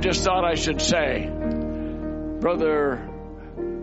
just 0.00 0.22
thought 0.24 0.44
I 0.44 0.54
should 0.54 0.80
say, 0.80 1.28
brother, 2.40 3.08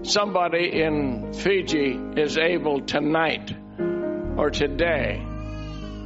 somebody 0.04 0.82
in 0.82 1.34
Fiji 1.34 2.00
is 2.16 2.38
able 2.38 2.82
tonight 2.82 3.54
or 4.38 4.50
today 4.50 5.26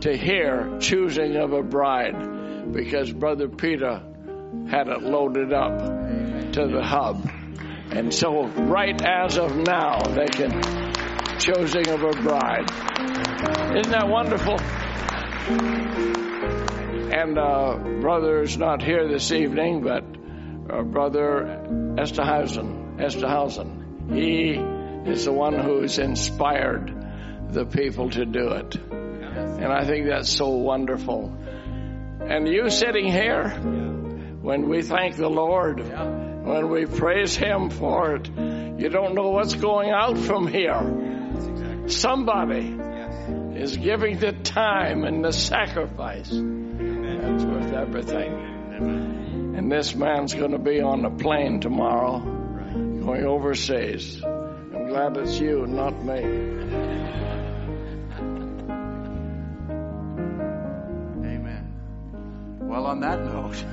to 0.01 0.17
hear 0.17 0.77
choosing 0.79 1.35
of 1.35 1.53
a 1.53 1.61
bride 1.61 2.71
because 2.71 3.11
brother 3.11 3.47
Peter 3.49 4.01
had 4.69 4.87
it 4.87 5.03
loaded 5.03 5.53
up 5.53 5.77
to 6.53 6.67
the 6.67 6.81
hub. 6.83 7.29
And 7.91 8.13
so 8.13 8.45
right 8.45 8.99
as 9.03 9.37
of 9.37 9.55
now, 9.55 10.01
they 10.01 10.27
can 10.27 10.61
choosing 11.39 11.87
of 11.89 12.03
a 12.03 12.11
bride. 12.21 12.69
Isn't 13.77 13.91
that 13.91 14.07
wonderful? 14.07 14.57
And 17.11 17.39
uh, 17.39 17.75
brother 18.01 18.43
is 18.43 18.55
not 18.55 18.83
here 18.83 19.07
this 19.07 19.31
evening, 19.31 19.81
but 19.81 20.03
uh, 20.71 20.83
brother 20.83 21.65
Esterhuizen, 21.97 22.97
Esterhuizen, 22.99 24.13
he 24.13 24.51
is 25.09 25.25
the 25.25 25.33
one 25.33 25.57
who's 25.57 25.97
inspired 25.97 26.95
the 27.49 27.65
people 27.65 28.11
to 28.11 28.25
do 28.25 28.49
it. 28.49 28.75
And 28.75 29.65
I 29.65 29.85
think 29.85 30.07
that's 30.07 30.29
so 30.29 30.49
wonderful. 30.49 31.35
And 32.21 32.47
you 32.47 32.69
sitting 32.69 33.11
here, 33.11 33.49
when 34.41 34.69
we 34.69 34.83
thank 34.83 35.15
the 35.15 35.29
Lord, 35.29 35.79
when 35.79 36.69
we 36.69 36.85
praise 36.85 37.35
Him 37.35 37.71
for 37.71 38.17
it, 38.17 38.27
you 38.27 38.89
don't 38.89 39.15
know 39.15 39.29
what's 39.29 39.55
going 39.55 39.89
out 39.89 40.17
from 40.17 40.45
here. 40.45 41.85
Somebody 41.87 42.77
is 43.55 43.77
giving 43.77 44.19
the 44.19 44.31
time 44.31 45.05
and 45.05 45.25
the 45.25 45.33
sacrifice. 45.33 46.31
Everything. 47.79 49.55
And 49.55 49.71
this 49.71 49.95
man's 49.95 50.33
going 50.33 50.51
to 50.51 50.59
be 50.59 50.81
on 50.81 51.05
a 51.05 51.09
plane 51.09 51.61
tomorrow, 51.61 52.19
going 52.19 53.25
overseas. 53.25 54.21
I'm 54.21 54.87
glad 54.87 55.15
it's 55.15 55.39
you, 55.39 55.65
not 55.65 56.03
me. 56.03 56.19
Amen. 61.23 61.73
Well, 62.63 62.85
on 62.85 62.99
that 62.99 63.23
note, 63.23 63.63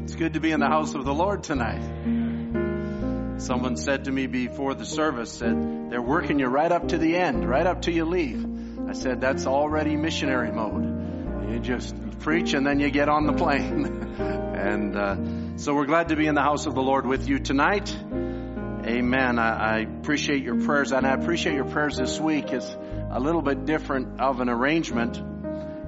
it's 0.04 0.14
good 0.14 0.32
to 0.32 0.40
be 0.40 0.52
in 0.52 0.60
the 0.60 0.68
house 0.68 0.94
of 0.94 1.04
the 1.04 1.12
Lord 1.12 1.42
tonight. 1.42 1.82
Someone 3.42 3.76
said 3.76 4.04
to 4.04 4.10
me 4.10 4.26
before 4.26 4.72
the 4.72 4.86
service, 4.86 5.32
said, 5.32 5.90
they're 5.90 6.00
working 6.00 6.38
you 6.38 6.46
right 6.46 6.72
up 6.72 6.88
to 6.88 6.96
the 6.96 7.14
end, 7.14 7.46
right 7.46 7.66
up 7.66 7.82
till 7.82 7.92
you 7.92 8.06
leave. 8.06 8.46
I 8.88 8.94
said, 8.94 9.20
that's 9.20 9.46
already 9.46 9.96
missionary 9.96 10.50
mode. 10.50 11.50
You 11.50 11.58
just 11.58 11.94
preach 12.22 12.54
and 12.54 12.64
then 12.64 12.78
you 12.78 12.88
get 12.90 13.08
on 13.08 13.26
the 13.26 13.32
plane. 13.32 13.84
and 14.18 14.96
uh, 14.96 15.16
so 15.56 15.74
we're 15.74 15.86
glad 15.86 16.08
to 16.08 16.16
be 16.16 16.26
in 16.26 16.34
the 16.34 16.42
house 16.42 16.66
of 16.66 16.74
the 16.74 16.82
Lord 16.82 17.04
with 17.04 17.28
you 17.28 17.40
tonight. 17.40 17.94
Amen. 18.84 19.38
I, 19.38 19.76
I 19.76 19.78
appreciate 19.80 20.42
your 20.42 20.60
prayers 20.60 20.92
and 20.92 21.04
I 21.04 21.14
appreciate 21.14 21.54
your 21.54 21.64
prayers 21.64 21.96
this 21.96 22.20
week. 22.20 22.52
It's 22.52 22.76
a 23.10 23.18
little 23.18 23.42
bit 23.42 23.64
different 23.64 24.20
of 24.20 24.40
an 24.40 24.48
arrangement 24.48 25.20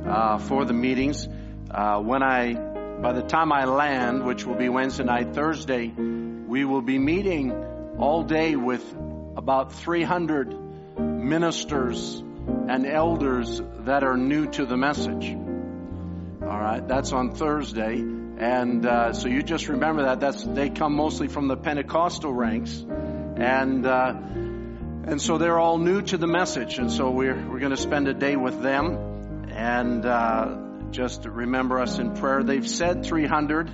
uh, 0.06 0.38
for 0.38 0.64
the 0.64 0.72
meetings. 0.72 1.28
Uh, 1.70 2.00
when 2.00 2.22
I, 2.22 2.54
by 2.54 3.12
the 3.12 3.22
time 3.22 3.52
I 3.52 3.64
land, 3.64 4.24
which 4.24 4.44
will 4.44 4.56
be 4.56 4.68
Wednesday 4.68 5.04
night, 5.04 5.34
Thursday, 5.34 5.88
we 5.88 6.64
will 6.64 6.82
be 6.82 6.98
meeting 6.98 7.52
all 7.98 8.24
day 8.24 8.56
with 8.56 8.84
about 9.36 9.72
300 9.72 10.52
ministers 10.98 12.22
and 12.68 12.86
elders 12.86 13.62
that 13.80 14.02
are 14.02 14.16
new 14.16 14.46
to 14.50 14.66
the 14.66 14.76
message. 14.76 15.43
Right, 16.64 16.88
that's 16.88 17.12
on 17.12 17.34
Thursday, 17.34 17.98
and 17.98 18.86
uh, 18.86 19.12
so 19.12 19.28
you 19.28 19.42
just 19.42 19.68
remember 19.68 20.04
that. 20.04 20.20
That's 20.20 20.42
they 20.44 20.70
come 20.70 20.94
mostly 20.96 21.28
from 21.28 21.46
the 21.46 21.58
Pentecostal 21.58 22.32
ranks, 22.32 22.82
and 23.36 23.84
uh, 23.84 24.14
and 24.14 25.20
so 25.20 25.36
they're 25.36 25.58
all 25.58 25.76
new 25.76 26.00
to 26.00 26.16
the 26.16 26.26
message, 26.26 26.78
and 26.78 26.90
so 26.90 27.10
we're 27.10 27.36
we're 27.50 27.58
going 27.58 27.76
to 27.76 27.76
spend 27.76 28.08
a 28.08 28.14
day 28.14 28.36
with 28.36 28.62
them, 28.62 29.50
and 29.50 30.06
uh, 30.06 30.56
just 30.90 31.26
remember 31.26 31.80
us 31.80 31.98
in 31.98 32.14
prayer. 32.14 32.42
They've 32.42 32.66
said 32.66 33.04
300. 33.04 33.70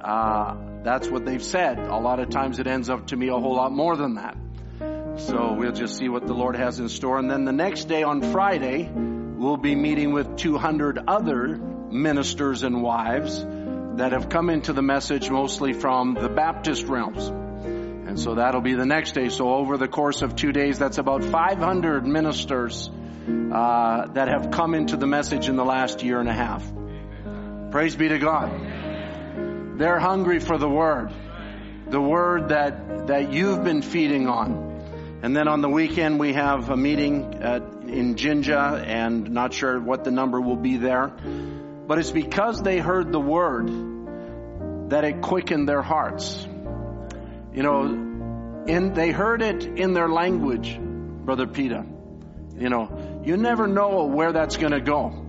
Uh, 0.00 0.54
that's 0.84 1.08
what 1.08 1.24
they've 1.24 1.42
said. 1.42 1.80
A 1.80 1.98
lot 1.98 2.20
of 2.20 2.30
times 2.30 2.60
it 2.60 2.68
ends 2.68 2.88
up 2.88 3.08
to 3.08 3.16
me 3.16 3.30
a 3.30 3.36
whole 3.36 3.56
lot 3.56 3.72
more 3.72 3.96
than 3.96 4.14
that. 4.14 4.36
So 5.22 5.54
we'll 5.54 5.72
just 5.72 5.96
see 5.96 6.08
what 6.08 6.24
the 6.24 6.34
Lord 6.34 6.54
has 6.54 6.78
in 6.78 6.88
store. 6.88 7.18
And 7.18 7.28
then 7.28 7.44
the 7.44 7.52
next 7.52 7.86
day 7.86 8.04
on 8.04 8.22
Friday, 8.30 8.92
we'll 9.36 9.58
be 9.58 9.74
meeting 9.74 10.12
with 10.12 10.36
200 10.36 10.98
other 11.06 11.56
ministers 11.56 12.62
and 12.62 12.82
wives 12.82 13.44
that 13.96 14.12
have 14.12 14.28
come 14.28 14.50
into 14.50 14.72
the 14.72 14.82
message 14.82 15.30
mostly 15.30 15.72
from 15.72 16.14
the 16.14 16.28
Baptist 16.28 16.86
realms. 16.86 17.26
And 17.26 18.18
so 18.18 18.36
that'll 18.36 18.62
be 18.62 18.74
the 18.74 18.86
next 18.86 19.12
day. 19.12 19.28
So 19.28 19.50
over 19.50 19.76
the 19.76 19.88
course 19.88 20.22
of 20.22 20.36
two 20.36 20.52
days, 20.52 20.78
that's 20.78 20.98
about 20.98 21.22
500 21.22 22.06
ministers 22.06 22.90
uh, 23.52 24.06
that 24.08 24.28
have 24.28 24.50
come 24.50 24.74
into 24.74 24.96
the 24.96 25.06
message 25.06 25.48
in 25.48 25.56
the 25.56 25.64
last 25.64 26.02
year 26.02 26.18
and 26.18 26.28
a 26.28 26.32
half. 26.32 26.64
Praise 27.70 27.94
be 27.94 28.08
to 28.08 28.18
God. 28.18 28.50
They're 29.78 29.98
hungry 29.98 30.40
for 30.40 30.56
the 30.56 30.68
word. 30.68 31.12
The 31.88 32.00
word 32.00 32.48
that, 32.48 33.08
that 33.08 33.32
you've 33.32 33.62
been 33.62 33.82
feeding 33.82 34.28
on. 34.28 35.20
And 35.22 35.36
then 35.36 35.48
on 35.48 35.60
the 35.60 35.68
weekend 35.68 36.18
we 36.18 36.32
have 36.32 36.70
a 36.70 36.76
meeting 36.76 37.34
at, 37.42 37.62
in 37.88 38.16
Jinja 38.16 38.82
and 38.86 39.30
not 39.30 39.52
sure 39.52 39.80
what 39.80 40.04
the 40.04 40.10
number 40.10 40.40
will 40.40 40.56
be 40.56 40.76
there. 40.76 41.08
But 41.86 41.98
it's 41.98 42.10
because 42.10 42.62
they 42.62 42.78
heard 42.78 43.12
the 43.12 43.20
word 43.20 44.90
that 44.90 45.04
it 45.04 45.20
quickened 45.22 45.68
their 45.68 45.82
hearts. 45.82 46.46
You 47.52 47.62
know, 47.62 47.82
in, 48.66 48.92
they 48.94 49.10
heard 49.10 49.42
it 49.42 49.64
in 49.64 49.94
their 49.94 50.08
language, 50.08 50.78
Brother 50.80 51.46
Peter. 51.46 51.84
You 52.56 52.68
know, 52.68 53.22
you 53.24 53.36
never 53.36 53.66
know 53.66 54.04
where 54.04 54.32
that's 54.32 54.56
going 54.56 54.72
to 54.72 54.80
go. 54.80 55.25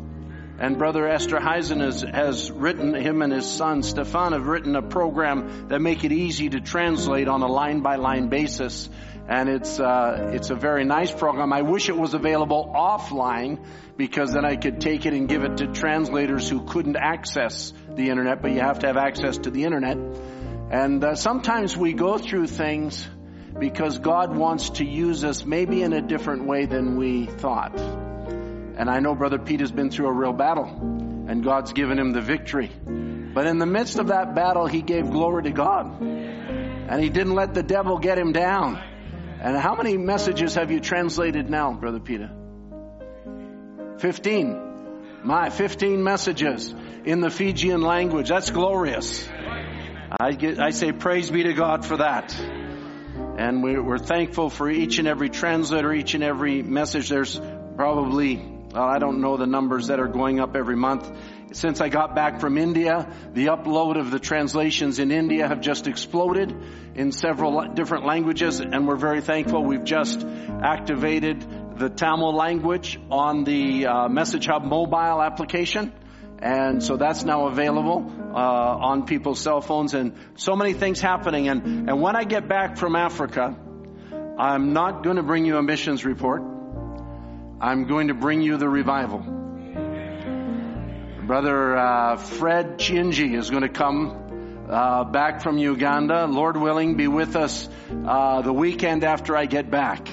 And 0.59 0.79
Brother 0.79 1.03
Esterhuizen 1.03 1.81
has, 1.81 2.01
has 2.01 2.51
written, 2.51 2.95
him 2.95 3.21
and 3.21 3.31
his 3.31 3.45
son 3.45 3.83
Stefan 3.83 4.33
have 4.33 4.47
written 4.47 4.75
a 4.75 4.81
program 4.81 5.67
that 5.67 5.79
make 5.79 6.03
it 6.03 6.11
easy 6.11 6.49
to 6.49 6.59
translate 6.59 7.27
on 7.27 7.43
a 7.43 7.47
line 7.47 7.81
by 7.81 7.97
line 7.97 8.29
basis. 8.29 8.89
And 9.27 9.49
it's, 9.49 9.79
uh, 9.79 10.31
it's 10.33 10.49
a 10.49 10.55
very 10.55 10.83
nice 10.83 11.11
program. 11.11 11.53
I 11.53 11.61
wish 11.61 11.89
it 11.89 11.97
was 11.97 12.15
available 12.15 12.73
offline 12.75 13.63
because 13.97 14.33
then 14.33 14.45
I 14.45 14.55
could 14.55 14.81
take 14.81 15.05
it 15.05 15.13
and 15.13 15.29
give 15.29 15.43
it 15.43 15.57
to 15.57 15.67
translators 15.67 16.49
who 16.49 16.65
couldn't 16.65 16.95
access 16.95 17.71
the 17.89 18.09
internet, 18.09 18.41
but 18.41 18.51
you 18.51 18.61
have 18.61 18.79
to 18.79 18.87
have 18.87 18.97
access 18.97 19.37
to 19.39 19.51
the 19.51 19.63
internet. 19.63 19.97
And 20.71 21.03
uh, 21.03 21.15
sometimes 21.15 21.77
we 21.77 21.93
go 21.93 22.17
through 22.17 22.47
things 22.47 23.07
because 23.59 23.99
God 23.99 24.35
wants 24.35 24.71
to 24.71 24.85
use 24.85 25.23
us 25.23 25.45
maybe 25.45 25.83
in 25.83 25.93
a 25.93 26.01
different 26.01 26.45
way 26.45 26.65
than 26.65 26.97
we 26.97 27.25
thought. 27.25 28.06
And 28.77 28.89
I 28.89 28.99
know 28.99 29.15
Brother 29.15 29.39
Pete 29.39 29.61
has 29.61 29.71
been 29.71 29.89
through 29.89 30.07
a 30.07 30.13
real 30.13 30.33
battle 30.33 30.65
and 31.27 31.43
God's 31.43 31.73
given 31.73 31.97
him 31.99 32.11
the 32.11 32.21
victory. 32.21 32.71
But 32.85 33.47
in 33.47 33.57
the 33.57 33.65
midst 33.65 33.99
of 33.99 34.07
that 34.07 34.35
battle, 34.35 34.67
he 34.67 34.81
gave 34.81 35.09
glory 35.09 35.43
to 35.43 35.51
God. 35.51 36.01
And 36.01 37.01
he 37.01 37.09
didn't 37.09 37.35
let 37.35 37.53
the 37.53 37.63
devil 37.63 37.97
get 37.97 38.17
him 38.17 38.31
down. 38.31 38.81
And 39.41 39.57
how 39.57 39.75
many 39.75 39.97
messages 39.97 40.55
have 40.55 40.71
you 40.71 40.79
translated 40.79 41.49
now, 41.49 41.73
Brother 41.73 41.99
Peter? 41.99 42.31
15. 43.99 45.23
My 45.23 45.49
15 45.49 46.03
messages 46.03 46.73
in 47.03 47.19
the 47.19 47.29
Fijian 47.29 47.81
language. 47.81 48.29
That's 48.29 48.51
glorious. 48.51 49.27
I 50.19 50.31
get, 50.31 50.59
I 50.59 50.69
say 50.69 50.91
praise 50.91 51.29
be 51.29 51.43
to 51.43 51.53
God 51.53 51.85
for 51.85 51.97
that. 51.97 52.33
And 53.37 53.61
we're, 53.61 53.83
we're 53.83 53.97
thankful 53.97 54.49
for 54.49 54.69
each 54.69 54.99
and 54.99 55.07
every 55.07 55.29
translator, 55.29 55.91
each 55.93 56.13
and 56.13 56.23
every 56.23 56.63
message. 56.63 57.09
There's 57.09 57.39
probably, 57.75 58.56
well, 58.77 58.87
I 58.87 58.99
don't 58.99 59.21
know 59.21 59.37
the 59.37 59.47
numbers 59.47 59.87
that 59.87 59.99
are 59.99 60.07
going 60.07 60.39
up 60.39 60.55
every 60.55 60.75
month. 60.75 61.11
Since 61.51 61.81
I 61.81 61.89
got 61.89 62.13
back 62.13 62.39
from 62.39 62.59
India, 62.59 63.11
the 63.33 63.47
upload 63.47 63.99
of 63.99 64.11
the 64.11 64.19
translations 64.19 64.99
in 64.99 65.09
India 65.09 65.47
have 65.47 65.61
just 65.61 65.87
exploded 65.87 66.55
in 66.93 67.11
several 67.11 67.69
different 67.73 68.05
languages, 68.05 68.59
and 68.59 68.87
we're 68.87 68.95
very 68.95 69.21
thankful. 69.21 69.63
We've 69.63 69.83
just 69.83 70.23
activated 70.23 71.43
the 71.79 71.89
Tamil 71.89 72.35
language 72.35 72.99
on 73.09 73.45
the 73.45 73.87
uh, 73.87 74.09
Message 74.09 74.45
Hub 74.45 74.63
mobile 74.63 75.23
application. 75.23 75.91
And 76.37 76.83
so 76.83 76.97
that's 76.97 77.23
now 77.23 77.47
available 77.47 78.05
uh, 78.31 78.37
on 78.37 79.07
people's 79.07 79.39
cell 79.39 79.59
phones, 79.59 79.95
and 79.95 80.13
so 80.35 80.55
many 80.55 80.73
things 80.73 81.01
happening. 81.01 81.47
And, 81.47 81.89
and 81.89 81.99
when 81.99 82.15
I 82.15 82.25
get 82.25 82.47
back 82.47 82.77
from 82.77 82.95
Africa, 82.95 83.57
I'm 84.37 84.73
not 84.73 85.03
going 85.03 85.15
to 85.15 85.23
bring 85.23 85.45
you 85.45 85.57
a 85.57 85.63
missions 85.63 86.05
report. 86.05 86.56
I'm 87.59 87.85
going 87.87 88.09
to 88.09 88.13
bring 88.13 88.41
you 88.41 88.57
the 88.57 88.69
revival. 88.69 89.19
Brother 91.25 91.75
uh, 91.75 92.17
Fred 92.17 92.77
Chinji 92.77 93.35
is 93.35 93.49
going 93.49 93.63
to 93.63 93.69
come 93.69 94.67
uh, 94.69 95.05
back 95.05 95.41
from 95.41 95.57
Uganda. 95.57 96.27
Lord 96.27 96.55
willing, 96.55 96.97
be 96.97 97.07
with 97.07 97.35
us 97.35 97.67
uh, 98.05 98.43
the 98.43 98.53
weekend 98.53 99.03
after 99.03 99.35
I 99.35 99.47
get 99.47 99.71
back. 99.71 100.07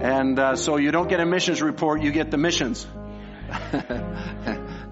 And 0.00 0.38
uh, 0.38 0.56
so 0.56 0.76
you 0.76 0.92
don't 0.92 1.08
get 1.08 1.20
a 1.20 1.26
missions 1.26 1.62
report, 1.62 2.02
you 2.02 2.12
get 2.12 2.30
the 2.30 2.36
missions. 2.36 2.86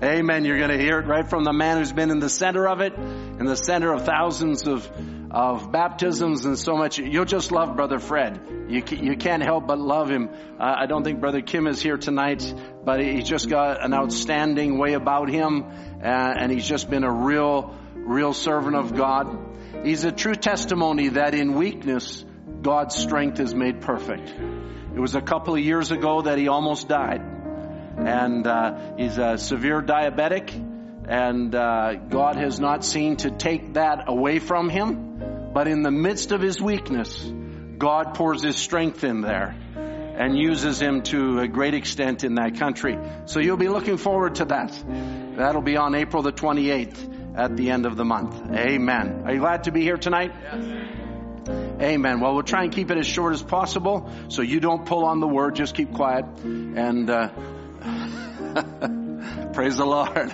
Amen. 0.02 0.44
You're 0.46 0.58
going 0.58 0.70
to 0.70 0.78
hear 0.78 0.98
it 1.00 1.06
right 1.06 1.28
from 1.28 1.44
the 1.44 1.52
man 1.52 1.76
who's 1.78 1.92
been 1.92 2.10
in 2.10 2.18
the 2.18 2.30
center 2.30 2.66
of 2.66 2.80
it, 2.80 2.94
in 2.94 3.44
the 3.44 3.56
center 3.56 3.92
of 3.92 4.06
thousands 4.06 4.66
of, 4.66 4.90
of 5.30 5.70
baptisms 5.70 6.44
and 6.44 6.58
so 6.58 6.76
much. 6.76 6.98
You'll 6.98 7.24
just 7.24 7.52
love 7.52 7.76
Brother 7.76 7.98
Fred. 7.98 8.40
You, 8.68 8.82
you 8.90 9.16
can't 9.16 9.42
help 9.42 9.66
but 9.66 9.78
love 9.78 10.10
him. 10.10 10.30
Uh, 10.58 10.74
I 10.78 10.86
don't 10.86 11.04
think 11.04 11.20
Brother 11.20 11.42
Kim 11.42 11.66
is 11.66 11.80
here 11.80 11.96
tonight, 11.96 12.42
but 12.84 13.00
he's 13.00 13.28
just 13.28 13.48
got 13.48 13.84
an 13.84 13.92
outstanding 13.92 14.78
way 14.78 14.94
about 14.94 15.28
him, 15.28 15.64
uh, 15.64 16.06
and 16.06 16.50
he's 16.50 16.66
just 16.66 16.88
been 16.88 17.04
a 17.04 17.12
real, 17.12 17.76
real 17.94 18.32
servant 18.32 18.76
of 18.76 18.94
God. 18.94 19.84
He's 19.84 20.04
a 20.04 20.12
true 20.12 20.34
testimony 20.34 21.08
that 21.10 21.34
in 21.34 21.54
weakness, 21.54 22.24
God's 22.62 22.96
strength 22.96 23.38
is 23.38 23.54
made 23.54 23.82
perfect. 23.82 24.30
It 24.30 25.00
was 25.00 25.14
a 25.14 25.20
couple 25.20 25.54
of 25.54 25.60
years 25.60 25.92
ago 25.92 26.22
that 26.22 26.38
he 26.38 26.48
almost 26.48 26.88
died 26.88 27.20
and 27.98 28.46
uh, 28.46 28.94
he's 28.96 29.18
a 29.18 29.38
severe 29.38 29.82
diabetic, 29.82 30.50
and 31.08 31.54
uh, 31.54 31.94
God 31.94 32.36
has 32.36 32.60
not 32.60 32.84
seen 32.84 33.16
to 33.18 33.30
take 33.30 33.74
that 33.74 34.04
away 34.08 34.38
from 34.38 34.68
him. 34.68 35.50
But 35.54 35.66
in 35.66 35.82
the 35.82 35.90
midst 35.90 36.32
of 36.32 36.42
his 36.42 36.60
weakness, 36.60 37.32
God 37.78 38.14
pours 38.14 38.42
his 38.42 38.56
strength 38.56 39.04
in 39.04 39.22
there 39.22 39.56
and 39.74 40.36
uses 40.36 40.80
him 40.80 41.02
to 41.02 41.40
a 41.40 41.48
great 41.48 41.74
extent 41.74 42.24
in 42.24 42.34
that 42.34 42.58
country. 42.58 42.98
So 43.24 43.40
you'll 43.40 43.56
be 43.56 43.68
looking 43.68 43.96
forward 43.96 44.36
to 44.36 44.44
that. 44.46 44.78
That'll 45.36 45.62
be 45.62 45.76
on 45.76 45.94
April 45.94 46.22
the 46.22 46.32
28th 46.32 47.36
at 47.36 47.56
the 47.56 47.70
end 47.70 47.86
of 47.86 47.96
the 47.96 48.04
month. 48.04 48.34
Amen. 48.52 49.22
Are 49.24 49.32
you 49.32 49.40
glad 49.40 49.64
to 49.64 49.72
be 49.72 49.80
here 49.80 49.96
tonight? 49.96 50.32
Yes. 50.42 50.84
Amen. 51.80 52.20
Well, 52.20 52.34
we'll 52.34 52.42
try 52.42 52.64
and 52.64 52.72
keep 52.72 52.90
it 52.90 52.98
as 52.98 53.06
short 53.06 53.32
as 53.32 53.42
possible 53.42 54.12
so 54.28 54.42
you 54.42 54.60
don't 54.60 54.84
pull 54.84 55.04
on 55.04 55.20
the 55.20 55.28
word. 55.28 55.56
Just 55.56 55.74
keep 55.74 55.94
quiet 55.94 56.26
and. 56.44 57.08
Uh, 57.08 57.28
Praise 59.52 59.76
the 59.76 59.86
Lord. 59.86 60.32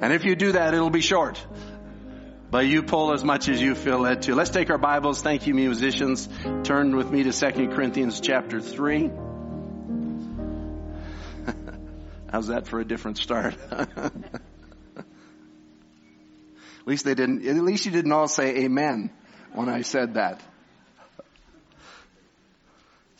And 0.00 0.12
if 0.12 0.24
you 0.24 0.36
do 0.36 0.52
that, 0.52 0.74
it'll 0.74 0.90
be 0.90 1.00
short. 1.00 1.44
But 2.50 2.66
you 2.66 2.82
pull 2.82 3.12
as 3.12 3.24
much 3.24 3.48
as 3.48 3.60
you 3.60 3.74
feel 3.74 3.98
led 3.98 4.22
to. 4.22 4.34
Let's 4.34 4.50
take 4.50 4.70
our 4.70 4.78
Bibles. 4.78 5.22
Thank 5.22 5.46
you, 5.46 5.54
musicians. 5.54 6.28
Turn 6.62 6.94
with 6.94 7.10
me 7.10 7.24
to 7.24 7.32
2 7.32 7.68
Corinthians 7.68 8.20
chapter 8.20 8.60
3. 8.60 9.10
How's 12.30 12.48
that 12.48 12.66
for 12.68 12.80
a 12.80 12.84
different 12.84 13.18
start? 13.18 13.56
at 13.70 14.12
least 16.86 17.04
they 17.04 17.14
didn't, 17.14 17.46
at 17.46 17.56
least 17.56 17.86
you 17.86 17.92
didn't 17.92 18.12
all 18.12 18.28
say 18.28 18.64
amen 18.64 19.10
when 19.52 19.68
I 19.68 19.82
said 19.82 20.14
that. 20.14 20.40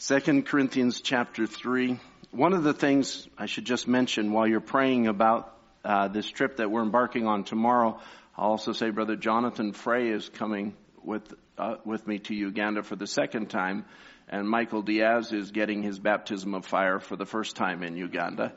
2 0.07 0.43
Corinthians 0.43 1.01
chapter 1.01 1.47
3. 1.47 1.99
One 2.31 2.53
of 2.53 2.63
the 2.63 2.75
things 2.75 3.27
I 3.39 3.47
should 3.47 3.65
just 3.65 3.89
mention 3.89 4.33
while 4.33 4.47
you're 4.47 4.61
praying 4.61 5.07
about 5.07 5.54
uh, 5.85 6.09
this 6.09 6.27
trip 6.27 6.57
that 6.57 6.71
we're 6.71 6.83
embarking 6.83 7.27
on 7.27 7.45
tomorrow, 7.45 8.01
I'll 8.37 8.51
also 8.51 8.73
say 8.73 8.91
Brother 8.91 9.17
Jonathan 9.17 9.73
Frey 9.73 10.09
is 10.09 10.29
coming 10.29 10.75
with 11.03 11.35
uh, 11.57 11.77
with 11.85 12.07
me 12.07 12.19
to 12.19 12.35
Uganda 12.35 12.83
for 12.83 12.97
the 12.97 13.07
second 13.07 13.51
time, 13.51 13.85
and 14.29 14.49
Michael 14.49 14.83
Diaz 14.83 15.33
is 15.33 15.53
getting 15.53 15.83
his 15.83 15.99
baptism 15.99 16.55
of 16.55 16.67
fire 16.67 16.99
for 16.99 17.17
the 17.17 17.27
first 17.27 17.57
time 17.57 17.83
in 17.83 17.97
Uganda, 17.97 18.53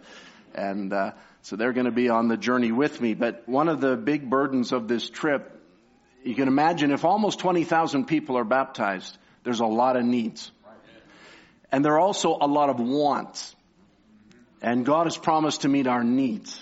and 0.55 0.91
uh, 0.93 1.11
so 1.41 1.55
they're 1.55 1.73
going 1.73 1.85
to 1.85 1.91
be 1.91 2.09
on 2.09 2.27
the 2.27 2.37
journey 2.37 2.71
with 2.71 2.99
me. 2.99 3.13
But 3.13 3.43
one 3.47 3.69
of 3.69 3.81
the 3.81 3.95
big 3.95 4.29
burdens 4.29 4.71
of 4.71 4.87
this 4.87 5.09
trip, 5.09 5.61
you 6.23 6.33
can 6.35 6.47
imagine, 6.47 6.91
if 6.91 7.05
almost 7.05 7.39
twenty 7.39 7.65
thousand 7.65 8.05
people 8.05 8.37
are 8.37 8.45
baptized, 8.45 9.17
there's 9.43 9.59
a 9.59 9.65
lot 9.65 9.95
of 9.95 10.03
needs, 10.05 10.51
and 11.71 11.85
there 11.85 11.93
are 11.93 11.99
also 11.99 12.37
a 12.39 12.47
lot 12.47 12.69
of 12.69 12.79
wants. 12.79 13.53
And 14.59 14.85
God 14.85 15.05
has 15.05 15.15
promised 15.15 15.61
to 15.61 15.67
meet 15.67 15.85
our 15.85 16.03
needs. 16.03 16.59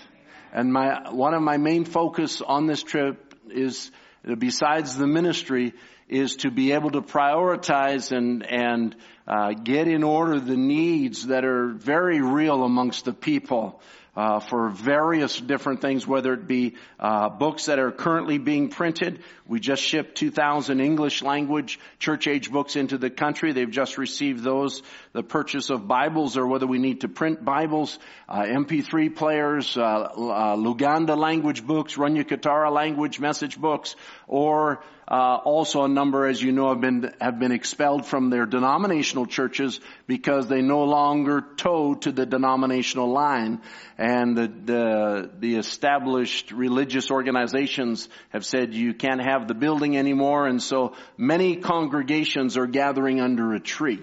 And 0.52 0.72
my, 0.72 1.10
one 1.10 1.34
of 1.34 1.42
my 1.42 1.56
main 1.56 1.84
focus 1.84 2.40
on 2.40 2.66
this 2.66 2.82
trip 2.82 3.34
is, 3.50 3.90
besides 4.38 4.96
the 4.96 5.06
ministry, 5.06 5.74
is 6.08 6.36
to 6.36 6.50
be 6.50 6.72
able 6.72 6.90
to 6.90 7.02
prioritize 7.02 8.16
and, 8.16 8.46
and 8.46 8.96
uh, 9.26 9.52
get 9.52 9.88
in 9.88 10.04
order 10.04 10.38
the 10.38 10.56
needs 10.56 11.26
that 11.26 11.44
are 11.44 11.72
very 11.72 12.20
real 12.20 12.62
amongst 12.62 13.04
the 13.04 13.12
people 13.12 13.80
uh, 14.16 14.40
for 14.40 14.70
various 14.70 15.38
different 15.38 15.82
things, 15.82 16.06
whether 16.06 16.32
it 16.32 16.48
be 16.48 16.74
uh, 16.98 17.28
books 17.28 17.66
that 17.66 17.78
are 17.78 17.92
currently 17.92 18.38
being 18.38 18.70
printed. 18.70 19.22
We 19.46 19.60
just 19.60 19.82
shipped 19.82 20.16
2,000 20.16 20.80
English 20.80 21.22
language 21.22 21.78
church 21.98 22.26
age 22.26 22.50
books 22.50 22.76
into 22.76 22.96
the 22.96 23.10
country. 23.10 23.52
They've 23.52 23.70
just 23.70 23.98
received 23.98 24.42
those. 24.42 24.82
The 25.12 25.22
purchase 25.22 25.70
of 25.70 25.86
Bibles, 25.86 26.36
or 26.36 26.46
whether 26.46 26.66
we 26.66 26.78
need 26.78 27.02
to 27.02 27.08
print 27.08 27.44
Bibles, 27.44 27.98
uh, 28.28 28.42
MP3 28.42 29.14
players, 29.14 29.76
uh, 29.76 29.80
uh, 29.80 30.56
Luganda 30.56 31.16
language 31.16 31.66
books, 31.66 31.96
Runyakitara 31.96 32.72
language 32.72 33.20
message 33.20 33.58
books, 33.60 33.96
or 34.26 34.82
uh, 35.08 35.36
also 35.44 35.84
a 35.84 35.88
number, 35.88 36.26
as 36.26 36.42
you 36.42 36.50
know, 36.50 36.70
have 36.70 36.80
been 36.80 37.12
have 37.20 37.38
been 37.38 37.52
expelled 37.52 38.04
from 38.04 38.28
their 38.28 38.44
denominational 38.44 39.26
churches 39.26 39.78
because 40.08 40.48
they 40.48 40.62
no 40.62 40.82
longer 40.82 41.44
toe 41.56 41.94
to 41.94 42.10
the 42.10 42.26
denominational 42.26 43.12
line, 43.12 43.60
and 43.98 44.36
the 44.36 44.48
the, 44.48 45.30
the 45.38 45.56
established 45.56 46.50
religious 46.50 47.12
organizations 47.12 48.08
have 48.30 48.44
said 48.44 48.74
you 48.74 48.94
can't 48.94 49.22
have 49.22 49.46
the 49.46 49.54
building 49.54 49.96
anymore, 49.96 50.48
and 50.48 50.60
so 50.60 50.94
many 51.16 51.54
congregations 51.54 52.56
are 52.56 52.66
gathering 52.66 53.20
under 53.20 53.54
a 53.54 53.60
tree, 53.60 54.02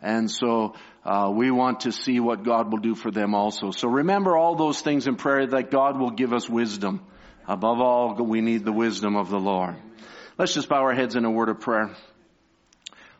and 0.00 0.30
so. 0.30 0.74
Uh, 1.04 1.32
we 1.34 1.50
want 1.50 1.80
to 1.80 1.90
see 1.90 2.20
what 2.20 2.44
God 2.44 2.70
will 2.70 2.78
do 2.78 2.94
for 2.94 3.10
them 3.10 3.34
also. 3.34 3.72
So 3.72 3.88
remember 3.88 4.36
all 4.36 4.54
those 4.54 4.80
things 4.80 5.08
in 5.08 5.16
prayer 5.16 5.48
that 5.48 5.72
God 5.72 5.98
will 5.98 6.12
give 6.12 6.32
us 6.32 6.48
wisdom. 6.48 7.04
Above 7.48 7.80
all, 7.80 8.14
we 8.14 8.40
need 8.40 8.64
the 8.64 8.70
wisdom 8.70 9.16
of 9.16 9.28
the 9.28 9.40
Lord. 9.40 9.74
Let's 10.42 10.54
just 10.54 10.68
bow 10.68 10.82
our 10.82 10.92
heads 10.92 11.14
in 11.14 11.24
a 11.24 11.30
word 11.30 11.50
of 11.50 11.60
prayer. 11.60 11.94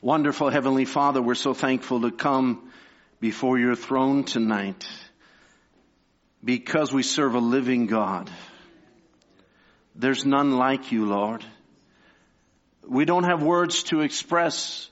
Wonderful 0.00 0.50
Heavenly 0.50 0.84
Father, 0.84 1.22
we're 1.22 1.36
so 1.36 1.54
thankful 1.54 2.00
to 2.00 2.10
come 2.10 2.72
before 3.20 3.60
your 3.60 3.76
throne 3.76 4.24
tonight 4.24 4.84
because 6.42 6.92
we 6.92 7.04
serve 7.04 7.36
a 7.36 7.38
living 7.38 7.86
God. 7.86 8.28
There's 9.94 10.26
none 10.26 10.56
like 10.56 10.90
you, 10.90 11.06
Lord. 11.06 11.44
We 12.88 13.04
don't 13.04 13.22
have 13.22 13.40
words 13.40 13.84
to 13.84 14.00
express 14.00 14.90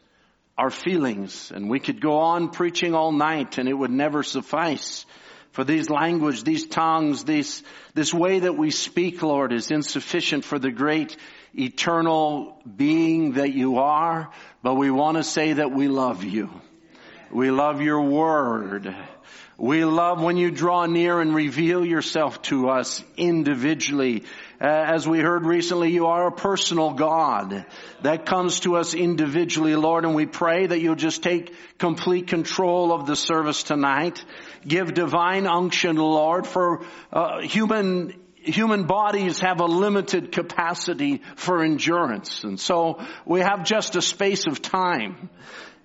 our 0.56 0.70
feelings 0.70 1.50
and 1.52 1.68
we 1.68 1.80
could 1.80 2.00
go 2.00 2.18
on 2.18 2.50
preaching 2.50 2.94
all 2.94 3.10
night 3.10 3.58
and 3.58 3.68
it 3.68 3.74
would 3.74 3.90
never 3.90 4.22
suffice. 4.22 5.04
For 5.50 5.64
these 5.64 5.90
language, 5.90 6.44
these 6.44 6.68
tongues, 6.68 7.24
these, 7.24 7.64
this 7.94 8.14
way 8.14 8.38
that 8.38 8.56
we 8.56 8.70
speak, 8.70 9.20
Lord, 9.20 9.52
is 9.52 9.72
insufficient 9.72 10.44
for 10.44 10.60
the 10.60 10.70
great 10.70 11.16
eternal 11.54 12.56
being 12.76 13.32
that 13.32 13.52
you 13.52 13.78
are, 13.78 14.30
but 14.62 14.74
we 14.74 14.90
want 14.90 15.16
to 15.16 15.24
say 15.24 15.54
that 15.54 15.72
we 15.72 15.88
love 15.88 16.24
you. 16.24 16.50
We 17.32 17.50
love 17.50 17.80
your 17.80 18.02
word. 18.02 18.94
We 19.56 19.84
love 19.84 20.22
when 20.22 20.38
you 20.38 20.50
draw 20.50 20.86
near 20.86 21.20
and 21.20 21.34
reveal 21.34 21.84
yourself 21.84 22.40
to 22.42 22.70
us 22.70 23.04
individually. 23.18 24.24
As 24.58 25.06
we 25.06 25.20
heard 25.20 25.44
recently, 25.44 25.90
you 25.90 26.06
are 26.06 26.28
a 26.28 26.32
personal 26.32 26.94
God 26.94 27.66
that 28.00 28.24
comes 28.24 28.60
to 28.60 28.76
us 28.76 28.94
individually, 28.94 29.76
Lord, 29.76 30.06
and 30.06 30.14
we 30.14 30.24
pray 30.24 30.66
that 30.66 30.80
you'll 30.80 30.94
just 30.94 31.22
take 31.22 31.54
complete 31.78 32.26
control 32.28 32.90
of 32.90 33.06
the 33.06 33.16
service 33.16 33.62
tonight. 33.62 34.24
Give 34.66 34.94
divine 34.94 35.46
unction, 35.46 35.96
Lord, 35.96 36.46
for 36.46 36.84
uh, 37.12 37.40
human 37.40 38.14
human 38.42 38.84
bodies 38.84 39.40
have 39.40 39.60
a 39.60 39.66
limited 39.66 40.32
capacity 40.32 41.22
for 41.36 41.62
endurance. 41.62 42.44
And 42.44 42.58
so 42.58 43.04
we 43.26 43.40
have 43.40 43.64
just 43.64 43.96
a 43.96 44.02
space 44.02 44.46
of 44.46 44.62
time. 44.62 45.30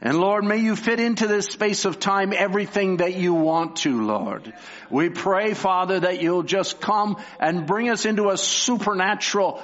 And 0.01 0.19
Lord, 0.19 0.43
may 0.43 0.57
you 0.57 0.75
fit 0.75 1.00
into 1.00 1.25
this 1.25 1.47
space 1.47 1.85
of 1.85 2.00
time 2.00 2.33
everything 2.33 2.97
that 2.97 3.15
you 3.15 3.33
want 3.33 3.77
to, 3.77 4.03
Lord. 4.05 4.53
We 4.89 5.09
pray, 5.09 5.53
Father, 5.53 6.01
that 6.01 6.21
you'll 6.21 6.43
just 6.43 6.79
come 6.81 7.17
and 7.39 7.65
bring 7.65 7.89
us 7.89 8.05
into 8.05 8.29
a 8.29 8.38
supernatural 8.38 9.63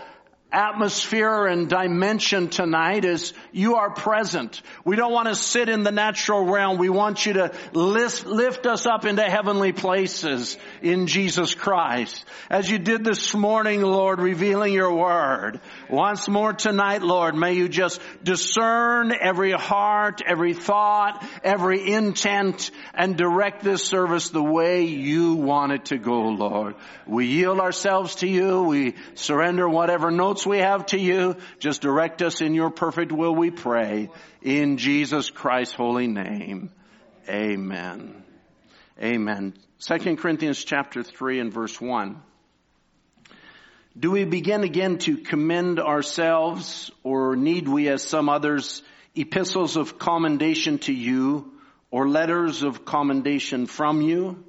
atmosphere 0.51 1.45
and 1.45 1.69
dimension 1.69 2.49
tonight 2.49 3.05
is 3.05 3.33
you 3.51 3.75
are 3.75 3.89
present. 3.91 4.61
We 4.83 4.95
don't 4.95 5.13
want 5.13 5.27
to 5.27 5.35
sit 5.35 5.69
in 5.69 5.83
the 5.83 5.91
natural 5.91 6.45
realm. 6.45 6.77
We 6.77 6.89
want 6.89 7.25
you 7.25 7.33
to 7.33 7.53
lift, 7.73 8.25
lift 8.25 8.65
us 8.65 8.85
up 8.85 9.05
into 9.05 9.23
heavenly 9.23 9.71
places 9.71 10.57
in 10.81 11.07
Jesus 11.07 11.53
Christ. 11.53 12.25
As 12.49 12.69
you 12.69 12.79
did 12.79 13.05
this 13.05 13.33
morning, 13.33 13.81
Lord, 13.81 14.19
revealing 14.19 14.73
your 14.73 14.93
word. 14.93 15.61
Once 15.89 16.27
more 16.27 16.53
tonight, 16.53 17.01
Lord, 17.01 17.35
may 17.35 17.53
you 17.53 17.69
just 17.69 18.01
discern 18.23 19.13
every 19.13 19.51
heart, 19.51 20.21
every 20.25 20.53
thought, 20.53 21.25
every 21.43 21.91
intent 21.91 22.71
and 22.93 23.15
direct 23.15 23.63
this 23.63 23.83
service 23.83 24.29
the 24.29 24.43
way 24.43 24.83
you 24.83 25.35
want 25.35 25.71
it 25.71 25.85
to 25.85 25.97
go, 25.97 26.29
Lord. 26.29 26.75
We 27.07 27.27
yield 27.27 27.59
ourselves 27.59 28.15
to 28.15 28.27
you. 28.27 28.63
We 28.63 28.95
surrender 29.15 29.67
whatever 29.67 30.11
notes 30.11 30.40
we 30.45 30.59
have 30.59 30.85
to 30.87 30.99
you. 30.99 31.37
Just 31.59 31.81
direct 31.81 32.21
us 32.21 32.41
in 32.41 32.53
your 32.53 32.69
perfect 32.69 33.11
will, 33.11 33.35
we 33.35 33.51
pray. 33.51 34.09
In 34.41 34.77
Jesus 34.77 35.29
Christ's 35.29 35.75
holy 35.75 36.07
name. 36.07 36.71
Amen. 37.27 38.23
Amen. 39.01 39.53
Second 39.77 40.17
Corinthians 40.17 40.63
chapter 40.63 41.03
3 41.03 41.39
and 41.39 41.53
verse 41.53 41.79
1. 41.79 42.21
Do 43.99 44.11
we 44.11 44.23
begin 44.25 44.63
again 44.63 44.99
to 44.99 45.17
commend 45.17 45.79
ourselves 45.79 46.91
or 47.03 47.35
need 47.35 47.67
we 47.67 47.89
as 47.89 48.03
some 48.03 48.29
others 48.29 48.83
epistles 49.15 49.75
of 49.75 49.99
commendation 49.99 50.77
to 50.79 50.93
you 50.93 51.51
or 51.89 52.07
letters 52.07 52.63
of 52.63 52.85
commendation 52.85 53.65
from 53.65 54.01
you? 54.01 54.43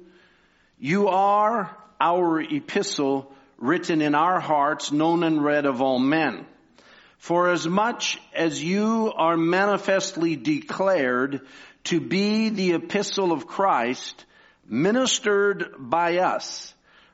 You 0.79 1.09
are 1.09 1.75
our 1.99 2.41
epistle 2.41 3.33
written 3.57 4.01
in 4.01 4.15
our 4.15 4.39
hearts, 4.39 4.91
known 4.91 5.23
and 5.23 5.43
read 5.43 5.65
of 5.65 5.81
all 5.81 5.99
men. 5.99 6.45
For 7.17 7.49
as 7.49 7.67
much 7.67 8.19
as 8.33 8.61
you 8.61 9.13
are 9.15 9.37
manifestly 9.37 10.35
declared 10.35 11.41
to 11.85 12.01
be 12.01 12.49
the 12.49 12.73
epistle 12.73 13.31
of 13.31 13.47
Christ, 13.47 14.25
ministered 14.67 15.73
by 15.77 16.17
us, 16.17 16.73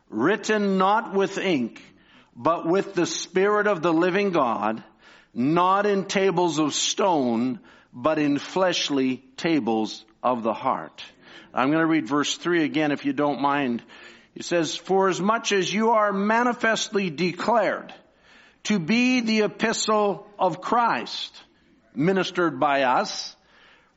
written 0.10 0.78
not 0.78 1.14
with 1.14 1.38
ink, 1.38 1.82
but 2.36 2.66
with 2.66 2.94
the 2.94 3.06
Spirit 3.06 3.68
of 3.68 3.82
the 3.82 3.94
living 3.94 4.32
God, 4.32 4.84
not 5.34 5.86
in 5.86 6.06
tables 6.06 6.58
of 6.58 6.74
stone, 6.74 7.60
but 7.94 8.18
in 8.18 8.40
fleshly 8.40 9.24
tables 9.38 10.06
of 10.24 10.44
the 10.44 10.54
heart. 10.54 11.04
I'm 11.54 11.70
going 11.70 11.82
to 11.82 11.88
read 11.88 12.08
verse 12.08 12.38
3 12.38 12.64
again 12.64 12.92
if 12.92 13.06
you 13.06 13.14
don't 13.14 13.42
mind. 13.42 13.82
It 14.40 14.46
says, 14.46 14.78
For 14.78 15.10
as 15.10 15.20
much 15.20 15.52
as 15.52 15.72
you 15.72 15.92
are 15.92 16.14
manifestly 16.14 17.10
declared 17.10 17.94
to 18.64 18.80
be 18.80 19.20
the 19.20 19.42
epistle 19.42 20.26
of 20.40 20.62
Christ, 20.62 21.38
ministered 21.94 22.58
by 22.58 22.84
us, 22.84 23.36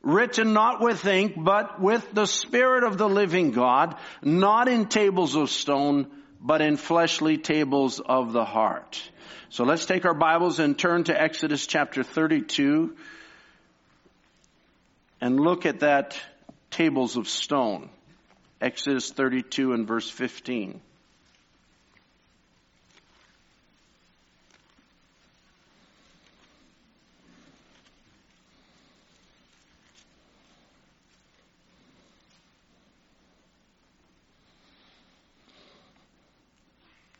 written 0.01 0.51
not 0.51 0.81
with 0.81 1.05
ink, 1.05 1.35
but 1.37 1.79
with 1.79 2.05
the 2.13 2.25
Spirit 2.25 2.83
of 2.83 2.97
the 2.97 3.07
living 3.07 3.51
God, 3.51 3.95
not 4.21 4.67
in 4.67 4.87
tables 4.87 5.35
of 5.35 5.49
stone, 5.49 6.07
but 6.41 6.61
in 6.61 6.75
fleshly 6.75 7.37
tables 7.37 8.01
of 8.01 8.33
the 8.33 8.43
heart. 8.43 9.01
So 9.49 9.63
let's 9.63 9.85
take 9.85 10.03
our 10.03 10.13
Bibles 10.13 10.59
and 10.59 10.77
turn 10.77 11.05
to 11.05 11.19
Exodus 11.19 11.65
chapter 11.67 12.03
32 12.03 12.97
and 15.21 15.39
look 15.39 15.65
at 15.65 15.79
that 15.79 16.19
tables 16.69 17.15
of 17.15 17.29
stone. 17.29 17.89
Exodus 18.63 19.11
32 19.11 19.73
and 19.73 19.85
verse 19.85 20.09
15. 20.09 20.79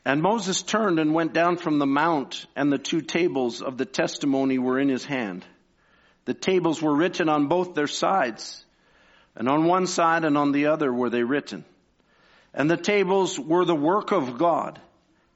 And 0.06 0.22
Moses 0.22 0.62
turned 0.62 0.98
and 0.98 1.12
went 1.12 1.34
down 1.34 1.58
from 1.58 1.78
the 1.78 1.86
mount, 1.86 2.46
and 2.56 2.72
the 2.72 2.78
two 2.78 3.02
tables 3.02 3.60
of 3.60 3.76
the 3.76 3.84
testimony 3.84 4.58
were 4.58 4.78
in 4.78 4.88
his 4.88 5.04
hand. 5.04 5.44
The 6.24 6.32
tables 6.32 6.80
were 6.80 6.94
written 6.94 7.28
on 7.28 7.48
both 7.48 7.74
their 7.74 7.86
sides, 7.86 8.63
and 9.36 9.48
on 9.48 9.64
one 9.64 9.86
side 9.86 10.24
and 10.24 10.38
on 10.38 10.52
the 10.52 10.66
other 10.66 10.92
were 10.92 11.10
they 11.10 11.22
written. 11.22 11.64
And 12.52 12.70
the 12.70 12.76
tables 12.76 13.38
were 13.38 13.64
the 13.64 13.74
work 13.74 14.12
of 14.12 14.38
God, 14.38 14.80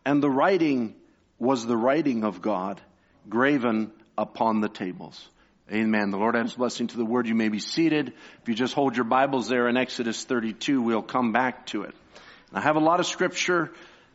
and 0.04 0.22
the 0.22 0.30
writing 0.30 0.94
was 1.38 1.66
the 1.66 1.76
writing 1.76 2.24
of 2.24 2.40
God, 2.40 2.80
graven 3.28 3.92
upon 4.16 4.60
the 4.60 4.68
tables. 4.68 5.28
Amen. 5.70 6.10
The 6.10 6.16
Lord 6.16 6.34
adds 6.34 6.54
blessing 6.54 6.86
to 6.86 6.96
the 6.96 7.04
word. 7.04 7.26
You 7.26 7.34
may 7.34 7.50
be 7.50 7.58
seated. 7.58 8.14
If 8.42 8.48
you 8.48 8.54
just 8.54 8.72
hold 8.72 8.96
your 8.96 9.04
Bibles 9.04 9.48
there 9.48 9.68
in 9.68 9.76
Exodus 9.76 10.24
32, 10.24 10.80
we'll 10.80 11.02
come 11.02 11.32
back 11.32 11.66
to 11.66 11.82
it. 11.82 11.94
I 12.54 12.62
have 12.62 12.76
a 12.76 12.80
lot 12.80 13.00
of 13.00 13.06
scripture 13.06 13.70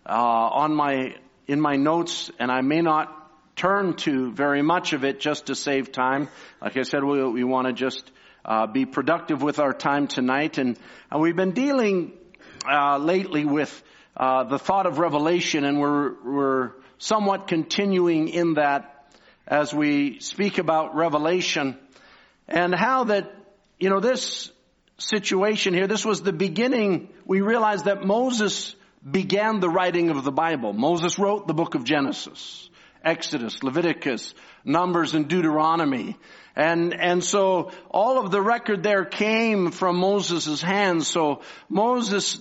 uh, 0.08 0.12
on 0.12 0.74
my 0.74 1.16
in 1.46 1.62
my 1.62 1.76
notes, 1.76 2.32
and 2.40 2.52
I 2.52 2.62
may 2.62 2.82
not 2.82 3.16
turn 3.56 3.94
to 3.98 4.32
very 4.32 4.62
much 4.62 4.94
of 4.94 5.04
it 5.04 5.20
just 5.20 5.48
to 5.48 5.56
save 5.56 5.92
time. 5.92 6.30
Like 6.62 6.78
I 6.78 6.84
said, 6.84 7.04
we, 7.04 7.24
we 7.24 7.44
want 7.44 7.68
to 7.68 7.74
just 7.74 8.10
uh, 8.46 8.68
be 8.68 8.86
productive 8.86 9.42
with 9.42 9.60
our 9.60 9.74
time 9.74 10.08
tonight, 10.08 10.58
and, 10.58 10.78
and 11.12 11.22
we've 11.22 11.36
been 11.36 11.52
dealing 11.54 12.14
uh, 12.70 12.98
lately 12.98 13.46
with 13.46 13.84
uh, 14.16 14.44
the 14.44 14.60
thought 14.60 14.86
of 14.86 15.00
revelation, 15.00 15.64
and 15.66 15.80
we're 15.80 16.14
we're 16.24 16.72
somewhat 16.98 17.48
continuing 17.48 18.28
in 18.28 18.56
that 18.56 19.12
as 19.48 19.74
we 19.74 20.20
speak 20.20 20.58
about 20.58 20.96
revelation 20.96 21.78
and 22.48 22.74
how 22.74 23.06
that 23.06 23.34
you 23.80 23.90
know 23.90 24.00
this 24.00 24.52
situation 24.98 25.74
here. 25.74 25.88
This 25.88 26.06
was 26.06 26.22
the 26.22 26.34
beginning. 26.34 27.10
We 27.26 27.42
realized 27.42 27.86
that 27.86 28.06
Moses 28.06 28.76
began 29.10 29.60
the 29.60 29.70
writing 29.70 30.10
of 30.10 30.24
the 30.24 30.32
Bible. 30.32 30.74
Moses 30.74 31.20
wrote 31.20 31.48
the 31.48 31.54
book 31.54 31.76
of 31.76 31.84
Genesis, 31.84 32.70
Exodus, 33.04 33.64
Leviticus, 33.64 34.34
Numbers, 34.64 35.14
and 35.14 35.28
Deuteronomy. 35.28 36.16
And, 36.56 36.94
and 36.94 37.24
so 37.24 37.72
all 37.90 38.24
of 38.24 38.32
the 38.32 38.42
record 38.42 38.84
there 38.84 39.06
came 39.06 39.72
from 39.72 39.98
Moses' 39.98 40.62
hands. 40.62 41.08
So 41.08 41.42
Moses 41.68 42.38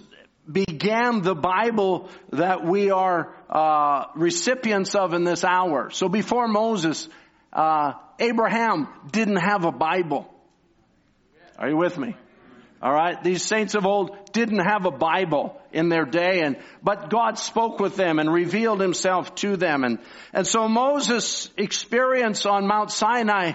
began 0.50 1.23
the 1.23 1.35
Bible 1.35 2.09
that 2.31 2.64
we 2.64 2.90
are 2.90 3.35
uh, 3.49 4.07
recipients 4.14 4.95
of 4.95 5.14
in 5.14 5.25
this 5.25 5.45
hour. 5.45 5.90
So 5.90 6.09
before 6.09 6.49
Moses, 6.49 7.09
uh, 7.52 7.95
Abraham 8.19 8.88
didn't 9.11 9.37
have 9.37 9.64
a 9.64 9.73
Bible. 9.73 10.28
Are 11.59 11.69
you 11.69 11.76
with 11.76 11.97
me? 11.97 12.16
All 12.83 12.93
right. 12.93 13.23
These 13.23 13.45
saints 13.45 13.77
of 13.77 13.87
old 13.87 14.33
didn't 14.33 14.59
have 14.59 14.87
a 14.87 14.91
Bible 14.91 15.57
in 15.73 15.89
their 15.89 16.05
day 16.05 16.41
and, 16.41 16.57
but 16.83 17.11
God 17.11 17.39
spoke 17.39 17.79
with 17.79 17.95
them 17.95 18.19
and 18.19 18.33
revealed 18.33 18.81
himself 18.81 19.37
to 19.37 19.57
them. 19.57 19.85
And, 19.85 20.01
and 20.33 20.47
so 20.47 20.67
Moses' 20.69 21.49
experience 21.57 22.45
on 22.45 22.67
Mount 22.67 22.91
Sinai 22.91 23.53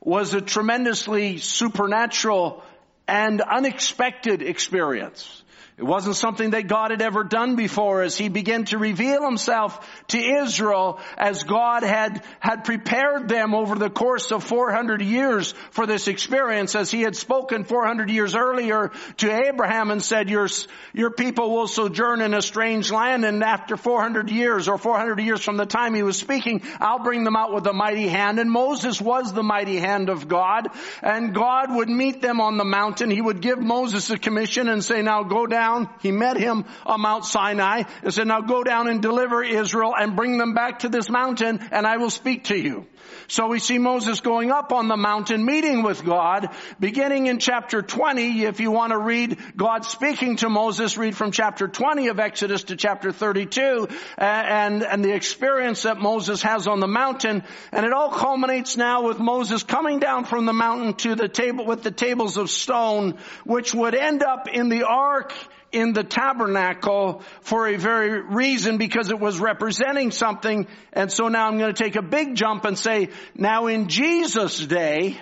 was 0.00 0.32
a 0.32 0.40
tremendously 0.40 1.36
supernatural 1.36 2.62
and 3.06 3.42
unexpected 3.42 4.40
experience. 4.40 5.42
It 5.80 5.86
wasn't 5.86 6.16
something 6.16 6.50
that 6.50 6.66
God 6.66 6.90
had 6.90 7.00
ever 7.00 7.24
done 7.24 7.56
before 7.56 8.02
as 8.02 8.14
he 8.14 8.28
began 8.28 8.66
to 8.66 8.76
reveal 8.76 9.24
himself 9.24 9.80
to 10.08 10.18
Israel 10.18 11.00
as 11.16 11.44
God 11.44 11.82
had, 11.82 12.22
had 12.38 12.64
prepared 12.64 13.30
them 13.30 13.54
over 13.54 13.76
the 13.76 13.88
course 13.88 14.30
of 14.30 14.44
400 14.44 15.00
years 15.00 15.54
for 15.70 15.86
this 15.86 16.06
experience 16.06 16.74
as 16.74 16.90
he 16.90 17.00
had 17.00 17.16
spoken 17.16 17.64
400 17.64 18.10
years 18.10 18.34
earlier 18.34 18.90
to 19.16 19.32
Abraham 19.48 19.90
and 19.90 20.02
said, 20.02 20.28
your, 20.28 20.48
your 20.92 21.12
people 21.12 21.50
will 21.50 21.66
sojourn 21.66 22.20
in 22.20 22.34
a 22.34 22.42
strange 22.42 22.92
land 22.92 23.24
and 23.24 23.42
after 23.42 23.78
400 23.78 24.30
years 24.30 24.68
or 24.68 24.76
400 24.76 25.18
years 25.20 25.40
from 25.40 25.56
the 25.56 25.64
time 25.64 25.94
he 25.94 26.02
was 26.02 26.18
speaking, 26.18 26.60
I'll 26.78 27.02
bring 27.02 27.24
them 27.24 27.36
out 27.36 27.54
with 27.54 27.66
a 27.66 27.72
mighty 27.72 28.06
hand. 28.06 28.38
And 28.38 28.50
Moses 28.50 29.00
was 29.00 29.32
the 29.32 29.42
mighty 29.42 29.78
hand 29.78 30.10
of 30.10 30.28
God 30.28 30.68
and 31.02 31.34
God 31.34 31.74
would 31.74 31.88
meet 31.88 32.20
them 32.20 32.42
on 32.42 32.58
the 32.58 32.66
mountain. 32.66 33.10
He 33.10 33.22
would 33.22 33.40
give 33.40 33.58
Moses 33.58 34.10
a 34.10 34.18
commission 34.18 34.68
and 34.68 34.84
say, 34.84 35.00
now 35.00 35.22
go 35.22 35.46
down 35.46 35.69
down. 35.70 35.88
He 36.00 36.12
met 36.12 36.36
him 36.36 36.64
on 36.86 37.00
Mount 37.00 37.24
Sinai 37.24 37.84
and 38.02 38.12
said, 38.12 38.26
now 38.26 38.40
go 38.40 38.62
down 38.64 38.88
and 38.88 39.02
deliver 39.02 39.42
Israel 39.42 39.94
and 39.96 40.16
bring 40.16 40.38
them 40.38 40.54
back 40.54 40.80
to 40.80 40.88
this 40.88 41.08
mountain 41.08 41.60
and 41.70 41.86
I 41.86 41.96
will 41.96 42.10
speak 42.10 42.44
to 42.44 42.56
you. 42.56 42.86
So 43.28 43.46
we 43.46 43.58
see 43.58 43.78
Moses 43.78 44.20
going 44.20 44.50
up 44.50 44.72
on 44.72 44.88
the 44.88 44.96
mountain 44.96 45.44
meeting 45.44 45.82
with 45.82 46.04
God 46.04 46.48
beginning 46.78 47.26
in 47.26 47.38
chapter 47.38 47.82
20. 47.82 48.44
If 48.44 48.60
you 48.60 48.70
want 48.70 48.92
to 48.92 48.98
read 48.98 49.38
God 49.56 49.84
speaking 49.84 50.36
to 50.36 50.48
Moses, 50.48 50.98
read 50.98 51.16
from 51.16 51.30
chapter 51.30 51.68
20 51.68 52.08
of 52.08 52.18
Exodus 52.18 52.64
to 52.64 52.76
chapter 52.76 53.12
32 53.12 53.88
and, 54.18 54.82
and 54.82 55.04
the 55.04 55.14
experience 55.14 55.82
that 55.82 55.98
Moses 55.98 56.42
has 56.42 56.66
on 56.66 56.80
the 56.80 56.88
mountain. 56.88 57.42
And 57.72 57.86
it 57.86 57.92
all 57.92 58.10
culminates 58.10 58.76
now 58.76 59.06
with 59.06 59.18
Moses 59.18 59.62
coming 59.62 60.00
down 60.00 60.24
from 60.24 60.46
the 60.46 60.52
mountain 60.52 60.94
to 60.94 61.14
the 61.14 61.28
table 61.28 61.64
with 61.64 61.82
the 61.82 61.90
tables 61.90 62.36
of 62.36 62.50
stone, 62.50 63.16
which 63.44 63.74
would 63.74 63.94
end 63.94 64.22
up 64.22 64.48
in 64.48 64.68
the 64.68 64.84
ark 64.84 65.32
in 65.72 65.92
the 65.92 66.02
tabernacle 66.02 67.22
for 67.42 67.68
a 67.68 67.76
very 67.76 68.20
reason 68.22 68.78
because 68.78 69.10
it 69.10 69.20
was 69.20 69.38
representing 69.38 70.10
something. 70.10 70.66
And 70.92 71.12
so 71.12 71.28
now 71.28 71.46
I'm 71.46 71.58
going 71.58 71.72
to 71.72 71.82
take 71.82 71.96
a 71.96 72.02
big 72.02 72.34
jump 72.34 72.64
and 72.64 72.78
say, 72.78 73.10
now 73.34 73.66
in 73.66 73.88
Jesus' 73.88 74.64
day, 74.66 75.18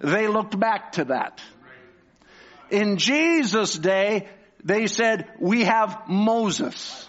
they 0.00 0.28
looked 0.28 0.58
back 0.58 0.92
to 0.92 1.04
that. 1.06 1.40
In 2.70 2.98
Jesus' 2.98 3.76
day, 3.76 4.28
they 4.62 4.86
said, 4.86 5.30
we 5.40 5.64
have 5.64 6.08
Moses. 6.08 7.08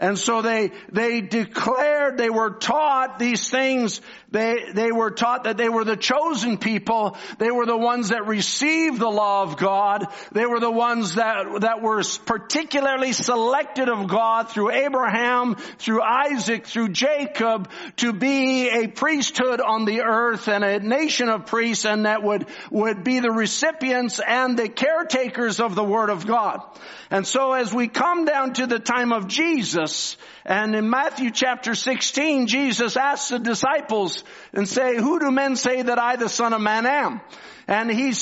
And 0.00 0.16
so 0.16 0.42
they, 0.42 0.70
they 0.92 1.20
declared, 1.20 2.18
they 2.18 2.30
were 2.30 2.50
taught 2.50 3.18
these 3.18 3.50
things. 3.50 4.00
They, 4.30 4.72
they 4.74 4.92
were 4.92 5.10
taught 5.10 5.44
that 5.44 5.56
they 5.56 5.70
were 5.70 5.84
the 5.84 5.96
chosen 5.96 6.58
people. 6.58 7.16
They 7.38 7.50
were 7.50 7.64
the 7.64 7.78
ones 7.78 8.10
that 8.10 8.26
received 8.26 8.98
the 8.98 9.08
law 9.08 9.42
of 9.42 9.56
God. 9.56 10.06
They 10.32 10.44
were 10.44 10.60
the 10.60 10.70
ones 10.70 11.14
that, 11.14 11.46
that 11.62 11.80
were 11.80 12.02
particularly 12.26 13.12
selected 13.12 13.88
of 13.88 14.06
God 14.06 14.50
through 14.50 14.72
Abraham, 14.72 15.54
through 15.78 16.02
Isaac, 16.02 16.66
through 16.66 16.90
Jacob 16.90 17.70
to 17.96 18.12
be 18.12 18.68
a 18.68 18.88
priesthood 18.88 19.62
on 19.62 19.86
the 19.86 20.02
earth 20.02 20.46
and 20.48 20.62
a 20.62 20.78
nation 20.78 21.30
of 21.30 21.46
priests 21.46 21.86
and 21.86 22.04
that 22.04 22.22
would, 22.22 22.46
would 22.70 23.04
be 23.04 23.20
the 23.20 23.30
recipients 23.30 24.20
and 24.20 24.58
the 24.58 24.68
caretakers 24.68 25.58
of 25.58 25.74
the 25.74 25.84
word 25.84 26.10
of 26.10 26.26
God. 26.26 26.60
And 27.10 27.26
so 27.26 27.54
as 27.54 27.72
we 27.72 27.88
come 27.88 28.26
down 28.26 28.52
to 28.54 28.66
the 28.66 28.78
time 28.78 29.12
of 29.12 29.28
Jesus, 29.28 30.18
and 30.44 30.74
in 30.74 30.90
Matthew 30.90 31.30
chapter 31.30 31.74
16, 31.74 32.46
Jesus 32.46 32.96
asked 32.96 33.30
the 33.30 33.38
disciples 33.38 34.17
and 34.52 34.68
say, 34.68 34.96
who 34.96 35.18
do 35.18 35.30
men 35.30 35.56
say 35.56 35.82
that 35.82 35.98
I, 35.98 36.16
the 36.16 36.28
son 36.28 36.52
of 36.52 36.60
man, 36.60 36.86
am? 36.86 37.20
And 37.66 37.90
he 37.90 38.12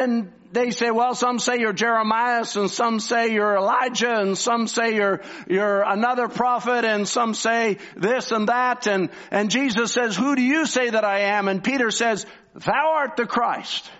and 0.00 0.32
they 0.52 0.70
say, 0.70 0.90
well, 0.90 1.14
some 1.14 1.38
say 1.38 1.58
you're 1.58 1.72
Jeremiah, 1.72 2.44
and 2.56 2.70
some 2.70 2.98
say 3.00 3.32
you're 3.32 3.56
Elijah, 3.56 4.14
and 4.20 4.38
some 4.38 4.66
say 4.66 4.94
you're, 4.94 5.20
you're 5.48 5.82
another 5.82 6.28
prophet, 6.28 6.84
and 6.84 7.06
some 7.06 7.34
say 7.34 7.78
this 7.96 8.32
and 8.32 8.48
that, 8.48 8.86
and, 8.86 9.10
and 9.30 9.50
Jesus 9.50 9.92
says, 9.92 10.16
who 10.16 10.34
do 10.34 10.42
you 10.42 10.66
say 10.66 10.90
that 10.90 11.04
I 11.04 11.36
am? 11.36 11.48
And 11.48 11.62
Peter 11.62 11.90
says, 11.90 12.26
thou 12.54 12.92
art 12.94 13.16
the 13.16 13.26
Christ, 13.26 13.90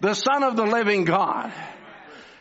the 0.00 0.14
son 0.14 0.42
of 0.42 0.56
the 0.56 0.64
living 0.64 1.04
God. 1.04 1.52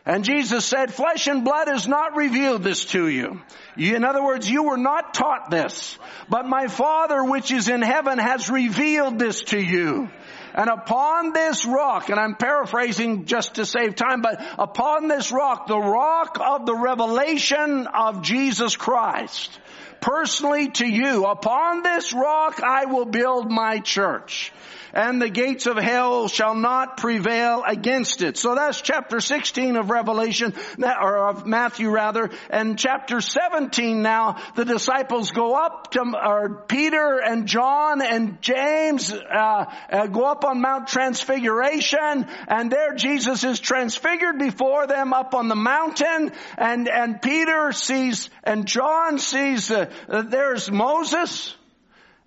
And 0.07 0.23
Jesus 0.23 0.63
said, 0.63 0.93
flesh 0.93 1.27
and 1.27 1.43
blood 1.43 1.67
has 1.67 1.85
not 1.85 2.15
revealed 2.15 2.63
this 2.63 2.85
to 2.85 3.09
you. 3.09 3.41
In 3.75 4.05
other 4.05 4.23
words, 4.23 4.49
you 4.49 4.63
were 4.63 4.77
not 4.77 5.13
taught 5.13 5.51
this, 5.51 5.99
but 6.29 6.45
my 6.45 6.67
Father 6.67 7.25
which 7.25 7.51
is 7.51 7.67
in 7.67 7.81
heaven 7.81 8.17
has 8.17 8.49
revealed 8.49 9.19
this 9.19 9.43
to 9.43 9.59
you. 9.59 10.09
And 10.53 10.69
upon 10.69 11.33
this 11.33 11.65
rock, 11.65 12.09
and 12.09 12.17
I'm 12.21 12.35
paraphrasing 12.35 13.25
just 13.25 13.55
to 13.55 13.65
save 13.65 13.95
time, 13.95 14.21
but 14.21 14.41
upon 14.57 15.09
this 15.09 15.29
rock, 15.33 15.67
the 15.67 15.77
rock 15.77 16.39
of 16.39 16.65
the 16.65 16.75
revelation 16.75 17.85
of 17.87 18.21
Jesus 18.21 18.77
Christ, 18.77 19.59
personally 19.99 20.69
to 20.69 20.87
you, 20.87 21.25
upon 21.25 21.83
this 21.83 22.13
rock 22.13 22.63
I 22.63 22.85
will 22.85 23.05
build 23.05 23.51
my 23.51 23.79
church 23.79 24.53
and 24.97 25.21
the 25.21 25.29
gates 25.29 25.67
of 25.67 25.77
hell 25.77 26.27
shall 26.27 26.55
not 26.55 26.97
prevail 26.97 27.63
against 27.65 28.23
it. 28.23 28.35
So 28.35 28.55
that's 28.55 28.81
chapter 28.81 29.19
16 29.19 29.75
of 29.75 29.91
Revelation, 29.91 30.55
or 30.79 31.29
of 31.29 31.45
Matthew 31.45 31.91
rather, 31.91 32.31
and 32.49 32.79
chapter 32.79 33.21
17 33.21 34.01
now, 34.01 34.37
the 34.55 34.65
disciples 34.65 35.29
go 35.29 35.53
up 35.53 35.91
to, 35.91 35.99
or 36.01 36.63
Peter 36.67 37.19
and 37.23 37.47
John 37.47 38.01
and 38.01 38.41
James, 38.41 39.13
uh, 39.13 39.65
uh, 39.91 40.07
go 40.07 40.25
up 40.25 40.43
on 40.43 40.61
Mount 40.61 40.87
Transfiguration, 40.87 42.25
and 42.47 42.71
there 42.71 42.95
Jesus 42.95 43.43
is 43.43 43.59
transfigured 43.59 44.39
before 44.39 44.87
them 44.87 45.13
up 45.13 45.35
on 45.35 45.47
the 45.47 45.55
mountain, 45.55 46.31
and, 46.57 46.89
and 46.89 47.21
Peter 47.21 47.71
sees, 47.71 48.31
and 48.43 48.65
John 48.65 49.19
sees, 49.19 49.69
uh, 49.69 49.91
there's 50.07 50.71
Moses, 50.71 51.55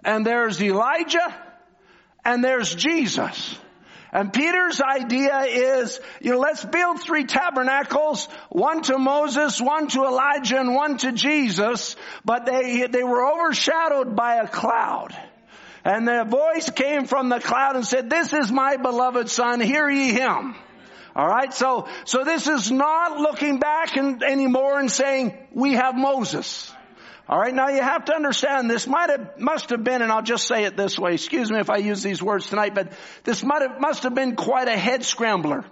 and 0.04 0.24
there's 0.24 0.62
Elijah, 0.62 1.49
and 2.24 2.42
there's 2.44 2.74
Jesus. 2.74 3.58
And 4.12 4.32
Peter's 4.32 4.80
idea 4.80 5.40
is, 5.42 6.00
you 6.20 6.32
know, 6.32 6.40
let's 6.40 6.64
build 6.64 7.00
three 7.00 7.24
tabernacles, 7.24 8.26
one 8.48 8.82
to 8.82 8.98
Moses, 8.98 9.60
one 9.60 9.86
to 9.88 10.02
Elijah, 10.02 10.58
and 10.58 10.74
one 10.74 10.96
to 10.98 11.12
Jesus, 11.12 11.94
but 12.24 12.44
they, 12.44 12.88
they 12.88 13.04
were 13.04 13.24
overshadowed 13.24 14.16
by 14.16 14.36
a 14.36 14.48
cloud. 14.48 15.16
And 15.84 16.08
the 16.08 16.24
voice 16.24 16.68
came 16.70 17.06
from 17.06 17.28
the 17.28 17.38
cloud 17.38 17.76
and 17.76 17.86
said, 17.86 18.10
this 18.10 18.32
is 18.32 18.50
my 18.50 18.76
beloved 18.76 19.30
son, 19.30 19.60
hear 19.60 19.88
ye 19.88 20.12
him. 20.12 20.56
Alright, 21.14 21.54
so, 21.54 21.88
so 22.04 22.24
this 22.24 22.46
is 22.46 22.70
not 22.70 23.18
looking 23.18 23.58
back 23.58 23.96
and, 23.96 24.22
anymore 24.22 24.78
and 24.78 24.90
saying, 24.90 25.36
we 25.52 25.74
have 25.74 25.96
Moses. 25.96 26.72
All 27.30 27.38
right, 27.38 27.54
now 27.54 27.68
you 27.68 27.80
have 27.80 28.06
to 28.06 28.12
understand 28.12 28.68
this 28.68 28.88
might 28.88 29.08
have, 29.08 29.38
must 29.38 29.70
have 29.70 29.84
been, 29.84 30.02
and 30.02 30.10
I'll 30.10 30.20
just 30.20 30.48
say 30.48 30.64
it 30.64 30.76
this 30.76 30.98
way. 30.98 31.14
Excuse 31.14 31.48
me 31.48 31.60
if 31.60 31.70
I 31.70 31.76
use 31.76 32.02
these 32.02 32.20
words 32.20 32.48
tonight, 32.48 32.74
but 32.74 32.90
this 33.22 33.44
might 33.44 33.62
have, 33.62 33.80
must 33.80 34.02
have 34.02 34.16
been 34.16 34.34
quite 34.34 34.66
a 34.66 34.76
head 34.76 35.04
scrambler 35.04 35.64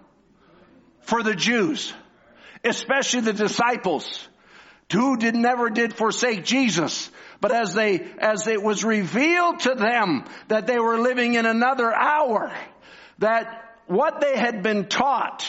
for 1.00 1.25
the 1.25 1.35
Jews, 1.35 1.93
especially 2.62 3.23
the 3.23 3.33
disciples 3.33 4.29
who 4.92 5.16
did 5.16 5.35
never 5.35 5.68
did 5.68 5.94
forsake 5.94 6.44
Jesus. 6.44 7.11
But 7.40 7.51
as 7.51 7.75
they, 7.75 8.07
as 8.21 8.47
it 8.47 8.62
was 8.62 8.85
revealed 8.85 9.59
to 9.61 9.75
them 9.75 10.27
that 10.47 10.68
they 10.68 10.79
were 10.79 11.01
living 11.01 11.35
in 11.35 11.44
another 11.44 11.92
hour, 11.92 12.53
that 13.18 13.75
what 13.88 14.21
they 14.21 14.37
had 14.38 14.62
been 14.62 14.87
taught 14.87 15.44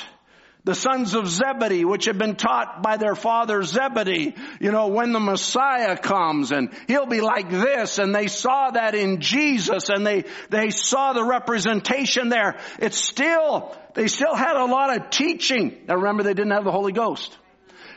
the 0.69 0.75
sons 0.75 1.15
of 1.15 1.27
Zebedee, 1.27 1.84
which 1.84 2.05
had 2.05 2.19
been 2.19 2.36
taught 2.36 2.84
by 2.84 2.97
their 2.97 3.15
father 3.15 3.63
Zebedee, 3.63 4.36
you 4.60 4.71
know, 4.71 4.89
when 4.89 5.13
the 5.13 5.19
Messiah 5.19 5.97
comes 5.97 6.51
and 6.51 6.69
he'll 6.88 7.08
be 7.08 7.21
like 7.21 7.49
this, 7.49 7.97
and 7.97 8.13
they 8.13 8.27
saw 8.27 8.69
that 8.69 8.93
in 8.93 9.19
Jesus 9.19 9.89
and 9.89 10.05
they, 10.05 10.25
they 10.51 10.69
saw 10.69 11.13
the 11.13 11.23
representation 11.23 12.29
there. 12.29 12.60
It's 12.77 13.03
still, 13.03 13.75
they 13.95 14.05
still 14.05 14.36
had 14.36 14.58
a 14.58 14.65
lot 14.65 14.95
of 14.95 15.10
teaching. 15.10 15.75
Now 15.88 15.95
remember, 15.95 16.21
they 16.21 16.36
didn't 16.36 16.51
have 16.51 16.65
the 16.65 16.71
Holy 16.71 16.93
Ghost. 16.93 17.36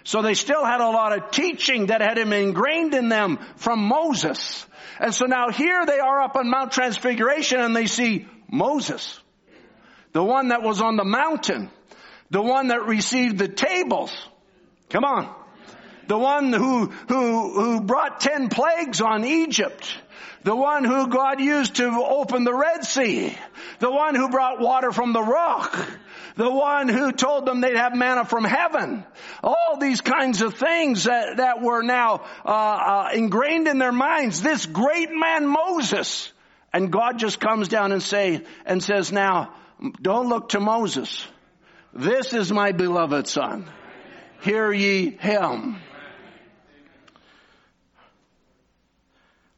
So 0.05 0.23
they 0.23 0.33
still 0.33 0.65
had 0.65 0.81
a 0.81 0.89
lot 0.89 1.13
of 1.13 1.31
teaching 1.31 1.89
that 1.89 2.01
had 2.01 2.15
been 2.15 2.33
ingrained 2.33 2.95
in 2.95 3.11
them 3.11 3.39
from 3.57 3.81
Moses. 3.81 4.67
And 4.99 5.15
so 5.15 5.27
now 5.27 5.51
here 5.51 5.85
they 5.85 5.99
are 5.99 6.23
up 6.23 6.37
on 6.37 6.49
Mount 6.49 6.73
Transfiguration 6.73 7.61
and 7.61 7.77
they 7.77 7.85
see 7.85 8.27
Moses, 8.51 9.21
the 10.15 10.25
one 10.25 10.49
that 10.49 10.63
was 10.63 10.81
on 10.81 10.97
the 10.97 11.05
mountain 11.05 11.71
the 12.33 12.43
one 12.43 12.69
that 12.69 12.87
received 12.87 13.39
the 13.39 13.47
tables. 13.47 14.11
Come 14.89 15.05
on. 15.05 15.33
The 16.09 16.17
one 16.17 16.53
who, 16.53 16.87
who, 16.87 17.53
who 17.53 17.81
brought 17.83 18.21
ten 18.21 18.49
plagues 18.49 19.03
on 19.03 19.25
Egypt. 19.25 19.95
The 20.43 20.57
one 20.57 20.85
who 20.85 21.09
God 21.09 21.41
used 21.41 21.77
to 21.77 21.89
open 21.89 22.45
the 22.45 22.55
Red 22.55 22.85
Sea. 22.85 23.37
The 23.81 23.91
one 23.91 24.15
who 24.15 24.31
brought 24.31 24.61
water 24.61 24.93
from 24.93 25.13
the 25.13 25.23
rock. 25.23 25.79
The 26.37 26.51
one 26.51 26.89
who 26.89 27.13
told 27.13 27.45
them 27.45 27.61
they'd 27.61 27.77
have 27.77 27.95
manna 27.95 28.25
from 28.25 28.45
heaven. 28.45 29.05
All 29.45 29.77
these 29.79 30.01
kinds 30.01 30.41
of 30.41 30.55
things 30.55 31.05
that, 31.05 31.37
that 31.37 31.61
were 31.61 31.83
now 31.83 32.25
uh, 32.47 32.49
uh, 32.49 33.11
ingrained 33.15 33.69
in 33.69 33.79
their 33.79 33.93
minds. 33.93 34.41
This 34.41 34.65
great 34.65 35.11
man 35.13 35.47
Moses. 35.47 36.33
And 36.73 36.91
God 36.91 37.19
just 37.19 37.39
comes 37.39 37.69
down 37.69 37.93
and 37.93 38.03
say, 38.03 38.43
and 38.65 38.83
says, 38.83 39.13
now, 39.13 39.55
don't 40.01 40.31
look 40.31 40.49
to 40.51 40.61
Moses. 40.61 41.27
This 41.95 42.33
is 42.33 42.51
my 42.51 42.73
beloved 42.73 43.27
son. 43.27 43.71
Hear 44.41 44.73
ye 44.73 45.11
him. 45.11 45.77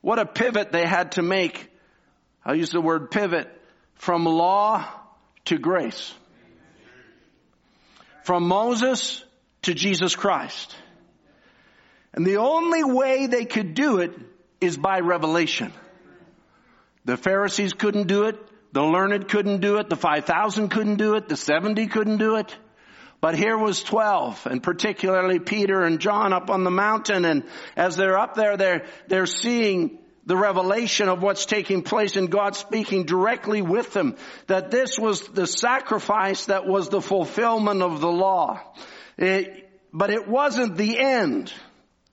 What 0.01 0.19
a 0.19 0.27
pivot 0.27 0.73
they 0.73 0.87
had 0.87 1.13
to 1.13 1.23
make. 1.23 1.71
I'll 2.45 2.57
use 2.57 2.71
the 2.71 2.81
word 2.81 3.11
pivot 3.11 3.49
from 3.95 4.25
law 4.25 4.85
to 5.47 5.59
grace. 5.59 6.13
From 8.25 8.49
Moses 8.49 9.25
to 9.63 9.73
Jesus 9.73 10.17
Christ. 10.17 10.77
And 12.13 12.27
the 12.27 12.39
only 12.39 12.85
way 12.85 13.27
they 13.27 13.45
could 13.45 13.75
do 13.75 13.99
it 13.99 14.13
is 14.61 14.77
by 14.77 15.01
revelation. 15.01 15.73
The 17.05 17.17
Pharisees 17.17 17.75
couldn't 17.75 18.07
do 18.07 18.25
it. 18.25 18.37
The 18.75 18.83
learned 18.83 19.29
couldn't 19.29 19.61
do 19.61 19.77
it. 19.77 19.89
The 19.89 19.95
5,000 19.95 20.69
couldn't 20.69 20.97
do 20.97 21.15
it. 21.15 21.29
The 21.29 21.37
70 21.37 21.87
couldn't 21.87 22.19
do 22.19 22.35
it. 22.35 22.57
But 23.21 23.37
here 23.37 23.57
was 23.57 23.85
12 23.85 24.49
and 24.51 24.61
particularly 24.61 25.39
Peter 25.39 25.83
and 25.83 26.01
John 26.01 26.33
up 26.33 26.51
on 26.51 26.65
the 26.65 26.73
mountain. 26.73 27.25
And 27.25 27.45
as 27.77 27.95
they're 27.95 28.19
up 28.19 28.35
there, 28.35 28.57
they're, 28.57 28.85
they're 29.07 29.27
seeing 29.27 30.01
the 30.27 30.37
revelation 30.37 31.09
of 31.09 31.23
what's 31.23 31.47
taking 31.47 31.83
place 31.83 32.17
and 32.17 32.29
God 32.29 32.57
speaking 32.57 33.05
directly 33.05 33.63
with 33.63 33.93
them. 33.93 34.17
That 34.49 34.73
this 34.73 34.99
was 34.99 35.21
the 35.29 35.47
sacrifice 35.47 36.47
that 36.47 36.67
was 36.67 36.89
the 36.89 37.01
fulfillment 37.01 37.81
of 37.81 38.01
the 38.01 38.11
law. 38.11 38.61
It, 39.17 39.71
but 39.93 40.11
it 40.11 40.27
wasn't 40.27 40.77
the 40.77 40.99
end. 40.99 41.53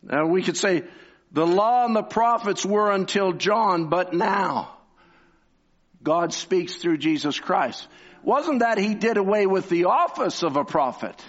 Now 0.03 0.27
we 0.27 0.43
could 0.43 0.57
say 0.57 0.83
the 1.31 1.47
law 1.47 1.85
and 1.85 1.95
the 1.95 2.03
prophets 2.03 2.63
were 2.63 2.91
until 2.91 3.33
John, 3.33 3.89
but 3.89 4.13
now. 4.13 4.77
God 6.03 6.33
speaks 6.33 6.75
through 6.75 6.97
Jesus 6.97 7.39
Christ. 7.39 7.87
Wasn't 8.23 8.59
that 8.59 8.77
he 8.77 8.93
did 8.95 9.17
away 9.17 9.45
with 9.45 9.69
the 9.69 9.85
office 9.85 10.43
of 10.43 10.55
a 10.55 10.65
prophet, 10.65 11.19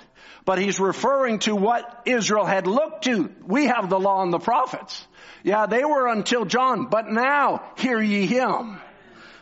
but 0.45 0.59
he's 0.59 0.81
referring 0.81 1.39
to 1.41 1.55
what 1.57 2.03
Israel 2.07 2.45
had 2.45 2.67
looked 2.67 3.05
to. 3.05 3.31
We 3.47 3.67
have 3.67 3.89
the 3.89 4.01
law 4.01 4.23
and 4.23 4.33
the 4.33 4.39
prophets. 4.39 5.07
Yeah, 5.43 5.67
they 5.67 5.85
were 5.85 6.09
until 6.09 6.45
John, 6.45 6.87
but 6.91 7.09
now 7.09 7.63
hear 7.77 8.01
ye 8.01 8.27
him. 8.27 8.79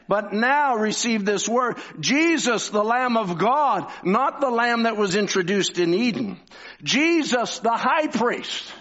But 0.09 0.33
now 0.33 0.77
receive 0.77 1.25
this 1.25 1.49
word. 1.49 1.79
Jesus, 2.01 2.69
the 2.69 2.83
Lamb 2.83 3.17
of 3.17 3.39
God, 3.39 3.89
not 4.03 4.41
the 4.41 4.51
Lamb 4.51 4.83
that 4.83 4.97
was 4.97 5.15
introduced 5.15 5.79
in 5.79 5.95
Eden. 5.95 6.41
Jesus, 6.83 7.61
the 7.61 7.77
High 7.77 8.09
Priest 8.09 8.73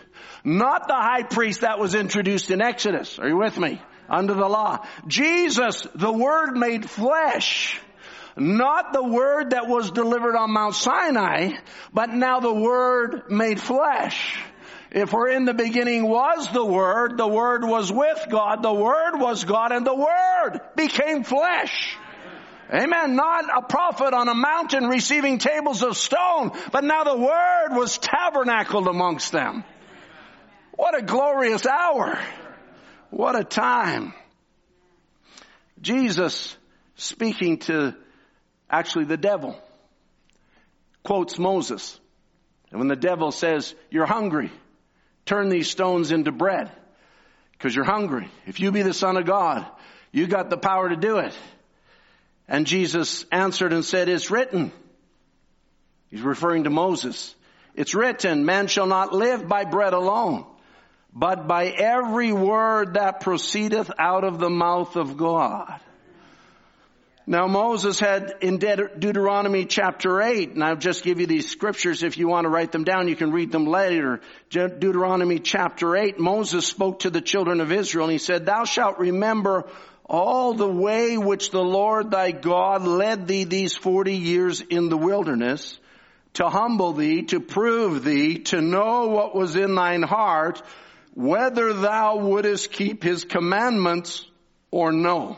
Not 0.43 0.87
the 0.87 0.95
high 0.95 1.23
priest 1.23 1.61
that 1.61 1.79
was 1.79 1.95
introduced 1.95 2.49
in 2.49 2.61
Exodus. 2.61 3.19
Are 3.19 3.27
you 3.27 3.37
with 3.37 3.57
me? 3.57 3.81
Under 4.09 4.33
the 4.33 4.47
law. 4.47 4.85
Jesus, 5.07 5.85
the 5.95 6.11
Word 6.11 6.57
made 6.57 6.89
flesh. 6.89 7.79
Not 8.35 8.93
the 8.93 9.03
Word 9.03 9.51
that 9.51 9.67
was 9.67 9.91
delivered 9.91 10.35
on 10.35 10.51
Mount 10.51 10.75
Sinai, 10.75 11.57
but 11.93 12.09
now 12.09 12.39
the 12.39 12.53
Word 12.53 13.29
made 13.29 13.59
flesh. 13.59 14.39
If 14.91 15.13
we're 15.13 15.29
in 15.29 15.45
the 15.45 15.53
beginning 15.53 16.07
was 16.07 16.51
the 16.51 16.65
Word, 16.65 17.17
the 17.17 17.27
Word 17.27 17.63
was 17.63 17.91
with 17.91 18.25
God, 18.29 18.63
the 18.63 18.73
Word 18.73 19.19
was 19.19 19.43
God, 19.43 19.71
and 19.71 19.85
the 19.85 19.93
Word 19.93 20.61
became 20.75 21.23
flesh. 21.23 21.95
Amen. 22.73 23.15
Not 23.15 23.45
a 23.55 23.61
prophet 23.63 24.13
on 24.13 24.27
a 24.27 24.35
mountain 24.35 24.87
receiving 24.87 25.37
tables 25.37 25.83
of 25.83 25.97
stone, 25.97 26.51
but 26.71 26.83
now 26.83 27.03
the 27.03 27.17
Word 27.17 27.77
was 27.77 27.97
tabernacled 27.97 28.87
amongst 28.87 29.31
them. 29.31 29.63
What 30.71 30.97
a 30.97 31.01
glorious 31.01 31.65
hour. 31.65 32.19
What 33.09 33.39
a 33.39 33.43
time. 33.43 34.13
Jesus 35.81 36.55
speaking 36.95 37.59
to 37.59 37.95
actually 38.69 39.05
the 39.05 39.17
devil 39.17 39.59
quotes 41.03 41.39
Moses. 41.39 41.99
And 42.71 42.79
when 42.79 42.87
the 42.87 42.95
devil 42.95 43.31
says, 43.31 43.73
you're 43.89 44.05
hungry, 44.05 44.51
turn 45.25 45.49
these 45.49 45.69
stones 45.69 46.11
into 46.11 46.31
bread 46.31 46.71
because 47.53 47.75
you're 47.75 47.85
hungry. 47.85 48.29
If 48.45 48.59
you 48.59 48.71
be 48.71 48.83
the 48.83 48.93
son 48.93 49.17
of 49.17 49.25
God, 49.25 49.65
you 50.11 50.27
got 50.27 50.49
the 50.49 50.57
power 50.57 50.89
to 50.89 50.95
do 50.95 51.17
it. 51.17 51.33
And 52.47 52.67
Jesus 52.67 53.25
answered 53.31 53.73
and 53.73 53.85
said, 53.85 54.09
it's 54.09 54.31
written. 54.31 54.71
He's 56.09 56.21
referring 56.21 56.65
to 56.65 56.69
Moses. 56.69 57.33
It's 57.75 57.95
written, 57.95 58.45
man 58.45 58.67
shall 58.67 58.87
not 58.87 59.13
live 59.13 59.47
by 59.47 59.65
bread 59.65 59.93
alone, 59.93 60.45
but 61.13 61.47
by 61.47 61.67
every 61.67 62.31
word 62.31 62.93
that 62.93 63.21
proceedeth 63.21 63.91
out 63.97 64.23
of 64.23 64.39
the 64.39 64.49
mouth 64.49 64.95
of 64.95 65.17
God. 65.17 65.79
Now 67.25 67.45
Moses 67.45 67.99
had 67.99 68.33
in 68.41 68.57
Deuteronomy 68.57 69.65
chapter 69.65 70.19
8, 70.19 70.53
and 70.53 70.63
I'll 70.63 70.75
just 70.75 71.03
give 71.03 71.19
you 71.19 71.27
these 71.27 71.47
scriptures 71.47 72.01
if 72.01 72.17
you 72.17 72.27
want 72.27 72.45
to 72.45 72.49
write 72.49 72.71
them 72.71 72.83
down, 72.83 73.07
you 73.07 73.15
can 73.15 73.31
read 73.31 73.51
them 73.51 73.67
later. 73.67 74.21
Deuteronomy 74.49 75.37
chapter 75.37 75.95
8, 75.95 76.19
Moses 76.19 76.65
spoke 76.65 77.01
to 77.01 77.11
the 77.11 77.21
children 77.21 77.61
of 77.61 77.71
Israel 77.71 78.05
and 78.05 78.13
he 78.13 78.17
said, 78.17 78.47
thou 78.47 78.63
shalt 78.65 78.97
remember 78.97 79.65
all 80.05 80.55
the 80.55 80.67
way 80.67 81.19
which 81.19 81.51
the 81.51 81.63
Lord 81.63 82.09
thy 82.09 82.31
God 82.31 82.87
led 82.87 83.27
thee 83.27 83.43
these 83.43 83.75
40 83.75 84.15
years 84.15 84.61
in 84.61 84.89
the 84.89 84.97
wilderness 84.97 85.77
to 86.33 86.49
humble 86.49 86.93
thee, 86.93 87.23
to 87.23 87.39
prove 87.39 88.03
thee, 88.03 88.39
to 88.39 88.59
know 88.59 89.07
what 89.07 89.35
was 89.35 89.55
in 89.55 89.75
thine 89.75 90.01
heart, 90.01 90.63
whether 91.19 91.73
thou 91.73 92.15
wouldest 92.15 92.71
keep 92.71 93.03
his 93.03 93.25
commandments 93.25 94.25
or 94.71 94.93
no. 94.93 95.37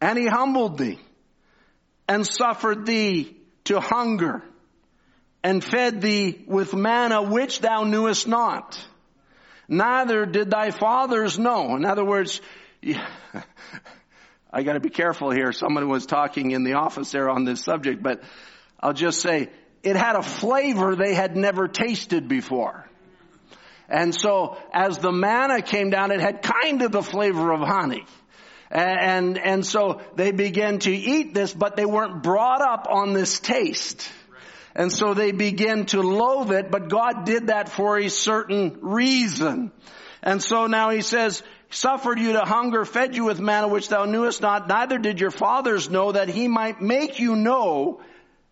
And 0.00 0.18
he 0.18 0.26
humbled 0.26 0.78
thee 0.78 0.98
and 2.08 2.26
suffered 2.26 2.86
thee 2.86 3.36
to 3.64 3.80
hunger 3.80 4.42
and 5.42 5.62
fed 5.62 6.00
thee 6.00 6.42
with 6.46 6.72
manna 6.72 7.20
which 7.20 7.60
thou 7.60 7.84
knewest 7.84 8.26
not. 8.26 8.82
Neither 9.68 10.24
did 10.24 10.50
thy 10.50 10.70
fathers 10.70 11.38
know. 11.38 11.76
In 11.76 11.84
other 11.84 12.04
words, 12.04 12.40
I 14.50 14.62
gotta 14.62 14.80
be 14.80 14.88
careful 14.88 15.32
here. 15.32 15.52
Someone 15.52 15.86
was 15.90 16.06
talking 16.06 16.52
in 16.52 16.64
the 16.64 16.74
office 16.74 17.10
there 17.10 17.28
on 17.28 17.44
this 17.44 17.62
subject, 17.62 18.02
but 18.02 18.22
I'll 18.80 18.94
just 18.94 19.20
say 19.20 19.50
it 19.82 19.96
had 19.96 20.16
a 20.16 20.22
flavor 20.22 20.96
they 20.96 21.12
had 21.12 21.36
never 21.36 21.68
tasted 21.68 22.26
before. 22.26 22.88
And 23.94 24.12
so 24.12 24.56
as 24.72 24.98
the 24.98 25.12
manna 25.12 25.62
came 25.62 25.90
down, 25.90 26.10
it 26.10 26.20
had 26.20 26.42
kind 26.42 26.82
of 26.82 26.90
the 26.90 27.00
flavor 27.00 27.52
of 27.52 27.60
honey. 27.60 28.04
And, 28.68 29.38
and 29.38 29.64
so 29.64 30.00
they 30.16 30.32
began 30.32 30.80
to 30.80 30.90
eat 30.90 31.32
this, 31.32 31.52
but 31.54 31.76
they 31.76 31.84
weren't 31.84 32.24
brought 32.24 32.60
up 32.60 32.88
on 32.90 33.12
this 33.12 33.38
taste. 33.38 34.10
And 34.74 34.92
so 34.92 35.14
they 35.14 35.30
began 35.30 35.86
to 35.86 36.02
loathe 36.02 36.50
it, 36.50 36.72
but 36.72 36.88
God 36.88 37.24
did 37.24 37.46
that 37.46 37.68
for 37.68 37.96
a 37.96 38.08
certain 38.10 38.78
reason. 38.80 39.70
And 40.24 40.42
so 40.42 40.66
now 40.66 40.90
he 40.90 41.00
says, 41.00 41.44
suffered 41.70 42.18
you 42.18 42.32
to 42.32 42.40
hunger, 42.40 42.84
fed 42.84 43.14
you 43.14 43.24
with 43.24 43.38
manna 43.38 43.68
which 43.68 43.88
thou 43.90 44.06
knewest 44.06 44.42
not, 44.42 44.66
neither 44.66 44.98
did 44.98 45.20
your 45.20 45.30
fathers 45.30 45.88
know 45.88 46.10
that 46.10 46.28
he 46.28 46.48
might 46.48 46.80
make 46.82 47.20
you 47.20 47.36
know, 47.36 48.00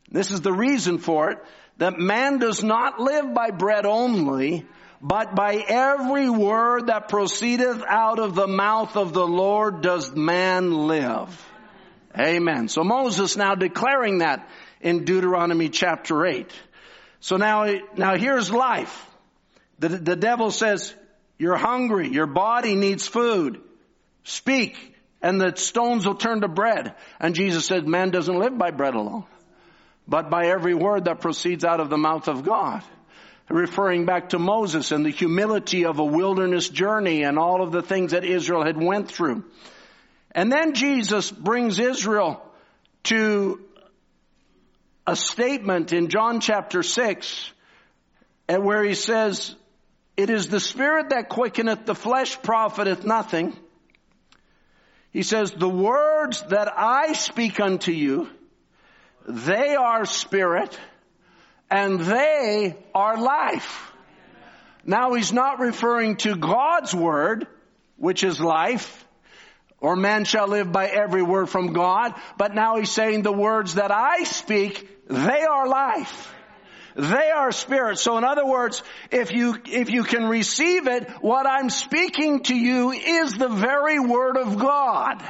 this 0.09 0.31
is 0.31 0.41
the 0.43 0.53
reason 0.53 0.99
for 0.99 1.33
it, 1.33 1.39
that 1.79 1.99
man 1.99 2.39
does 2.39 2.63
not 2.63 3.01
live 3.01 3.35
by 3.35 3.51
bread 3.51 3.87
only, 3.87 4.65
but 5.03 5.35
by 5.35 5.57
every 5.57 6.31
word 6.31 6.87
that 6.87 7.09
proceedeth 7.09 7.83
out 7.89 8.21
of 8.21 8.37
the 8.37 8.47
mouth 8.47 8.97
of 8.97 9.13
the 9.13 9.27
Lord 9.27 9.83
does 9.83 10.15
man 10.15 10.87
live. 10.87 11.49
Amen. 12.17 12.69
So 12.69 12.85
Moses 12.85 13.37
now 13.37 13.57
declaring 13.57 14.19
that 14.19 14.49
in 14.81 15.05
Deuteronomy 15.05 15.71
chapter 15.71 16.25
8. 16.25 16.49
So 17.19 17.37
now, 17.37 17.67
now 17.97 18.17
here's 18.17 18.53
life. 18.53 19.07
The, 19.81 19.89
the 19.89 20.17
devil 20.17 20.53
says, 20.53 20.95
you're 21.37 21.57
hungry, 21.57 22.09
your 22.09 22.27
body 22.27 22.77
needs 22.77 23.09
food. 23.09 23.61
Speak, 24.23 24.95
and 25.21 25.41
the 25.41 25.57
stones 25.57 26.07
will 26.07 26.15
turn 26.15 26.43
to 26.43 26.49
bread. 26.49 26.95
And 27.19 27.35
Jesus 27.35 27.67
said, 27.67 27.89
man 27.89 28.11
doesn't 28.11 28.39
live 28.39 28.57
by 28.57 28.71
bread 28.71 28.95
alone, 28.95 29.25
but 30.07 30.31
by 30.31 30.47
every 30.47 30.75
word 30.75 31.07
that 31.07 31.21
proceeds 31.21 31.65
out 31.65 31.81
of 31.81 31.91
the 31.91 31.99
mouth 31.99 32.29
of 32.29 32.45
God 32.45 32.85
referring 33.53 34.07
back 34.07 34.31
to 34.31 34.39
Moses 34.39 34.93
and 34.93 35.05
the 35.05 35.11
humility 35.11 35.85
of 35.85 35.99
a 35.99 36.05
wilderness 36.05 36.69
journey 36.69 37.23
and 37.23 37.39
all 37.39 37.63
of 37.63 37.71
the 37.71 37.83
things 37.83 38.13
that 38.13 38.25
Israel 38.25 38.65
had 38.65 38.83
went 38.83 39.11
through. 39.11 39.45
And 40.35 40.51
then 40.51 40.75
Jesus 40.75 41.31
brings 41.31 41.79
Israel 41.79 42.43
to 43.05 43.61
a 45.07 45.15
statement 45.15 45.93
in 45.93 46.09
John 46.09 46.41
chapter 46.41 46.83
6 46.83 47.53
where 48.49 48.85
he 48.85 48.95
says, 48.95 49.55
it 50.17 50.31
is 50.31 50.49
the 50.49 50.61
spirit 50.61 51.11
that 51.11 51.29
quickeneth 51.29 51.87
the 51.87 51.95
flesh 51.95 52.41
profiteth 52.43 53.05
nothing. 53.05 53.57
He 55.11 55.23
says, 55.23 55.53
the 55.53 55.69
words 55.69 56.43
that 56.49 56.73
I 56.75 57.13
speak 57.15 57.61
unto 57.61 57.93
you, 57.93 58.29
they 59.27 59.75
are 59.75 60.05
spirit 60.05 60.79
and 61.73 62.01
they 62.01 62.77
are 62.95 63.19
life. 63.19 63.93
Now 64.85 65.15
he's 65.15 65.33
not 65.33 65.59
referring 65.59 66.17
to 66.17 66.37
God's 66.37 66.95
word, 66.95 67.47
which 67.97 68.25
is 68.25 68.39
life, 68.39 69.07
or 69.81 69.97
man 69.97 70.25
shall 70.25 70.49
live 70.49 70.71
by 70.71 70.89
every 70.89 71.23
word 71.23 71.49
from 71.49 71.73
God, 71.73 72.15
but 72.37 72.55
now 72.55 72.77
he's 72.77 72.91
saying 72.91 73.23
the 73.23 73.33
words 73.33 73.75
that 73.75 73.91
I 73.91 74.25
speak, 74.25 74.87
they 75.09 75.43
are 75.43 75.67
life. 75.67 76.35
They 76.95 77.31
are 77.31 77.53
spirit. 77.53 77.99
So 77.99 78.19
in 78.19 78.25
other 78.25 78.45
words, 78.45 78.83
if 79.11 79.33
you, 79.33 79.57
if 79.65 79.89
you 79.89 80.05
can 80.05 80.25
receive 80.25 80.87
it, 80.89 81.09
what 81.23 81.47
I'm 81.47 81.71
speaking 81.71 82.43
to 82.45 82.55
you 82.55 82.91
is 82.91 83.33
the 83.33 83.49
very 83.49 83.99
word 83.99 84.37
of 84.37 84.59
God. 84.59 85.23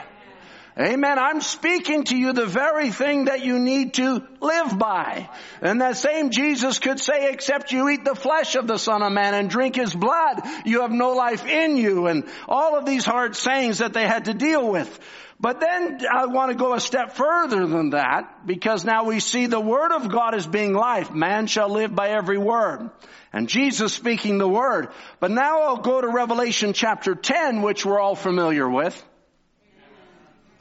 Amen. 0.79 1.19
I'm 1.19 1.43
speaking 1.43 2.05
to 2.05 2.17
you 2.17 2.33
the 2.33 2.47
very 2.47 2.91
thing 2.91 3.27
that 3.27 3.45
you 3.45 3.59
need 3.59 3.95
to 3.95 4.27
live 4.41 4.79
by. 4.79 5.29
And 5.61 5.83
that 5.83 5.99
same 5.99 6.31
Jesus 6.31 6.79
could 6.79 6.99
say, 6.99 7.31
except 7.31 7.73
you 7.73 7.91
eat 7.91 8.07
the 8.07 8.15
flesh 8.15 8.55
of 8.55 8.67
the 8.67 8.79
Son 8.79 9.03
of 9.03 9.13
Man 9.13 9.35
and 9.35 9.51
drink 9.51 9.77
His 9.77 9.95
blood, 9.95 10.41
you 10.65 10.81
have 10.81 10.91
no 10.91 11.13
life 11.13 11.45
in 11.45 11.77
you. 11.77 12.07
And 12.07 12.25
all 12.49 12.79
of 12.79 12.87
these 12.87 13.05
hard 13.05 13.37
sayings 13.37 13.79
that 13.79 13.93
they 13.93 14.07
had 14.07 14.25
to 14.27 14.35
deal 14.35 14.67
with. 14.67 14.99
But 15.39 15.61
then 15.61 16.01
I 16.11 16.27
want 16.27 16.53
to 16.53 16.57
go 16.57 16.73
a 16.73 16.81
step 16.81 17.17
further 17.17 17.67
than 17.67 17.91
that 17.91 18.47
because 18.47 18.85
now 18.85 19.05
we 19.05 19.21
see 19.21 19.47
the 19.47 19.61
Word 19.61 19.93
of 19.93 20.09
God 20.09 20.35
as 20.35 20.47
being 20.47 20.73
life. 20.73 21.13
Man 21.13 21.49
shall 21.49 21.69
live 21.69 21.95
by 21.95 22.11
every 22.11 22.39
word. 22.39 22.89
And 23.31 23.47
Jesus 23.47 23.93
speaking 23.93 24.39
the 24.39 24.49
Word. 24.49 24.89
But 25.21 25.33
now 25.33 25.63
I'll 25.63 25.83
go 25.83 26.01
to 26.01 26.09
Revelation 26.09 26.73
chapter 26.73 27.15
10, 27.15 27.61
which 27.61 27.85
we're 27.85 28.01
all 28.01 28.15
familiar 28.15 28.71
with. 28.71 29.05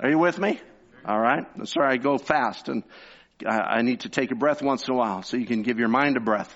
Are 0.02 0.10
you 0.10 0.18
with 0.18 0.40
me? 0.40 0.60
All 1.06 1.20
right. 1.20 1.46
Sorry, 1.66 1.94
I 1.94 1.98
go 1.98 2.18
fast 2.18 2.70
and 2.70 2.84
I 3.46 3.84
need 3.84 4.02
to 4.02 4.10
take 4.10 4.32
a 4.32 4.36
breath 4.36 4.62
once 4.62 4.88
in 4.88 4.94
a 4.94 4.98
while 4.98 5.22
so 5.22 5.38
you 5.38 5.46
can 5.46 5.62
give 5.62 5.80
your 5.80 5.90
mind 5.90 6.18
a 6.18 6.20
breath. 6.20 6.54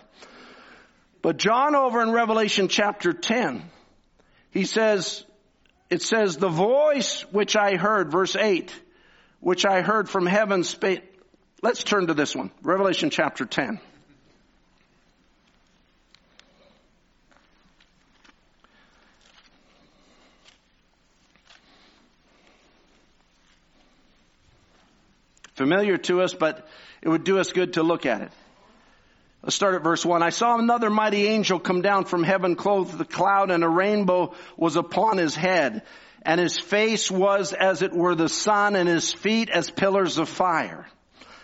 But 1.21 1.37
John 1.37 1.75
over 1.75 2.01
in 2.01 2.11
Revelation 2.11 2.67
chapter 2.67 3.13
10, 3.13 3.63
he 4.51 4.65
says, 4.65 5.25
it 5.89 6.01
says, 6.01 6.37
the 6.37 6.49
voice 6.49 7.21
which 7.31 7.55
I 7.55 7.75
heard, 7.75 8.11
verse 8.11 8.35
8, 8.35 8.73
which 9.39 9.65
I 9.65 9.81
heard 9.81 10.09
from 10.09 10.25
heaven 10.25 10.63
spake. 10.63 11.03
Let's 11.61 11.83
turn 11.83 12.07
to 12.07 12.13
this 12.13 12.35
one. 12.35 12.51
Revelation 12.61 13.09
chapter 13.09 13.45
10. 13.45 13.79
Familiar 25.55 25.97
to 25.97 26.21
us, 26.21 26.33
but 26.33 26.67
it 27.01 27.09
would 27.09 27.23
do 27.23 27.39
us 27.39 27.51
good 27.51 27.73
to 27.73 27.83
look 27.83 28.05
at 28.05 28.21
it. 28.21 28.31
Let's 29.43 29.55
start 29.55 29.75
at 29.75 29.83
verse 29.83 30.05
one. 30.05 30.23
I 30.23 30.31
saw 30.31 30.57
another 30.57 30.89
mighty 30.89 31.27
angel 31.27 31.59
come 31.59 31.81
down 31.81 32.05
from 32.05 32.23
heaven 32.23 32.55
clothed 32.55 32.93
with 32.93 33.01
a 33.01 33.11
cloud 33.11 33.51
and 33.51 33.63
a 33.63 33.69
rainbow 33.69 34.33
was 34.57 34.75
upon 34.75 35.17
his 35.17 35.35
head 35.35 35.83
and 36.23 36.41
his 36.41 36.57
face 36.57 37.11
was 37.11 37.53
as 37.53 37.83
it 37.83 37.93
were 37.93 38.15
the 38.15 38.27
sun 38.27 38.75
and 38.75 38.89
his 38.89 39.13
feet 39.13 39.49
as 39.51 39.69
pillars 39.69 40.17
of 40.17 40.27
fire. 40.27 40.87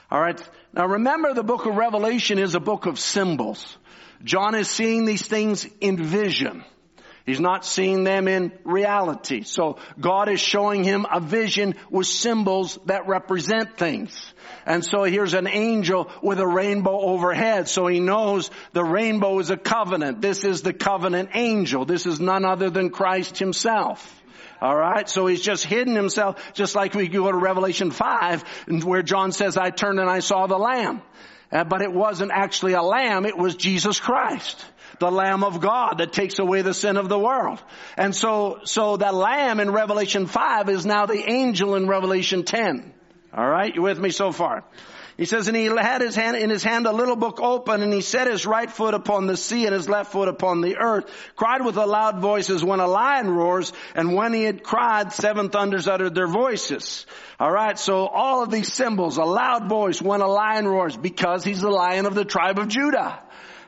All 0.10 0.20
right. 0.20 0.42
Now 0.74 0.88
remember 0.88 1.34
the 1.34 1.44
book 1.44 1.68
of 1.68 1.76
Revelation 1.76 2.40
is 2.40 2.56
a 2.56 2.60
book 2.60 2.88
of 2.88 2.98
symbols. 2.98 3.78
John 4.24 4.56
is 4.56 4.68
seeing 4.68 5.06
these 5.06 5.26
things 5.26 5.68
in 5.80 6.04
vision. 6.04 6.64
He's 7.26 7.40
not 7.40 7.66
seeing 7.66 8.04
them 8.04 8.28
in 8.28 8.52
reality. 8.64 9.44
So 9.44 9.78
God 10.00 10.28
is 10.28 10.40
showing 10.40 10.84
him 10.84 11.06
a 11.12 11.20
vision 11.20 11.76
with 11.92 12.08
symbols 12.08 12.80
that 12.86 13.08
represent 13.08 13.78
things. 13.78 14.34
And 14.66 14.84
so 14.84 15.04
here's 15.04 15.36
an 15.36 15.48
angel 15.48 16.10
with 16.24 16.40
a 16.40 16.48
rainbow 16.48 17.00
overhead. 17.00 17.68
So 17.68 17.88
he 17.88 18.00
knows 18.00 18.50
the 18.74 18.84
rainbow 18.84 19.38
is 19.40 19.52
a 19.52 19.58
covenant. 19.58 20.22
This 20.22 20.44
is 20.44 20.64
the 20.64 20.74
covenant 20.74 21.30
angel. 21.36 21.86
This 21.86 22.06
is 22.06 22.20
none 22.20 22.44
other 22.44 22.70
than 22.70 22.90
Christ 22.90 23.38
himself. 23.38 24.18
Alright, 24.62 25.10
so 25.10 25.26
he's 25.26 25.42
just 25.42 25.66
hidden 25.66 25.96
himself, 25.96 26.54
just 26.54 26.76
like 26.76 26.94
we 26.94 27.08
go 27.08 27.32
to 27.32 27.38
Revelation 27.38 27.90
5, 27.90 28.44
where 28.84 29.02
John 29.02 29.32
says, 29.32 29.58
I 29.58 29.72
turned 29.72 30.00
and 30.00 30.10
I 30.10 30.20
saw 30.20 30.46
the 30.46 30.60
Lamb. 30.60 31.02
Uh, 31.52 31.64
but 31.64 31.82
it 31.82 31.92
wasn't 31.92 32.32
actually 32.32 32.74
a 32.74 32.82
lamb, 32.82 33.26
it 33.26 33.38
was 33.38 33.56
Jesus 33.56 34.00
Christ 34.00 34.64
the 35.02 35.12
Lamb 35.12 35.44
of 35.44 35.60
God 35.60 35.96
that 35.98 36.14
takes 36.14 36.40
away 36.40 36.62
the 36.62 36.74
sin 36.74 36.96
of 36.96 37.10
the 37.10 37.20
world. 37.20 37.62
And 37.98 38.16
so, 38.16 38.60
so 38.64 38.96
the 38.98 39.12
Lamb 39.12 39.60
in 39.60 39.72
Revelation 39.72 40.28
5 40.28 40.70
is 40.70 40.86
now 40.86 41.08
the 41.08 41.30
angel 41.30 41.76
in 41.76 41.88
Revelation 41.88 42.44
10. 42.44 42.94
Alright, 43.36 43.76
you 43.76 43.82
with 43.82 44.00
me 44.00 44.12
so 44.12 44.32
far? 44.32 44.64
He 45.18 45.26
says, 45.26 45.48
and 45.48 45.58
he 45.58 45.66
had 45.66 46.02
his 46.02 46.16
hand, 46.16 46.38
in 46.38 46.50
his 46.50 46.64
hand 46.64 46.86
a 46.86 46.92
little 46.92 47.16
book 47.16 47.40
open, 47.42 47.82
and 47.82 47.94
he 47.94 48.02
set 48.02 48.28
his 48.28 48.46
right 48.46 48.70
foot 48.70 48.94
upon 48.94 49.28
the 49.28 49.38
sea 49.38 49.66
and 49.66 49.74
his 49.74 49.90
left 49.90 50.12
foot 50.12 50.28
upon 50.28 50.62
the 50.62 50.78
earth, 50.78 51.12
cried 51.36 51.66
with 51.66 51.78
a 51.78 51.86
loud 51.86 52.20
voice 52.20 52.50
as 52.50 52.64
when 52.64 52.80
a 52.80 52.88
lion 52.88 53.30
roars, 53.30 53.74
and 53.96 54.14
when 54.14 54.34
he 54.34 54.44
had 54.44 54.64
cried, 54.64 55.14
seven 55.14 55.50
thunders 55.50 55.88
uttered 55.88 56.16
their 56.16 56.28
voices. 56.28 57.06
Alright, 57.40 57.80
so 57.80 58.08
all 58.08 58.44
of 58.44 58.52
these 58.52 58.72
symbols, 58.72 59.18
a 59.18 59.24
loud 59.24 59.68
voice 59.68 60.02
when 60.02 60.22
a 60.22 60.28
lion 60.28 60.68
roars, 60.68 60.96
because 60.96 61.44
he's 61.44 61.62
the 61.62 61.70
lion 61.70 62.06
of 62.06 62.14
the 62.14 62.26
tribe 62.26 62.60
of 62.60 62.68
Judah. 62.68 63.20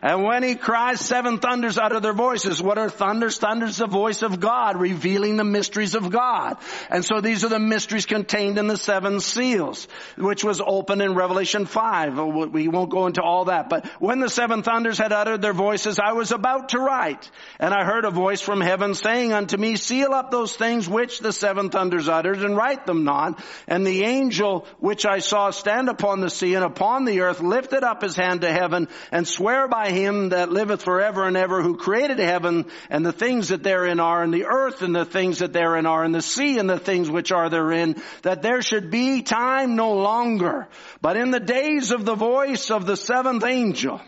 And 0.03 0.25
when 0.25 0.43
he 0.43 0.55
cries, 0.55 0.99
seven 0.99 1.39
thunders 1.39 1.77
utter 1.77 2.01
their 2.01 2.11
voices. 2.11 2.61
What 2.61 2.77
are 2.77 2.89
thunders? 2.89 3.37
Thunders 3.37 3.77
the 3.77 3.87
voice 3.87 4.21
of 4.21 4.41
God, 4.41 4.77
revealing 4.77 5.37
the 5.37 5.45
mysteries 5.45 5.95
of 5.95 6.11
God. 6.11 6.57
And 6.89 7.05
so 7.05 7.21
these 7.21 7.45
are 7.45 7.49
the 7.49 7.57
mysteries 7.57 8.05
contained 8.05 8.57
in 8.57 8.67
the 8.67 8.75
seven 8.75 9.21
seals, 9.21 9.87
which 10.17 10.43
was 10.43 10.59
opened 10.59 11.01
in 11.01 11.15
Revelation 11.15 11.65
5. 11.65 12.17
We 12.51 12.67
won't 12.67 12.89
go 12.89 13.07
into 13.07 13.23
all 13.23 13.45
that. 13.45 13.69
But 13.69 13.85
when 14.01 14.19
the 14.19 14.27
seven 14.27 14.61
thunders 14.61 14.97
had 14.97 15.13
uttered 15.13 15.41
their 15.41 15.53
voices, 15.53 15.99
I 15.99 16.11
was 16.11 16.33
about 16.33 16.69
to 16.69 16.79
write. 16.79 17.31
And 17.57 17.73
I 17.73 17.85
heard 17.85 18.03
a 18.03 18.11
voice 18.11 18.41
from 18.41 18.59
heaven 18.59 18.95
saying 18.95 19.31
unto 19.31 19.55
me, 19.55 19.77
seal 19.77 20.13
up 20.13 20.31
those 20.31 20.53
things 20.53 20.89
which 20.89 21.19
the 21.19 21.31
seven 21.31 21.69
thunders 21.69 22.09
uttered 22.09 22.43
and 22.43 22.57
write 22.57 22.85
them 22.85 23.05
not. 23.05 23.41
And 23.69 23.87
the 23.87 24.03
angel 24.03 24.67
which 24.79 25.05
I 25.05 25.19
saw 25.19 25.51
stand 25.51 25.87
upon 25.87 26.19
the 26.19 26.29
sea 26.29 26.55
and 26.55 26.65
upon 26.65 27.05
the 27.05 27.21
earth 27.21 27.39
lifted 27.39 27.85
up 27.85 28.01
his 28.01 28.17
hand 28.17 28.41
to 28.41 28.51
heaven 28.51 28.89
and 29.09 29.25
swear 29.25 29.69
by 29.69 29.92
him 29.93 30.29
that 30.29 30.51
liveth 30.51 30.83
forever 30.83 31.25
and 31.25 31.37
ever 31.37 31.61
who 31.61 31.77
created 31.77 32.19
heaven 32.19 32.65
and 32.89 33.05
the 33.05 33.13
things 33.13 33.49
that 33.49 33.63
therein 33.63 33.99
are 33.99 34.21
and 34.21 34.33
the 34.33 34.45
earth 34.45 34.81
and 34.81 34.95
the 34.95 35.05
things 35.05 35.39
that 35.39 35.53
therein 35.53 35.85
are 35.85 36.03
and 36.03 36.13
the 36.13 36.21
sea 36.21 36.57
and 36.59 36.69
the 36.69 36.79
things 36.79 37.09
which 37.09 37.31
are 37.31 37.49
therein 37.49 37.95
that 38.23 38.41
there 38.41 38.61
should 38.61 38.91
be 38.91 39.21
time 39.21 39.75
no 39.75 39.93
longer. 39.93 40.67
But 41.01 41.17
in 41.17 41.31
the 41.31 41.39
days 41.39 41.91
of 41.91 42.05
the 42.05 42.15
voice 42.15 42.71
of 42.71 42.85
the 42.85 42.97
seventh 42.97 43.45
angel, 43.45 44.01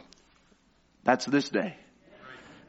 that's 1.03 1.25
this 1.25 1.47
day 1.49 1.77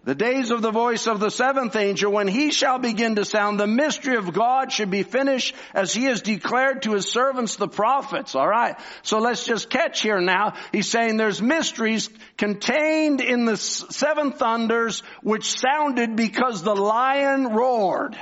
the 0.07 0.15
days 0.15 0.53
of 0.53 0.63
the 0.63 0.71
voice 0.71 1.09
of 1.09 1.19
the 1.19 1.31
seventh 1.31 1.75
angel, 1.75 2.13
when 2.13 2.29
he 2.29 2.53
shall 2.53 2.79
begin 2.79 3.17
to 3.17 3.25
sound, 3.25 3.59
the 3.59 3.67
mystery 3.67 4.15
of 4.17 4.33
God 4.33 4.71
should 4.71 4.89
be 4.89 5.03
finished 5.03 5.53
as 5.75 5.93
he 5.93 6.05
has 6.05 6.23
declared 6.23 6.83
to 6.83 6.93
his 6.93 7.11
servants, 7.11 7.57
the 7.57 7.67
prophets. 7.67 8.37
Alright. 8.37 8.77
So 9.03 9.19
let's 9.19 9.45
just 9.45 9.69
catch 9.69 10.03
here 10.03 10.21
now. 10.21 10.55
He's 10.71 10.89
saying 10.89 11.17
there's 11.17 11.43
mysteries 11.43 12.09
contained 12.37 13.21
in 13.21 13.47
the 13.47 13.57
seven 13.57 14.31
thunders 14.31 15.03
which 15.25 15.59
sounded 15.59 16.15
because 16.15 16.63
the 16.63 16.77
lion 16.77 17.49
roared. 17.49 18.17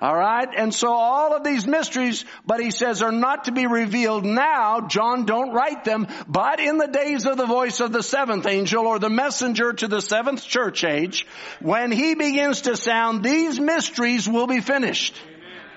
Alright? 0.00 0.50
And 0.56 0.72
so 0.72 0.92
all 0.92 1.34
of 1.34 1.42
these 1.42 1.66
mysteries, 1.66 2.24
but 2.46 2.60
he 2.60 2.70
says 2.70 3.02
are 3.02 3.10
not 3.10 3.44
to 3.44 3.52
be 3.52 3.66
revealed 3.66 4.24
now. 4.24 4.86
John 4.86 5.24
don't 5.24 5.52
write 5.52 5.84
them, 5.84 6.06
but 6.28 6.60
in 6.60 6.78
the 6.78 6.86
days 6.86 7.26
of 7.26 7.36
the 7.36 7.46
voice 7.46 7.80
of 7.80 7.92
the 7.92 8.02
seventh 8.02 8.46
angel 8.46 8.86
or 8.86 9.00
the 9.00 9.10
messenger 9.10 9.72
to 9.72 9.88
the 9.88 10.00
seventh 10.00 10.44
church 10.44 10.84
age, 10.84 11.26
when 11.60 11.90
he 11.90 12.14
begins 12.14 12.62
to 12.62 12.76
sound, 12.76 13.24
these 13.24 13.58
mysteries 13.58 14.28
will 14.28 14.46
be 14.46 14.60
finished. 14.60 15.16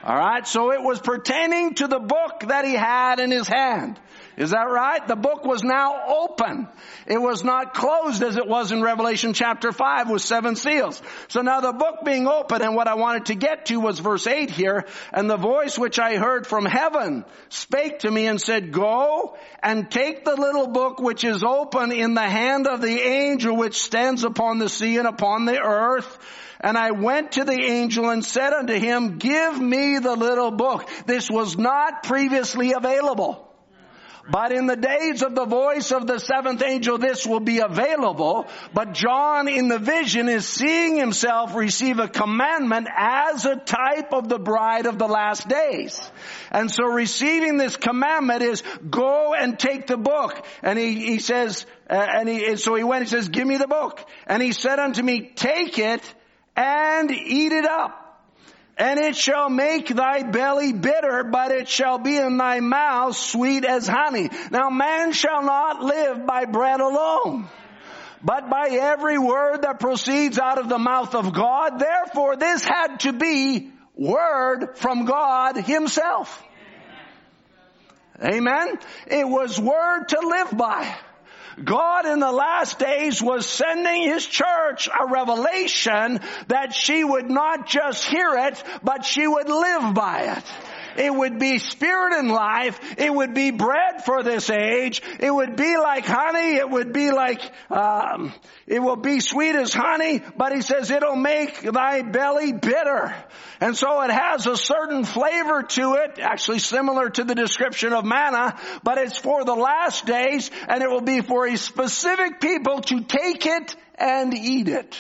Alright? 0.04 0.48
So 0.48 0.72
it 0.72 0.84
was 0.84 1.00
pertaining 1.00 1.76
to 1.76 1.88
the 1.88 2.00
book 2.00 2.44
that 2.48 2.66
he 2.66 2.74
had 2.74 3.20
in 3.20 3.32
his 3.32 3.48
hand. 3.48 4.00
Is 4.38 4.52
that 4.52 4.70
right? 4.70 5.06
The 5.08 5.16
book 5.16 5.46
was 5.46 5.64
now 5.64 6.08
open. 6.08 6.68
It 7.06 7.22
was 7.22 7.44
not 7.44 7.74
closed 7.74 8.24
as 8.24 8.38
it 8.38 8.48
was 8.48 8.72
in 8.72 8.82
Revelation 8.82 9.34
chapter 9.34 9.72
5 9.72 10.10
with 10.10 10.22
seven 10.22 10.56
seals. 10.56 11.02
So 11.28 11.42
now 11.42 11.60
the 11.60 11.74
book 11.74 12.06
being 12.06 12.28
open 12.28 12.62
and 12.62 12.76
what 12.76 12.88
I 12.88 12.96
wanted 12.96 13.26
to 13.26 13.36
get 13.36 13.66
to 13.68 13.80
was 13.80 14.00
verse 14.00 14.28
8 14.28 14.50
here. 14.50 14.86
And 15.12 15.30
the 15.30 15.38
voice 15.38 15.78
which 15.78 16.00
I 16.00 16.16
heard 16.16 16.48
from 16.48 16.66
heaven 16.66 17.26
spake 17.50 18.00
to 18.00 18.12
me 18.12 18.28
and 18.28 18.40
said, 18.40 18.72
go 18.72 19.38
and 19.62 19.92
take 19.92 20.24
the 20.24 20.36
little 20.36 20.68
book 20.68 21.00
which 21.00 21.24
is 21.24 21.44
open 21.44 21.92
in 21.92 22.14
the 22.14 22.22
hand 22.22 22.68
of 22.68 22.82
the 22.82 23.00
angel 23.00 23.56
which 23.56 23.82
stands 23.82 24.24
upon 24.24 24.60
the 24.60 24.70
sea 24.70 24.98
and 24.98 25.08
upon 25.08 25.46
the 25.46 25.60
earth. 25.60 26.18
And 26.62 26.78
I 26.78 26.92
went 26.92 27.34
to 27.34 27.44
the 27.44 27.60
angel 27.60 28.10
and 28.10 28.24
said 28.24 28.54
unto 28.54 28.74
him, 28.74 29.18
give 29.18 29.60
me 29.60 29.98
the 29.98 30.16
little 30.16 30.52
book. 30.52 30.88
This 31.06 31.30
was 31.30 31.58
not 31.58 32.04
previously 32.04 32.74
available. 32.74 33.51
But 34.30 34.52
in 34.52 34.68
the 34.68 34.76
days 34.76 35.24
of 35.24 35.36
the 35.36 35.46
voice 35.46 35.92
of 35.92 36.08
the 36.08 36.20
seventh 36.20 36.62
angel, 36.62 36.98
this 36.98 37.26
will 37.26 37.40
be 37.40 37.60
available. 37.60 38.48
But 38.74 38.94
John 38.94 39.48
in 39.48 39.68
the 39.68 39.80
vision 39.80 40.30
is 40.30 40.48
seeing 40.48 40.96
himself 40.96 41.56
receive 41.56 42.00
a 42.00 42.08
commandment 42.08 42.88
as 42.96 43.46
a 43.46 43.56
type 43.56 44.14
of 44.14 44.30
the 44.30 44.40
bride 44.40 44.86
of 44.86 44.98
the 44.98 45.08
last 45.08 45.48
days. 45.48 46.00
And 46.52 46.70
so 46.70 46.86
receiving 46.86 47.58
this 47.58 47.78
commandment 47.78 48.42
is 48.42 48.64
go 48.90 49.34
and 49.34 49.58
take 49.58 49.88
the 49.88 49.98
book. 49.98 50.46
And 50.62 50.78
he, 50.78 51.06
he 51.06 51.20
says, 51.20 51.66
uh, 51.90 51.94
and 51.94 52.30
he, 52.30 52.46
and 52.46 52.60
so 52.60 52.76
he 52.76 52.84
went, 52.84 53.04
he 53.04 53.10
says, 53.10 53.30
give 53.30 53.48
me 53.48 53.58
the 53.58 53.68
book. 53.68 54.08
And 54.28 54.42
he 54.42 54.52
said 54.52 54.80
unto 54.80 55.02
me, 55.02 55.32
take 55.36 55.80
it 55.80 56.02
and 56.56 57.12
eat 57.12 57.52
it 57.52 57.66
up 57.66 58.01
and 58.78 59.00
it 59.00 59.16
shall 59.16 59.50
make 59.50 59.88
thy 59.88 60.24
belly 60.24 60.74
bitter, 60.74 61.24
but 61.24 61.52
it 61.52 61.68
shall 61.68 61.98
be 61.98 62.18
in 62.18 62.38
thy 62.38 62.60
mouth 62.60 63.16
sweet 63.16 63.66
as 63.66 63.88
honey. 63.88 64.30
Now 64.52 64.70
man 64.70 65.12
shall 65.12 65.44
not 65.44 65.84
live 65.84 66.26
by 66.26 66.46
bread 66.46 66.80
alone, 66.80 67.48
but 68.24 68.50
by 68.50 68.70
every 68.72 69.18
word 69.18 69.64
that 69.64 69.80
proceeds 69.80 70.40
out 70.40 70.58
of 70.58 70.70
the 70.70 70.80
mouth 70.80 71.16
of 71.16 71.34
God. 71.34 71.80
Therefore 71.80 72.36
this 72.36 72.64
had 72.64 73.02
to 73.02 73.14
be 73.14 73.72
word 73.96 74.78
from 74.78 75.06
God 75.06 75.58
himself. 75.58 76.44
Amen. 78.24 78.78
It 79.08 79.28
was 79.28 79.60
word 79.60 80.06
to 80.10 80.20
live 80.20 80.58
by. 80.58 80.96
God 81.64 82.06
in 82.06 82.20
the 82.20 82.32
last 82.32 82.80
days 82.80 83.22
was 83.22 83.46
sending 83.48 84.04
His 84.04 84.26
church 84.26 84.88
a 84.88 85.06
revelation 85.06 86.20
that 86.48 86.74
she 86.74 87.04
would 87.04 87.30
not 87.30 87.68
just 87.68 88.06
hear 88.06 88.36
it, 88.48 88.64
but 88.84 89.06
she 89.06 89.28
would 89.28 89.50
live 89.50 89.94
by 89.94 90.38
it. 90.38 90.44
It 90.98 91.14
would 91.14 91.40
be 91.40 91.60
spirit 91.60 92.14
and 92.14 92.30
life. 92.30 92.80
It 92.98 93.14
would 93.14 93.34
be 93.34 93.52
bread 93.52 94.04
for 94.06 94.24
this 94.24 94.50
age. 94.50 95.02
It 95.20 95.34
would 95.34 95.56
be 95.56 95.78
like 95.78 96.06
honey. 96.06 96.56
It 96.56 96.70
would 96.70 96.94
be 96.94 97.12
like, 97.12 97.42
um, 97.70 98.34
it 98.68 98.80
will 98.80 98.96
be 98.96 99.20
sweet 99.20 99.56
as 99.56 99.74
honey, 99.74 100.22
but 100.38 100.54
he 100.54 100.62
says 100.62 100.92
it'll 100.92 101.16
make 101.16 101.62
thy 101.62 102.02
belly 102.02 102.54
bitter. 102.54 103.14
And 103.60 103.78
so 103.78 104.02
it 104.02 104.12
has 104.12 104.48
a 104.48 104.58
certain 104.58 105.06
flavor 105.06 105.64
to 105.64 105.96
it, 105.96 106.20
actually 106.20 106.60
similar 106.60 107.10
to 107.10 107.24
the 107.24 107.36
description 107.36 107.94
of 107.94 108.06
manna, 108.06 108.60
but 108.84 108.98
it's 108.98 109.18
for 109.18 109.46
the 109.46 109.56
last 109.56 110.06
days 110.06 110.50
and 110.68 110.82
it 110.82 110.90
will 110.90 111.02
be 111.02 111.22
for 111.22 111.48
a 111.48 111.58
specific 111.58 112.40
people 112.40 112.82
to 112.82 113.02
take 113.02 113.46
it 113.46 113.76
and 113.96 114.34
eat 114.34 114.68
it. 114.68 114.98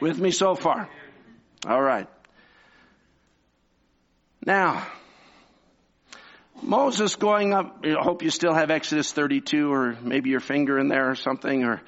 With 0.00 0.18
me 0.18 0.30
so 0.30 0.54
far? 0.54 0.88
All 1.66 1.80
right. 1.80 2.08
Now, 4.44 4.86
Moses 6.62 7.16
going 7.16 7.52
up, 7.52 7.84
I 7.84 8.02
hope 8.02 8.22
you 8.22 8.30
still 8.30 8.54
have 8.54 8.70
Exodus 8.70 9.12
32 9.12 9.72
or 9.72 9.96
maybe 10.00 10.30
your 10.30 10.40
finger 10.40 10.78
in 10.78 10.88
there 10.88 11.10
or 11.10 11.14
something 11.14 11.64
or 11.64 11.82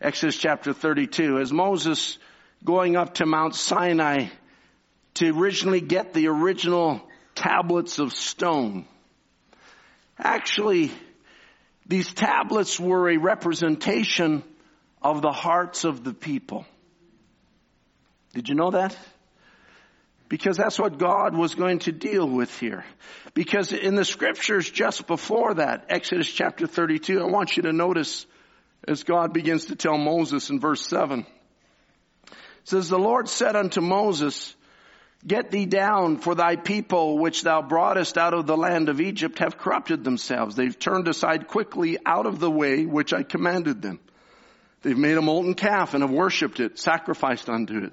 Exodus 0.00 0.36
chapter 0.36 0.72
32. 0.74 1.38
As 1.38 1.52
Moses 1.52 2.18
going 2.64 2.96
up 2.96 3.14
to 3.14 3.26
Mount 3.26 3.54
Sinai 3.54 4.26
to 5.14 5.38
originally 5.38 5.80
get 5.80 6.12
the 6.12 6.28
original 6.28 7.00
tablets 7.34 7.98
of 7.98 8.12
stone. 8.12 8.86
Actually, 10.18 10.90
These 11.88 12.12
tablets 12.12 12.80
were 12.80 13.10
a 13.10 13.16
representation 13.16 14.42
of 15.00 15.22
the 15.22 15.30
hearts 15.30 15.84
of 15.84 16.02
the 16.02 16.12
people. 16.12 16.66
Did 18.34 18.48
you 18.48 18.56
know 18.56 18.72
that? 18.72 18.96
Because 20.28 20.56
that's 20.56 20.78
what 20.78 20.98
God 20.98 21.36
was 21.36 21.54
going 21.54 21.80
to 21.80 21.92
deal 21.92 22.28
with 22.28 22.56
here. 22.58 22.84
Because 23.34 23.72
in 23.72 23.94
the 23.94 24.04
scriptures 24.04 24.68
just 24.68 25.06
before 25.06 25.54
that, 25.54 25.86
Exodus 25.88 26.30
chapter 26.30 26.66
32, 26.66 27.20
I 27.20 27.26
want 27.26 27.56
you 27.56 27.64
to 27.64 27.72
notice 27.72 28.26
as 28.88 29.04
God 29.04 29.32
begins 29.32 29.66
to 29.66 29.76
tell 29.76 29.98
Moses 29.98 30.50
in 30.50 30.58
verse 30.58 30.86
7. 30.88 31.20
It 31.20 31.26
says, 32.64 32.88
The 32.88 32.98
Lord 32.98 33.28
said 33.28 33.54
unto 33.54 33.80
Moses, 33.80 34.54
Get 35.26 35.50
thee 35.50 35.66
down, 35.66 36.18
for 36.18 36.34
thy 36.34 36.56
people 36.56 37.18
which 37.18 37.42
thou 37.42 37.62
broughtest 37.62 38.18
out 38.18 38.34
of 38.34 38.46
the 38.46 38.56
land 38.56 38.88
of 38.88 39.00
Egypt 39.00 39.38
have 39.38 39.58
corrupted 39.58 40.04
themselves. 40.04 40.54
They've 40.54 40.78
turned 40.78 41.08
aside 41.08 41.48
quickly 41.48 41.98
out 42.04 42.26
of 42.26 42.38
the 42.38 42.50
way 42.50 42.84
which 42.84 43.12
I 43.12 43.22
commanded 43.22 43.82
them. 43.82 43.98
They've 44.82 44.96
made 44.96 45.16
a 45.16 45.22
molten 45.22 45.54
calf 45.54 45.94
and 45.94 46.02
have 46.02 46.12
worshipped 46.12 46.60
it, 46.60 46.78
sacrificed 46.78 47.48
unto 47.48 47.86
it. 47.86 47.92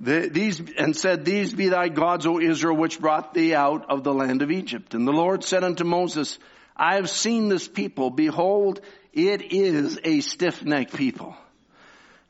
The, 0.00 0.30
these, 0.32 0.60
and 0.78 0.96
said, 0.96 1.24
These 1.24 1.52
be 1.52 1.68
thy 1.68 1.88
gods, 1.88 2.26
O 2.26 2.40
Israel, 2.40 2.76
which 2.76 3.00
brought 3.00 3.34
thee 3.34 3.54
out 3.54 3.90
of 3.90 4.02
the 4.02 4.14
land 4.14 4.40
of 4.40 4.50
Egypt. 4.50 4.94
And 4.94 5.06
the 5.06 5.12
Lord 5.12 5.44
said 5.44 5.62
unto 5.62 5.84
Moses, 5.84 6.38
I 6.74 6.94
have 6.94 7.10
seen 7.10 7.48
this 7.50 7.68
people. 7.68 8.08
Behold, 8.08 8.80
it 9.12 9.52
is 9.52 10.00
a 10.02 10.20
stiff-necked 10.20 10.94
people. 10.94 11.36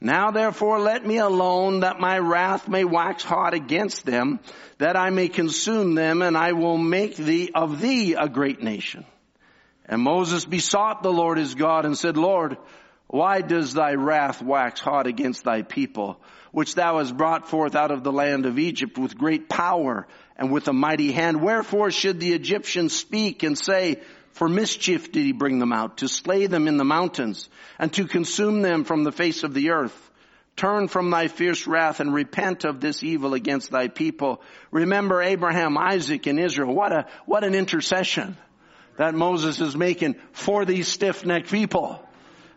Now 0.00 0.30
therefore 0.30 0.80
let 0.80 1.06
me 1.06 1.18
alone 1.18 1.80
that 1.80 2.00
my 2.00 2.18
wrath 2.18 2.68
may 2.68 2.84
wax 2.84 3.22
hot 3.22 3.54
against 3.54 4.06
them, 4.06 4.40
that 4.78 4.96
I 4.96 5.10
may 5.10 5.28
consume 5.28 5.94
them, 5.94 6.22
and 6.22 6.36
I 6.36 6.52
will 6.52 6.78
make 6.78 7.16
thee 7.16 7.50
of 7.54 7.80
thee 7.80 8.14
a 8.14 8.28
great 8.28 8.62
nation. 8.62 9.04
And 9.84 10.02
Moses 10.02 10.44
besought 10.44 11.02
the 11.02 11.12
Lord 11.12 11.36
his 11.38 11.54
God 11.54 11.84
and 11.84 11.96
said, 11.98 12.16
Lord, 12.16 12.56
why 13.08 13.42
does 13.42 13.74
thy 13.74 13.92
wrath 13.94 14.42
wax 14.42 14.80
hot 14.80 15.06
against 15.06 15.44
thy 15.44 15.62
people, 15.62 16.20
which 16.52 16.74
thou 16.74 16.98
hast 16.98 17.16
brought 17.16 17.48
forth 17.48 17.74
out 17.74 17.90
of 17.90 18.02
the 18.02 18.12
land 18.12 18.46
of 18.46 18.58
Egypt 18.58 18.98
with 18.98 19.16
great 19.16 19.48
power 19.48 20.06
and 20.36 20.50
with 20.50 20.68
a 20.68 20.72
mighty 20.72 21.12
hand? 21.12 21.40
Wherefore 21.42 21.90
should 21.90 22.20
the 22.20 22.32
Egyptians 22.32 22.96
speak 22.96 23.42
and 23.42 23.56
say, 23.56 24.00
for 24.32 24.48
mischief 24.48 25.10
did 25.12 25.24
he 25.24 25.32
bring 25.32 25.58
them 25.58 25.72
out, 25.72 25.98
to 25.98 26.08
slay 26.08 26.46
them 26.46 26.68
in 26.68 26.76
the 26.76 26.84
mountains, 26.84 27.48
and 27.78 27.92
to 27.94 28.06
consume 28.06 28.62
them 28.62 28.84
from 28.84 29.04
the 29.04 29.12
face 29.12 29.42
of 29.42 29.54
the 29.54 29.70
earth. 29.70 30.10
Turn 30.56 30.88
from 30.88 31.10
thy 31.10 31.28
fierce 31.28 31.66
wrath 31.66 32.00
and 32.00 32.12
repent 32.12 32.64
of 32.64 32.80
this 32.80 33.02
evil 33.02 33.34
against 33.34 33.70
thy 33.70 33.88
people. 33.88 34.42
Remember 34.70 35.22
Abraham, 35.22 35.78
Isaac, 35.78 36.26
and 36.26 36.38
Israel. 36.38 36.74
What 36.74 36.92
a, 36.92 37.06
what 37.26 37.44
an 37.44 37.54
intercession 37.54 38.36
that 38.96 39.14
Moses 39.14 39.60
is 39.60 39.76
making 39.76 40.16
for 40.32 40.64
these 40.64 40.86
stiff-necked 40.86 41.50
people. 41.50 42.06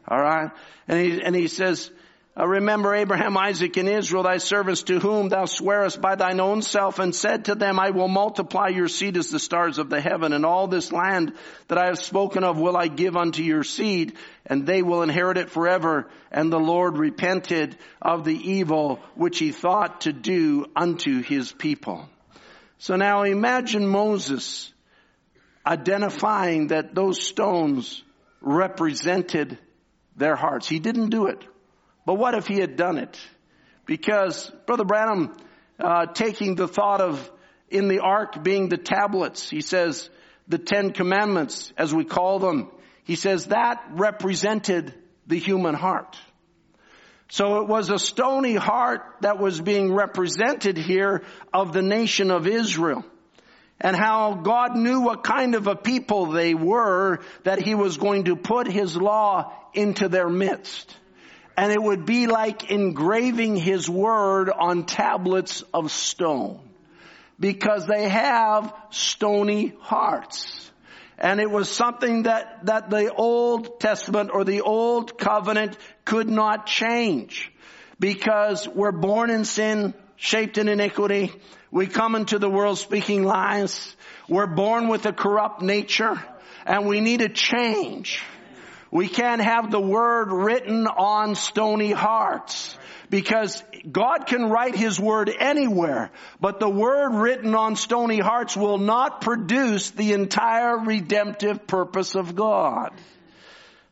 Alright? 0.10 0.52
And 0.88 1.00
he, 1.00 1.22
and 1.22 1.36
he 1.36 1.48
says, 1.48 1.90
Uh, 2.36 2.48
remember 2.48 2.96
Abraham, 2.96 3.38
Isaac, 3.38 3.78
and 3.78 3.88
Israel, 3.88 4.24
thy 4.24 4.38
servants 4.38 4.82
to 4.84 5.00
whom 5.00 5.30
thou 5.30 5.46
swearest 5.46 6.02
by 6.02 6.16
thine 6.16 6.40
own 6.40 6.64
self 6.64 6.98
and 6.98 7.14
said 7.14 7.46
to 7.46 7.54
them, 7.54 7.80
I 7.80 7.92
will 7.92 8.08
multiply 8.08 8.70
your 8.70 8.88
seed 8.88 9.18
as 9.18 9.30
the 9.30 9.38
stars 9.38 9.78
of 9.78 9.92
the 9.92 10.02
heaven 10.02 10.34
and 10.34 10.44
all 10.44 10.68
this 10.68 10.92
land 10.92 11.34
that 11.68 11.78
I 11.78 11.88
have 11.88 12.00
spoken 12.00 12.44
of 12.44 12.58
will 12.58 12.76
I 12.76 12.88
give 12.88 13.16
unto 13.16 13.44
your 13.44 13.64
seed 13.64 14.14
and 14.48 14.66
they 14.66 14.82
will 14.82 15.04
inherit 15.04 15.38
it 15.38 15.52
forever. 15.52 16.10
And 16.32 16.52
the 16.52 16.60
Lord 16.60 16.98
repented 16.98 17.78
of 18.02 18.26
the 18.26 18.52
evil 18.52 19.00
which 19.14 19.38
he 19.38 19.52
thought 19.52 20.02
to 20.02 20.12
do 20.12 20.66
unto 20.76 21.22
his 21.22 21.52
people. 21.52 22.10
So 22.80 22.96
now 22.96 23.22
imagine 23.22 23.86
Moses 23.86 24.74
identifying 25.64 26.68
that 26.68 26.96
those 26.96 27.22
stones 27.22 28.04
represented 28.42 29.60
their 30.16 30.36
hearts. 30.36 30.68
He 30.68 30.80
didn't 30.80 31.12
do 31.12 31.28
it. 31.28 31.46
But 32.06 32.16
what 32.16 32.36
if 32.36 32.48
he 32.48 32.60
had 32.60 32.76
done 32.76 32.98
it? 32.98 33.20
Because 33.86 34.52
Brother 34.66 34.86
Branham, 34.86 35.36
uh, 35.80 36.08
taking 36.08 36.56
the 36.56 36.68
thought 36.68 37.02
of 37.02 37.32
in 37.70 37.88
the 37.88 38.00
ark 38.00 38.44
being 38.44 38.70
the 38.70 38.78
tablets, 38.78 39.50
he 39.50 39.62
says 39.62 40.10
the 40.48 40.58
Ten 40.58 40.92
Commandments, 40.92 41.74
as 41.78 41.94
we 41.94 42.04
call 42.04 42.40
them, 42.40 42.70
he 43.04 43.16
says 43.16 43.48
that 43.48 43.84
represented 43.92 44.94
the 45.28 45.40
human 45.40 45.74
heart. 45.74 46.18
So 47.30 47.62
it 47.62 47.68
was 47.68 47.90
a 47.90 47.98
stony 47.98 48.56
heart 48.56 49.02
that 49.22 49.40
was 49.40 49.60
being 49.60 49.94
represented 49.94 50.78
here 50.78 51.24
of 51.54 51.74
the 51.74 51.82
nation 51.82 52.30
of 52.30 52.46
Israel 52.46 53.04
and 53.82 53.96
how 53.96 54.36
God 54.36 54.76
knew 54.76 55.02
what 55.02 55.24
kind 55.24 55.56
of 55.56 55.68
a 55.68 55.76
people 55.76 56.28
they 56.28 56.54
were 56.54 57.20
that 57.44 57.60
he 57.60 57.76
was 57.76 57.98
going 57.98 58.26
to 58.26 58.36
put 58.36 58.68
his 58.68 58.96
law 58.96 59.52
into 59.74 60.10
their 60.10 60.30
midst 60.30 60.96
and 61.56 61.72
it 61.72 61.82
would 61.82 62.06
be 62.06 62.28
like 62.28 62.72
engraving 62.72 63.56
his 63.56 63.90
word 63.90 64.50
on 64.50 64.86
tablets 64.86 65.64
of 65.74 65.92
stone 65.92 66.60
because 67.40 67.86
they 67.88 68.10
have 68.10 68.74
stony 68.90 69.74
hearts. 69.80 70.72
And 71.18 71.40
it 71.40 71.50
was 71.50 71.70
something 71.70 72.24
that, 72.24 72.66
that 72.66 72.90
the 72.90 73.14
Old 73.14 73.80
Testament 73.80 74.32
or 74.34 74.44
the 74.44 74.62
Old 74.62 75.18
Covenant 75.18 75.78
could 76.06 76.30
not 76.30 76.66
change 76.66 77.52
because 78.00 78.68
we're 78.68 78.92
born 78.92 79.30
in 79.30 79.46
sin, 79.46 79.94
shaped 80.16 80.58
in 80.58 80.68
iniquity. 80.68 81.32
We 81.72 81.88
come 81.88 82.16
into 82.16 82.40
the 82.40 82.50
world 82.50 82.78
speaking 82.80 83.24
lies. 83.24 83.96
We're 84.28 84.48
born 84.48 84.88
with 84.88 85.06
a 85.06 85.14
corrupt 85.14 85.62
nature 85.62 86.22
and 86.66 86.88
we 86.88 87.00
need 87.00 87.22
a 87.22 87.30
change. 87.30 88.22
We 88.94 89.08
can't 89.08 89.42
have 89.42 89.72
the 89.72 89.82
word 89.82 90.32
written 90.32 90.86
on 90.86 91.34
stony 91.34 91.92
hearts 91.92 92.78
because 93.10 93.64
God 93.92 94.28
can 94.28 94.52
write 94.52 94.76
His 94.76 95.00
word 95.00 95.32
anywhere, 95.36 96.12
but 96.40 96.60
the 96.60 96.70
word 96.70 97.10
written 97.12 97.56
on 97.56 97.76
stony 97.76 98.20
hearts 98.20 98.56
will 98.56 98.78
not 98.78 99.22
produce 99.22 99.90
the 99.90 100.14
entire 100.14 100.78
redemptive 100.78 101.66
purpose 101.66 102.14
of 102.14 102.36
God. 102.36 102.92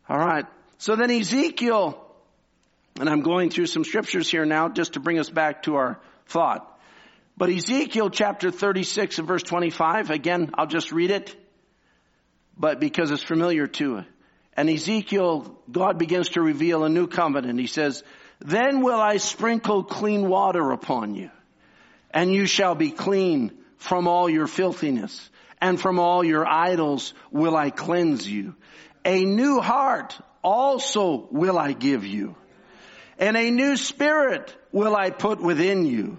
Alright. 0.07 0.45
So 0.77 0.95
then 0.95 1.09
Ezekiel, 1.09 1.99
and 2.99 3.09
I'm 3.09 3.21
going 3.21 3.49
through 3.49 3.65
some 3.65 3.83
scriptures 3.83 4.29
here 4.29 4.45
now 4.45 4.69
just 4.69 4.93
to 4.93 4.99
bring 4.99 5.17
us 5.17 5.31
back 5.31 5.63
to 5.63 5.77
our 5.77 5.99
thought. 6.27 6.79
But 7.35 7.49
Ezekiel 7.49 8.11
chapter 8.11 8.51
36 8.51 9.17
and 9.17 9.27
verse 9.27 9.41
25, 9.41 10.11
again, 10.11 10.51
I'll 10.53 10.67
just 10.67 10.91
read 10.91 11.09
it, 11.09 11.35
but 12.55 12.79
because 12.79 13.09
it's 13.09 13.23
familiar 13.23 13.65
to 13.65 14.03
and 14.55 14.69
Ezekiel, 14.69 15.57
God 15.71 15.97
begins 15.97 16.29
to 16.29 16.41
reveal 16.41 16.83
a 16.83 16.89
new 16.89 17.07
covenant. 17.07 17.59
He 17.59 17.67
says, 17.67 18.03
then 18.39 18.81
will 18.81 18.99
I 18.99 19.17
sprinkle 19.17 19.83
clean 19.83 20.27
water 20.27 20.71
upon 20.71 21.15
you 21.15 21.29
and 22.11 22.31
you 22.33 22.45
shall 22.45 22.75
be 22.75 22.91
clean 22.91 23.51
from 23.77 24.07
all 24.07 24.29
your 24.29 24.47
filthiness 24.47 25.29
and 25.61 25.79
from 25.79 25.99
all 25.99 26.23
your 26.23 26.45
idols 26.47 27.13
will 27.31 27.55
I 27.55 27.69
cleanse 27.69 28.27
you. 28.27 28.55
A 29.05 29.23
new 29.23 29.59
heart 29.59 30.19
also 30.43 31.27
will 31.31 31.57
I 31.57 31.73
give 31.73 32.05
you 32.05 32.35
and 33.21 33.37
a 33.37 33.51
new 33.51 33.77
spirit 33.77 34.53
will 34.71 34.95
I 34.95 35.11
put 35.11 35.39
within 35.39 35.85
you. 35.85 36.17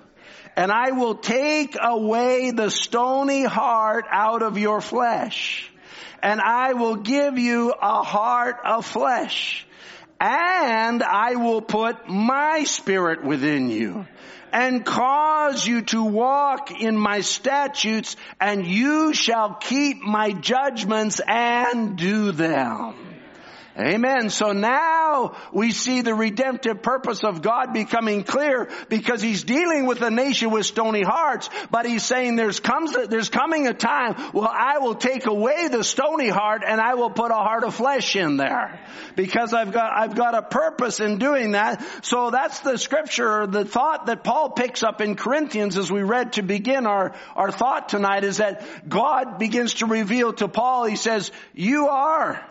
And 0.55 0.71
I 0.71 0.93
will 0.93 1.17
take 1.17 1.77
away 1.81 2.53
the 2.53 2.71
stony 2.71 3.43
heart 3.43 4.05
out 4.11 4.43
of 4.43 4.57
your 4.59 4.81
flesh 4.81 5.72
and 6.23 6.41
I 6.41 6.75
will 6.75 6.97
give 6.97 7.39
you 7.39 7.73
a 7.73 8.03
heart 8.03 8.57
of 8.65 8.87
flesh 8.87 9.67
and 10.21 11.03
I 11.03 11.35
will 11.35 11.61
put 11.61 12.09
my 12.09 12.65
spirit 12.65 13.25
within 13.25 13.69
you 13.69 14.07
and 14.53 14.85
cause 14.85 15.67
you 15.67 15.83
to 15.83 16.05
walk 16.05 16.71
in 16.71 16.97
my 16.97 17.23
statutes 17.23 18.17
and 18.41 18.67
you 18.67 19.15
shall 19.15 19.55
keep 19.55 20.01
my 20.01 20.33
judgments 20.33 21.21
and 21.27 21.97
do 21.97 22.33
them. 22.33 23.12
Amen. 23.79 24.29
So 24.29 24.53
now 24.53 25.35
we 25.51 25.71
see 25.71 26.03
the 26.03 26.15
redemptive 26.15 26.83
purpose 26.83 27.25
of 27.25 27.41
God 27.41 27.73
becoming 27.73 28.23
clear 28.23 28.69
because 28.91 29.23
he's 29.23 29.45
dealing 29.45 29.87
with 29.87 30.03
a 30.03 30.11
nation 30.11 30.51
with 30.51 30.67
stony 30.67 31.03
hearts, 31.03 31.49
but 31.71 31.87
he's 31.87 32.05
saying 32.05 32.37
there's 32.37 32.61
comes, 32.61 32.95
there's 33.09 33.31
coming 33.31 33.67
a 33.67 33.73
time, 33.73 34.15
well, 34.35 34.51
I 34.53 34.79
will 34.79 34.95
take 34.95 35.25
away 35.25 35.69
the 35.69 35.85
stony 35.85 36.29
heart 36.29 36.63
and 36.67 36.83
I 36.83 36.95
will 36.95 37.09
put 37.09 37.31
a 37.31 37.37
heart 37.37 37.65
of 37.65 37.75
flesh 37.75 38.15
in 38.15 38.37
there 38.37 38.79
because 39.17 39.55
I've 39.55 39.73
got, 39.73 39.91
I've 39.97 40.15
got 40.15 40.35
a 40.35 40.43
purpose 40.43 41.01
in 41.01 41.19
doing 41.19 41.53
that. 41.53 41.83
So 42.05 42.31
that's 42.31 42.61
the 42.61 42.77
scripture, 42.77 43.47
the 43.47 43.65
thought 43.65 44.05
that 44.07 44.23
Paul 44.23 44.51
picks 44.51 44.83
up 44.83 45.01
in 45.01 45.17
Corinthians 45.17 45.79
as 45.79 45.91
we 45.91 46.03
read 46.03 46.35
to 46.35 46.43
begin 46.43 46.87
our, 46.87 47.15
our 47.35 47.51
thought 47.51 47.89
tonight 47.89 48.25
is 48.25 48.37
that 48.37 48.87
God 48.87 49.39
begins 49.39 49.75
to 49.75 49.87
reveal 49.87 50.35
to 50.35 50.49
Paul, 50.49 50.85
he 50.85 50.97
says, 50.97 51.31
you 51.55 51.89
are 51.89 52.47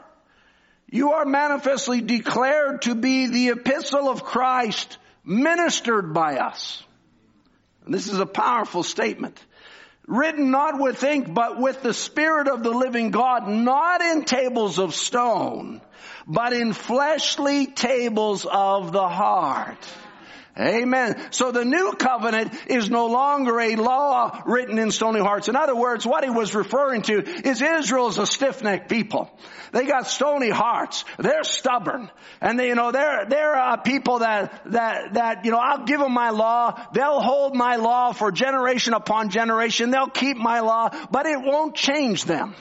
you 0.91 1.13
are 1.13 1.25
manifestly 1.25 2.01
declared 2.01 2.81
to 2.83 2.93
be 2.93 3.27
the 3.27 3.49
epistle 3.49 4.09
of 4.09 4.23
Christ 4.23 4.97
ministered 5.23 6.13
by 6.13 6.35
us. 6.35 6.83
And 7.85 7.93
this 7.93 8.07
is 8.07 8.19
a 8.19 8.25
powerful 8.25 8.83
statement. 8.83 9.39
written 10.05 10.51
not 10.51 10.79
with 10.79 11.01
ink, 11.03 11.33
but 11.33 11.59
with 11.59 11.81
the 11.81 11.93
Spirit 11.93 12.49
of 12.49 12.63
the 12.63 12.71
living 12.71 13.11
God, 13.11 13.47
not 13.47 14.01
in 14.01 14.25
tables 14.25 14.77
of 14.77 14.93
stone, 14.93 15.79
but 16.27 16.51
in 16.51 16.73
fleshly 16.73 17.67
tables 17.67 18.45
of 18.45 18.91
the 18.91 19.07
heart. 19.07 19.87
Amen. 20.61 21.19
So 21.31 21.51
the 21.51 21.65
new 21.65 21.93
covenant 21.93 22.53
is 22.67 22.89
no 22.89 23.07
longer 23.07 23.59
a 23.59 23.75
law 23.77 24.43
written 24.45 24.77
in 24.77 24.91
stony 24.91 25.19
hearts. 25.19 25.47
In 25.47 25.55
other 25.55 25.75
words, 25.75 26.05
what 26.05 26.23
he 26.23 26.29
was 26.29 26.53
referring 26.53 27.01
to 27.03 27.23
is 27.47 27.61
Israel's 27.61 28.19
a 28.19 28.27
stiff-necked 28.27 28.87
people. 28.87 29.31
They 29.71 29.85
got 29.85 30.07
stony 30.07 30.51
hearts. 30.51 31.03
They're 31.17 31.43
stubborn. 31.43 32.11
And 32.41 32.59
they, 32.59 32.67
you 32.67 32.75
know, 32.75 32.91
they're, 32.91 33.25
they're 33.27 33.55
uh, 33.55 33.77
people 33.77 34.19
that, 34.19 34.61
that, 34.71 35.13
that, 35.15 35.45
you 35.45 35.51
know, 35.51 35.59
I'll 35.59 35.85
give 35.85 35.99
them 35.99 36.13
my 36.13 36.29
law. 36.29 36.79
They'll 36.93 37.21
hold 37.21 37.55
my 37.55 37.77
law 37.77 38.11
for 38.11 38.31
generation 38.31 38.93
upon 38.93 39.29
generation. 39.29 39.89
They'll 39.89 40.07
keep 40.07 40.37
my 40.37 40.59
law, 40.59 40.89
but 41.09 41.25
it 41.25 41.39
won't 41.41 41.75
change 41.75 42.25
them. 42.25 42.53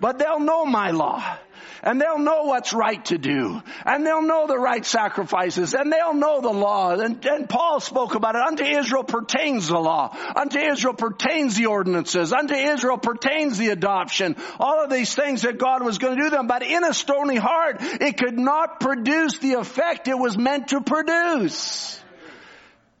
But 0.00 0.18
they'll 0.18 0.40
know 0.40 0.64
my 0.64 0.90
law 0.90 1.38
and 1.82 2.00
they'll 2.00 2.18
know 2.18 2.44
what's 2.44 2.72
right 2.72 3.04
to 3.06 3.18
do 3.18 3.62
and 3.84 4.06
they'll 4.06 4.22
know 4.22 4.46
the 4.46 4.58
right 4.58 4.84
sacrifices 4.84 5.74
and 5.74 5.92
they'll 5.92 6.14
know 6.14 6.40
the 6.40 6.52
law. 6.52 6.90
And, 6.90 7.24
and 7.24 7.48
Paul 7.48 7.80
spoke 7.80 8.14
about 8.14 8.34
it. 8.34 8.42
Unto 8.42 8.64
Israel 8.64 9.04
pertains 9.04 9.68
the 9.68 9.78
law. 9.78 10.16
Unto 10.34 10.58
Israel 10.58 10.94
pertains 10.94 11.56
the 11.56 11.66
ordinances. 11.66 12.32
Unto 12.32 12.54
Israel 12.54 12.98
pertains 12.98 13.58
the 13.58 13.68
adoption. 13.68 14.36
All 14.58 14.82
of 14.82 14.90
these 14.90 15.14
things 15.14 15.42
that 15.42 15.58
God 15.58 15.84
was 15.84 15.98
going 15.98 16.16
to 16.16 16.22
do 16.22 16.30
them. 16.30 16.46
But 16.46 16.62
in 16.62 16.84
a 16.84 16.94
stony 16.94 17.36
heart, 17.36 17.76
it 17.80 18.18
could 18.18 18.38
not 18.38 18.80
produce 18.80 19.38
the 19.38 19.54
effect 19.54 20.08
it 20.08 20.18
was 20.18 20.36
meant 20.36 20.68
to 20.68 20.80
produce. 20.80 22.00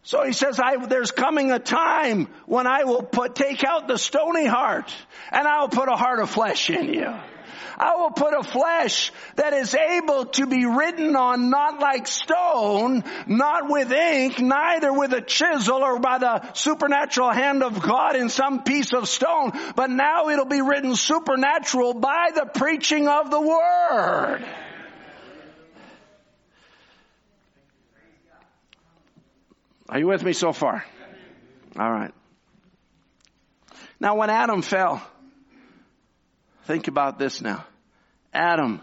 So 0.06 0.22
he 0.24 0.32
says, 0.32 0.60
there's 0.88 1.10
coming 1.10 1.50
a 1.50 1.58
time 1.58 2.28
when 2.46 2.68
I 2.68 2.84
will 2.84 3.02
put, 3.02 3.34
take 3.34 3.64
out 3.64 3.88
the 3.88 3.98
stony 3.98 4.46
heart 4.46 4.94
and 5.32 5.48
I 5.48 5.62
will 5.62 5.68
put 5.68 5.88
a 5.88 5.96
heart 5.96 6.20
of 6.20 6.30
flesh 6.30 6.70
in 6.70 6.94
you. 6.94 7.12
I 7.78 7.96
will 7.96 8.10
put 8.10 8.32
a 8.32 8.42
flesh 8.42 9.12
that 9.36 9.52
is 9.52 9.74
able 9.74 10.26
to 10.26 10.46
be 10.46 10.64
written 10.64 11.14
on 11.16 11.50
not 11.50 11.80
like 11.80 12.06
stone, 12.06 13.04
not 13.26 13.68
with 13.68 13.92
ink, 13.92 14.40
neither 14.40 14.92
with 14.92 15.12
a 15.12 15.20
chisel 15.20 15.82
or 15.82 15.98
by 15.98 16.18
the 16.18 16.52
supernatural 16.54 17.30
hand 17.30 17.62
of 17.62 17.82
God 17.82 18.16
in 18.16 18.28
some 18.28 18.62
piece 18.62 18.92
of 18.92 19.08
stone, 19.08 19.52
but 19.74 19.90
now 19.90 20.28
it'll 20.30 20.46
be 20.46 20.62
written 20.62 20.96
supernatural 20.96 21.94
by 21.94 22.30
the 22.34 22.46
preaching 22.46 23.08
of 23.08 23.30
the 23.30 23.40
Word. 23.40 24.44
Are 29.88 29.98
you 29.98 30.08
with 30.08 30.24
me 30.24 30.32
so 30.32 30.52
far? 30.52 30.84
All 31.78 31.90
right. 31.90 32.12
Now 34.00 34.16
when 34.16 34.30
Adam 34.30 34.62
fell, 34.62 35.02
Think 36.66 36.88
about 36.88 37.18
this 37.18 37.40
now. 37.40 37.64
Adam, 38.34 38.80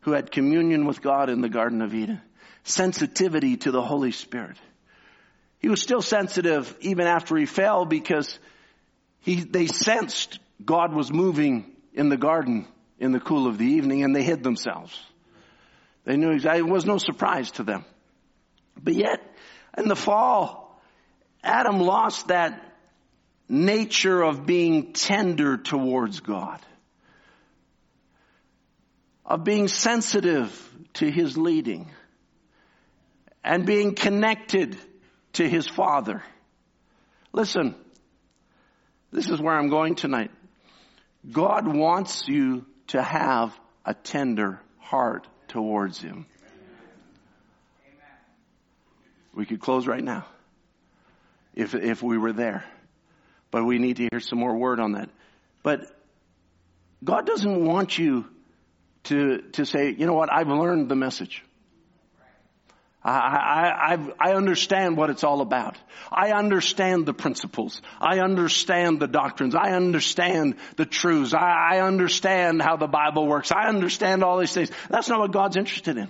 who 0.00 0.12
had 0.12 0.30
communion 0.30 0.84
with 0.84 1.00
God 1.00 1.30
in 1.30 1.40
the 1.40 1.48
Garden 1.48 1.80
of 1.80 1.94
Eden, 1.94 2.20
sensitivity 2.64 3.56
to 3.56 3.70
the 3.70 3.80
Holy 3.80 4.12
Spirit. 4.12 4.58
He 5.58 5.68
was 5.68 5.80
still 5.80 6.02
sensitive 6.02 6.76
even 6.80 7.06
after 7.06 7.34
he 7.36 7.46
fell 7.46 7.86
because 7.86 8.38
he, 9.20 9.36
they 9.36 9.66
sensed 9.66 10.38
God 10.62 10.92
was 10.92 11.10
moving 11.10 11.74
in 11.94 12.10
the 12.10 12.18
garden 12.18 12.68
in 12.98 13.12
the 13.12 13.20
cool 13.20 13.46
of 13.46 13.56
the 13.56 13.64
evening 13.64 14.04
and 14.04 14.14
they 14.14 14.22
hid 14.22 14.42
themselves. 14.42 14.94
They 16.04 16.18
knew 16.18 16.32
exactly, 16.32 16.60
it 16.60 16.70
was 16.70 16.84
no 16.84 16.98
surprise 16.98 17.50
to 17.52 17.62
them. 17.62 17.86
But 18.80 18.94
yet, 18.94 19.20
in 19.78 19.88
the 19.88 19.96
fall, 19.96 20.78
Adam 21.42 21.80
lost 21.80 22.28
that 22.28 22.62
nature 23.48 24.22
of 24.22 24.44
being 24.44 24.92
tender 24.92 25.56
towards 25.56 26.20
God 26.20 26.60
of 29.26 29.42
being 29.42 29.66
sensitive 29.66 30.50
to 30.94 31.10
his 31.10 31.36
leading 31.36 31.90
and 33.42 33.66
being 33.66 33.94
connected 33.94 34.78
to 35.32 35.48
his 35.48 35.66
father. 35.66 36.22
Listen, 37.32 37.74
this 39.10 39.28
is 39.28 39.40
where 39.40 39.54
I'm 39.54 39.68
going 39.68 39.96
tonight. 39.96 40.30
God 41.30 41.66
wants 41.66 42.28
you 42.28 42.64
to 42.88 43.02
have 43.02 43.58
a 43.84 43.94
tender 43.94 44.60
heart 44.78 45.26
towards 45.48 46.00
him. 46.00 46.26
We 49.34 49.44
could 49.44 49.60
close 49.60 49.86
right 49.86 50.02
now 50.02 50.24
if, 51.54 51.74
if 51.74 52.02
we 52.02 52.16
were 52.16 52.32
there. 52.32 52.64
But 53.50 53.64
we 53.64 53.78
need 53.78 53.96
to 53.96 54.08
hear 54.10 54.20
some 54.20 54.38
more 54.38 54.56
word 54.56 54.80
on 54.80 54.92
that. 54.92 55.10
But 55.62 55.84
God 57.04 57.26
doesn't 57.26 57.64
want 57.64 57.98
you 57.98 58.26
to, 59.06 59.42
to 59.52 59.64
say, 59.64 59.94
you 59.96 60.06
know 60.06 60.14
what, 60.14 60.32
I've 60.32 60.48
learned 60.48 60.88
the 60.88 60.96
message. 60.96 61.42
I, 63.02 63.98
I, 64.20 64.30
I 64.30 64.34
understand 64.34 64.96
what 64.96 65.10
it's 65.10 65.22
all 65.22 65.40
about. 65.40 65.76
I 66.10 66.32
understand 66.32 67.06
the 67.06 67.14
principles. 67.14 67.80
I 68.00 68.18
understand 68.18 68.98
the 68.98 69.06
doctrines. 69.06 69.54
I 69.54 69.72
understand 69.72 70.56
the 70.76 70.86
truths. 70.86 71.32
I, 71.32 71.74
I 71.74 71.80
understand 71.82 72.60
how 72.60 72.76
the 72.76 72.88
Bible 72.88 73.28
works. 73.28 73.52
I 73.52 73.68
understand 73.68 74.24
all 74.24 74.38
these 74.38 74.52
things. 74.52 74.72
That's 74.90 75.08
not 75.08 75.20
what 75.20 75.30
God's 75.30 75.56
interested 75.56 75.96
in. 75.96 76.08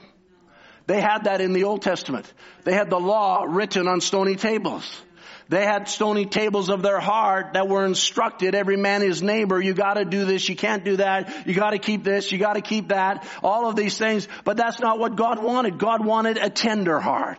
They 0.86 1.00
had 1.00 1.24
that 1.24 1.42
in 1.42 1.52
the 1.52 1.64
Old 1.64 1.82
Testament. 1.82 2.32
They 2.64 2.72
had 2.72 2.88
the 2.88 3.00
law 3.00 3.44
written 3.46 3.88
on 3.88 4.00
stony 4.00 4.36
tables. 4.36 5.02
They 5.48 5.64
had 5.64 5.88
stony 5.88 6.26
tables 6.26 6.70
of 6.70 6.82
their 6.82 6.98
heart 6.98 7.52
that 7.52 7.68
were 7.68 7.86
instructed 7.86 8.56
every 8.56 8.76
man 8.76 9.00
his 9.00 9.22
neighbor. 9.22 9.60
You 9.60 9.74
gotta 9.74 10.04
do 10.04 10.24
this. 10.24 10.48
You 10.48 10.56
can't 10.56 10.84
do 10.84 10.96
that. 10.96 11.46
You 11.46 11.54
gotta 11.54 11.78
keep 11.78 12.02
this. 12.02 12.32
You 12.32 12.38
gotta 12.38 12.60
keep 12.60 12.88
that. 12.88 13.24
All 13.44 13.68
of 13.68 13.76
these 13.76 13.96
things. 13.96 14.26
But 14.44 14.56
that's 14.56 14.80
not 14.80 14.98
what 14.98 15.14
God 15.14 15.40
wanted. 15.42 15.78
God 15.78 16.04
wanted 16.04 16.36
a 16.36 16.50
tender 16.50 16.98
heart. 16.98 17.38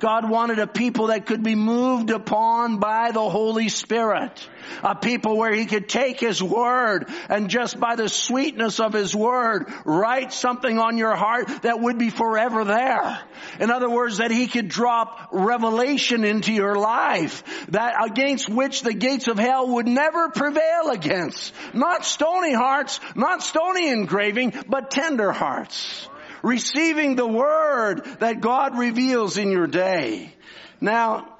God 0.00 0.28
wanted 0.30 0.60
a 0.60 0.66
people 0.66 1.08
that 1.08 1.26
could 1.26 1.42
be 1.42 1.54
moved 1.54 2.10
upon 2.10 2.78
by 2.78 3.10
the 3.12 3.28
Holy 3.28 3.68
Spirit 3.68 4.48
a 4.82 4.94
people 4.94 5.36
where 5.36 5.52
he 5.52 5.66
could 5.66 5.88
take 5.88 6.20
his 6.20 6.42
word 6.42 7.08
and 7.28 7.50
just 7.50 7.78
by 7.78 7.96
the 7.96 8.08
sweetness 8.08 8.80
of 8.80 8.92
his 8.92 9.14
word 9.14 9.72
write 9.84 10.32
something 10.32 10.78
on 10.78 10.98
your 10.98 11.14
heart 11.14 11.48
that 11.62 11.80
would 11.80 11.98
be 11.98 12.10
forever 12.10 12.64
there. 12.64 13.20
In 13.60 13.70
other 13.70 13.90
words, 13.90 14.18
that 14.18 14.30
he 14.30 14.46
could 14.46 14.68
drop 14.68 15.28
revelation 15.32 16.24
into 16.24 16.52
your 16.52 16.76
life 16.76 17.42
that 17.68 17.94
against 18.04 18.48
which 18.48 18.82
the 18.82 18.94
gates 18.94 19.28
of 19.28 19.38
hell 19.38 19.68
would 19.74 19.86
never 19.86 20.28
prevail 20.28 20.90
against. 20.90 21.52
Not 21.74 22.04
stony 22.04 22.52
hearts, 22.52 23.00
not 23.14 23.42
stony 23.42 23.88
engraving, 23.88 24.54
but 24.68 24.90
tender 24.90 25.32
hearts. 25.32 26.08
Receiving 26.42 27.14
the 27.14 27.26
word 27.26 28.04
that 28.18 28.40
God 28.40 28.76
reveals 28.76 29.36
in 29.36 29.50
your 29.50 29.68
day. 29.68 30.34
Now, 30.80 31.31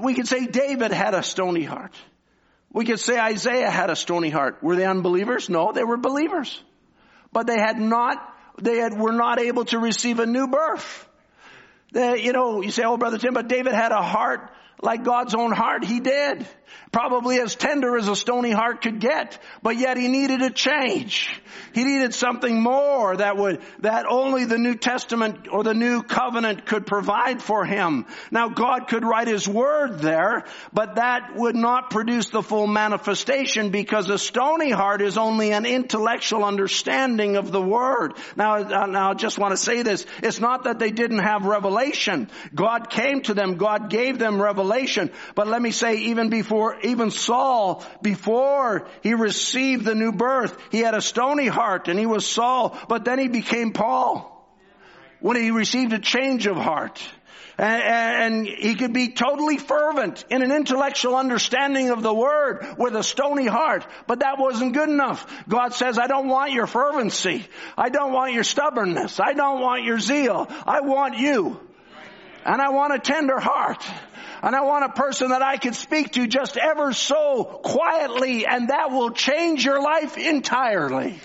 we 0.00 0.14
could 0.14 0.28
say 0.28 0.46
David 0.46 0.92
had 0.92 1.14
a 1.14 1.22
stony 1.22 1.64
heart. 1.64 1.94
We 2.72 2.84
could 2.84 3.00
say 3.00 3.18
Isaiah 3.18 3.70
had 3.70 3.90
a 3.90 3.96
stony 3.96 4.30
heart. 4.30 4.62
Were 4.62 4.76
they 4.76 4.84
unbelievers? 4.84 5.48
No, 5.48 5.72
they 5.72 5.84
were 5.84 5.96
believers. 5.96 6.62
But 7.32 7.46
they 7.46 7.58
had 7.58 7.78
not, 7.78 8.18
they 8.60 8.78
had, 8.78 8.98
were 8.98 9.12
not 9.12 9.40
able 9.40 9.64
to 9.66 9.78
receive 9.78 10.18
a 10.18 10.26
new 10.26 10.48
birth. 10.48 11.08
They, 11.92 12.22
you 12.22 12.32
know, 12.32 12.62
you 12.62 12.70
say, 12.70 12.84
oh 12.84 12.96
brother 12.96 13.18
Tim, 13.18 13.34
but 13.34 13.48
David 13.48 13.72
had 13.72 13.92
a 13.92 14.02
heart 14.02 14.50
like 14.82 15.04
God's 15.04 15.34
own 15.34 15.52
heart. 15.52 15.84
He 15.84 16.00
did. 16.00 16.46
Probably 16.90 17.38
as 17.40 17.54
tender 17.54 17.96
as 17.96 18.08
a 18.08 18.16
stony 18.16 18.50
heart 18.50 18.82
could 18.82 18.98
get, 18.98 19.38
but 19.62 19.76
yet 19.76 19.96
he 19.96 20.08
needed 20.08 20.40
a 20.42 20.50
change. 20.50 21.28
He 21.74 21.84
needed 21.84 22.14
something 22.14 22.60
more 22.60 23.16
that 23.16 23.36
would, 23.36 23.60
that 23.80 24.06
only 24.08 24.46
the 24.46 24.58
New 24.58 24.74
Testament 24.74 25.48
or 25.50 25.62
the 25.62 25.74
New 25.74 26.02
Covenant 26.02 26.66
could 26.66 26.86
provide 26.86 27.42
for 27.42 27.64
him. 27.64 28.06
Now 28.30 28.48
God 28.48 28.88
could 28.88 29.04
write 29.04 29.28
His 29.28 29.46
Word 29.46 29.98
there, 29.98 30.44
but 30.72 30.96
that 30.96 31.36
would 31.36 31.56
not 31.56 31.90
produce 31.90 32.28
the 32.28 32.42
full 32.42 32.66
manifestation 32.66 33.70
because 33.70 34.08
a 34.08 34.18
stony 34.18 34.70
heart 34.70 35.02
is 35.02 35.18
only 35.18 35.52
an 35.52 35.66
intellectual 35.66 36.44
understanding 36.44 37.36
of 37.36 37.52
the 37.52 37.62
Word. 37.62 38.14
Now, 38.36 38.58
now 38.86 39.10
I 39.10 39.14
just 39.14 39.38
want 39.38 39.52
to 39.52 39.56
say 39.56 39.82
this. 39.82 40.06
It's 40.22 40.40
not 40.40 40.64
that 40.64 40.78
they 40.78 40.90
didn't 40.90 41.20
have 41.20 41.44
revelation. 41.44 42.30
God 42.54 42.90
came 42.90 43.22
to 43.22 43.34
them. 43.34 43.56
God 43.56 43.90
gave 43.90 44.18
them 44.18 44.40
revelation. 44.40 45.10
But 45.34 45.46
let 45.46 45.60
me 45.60 45.70
say, 45.70 45.96
even 45.96 46.30
before 46.30 46.57
even 46.82 47.10
Saul, 47.10 47.84
before 48.02 48.86
he 49.02 49.14
received 49.14 49.84
the 49.84 49.94
new 49.94 50.12
birth, 50.12 50.56
he 50.70 50.80
had 50.80 50.94
a 50.94 51.00
stony 51.00 51.46
heart 51.46 51.88
and 51.88 51.98
he 51.98 52.06
was 52.06 52.26
Saul, 52.26 52.76
but 52.88 53.04
then 53.04 53.18
he 53.18 53.28
became 53.28 53.72
Paul. 53.72 54.34
When 55.20 55.36
he 55.36 55.50
received 55.50 55.92
a 55.92 55.98
change 55.98 56.46
of 56.46 56.56
heart. 56.56 57.02
And, 57.58 58.46
he 58.46 58.76
could 58.76 58.92
be 58.92 59.08
totally 59.08 59.58
fervent 59.58 60.24
in 60.30 60.42
an 60.42 60.52
intellectual 60.52 61.16
understanding 61.16 61.90
of 61.90 62.02
the 62.02 62.14
word 62.14 62.64
with 62.78 62.94
a 62.94 63.02
stony 63.02 63.46
heart, 63.46 63.84
but 64.06 64.20
that 64.20 64.38
wasn't 64.38 64.74
good 64.74 64.88
enough. 64.88 65.26
God 65.48 65.74
says, 65.74 65.98
I 65.98 66.06
don't 66.06 66.28
want 66.28 66.52
your 66.52 66.68
fervency. 66.68 67.44
I 67.76 67.88
don't 67.88 68.12
want 68.12 68.32
your 68.32 68.44
stubbornness. 68.44 69.18
I 69.18 69.32
don't 69.32 69.60
want 69.60 69.82
your 69.82 69.98
zeal. 69.98 70.46
I 70.66 70.82
want 70.82 71.18
you. 71.18 71.58
And 72.48 72.62
I 72.62 72.70
want 72.70 72.94
a 72.94 72.98
tender 72.98 73.38
heart. 73.38 73.84
And 74.42 74.56
I 74.56 74.62
want 74.62 74.86
a 74.86 74.88
person 74.88 75.30
that 75.30 75.42
I 75.42 75.58
can 75.58 75.74
speak 75.74 76.12
to 76.12 76.26
just 76.26 76.56
ever 76.56 76.94
so 76.94 77.44
quietly 77.44 78.46
and 78.46 78.70
that 78.70 78.90
will 78.90 79.10
change 79.10 79.66
your 79.66 79.82
life 79.82 80.16
entirely. 80.16 81.18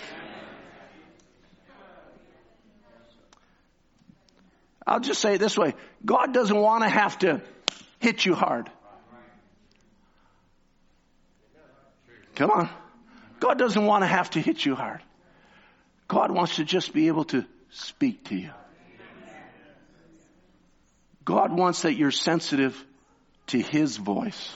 I'll 4.86 5.00
just 5.00 5.22
say 5.22 5.36
it 5.36 5.38
this 5.38 5.58
way. 5.58 5.76
God 6.04 6.34
doesn't 6.34 6.58
want 6.58 6.84
to 6.84 6.90
have 6.90 7.18
to 7.20 7.42
hit 8.00 8.26
you 8.26 8.36
hard. 8.36 8.70
Come 12.36 12.52
on. 12.52 12.70
God 13.40 13.58
doesn't 13.58 13.86
want 13.86 14.04
to 14.04 14.08
have 14.08 14.32
to 14.32 14.42
hit 14.42 14.66
you 14.66 14.76
hard. 14.76 15.02
God 16.10 16.32
wants 16.32 16.58
to 16.58 16.66
just 16.66 16.92
be 16.92 17.08
able 17.08 17.24
to 17.26 17.46
speak 17.70 18.26
to 18.26 18.36
you. 18.36 18.52
God 21.26 21.52
wants 21.52 21.84
that 21.84 21.94
you're 21.94 22.12
sensitive 22.12 22.82
to 23.48 23.60
His 23.60 23.98
voice. 23.98 24.54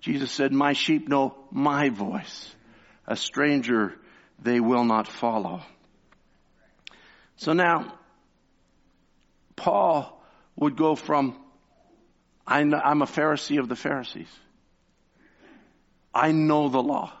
Jesus 0.00 0.30
said, 0.30 0.52
my 0.52 0.74
sheep 0.74 1.08
know 1.08 1.34
my 1.50 1.88
voice. 1.88 2.54
A 3.06 3.16
stranger 3.16 3.94
they 4.42 4.60
will 4.60 4.84
not 4.84 5.08
follow. 5.08 5.62
So 7.36 7.52
now, 7.52 7.94
Paul 9.56 10.22
would 10.56 10.76
go 10.76 10.94
from, 10.94 11.36
I'm 12.46 12.72
a 12.74 13.06
Pharisee 13.06 13.58
of 13.58 13.68
the 13.68 13.76
Pharisees. 13.76 14.28
I 16.12 16.32
know 16.32 16.68
the 16.68 16.82
law. 16.82 17.12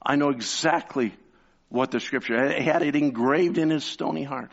I 0.00 0.16
know 0.16 0.30
exactly 0.30 1.14
what 1.68 1.90
the 1.90 2.00
scripture, 2.00 2.52
he 2.52 2.64
had 2.64 2.82
it 2.82 2.96
engraved 2.96 3.58
in 3.58 3.70
his 3.70 3.84
stony 3.84 4.24
heart. 4.24 4.52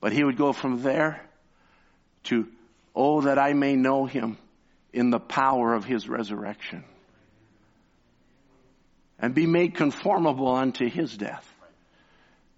But 0.00 0.12
he 0.12 0.24
would 0.24 0.36
go 0.36 0.52
from 0.52 0.82
there 0.82 1.22
to, 2.24 2.48
oh, 2.94 3.22
that 3.22 3.38
I 3.38 3.52
may 3.52 3.76
know 3.76 4.06
him 4.06 4.38
in 4.92 5.10
the 5.10 5.20
power 5.20 5.74
of 5.74 5.84
his 5.84 6.08
resurrection 6.08 6.84
and 9.18 9.34
be 9.34 9.46
made 9.46 9.74
conformable 9.74 10.48
unto 10.48 10.88
his 10.88 11.16
death. 11.16 11.50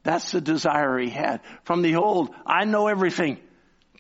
That's 0.02 0.30
the 0.30 0.40
desire 0.40 0.98
he 0.98 1.10
had. 1.10 1.40
From 1.64 1.82
the 1.82 1.96
old, 1.96 2.30
I 2.46 2.64
know 2.64 2.86
everything, 2.86 3.38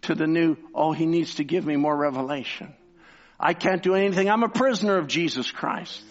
to 0.02 0.14
the 0.14 0.26
new, 0.26 0.56
oh, 0.74 0.92
he 0.92 1.06
needs 1.06 1.36
to 1.36 1.44
give 1.44 1.66
me 1.66 1.76
more 1.76 1.96
revelation. 1.96 2.74
I 3.38 3.54
can't 3.54 3.82
do 3.82 3.94
anything. 3.94 4.30
I'm 4.30 4.42
a 4.42 4.48
prisoner 4.48 4.98
of 4.98 5.08
Jesus 5.08 5.50
Christ. 5.50 6.02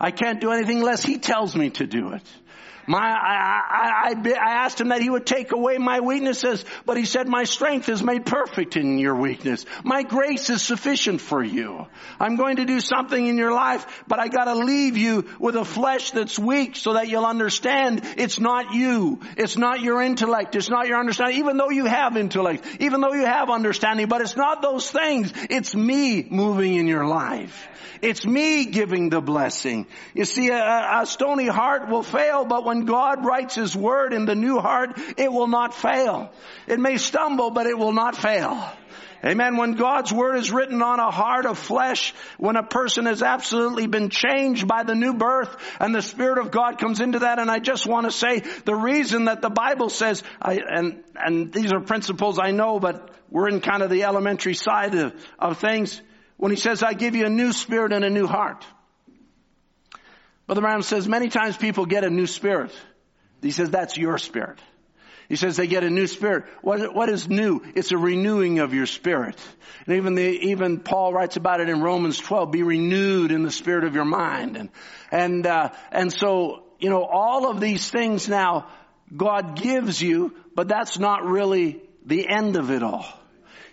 I 0.00 0.10
can't 0.10 0.40
do 0.40 0.50
anything 0.50 0.78
unless 0.78 1.04
he 1.04 1.18
tells 1.18 1.54
me 1.54 1.70
to 1.70 1.86
do 1.86 2.12
it. 2.12 2.22
My, 2.86 2.98
I, 2.98 4.10
I, 4.10 4.30
I, 4.32 4.64
asked 4.64 4.80
him 4.80 4.88
that 4.88 5.02
he 5.02 5.08
would 5.08 5.24
take 5.24 5.52
away 5.52 5.78
my 5.78 6.00
weaknesses, 6.00 6.64
but 6.84 6.96
he 6.96 7.04
said, 7.04 7.28
my 7.28 7.44
strength 7.44 7.88
is 7.88 8.02
made 8.02 8.26
perfect 8.26 8.76
in 8.76 8.98
your 8.98 9.14
weakness. 9.14 9.64
My 9.84 10.02
grace 10.02 10.50
is 10.50 10.62
sufficient 10.62 11.20
for 11.20 11.42
you. 11.42 11.86
I'm 12.18 12.36
going 12.36 12.56
to 12.56 12.64
do 12.64 12.80
something 12.80 13.26
in 13.26 13.38
your 13.38 13.52
life, 13.52 13.86
but 14.08 14.18
I 14.18 14.28
gotta 14.28 14.54
leave 14.54 14.96
you 14.96 15.28
with 15.38 15.56
a 15.56 15.64
flesh 15.64 16.10
that's 16.10 16.38
weak 16.38 16.76
so 16.76 16.94
that 16.94 17.08
you'll 17.08 17.24
understand 17.24 18.02
it's 18.16 18.40
not 18.40 18.74
you. 18.74 19.20
It's 19.36 19.56
not 19.56 19.80
your 19.80 20.02
intellect. 20.02 20.56
It's 20.56 20.70
not 20.70 20.88
your 20.88 20.98
understanding, 20.98 21.38
even 21.38 21.56
though 21.56 21.70
you 21.70 21.84
have 21.84 22.16
intellect, 22.16 22.66
even 22.80 23.00
though 23.00 23.12
you 23.12 23.24
have 23.24 23.48
understanding, 23.48 24.08
but 24.08 24.22
it's 24.22 24.36
not 24.36 24.60
those 24.62 24.90
things. 24.90 25.32
It's 25.50 25.74
me 25.74 26.26
moving 26.30 26.74
in 26.74 26.88
your 26.88 27.06
life. 27.06 27.68
It's 28.02 28.26
me 28.26 28.64
giving 28.66 29.10
the 29.10 29.20
blessing. 29.20 29.86
You 30.12 30.24
see, 30.24 30.48
a, 30.48 31.02
a 31.02 31.06
stony 31.06 31.46
heart 31.46 31.88
will 31.88 32.02
fail, 32.02 32.44
but 32.44 32.64
when 32.64 32.71
God 32.80 33.24
writes 33.24 33.54
His 33.54 33.76
word 33.76 34.12
in 34.12 34.24
the 34.24 34.34
new 34.34 34.58
heart, 34.58 34.98
it 35.16 35.32
will 35.32 35.46
not 35.46 35.74
fail. 35.74 36.32
It 36.66 36.80
may 36.80 36.96
stumble, 36.96 37.50
but 37.50 37.66
it 37.66 37.78
will 37.78 37.92
not 37.92 38.16
fail. 38.16 38.72
Amen. 39.24 39.56
When 39.56 39.74
God's 39.74 40.12
word 40.12 40.36
is 40.36 40.50
written 40.50 40.82
on 40.82 40.98
a 40.98 41.12
heart 41.12 41.46
of 41.46 41.56
flesh, 41.56 42.12
when 42.38 42.56
a 42.56 42.64
person 42.64 43.06
has 43.06 43.22
absolutely 43.22 43.86
been 43.86 44.10
changed 44.10 44.66
by 44.66 44.82
the 44.82 44.96
new 44.96 45.14
birth 45.14 45.56
and 45.78 45.94
the 45.94 46.02
Spirit 46.02 46.38
of 46.38 46.50
God 46.50 46.78
comes 46.78 47.00
into 47.00 47.20
that, 47.20 47.38
and 47.38 47.48
I 47.48 47.60
just 47.60 47.86
want 47.86 48.06
to 48.06 48.10
say 48.10 48.40
the 48.64 48.74
reason 48.74 49.26
that 49.26 49.40
the 49.40 49.50
Bible 49.50 49.90
says, 49.90 50.24
I, 50.40 50.58
and, 50.68 51.04
and 51.14 51.52
these 51.52 51.72
are 51.72 51.80
principles 51.80 52.40
I 52.42 52.50
know, 52.50 52.80
but 52.80 53.10
we're 53.30 53.48
in 53.48 53.60
kind 53.60 53.84
of 53.84 53.90
the 53.90 54.02
elementary 54.02 54.54
side 54.54 54.94
of, 54.96 55.14
of 55.38 55.58
things 55.58 56.02
when 56.36 56.50
he 56.50 56.56
says, 56.56 56.82
I 56.82 56.94
give 56.94 57.14
you 57.14 57.24
a 57.24 57.30
new 57.30 57.52
spirit 57.52 57.92
and 57.92 58.04
a 58.04 58.10
new 58.10 58.26
heart. 58.26 58.66
Brother 60.52 60.66
Branham 60.66 60.82
says 60.82 61.08
many 61.08 61.30
times 61.30 61.56
people 61.56 61.86
get 61.86 62.04
a 62.04 62.10
new 62.10 62.26
spirit. 62.26 62.72
He 63.40 63.52
says 63.52 63.70
that's 63.70 63.96
your 63.96 64.18
spirit. 64.18 64.58
He 65.30 65.36
says 65.36 65.56
they 65.56 65.66
get 65.66 65.82
a 65.82 65.88
new 65.88 66.06
spirit. 66.06 66.44
What, 66.60 66.94
what 66.94 67.08
is 67.08 67.26
new? 67.26 67.62
It's 67.74 67.90
a 67.90 67.96
renewing 67.96 68.58
of 68.58 68.74
your 68.74 68.84
spirit. 68.84 69.34
And 69.86 69.96
even 69.96 70.14
the, 70.14 70.28
even 70.50 70.80
Paul 70.80 71.14
writes 71.14 71.38
about 71.38 71.62
it 71.62 71.70
in 71.70 71.80
Romans 71.80 72.18
12, 72.18 72.52
be 72.52 72.62
renewed 72.62 73.32
in 73.32 73.44
the 73.44 73.50
spirit 73.50 73.84
of 73.84 73.94
your 73.94 74.04
mind. 74.04 74.58
And, 74.58 74.68
and, 75.10 75.46
uh, 75.46 75.70
and 75.90 76.12
so, 76.12 76.64
you 76.78 76.90
know, 76.90 77.02
all 77.02 77.50
of 77.50 77.58
these 77.58 77.90
things 77.90 78.28
now 78.28 78.68
God 79.16 79.56
gives 79.56 80.02
you, 80.02 80.34
but 80.54 80.68
that's 80.68 80.98
not 80.98 81.24
really 81.24 81.80
the 82.04 82.28
end 82.28 82.56
of 82.56 82.70
it 82.70 82.82
all. 82.82 83.06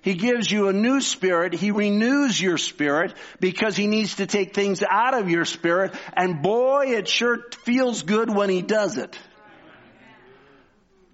He 0.02 0.14
gives 0.14 0.50
you 0.50 0.68
a 0.68 0.74
new 0.74 1.02
spirit. 1.02 1.54
He 1.54 1.72
renews 1.72 2.40
your 2.40 2.58
spirit 2.58 3.14
because 3.40 3.76
he 3.76 3.88
needs 3.88 4.16
to 4.16 4.26
take 4.26 4.54
things 4.54 4.82
out 4.90 5.14
of 5.14 5.30
your 5.30 5.46
spirit. 5.46 5.94
And 6.14 6.42
boy, 6.42 6.96
it 6.98 7.08
sure 7.08 7.40
feels 7.64 8.04
good 8.04 8.34
when 8.34 8.50
he 8.50 8.62
does 8.62 8.98
it. 8.98 9.18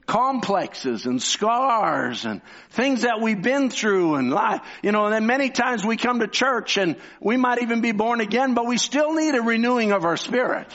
Complexes 0.06 1.08
and 1.08 1.20
scars 1.20 2.26
and 2.26 2.42
things 2.70 3.02
that 3.02 3.22
we've 3.22 3.42
been 3.42 3.72
through 3.72 4.16
and 4.16 4.30
life, 4.30 4.62
you 4.84 4.92
know, 4.92 5.06
and 5.08 5.26
many 5.26 5.50
times 5.50 5.84
we 5.84 5.98
come 5.98 6.20
to 6.20 6.28
church 6.28 6.78
and 6.78 6.98
we 7.20 7.38
might 7.38 7.64
even 7.64 7.82
be 7.82 7.92
born 7.92 8.22
again, 8.22 8.54
but 8.54 8.68
we 8.68 8.78
still 8.78 9.14
need 9.14 9.34
a 9.34 9.42
renewing 9.42 9.92
of 9.92 10.06
our 10.06 10.16
spirit. 10.16 10.68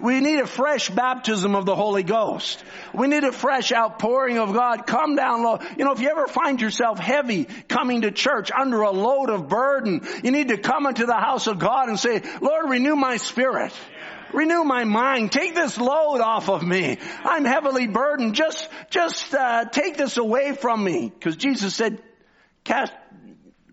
We 0.00 0.20
need 0.20 0.40
a 0.40 0.46
fresh 0.46 0.88
baptism 0.88 1.54
of 1.54 1.66
the 1.66 1.76
Holy 1.76 2.02
Ghost. 2.02 2.62
We 2.94 3.06
need 3.08 3.24
a 3.24 3.32
fresh 3.32 3.72
outpouring 3.72 4.38
of 4.38 4.52
God. 4.52 4.86
Come 4.86 5.16
down 5.16 5.42
low. 5.42 5.58
You 5.76 5.84
know, 5.84 5.92
if 5.92 6.00
you 6.00 6.08
ever 6.08 6.26
find 6.26 6.60
yourself 6.60 6.98
heavy 6.98 7.44
coming 7.68 8.02
to 8.02 8.10
church 8.10 8.50
under 8.50 8.80
a 8.82 8.90
load 8.90 9.30
of 9.30 9.48
burden, 9.48 10.06
you 10.24 10.30
need 10.30 10.48
to 10.48 10.58
come 10.58 10.86
into 10.86 11.06
the 11.06 11.14
house 11.14 11.46
of 11.46 11.58
God 11.58 11.88
and 11.88 11.98
say, 11.98 12.22
Lord, 12.40 12.70
renew 12.70 12.96
my 12.96 13.18
spirit. 13.18 13.72
Renew 14.32 14.64
my 14.64 14.84
mind. 14.84 15.32
Take 15.32 15.54
this 15.54 15.76
load 15.76 16.20
off 16.20 16.48
of 16.48 16.62
me. 16.62 16.98
I'm 17.24 17.44
heavily 17.44 17.86
burdened. 17.86 18.34
Just, 18.34 18.68
just 18.88 19.34
uh, 19.34 19.64
take 19.66 19.96
this 19.96 20.16
away 20.16 20.54
from 20.54 20.82
me. 20.82 21.10
Because 21.10 21.36
Jesus 21.36 21.74
said, 21.74 22.00
"Cast, 22.64 22.92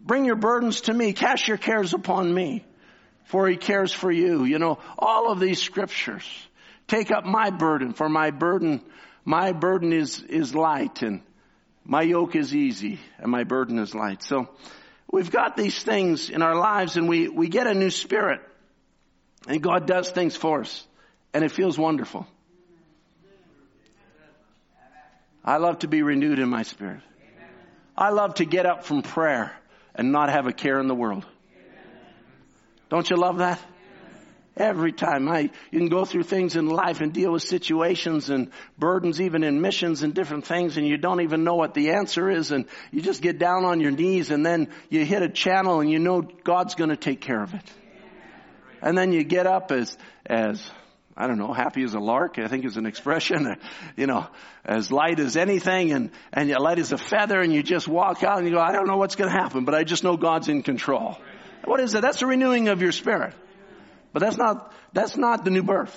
bring 0.02 0.26
your 0.26 0.36
burdens 0.36 0.82
to 0.82 0.94
me. 0.94 1.14
Cast 1.14 1.48
your 1.48 1.58
cares 1.58 1.94
upon 1.94 2.34
me 2.34 2.66
for 3.28 3.48
he 3.48 3.58
cares 3.58 3.92
for 3.94 4.12
you. 4.12 4.46
You 4.46 4.58
know, 4.58 4.80
all 4.98 5.32
of 5.32 5.40
these 5.40 5.62
scriptures. 5.62 6.26
Take 6.88 7.12
up 7.12 7.26
my 7.26 7.50
burden, 7.50 7.94
for 7.94 8.08
my 8.08 8.32
burden, 8.32 8.82
my 9.26 9.52
burden 9.52 9.92
is, 9.92 10.22
is 10.22 10.56
light 10.56 11.02
and 11.02 11.22
my 11.84 12.02
yoke 12.02 12.36
is 12.38 12.56
easy 12.56 13.00
and 13.18 13.30
my 13.30 13.44
burden 13.44 13.78
is 13.80 13.94
light. 13.94 14.24
So 14.24 14.48
we've 15.12 15.30
got 15.30 15.58
these 15.58 15.84
things 15.84 16.30
in 16.30 16.42
our 16.42 16.56
lives 16.56 16.96
and 16.96 17.10
we, 17.10 17.28
we 17.28 17.50
get 17.50 17.68
a 17.68 17.74
new 17.74 17.90
spirit 17.90 18.40
and 19.48 19.62
God 19.62 19.86
does 19.86 20.10
things 20.10 20.38
for 20.38 20.62
us 20.62 20.88
and 21.34 21.44
it 21.44 21.52
feels 21.52 21.78
wonderful. 21.78 22.26
I 25.44 25.58
love 25.58 25.80
to 25.80 25.90
be 25.90 26.02
renewed 26.02 26.40
in 26.40 26.48
my 26.48 26.64
spirit. 26.64 27.02
I 27.98 28.12
love 28.12 28.36
to 28.36 28.46
get 28.46 28.66
up 28.66 28.86
from 28.86 29.02
prayer 29.02 29.52
and 29.94 30.14
not 30.14 30.30
have 30.30 30.48
a 30.48 30.54
care 30.54 30.80
in 30.80 30.88
the 30.88 30.96
world. 30.96 31.26
Don't 32.90 33.10
you 33.10 33.18
love 33.18 33.40
that? 33.40 33.60
Every 34.56 34.92
time 34.92 35.30
I, 35.30 35.52
you 35.70 35.80
can 35.80 35.88
go 35.88 36.04
through 36.04 36.24
things 36.24 36.56
in 36.56 36.66
life 36.68 37.00
and 37.00 37.14
deal 37.14 37.32
with 37.32 37.44
situations 37.44 38.32
and 38.32 38.50
burdens, 38.78 39.22
even 39.22 39.44
in 39.44 39.62
missions 39.62 40.02
and 40.02 40.16
different 40.16 40.48
things, 40.48 40.78
and 40.78 40.88
you 40.88 40.98
don't 40.98 41.22
even 41.22 41.44
know 41.44 41.54
what 41.54 41.76
the 41.76 41.92
answer 41.92 42.30
is, 42.32 42.52
and 42.52 42.66
you 42.92 43.02
just 43.02 43.22
get 43.22 43.38
down 43.38 43.66
on 43.66 43.82
your 43.82 43.92
knees, 43.92 44.32
and 44.32 44.44
then 44.44 44.70
you 44.90 45.06
hit 45.06 45.22
a 45.22 45.30
channel, 45.30 45.80
and 45.80 45.92
you 45.92 46.00
know 46.00 46.22
God's 46.22 46.74
going 46.74 46.90
to 46.90 46.96
take 46.96 47.22
care 47.22 47.42
of 47.42 47.54
it. 47.54 47.72
And 48.82 48.98
then 48.98 49.12
you 49.12 49.24
get 49.24 49.46
up 49.46 49.72
as 49.72 49.96
as 50.26 50.72
I 51.20 51.26
don't 51.26 51.40
know, 51.40 51.52
happy 51.52 51.84
as 51.84 51.96
a 51.96 52.00
lark, 52.00 52.38
I 52.38 52.48
think 52.48 52.64
is 52.64 52.78
an 52.78 52.86
expression, 52.86 53.56
you 53.98 54.06
know, 54.06 54.28
as 54.64 54.92
light 54.92 55.20
as 55.20 55.36
anything 55.36 55.92
and, 55.92 56.12
and 56.32 56.50
light 56.52 56.78
as 56.78 56.92
a 56.92 56.98
feather 56.98 57.42
and 57.42 57.52
you 57.52 57.64
just 57.64 57.88
walk 57.88 58.24
out 58.24 58.38
and 58.38 58.48
you 58.48 58.54
go, 58.54 58.60
I 58.60 58.72
don't 58.72 58.86
know 58.86 58.98
what's 58.98 59.16
going 59.16 59.32
to 59.32 59.36
happen, 59.36 59.66
but 59.66 59.74
I 59.74 59.84
just 59.84 60.04
know 60.04 60.16
God's 60.16 60.48
in 60.48 60.62
control. 60.62 61.18
What 61.68 61.82
is 61.82 61.92
that? 61.92 62.02
That's 62.02 62.20
the 62.20 62.26
renewing 62.26 62.70
of 62.70 62.82
your 62.82 62.94
spirit. 62.94 63.34
But 64.14 64.22
that's 64.22 64.38
not, 64.38 64.74
that's 64.94 65.18
not 65.18 65.44
the 65.44 65.52
new 65.52 65.64
birth. 65.64 65.96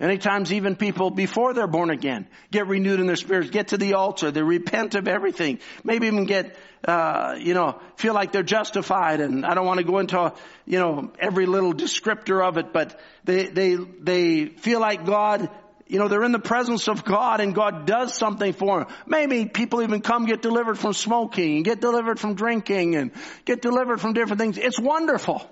Many 0.00 0.18
times 0.18 0.52
even 0.52 0.74
people 0.74 1.10
before 1.10 1.54
they're 1.54 1.68
born 1.68 1.88
again 1.88 2.26
get 2.50 2.66
renewed 2.66 2.98
in 2.98 3.06
their 3.06 3.14
spirits, 3.14 3.50
get 3.50 3.68
to 3.68 3.78
the 3.78 3.94
altar, 3.94 4.32
they 4.32 4.42
repent 4.42 4.96
of 4.96 5.06
everything, 5.06 5.60
maybe 5.84 6.08
even 6.08 6.24
get, 6.24 6.56
uh, 6.84 7.36
you 7.38 7.54
know, 7.54 7.80
feel 7.96 8.12
like 8.12 8.32
they're 8.32 8.42
justified 8.42 9.20
and 9.20 9.46
I 9.46 9.54
don't 9.54 9.64
want 9.64 9.78
to 9.78 9.84
go 9.84 10.00
into, 10.00 10.34
you 10.66 10.80
know, 10.80 11.12
every 11.20 11.46
little 11.46 11.72
descriptor 11.72 12.46
of 12.46 12.58
it, 12.58 12.72
but 12.72 13.00
they, 13.22 13.46
they, 13.46 13.76
they 13.76 14.46
feel 14.46 14.80
like 14.80 15.06
God 15.06 15.48
you 15.86 15.98
know, 15.98 16.08
they're 16.08 16.24
in 16.24 16.32
the 16.32 16.38
presence 16.38 16.88
of 16.88 17.04
God 17.04 17.40
and 17.40 17.54
God 17.54 17.86
does 17.86 18.14
something 18.14 18.54
for 18.54 18.80
them. 18.80 18.88
Maybe 19.06 19.44
people 19.46 19.82
even 19.82 20.00
come 20.00 20.24
get 20.24 20.40
delivered 20.40 20.78
from 20.78 20.94
smoking 20.94 21.56
and 21.56 21.64
get 21.64 21.80
delivered 21.80 22.18
from 22.18 22.34
drinking 22.34 22.96
and 22.96 23.10
get 23.44 23.60
delivered 23.60 24.00
from 24.00 24.14
different 24.14 24.40
things. 24.40 24.56
It's 24.56 24.80
wonderful. 24.80 25.46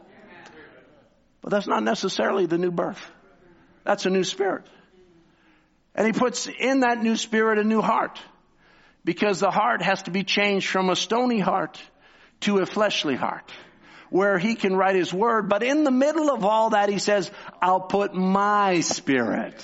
But 1.43 1.51
that's 1.51 1.67
not 1.67 1.83
necessarily 1.83 2.47
the 2.47 2.57
new 2.57 2.71
birth. 2.71 3.01
That's 3.85 4.07
a 4.07 4.11
new 4.11 4.25
spirit. 4.25 4.65
And 5.95 6.07
he 6.07 6.13
puts 6.13 6.47
in 6.47 6.81
that 6.81 7.03
new 7.03 7.17
spirit 7.17 7.59
a 7.59 7.65
new 7.65 7.83
heart. 7.83 8.19
Because 9.05 9.41
the 9.41 9.51
heart 9.51 9.83
has 9.83 10.05
to 10.05 10.13
be 10.13 10.23
changed 10.23 10.69
from 10.69 10.89
a 10.89 10.97
stony 10.97 11.41
heart 11.41 11.79
to 12.41 12.59
a 12.59 12.67
fleshly 12.67 13.17
heart. 13.17 13.51
Where 14.09 14.39
he 14.39 14.55
can 14.55 14.77
write 14.77 14.95
his 14.95 15.13
word. 15.13 15.49
But 15.49 15.63
in 15.63 15.85
the 15.85 15.91
middle 15.91 16.31
of 16.31 16.45
all 16.45 16.71
that 16.71 16.89
he 16.89 16.99
says, 16.99 17.31
I'll 17.61 17.81
put 17.81 18.15
my 18.15 18.81
spirit. 18.81 19.63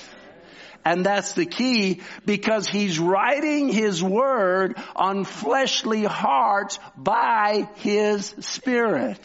And 0.85 1.05
that's 1.05 1.33
the 1.33 1.47
key 1.47 2.01
because 2.25 2.67
he's 2.67 2.99
writing 2.99 3.69
his 3.69 4.03
word 4.03 4.77
on 4.97 5.25
fleshly 5.25 6.05
hearts 6.05 6.79
by 6.97 7.69
his 7.77 8.35
spirit. 8.41 9.21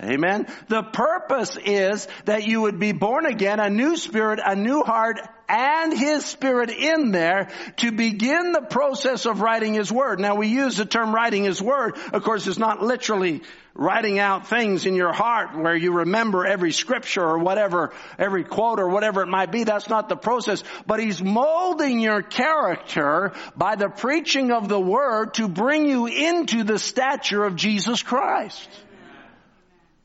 Amen. 0.00 0.46
The 0.68 0.82
purpose 0.82 1.56
is 1.56 2.06
that 2.24 2.46
you 2.46 2.60
would 2.62 2.78
be 2.78 2.92
born 2.92 3.26
again, 3.26 3.58
a 3.58 3.68
new 3.68 3.96
spirit, 3.96 4.38
a 4.44 4.54
new 4.54 4.82
heart, 4.82 5.18
and 5.48 5.96
His 5.96 6.24
Spirit 6.24 6.70
in 6.70 7.10
there 7.10 7.48
to 7.78 7.90
begin 7.90 8.52
the 8.52 8.62
process 8.62 9.26
of 9.26 9.40
writing 9.40 9.74
His 9.74 9.90
Word. 9.90 10.20
Now 10.20 10.36
we 10.36 10.48
use 10.48 10.76
the 10.76 10.84
term 10.84 11.12
writing 11.12 11.44
His 11.44 11.60
Word. 11.60 11.96
Of 12.12 12.22
course, 12.22 12.46
it's 12.46 12.58
not 12.58 12.80
literally 12.80 13.42
writing 13.74 14.18
out 14.18 14.48
things 14.48 14.86
in 14.86 14.94
your 14.94 15.12
heart 15.12 15.56
where 15.56 15.74
you 15.74 15.92
remember 15.92 16.46
every 16.46 16.72
scripture 16.72 17.24
or 17.24 17.38
whatever, 17.38 17.92
every 18.18 18.44
quote 18.44 18.78
or 18.78 18.88
whatever 18.88 19.22
it 19.22 19.28
might 19.28 19.50
be. 19.50 19.64
That's 19.64 19.88
not 19.88 20.08
the 20.08 20.16
process. 20.16 20.62
But 20.86 21.00
He's 21.00 21.22
molding 21.22 21.98
your 21.98 22.22
character 22.22 23.32
by 23.56 23.74
the 23.74 23.88
preaching 23.88 24.52
of 24.52 24.68
the 24.68 24.80
Word 24.80 25.34
to 25.34 25.48
bring 25.48 25.86
you 25.88 26.06
into 26.06 26.62
the 26.62 26.78
stature 26.78 27.42
of 27.42 27.56
Jesus 27.56 28.02
Christ. 28.02 28.68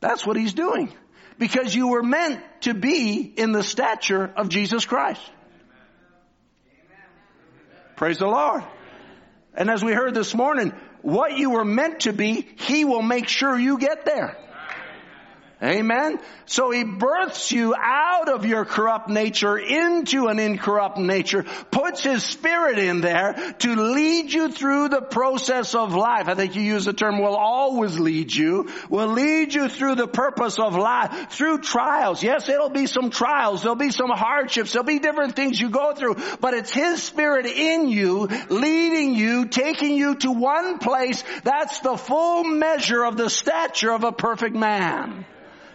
That's 0.04 0.26
what 0.26 0.36
he's 0.36 0.52
doing. 0.52 0.92
Because 1.38 1.74
you 1.74 1.88
were 1.88 2.02
meant 2.02 2.42
to 2.60 2.74
be 2.74 3.22
in 3.22 3.52
the 3.52 3.62
stature 3.62 4.30
of 4.36 4.50
Jesus 4.50 4.84
Christ. 4.84 5.22
Praise 7.96 8.18
the 8.18 8.26
Lord. 8.26 8.64
And 9.54 9.70
as 9.70 9.82
we 9.82 9.94
heard 9.94 10.14
this 10.14 10.34
morning, 10.34 10.74
what 11.00 11.38
you 11.38 11.52
were 11.52 11.64
meant 11.64 12.00
to 12.00 12.12
be, 12.12 12.46
He 12.56 12.84
will 12.84 13.00
make 13.00 13.28
sure 13.28 13.58
you 13.58 13.78
get 13.78 14.04
there. 14.04 14.36
Amen. 15.62 16.18
So 16.46 16.70
he 16.72 16.84
births 16.84 17.50
you 17.52 17.74
out 17.74 18.28
of 18.28 18.44
your 18.44 18.64
corrupt 18.64 19.08
nature 19.08 19.56
into 19.56 20.26
an 20.26 20.38
incorrupt 20.38 20.98
nature, 20.98 21.44
puts 21.70 22.02
his 22.02 22.22
spirit 22.24 22.78
in 22.78 23.00
there 23.00 23.54
to 23.60 23.74
lead 23.74 24.32
you 24.32 24.50
through 24.50 24.88
the 24.88 25.00
process 25.00 25.74
of 25.74 25.94
life. 25.94 26.28
I 26.28 26.34
think 26.34 26.56
you 26.56 26.62
use 26.62 26.84
the 26.84 26.92
term 26.92 27.18
will 27.18 27.36
always 27.36 27.98
lead 27.98 28.34
you, 28.34 28.68
will 28.90 29.08
lead 29.08 29.54
you 29.54 29.68
through 29.68 29.94
the 29.94 30.08
purpose 30.08 30.58
of 30.58 30.74
life, 30.74 31.30
through 31.30 31.58
trials. 31.58 32.22
Yes, 32.22 32.48
it'll 32.48 32.68
be 32.68 32.86
some 32.86 33.10
trials, 33.10 33.62
there'll 33.62 33.76
be 33.76 33.90
some 33.90 34.10
hardships, 34.10 34.72
there'll 34.72 34.84
be 34.84 34.98
different 34.98 35.36
things 35.36 35.58
you 35.58 35.70
go 35.70 35.94
through, 35.94 36.16
but 36.40 36.54
it's 36.54 36.72
his 36.72 37.02
spirit 37.02 37.46
in 37.46 37.88
you, 37.88 38.28
leading 38.50 39.14
you, 39.14 39.46
taking 39.46 39.94
you 39.94 40.16
to 40.16 40.32
one 40.32 40.78
place 40.78 41.22
that's 41.44 41.78
the 41.80 41.96
full 41.96 42.44
measure 42.44 43.04
of 43.04 43.16
the 43.16 43.30
stature 43.30 43.92
of 43.92 44.04
a 44.04 44.12
perfect 44.12 44.56
man. 44.56 45.24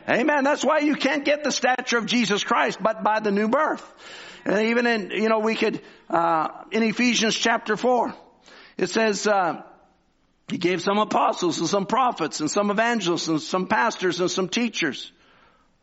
Amen. 0.10 0.44
That's 0.44 0.66
why 0.66 0.80
you 0.80 0.96
can't 0.96 1.24
get 1.24 1.44
the 1.44 1.52
stature 1.52 1.98
of 1.98 2.08
Jesus 2.08 2.44
Christ 2.44 2.80
but 2.82 3.04
by 3.04 3.20
the 3.20 3.32
new 3.32 3.48
birth. 3.48 3.84
And 4.44 4.70
even 4.70 4.88
in, 4.88 5.12
you 5.12 5.30
know, 5.30 5.40
we 5.40 5.56
could, 5.56 5.82
uh, 6.10 6.48
in 6.72 6.82
Ephesians 6.82 7.36
chapter 7.36 7.78
4, 7.78 8.16
it 8.78 8.90
says, 8.90 9.28
uh, 9.28 9.62
he 10.48 10.58
gave 10.58 10.82
some 10.82 10.98
apostles 10.98 11.60
and 11.60 11.68
some 11.68 11.86
prophets 11.86 12.40
and 12.40 12.50
some 12.50 12.72
evangelists 12.72 13.28
and 13.28 13.40
some 13.40 13.68
pastors 13.68 14.20
and 14.20 14.32
some 14.32 14.50
teachers. 14.50 15.12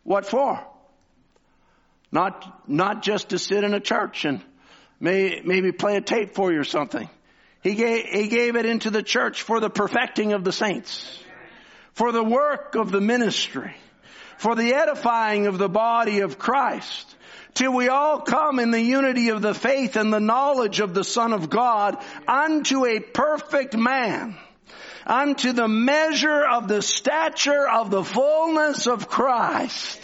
What 0.02 0.26
for? 0.26 0.66
Not, 2.10 2.68
not 2.68 3.02
just 3.02 3.28
to 3.28 3.38
sit 3.38 3.62
in 3.62 3.74
a 3.74 3.80
church 3.80 4.24
and 4.24 4.42
may, 4.98 5.40
maybe 5.44 5.70
play 5.70 5.96
a 5.96 6.00
tape 6.00 6.34
for 6.34 6.52
you 6.52 6.60
or 6.60 6.64
something. 6.64 7.08
He 7.62 7.74
gave, 7.74 8.06
he 8.06 8.28
gave 8.28 8.56
it 8.56 8.66
into 8.66 8.90
the 8.90 9.02
church 9.02 9.42
for 9.42 9.60
the 9.60 9.70
perfecting 9.70 10.32
of 10.32 10.42
the 10.42 10.52
saints, 10.52 11.22
for 11.92 12.10
the 12.10 12.24
work 12.24 12.74
of 12.74 12.90
the 12.90 13.00
ministry, 13.00 13.74
for 14.38 14.54
the 14.54 14.74
edifying 14.74 15.46
of 15.46 15.58
the 15.58 15.68
body 15.68 16.20
of 16.20 16.38
Christ 16.38 17.16
till 17.56 17.72
we 17.72 17.88
all 17.88 18.20
come 18.20 18.58
in 18.58 18.70
the 18.70 18.80
unity 18.80 19.30
of 19.30 19.40
the 19.40 19.54
faith 19.54 19.96
and 19.96 20.12
the 20.12 20.20
knowledge 20.20 20.80
of 20.80 20.92
the 20.92 21.04
Son 21.04 21.32
of 21.32 21.48
God 21.48 21.96
unto 22.28 22.84
a 22.84 23.00
perfect 23.00 23.74
man, 23.74 24.36
unto 25.06 25.52
the 25.52 25.66
measure 25.66 26.44
of 26.44 26.68
the 26.68 26.82
stature 26.82 27.66
of 27.66 27.90
the 27.90 28.04
fullness 28.04 28.86
of 28.86 29.08
Christ. 29.08 30.00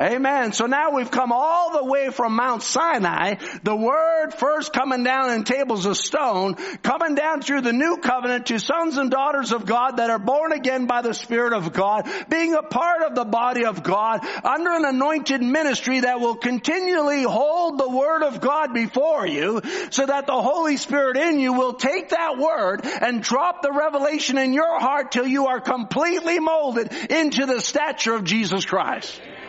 Amen. 0.00 0.54
So 0.54 0.64
now 0.64 0.92
we've 0.92 1.10
come 1.10 1.30
all 1.30 1.72
the 1.72 1.84
way 1.84 2.08
from 2.08 2.34
Mount 2.34 2.62
Sinai, 2.62 3.34
the 3.62 3.76
word 3.76 4.30
first 4.30 4.72
coming 4.72 5.04
down 5.04 5.30
in 5.32 5.44
tables 5.44 5.84
of 5.84 5.98
stone, 5.98 6.54
coming 6.82 7.14
down 7.14 7.42
through 7.42 7.60
the 7.60 7.74
new 7.74 7.98
covenant 7.98 8.46
to 8.46 8.58
sons 8.58 8.96
and 8.96 9.10
daughters 9.10 9.52
of 9.52 9.66
God 9.66 9.98
that 9.98 10.08
are 10.08 10.18
born 10.18 10.52
again 10.52 10.86
by 10.86 11.02
the 11.02 11.12
Spirit 11.12 11.52
of 11.52 11.74
God, 11.74 12.08
being 12.30 12.54
a 12.54 12.62
part 12.62 13.02
of 13.02 13.14
the 13.14 13.26
body 13.26 13.66
of 13.66 13.82
God, 13.82 14.24
under 14.42 14.70
an 14.70 14.86
anointed 14.86 15.42
ministry 15.42 16.00
that 16.00 16.18
will 16.18 16.36
continually 16.36 17.24
hold 17.24 17.78
the 17.78 17.90
word 17.90 18.22
of 18.22 18.40
God 18.40 18.72
before 18.72 19.26
you, 19.26 19.60
so 19.90 20.06
that 20.06 20.26
the 20.26 20.40
Holy 20.40 20.78
Spirit 20.78 21.18
in 21.18 21.40
you 21.40 21.52
will 21.52 21.74
take 21.74 22.08
that 22.08 22.38
word 22.38 22.86
and 22.86 23.22
drop 23.22 23.60
the 23.60 23.72
revelation 23.72 24.38
in 24.38 24.54
your 24.54 24.80
heart 24.80 25.12
till 25.12 25.26
you 25.26 25.48
are 25.48 25.60
completely 25.60 26.40
molded 26.40 26.90
into 27.10 27.44
the 27.44 27.60
stature 27.60 28.14
of 28.14 28.24
Jesus 28.24 28.64
Christ. 28.64 29.20
Amen. 29.20 29.39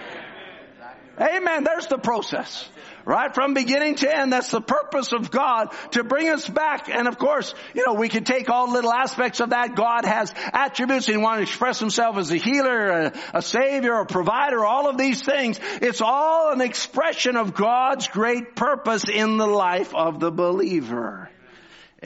There's 1.22 1.88
the 1.88 1.98
process. 1.98 2.68
Right 3.04 3.34
from 3.34 3.56
beginning 3.56 3.96
to 3.96 4.16
end, 4.16 4.32
that's 4.32 4.52
the 4.52 4.62
purpose 4.62 5.12
of 5.12 5.32
God 5.32 5.74
to 5.92 6.04
bring 6.04 6.30
us 6.30 6.48
back. 6.48 6.88
And 6.88 7.08
of 7.08 7.18
course, 7.18 7.54
you 7.74 7.84
know, 7.86 7.94
we 7.94 8.10
can 8.10 8.24
take 8.24 8.50
all 8.50 8.72
little 8.72 8.94
aspects 8.94 9.40
of 9.40 9.50
that. 9.50 9.76
God 9.76 10.06
has 10.06 10.32
attributes 10.54 11.10
and 11.10 11.24
want 11.24 11.38
to 11.38 11.42
express 11.42 11.80
himself 11.80 12.18
as 12.18 12.32
a 12.32 12.38
healer, 12.38 12.90
a, 12.90 13.14
a 13.34 13.42
savior, 13.42 13.94
a 13.94 14.06
provider, 14.06 14.64
all 14.64 14.88
of 14.88 15.00
these 15.00 15.24
things. 15.24 15.60
It's 15.82 16.02
all 16.02 16.52
an 16.52 16.62
expression 16.62 17.38
of 17.38 17.56
God's 17.56 18.08
great 18.08 18.56
purpose 18.56 19.06
in 19.12 19.38
the 19.38 19.48
life 19.48 19.96
of 19.96 20.20
the 20.20 20.32
believer. 20.32 21.30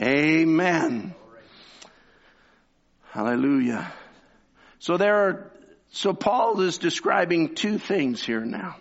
Amen. 0.00 1.14
Hallelujah. 3.10 3.92
So 4.78 4.96
there 4.96 5.14
are, 5.14 5.52
so 5.90 6.14
Paul 6.14 6.60
is 6.62 6.78
describing 6.78 7.54
two 7.54 7.78
things 7.78 8.24
here 8.24 8.44
now. 8.44 8.76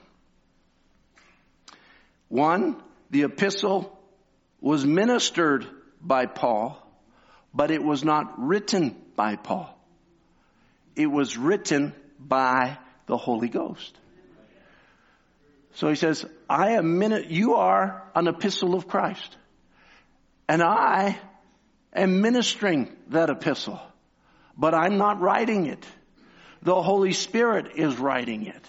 One, 2.28 2.82
the 3.12 3.24
epistle 3.24 3.98
was 4.60 4.86
ministered 4.86 5.68
by 6.02 6.26
Paul, 6.26 6.82
but 7.54 7.72
it 7.72 7.84
was 7.84 8.04
not 8.04 8.34
written 8.38 8.96
by 9.16 9.36
Paul. 9.36 9.72
It 10.96 11.08
was 11.08 11.38
written 11.38 11.94
by 12.20 12.78
the 13.06 13.18
Holy 13.18 13.50
Ghost. 13.50 13.98
So 15.76 15.90
he 15.90 15.96
says, 15.96 16.26
I 16.50 16.72
am, 16.72 17.02
you 17.30 17.56
are 17.56 18.04
an 18.16 18.28
epistle 18.28 18.76
of 18.76 18.88
Christ. 18.88 19.38
And 20.48 20.64
I 20.64 21.20
am 21.94 22.22
ministering 22.22 22.96
that 23.10 23.30
epistle, 23.30 23.82
but 24.58 24.74
I'm 24.74 24.98
not 24.98 25.20
writing 25.20 25.66
it. 25.66 25.86
The 26.62 26.82
Holy 26.82 27.14
Spirit 27.14 27.76
is 27.76 27.98
writing 27.98 28.46
it. 28.46 28.66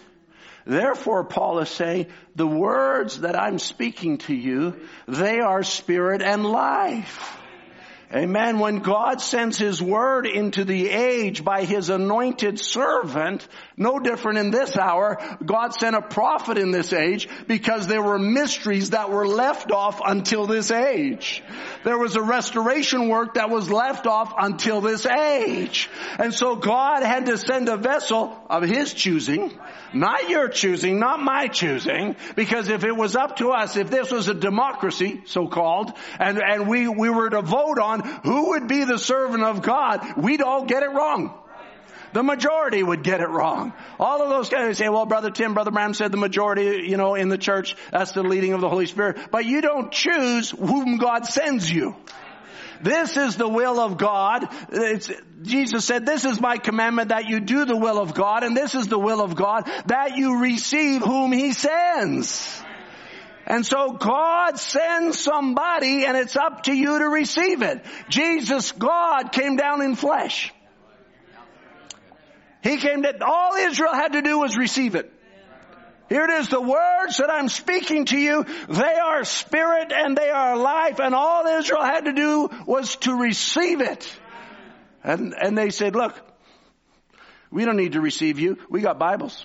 Therefore, 0.66 1.24
Paul 1.24 1.60
is 1.60 1.68
saying, 1.68 2.06
the 2.34 2.46
words 2.46 3.20
that 3.20 3.38
I'm 3.38 3.58
speaking 3.58 4.18
to 4.18 4.34
you, 4.34 4.76
they 5.06 5.38
are 5.38 5.62
spirit 5.62 6.22
and 6.22 6.44
life. 6.44 7.38
Amen. 8.14 8.60
When 8.60 8.78
God 8.78 9.20
sends 9.20 9.58
His 9.58 9.82
word 9.82 10.26
into 10.26 10.64
the 10.64 10.88
age 10.90 11.42
by 11.42 11.64
His 11.64 11.90
anointed 11.90 12.60
servant, 12.60 13.46
no 13.76 13.98
different 13.98 14.38
in 14.38 14.52
this 14.52 14.76
hour, 14.76 15.18
God 15.44 15.74
sent 15.74 15.96
a 15.96 16.02
prophet 16.02 16.56
in 16.56 16.70
this 16.70 16.92
age 16.92 17.28
because 17.48 17.88
there 17.88 18.02
were 18.02 18.18
mysteries 18.18 18.90
that 18.90 19.10
were 19.10 19.26
left 19.26 19.72
off 19.72 20.00
until 20.04 20.46
this 20.46 20.70
age. 20.70 21.42
There 21.82 21.98
was 21.98 22.14
a 22.14 22.22
restoration 22.22 23.08
work 23.08 23.34
that 23.34 23.50
was 23.50 23.72
left 23.72 24.06
off 24.06 24.32
until 24.38 24.80
this 24.80 25.04
age. 25.04 25.90
And 26.20 26.32
so 26.32 26.54
God 26.54 27.02
had 27.02 27.26
to 27.26 27.36
send 27.36 27.68
a 27.68 27.76
vessel 27.76 28.40
of 28.48 28.62
His 28.62 28.94
choosing, 28.94 29.58
not 30.00 30.28
your 30.28 30.48
choosing, 30.48 30.98
not 30.98 31.20
my 31.20 31.48
choosing, 31.48 32.16
because 32.34 32.68
if 32.68 32.84
it 32.84 32.96
was 32.96 33.16
up 33.16 33.36
to 33.36 33.50
us, 33.50 33.76
if 33.76 33.90
this 33.90 34.10
was 34.10 34.28
a 34.28 34.34
democracy, 34.34 35.22
so 35.26 35.46
called, 35.48 35.92
and, 36.18 36.38
and 36.38 36.68
we, 36.68 36.88
we 36.88 37.10
were 37.10 37.30
to 37.30 37.42
vote 37.42 37.78
on 37.78 38.00
who 38.22 38.50
would 38.50 38.68
be 38.68 38.84
the 38.84 38.98
servant 38.98 39.42
of 39.42 39.62
God, 39.62 40.16
we'd 40.16 40.42
all 40.42 40.64
get 40.64 40.82
it 40.82 40.90
wrong. 40.90 41.38
The 42.12 42.22
majority 42.22 42.82
would 42.82 43.02
get 43.02 43.20
it 43.20 43.28
wrong. 43.28 43.74
All 44.00 44.22
of 44.22 44.30
those 44.30 44.48
guys 44.48 44.78
say, 44.78 44.88
well, 44.88 45.04
Brother 45.04 45.30
Tim, 45.30 45.54
Brother 45.54 45.70
Branham 45.70 45.92
said 45.92 46.12
the 46.12 46.16
majority, 46.16 46.88
you 46.88 46.96
know, 46.96 47.14
in 47.14 47.28
the 47.28 47.36
church, 47.36 47.76
that's 47.92 48.12
the 48.12 48.22
leading 48.22 48.54
of 48.54 48.60
the 48.60 48.68
Holy 48.68 48.86
Spirit. 48.86 49.18
But 49.30 49.44
you 49.44 49.60
don't 49.60 49.92
choose 49.92 50.50
whom 50.50 50.96
God 50.96 51.26
sends 51.26 51.70
you. 51.70 51.94
This 52.82 53.16
is 53.16 53.36
the 53.36 53.48
will 53.48 53.80
of 53.80 53.96
God. 53.96 54.48
It's, 54.70 55.10
Jesus 55.42 55.84
said, 55.84 56.06
this 56.06 56.24
is 56.24 56.40
my 56.40 56.58
commandment 56.58 57.08
that 57.08 57.26
you 57.26 57.40
do 57.40 57.64
the 57.64 57.76
will 57.76 57.98
of 57.98 58.14
God, 58.14 58.42
and 58.42 58.56
this 58.56 58.74
is 58.74 58.88
the 58.88 58.98
will 58.98 59.20
of 59.20 59.34
God, 59.34 59.70
that 59.86 60.16
you 60.16 60.40
receive 60.40 61.02
whom 61.02 61.32
He 61.32 61.52
sends. 61.52 62.62
And 63.46 63.64
so 63.64 63.92
God 63.92 64.58
sends 64.58 65.20
somebody 65.20 66.04
and 66.04 66.16
it's 66.16 66.34
up 66.34 66.64
to 66.64 66.72
you 66.72 66.98
to 66.98 67.08
receive 67.08 67.62
it. 67.62 67.84
Jesus, 68.08 68.72
God 68.72 69.30
came 69.30 69.54
down 69.54 69.82
in 69.82 69.94
flesh. 69.94 70.52
He 72.60 72.78
came 72.78 73.04
to, 73.04 73.24
all 73.24 73.54
Israel 73.54 73.94
had 73.94 74.14
to 74.14 74.22
do 74.22 74.40
was 74.40 74.56
receive 74.56 74.96
it. 74.96 75.12
Here 76.08 76.24
it 76.24 76.30
is, 76.30 76.48
the 76.48 76.60
words 76.60 77.16
that 77.16 77.30
I'm 77.30 77.48
speaking 77.48 78.04
to 78.06 78.18
you, 78.18 78.44
they 78.68 78.94
are 78.94 79.24
spirit 79.24 79.90
and 79.92 80.16
they 80.16 80.30
are 80.30 80.56
life 80.56 81.00
and 81.00 81.14
all 81.14 81.46
Israel 81.46 81.82
had 81.82 82.04
to 82.04 82.12
do 82.12 82.48
was 82.64 82.94
to 82.96 83.14
receive 83.14 83.80
it. 83.80 84.08
And, 85.02 85.34
and 85.34 85.58
they 85.58 85.70
said, 85.70 85.96
look, 85.96 86.14
we 87.50 87.64
don't 87.64 87.76
need 87.76 87.92
to 87.92 88.00
receive 88.00 88.38
you. 88.38 88.58
We 88.70 88.82
got 88.82 88.98
Bibles. 88.98 89.44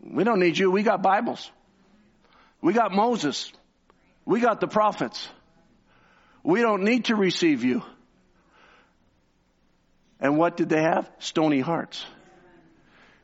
We 0.00 0.22
don't 0.22 0.38
need 0.38 0.58
you. 0.58 0.70
We 0.70 0.84
got 0.84 1.02
Bibles. 1.02 1.50
We 2.60 2.72
got 2.72 2.92
Moses. 2.92 3.52
We 4.24 4.40
got 4.40 4.60
the 4.60 4.68
prophets. 4.68 5.28
We 6.44 6.60
don't 6.60 6.84
need 6.84 7.06
to 7.06 7.16
receive 7.16 7.64
you. 7.64 7.82
And 10.20 10.38
what 10.38 10.56
did 10.56 10.68
they 10.68 10.82
have? 10.82 11.10
Stony 11.18 11.60
hearts 11.60 12.04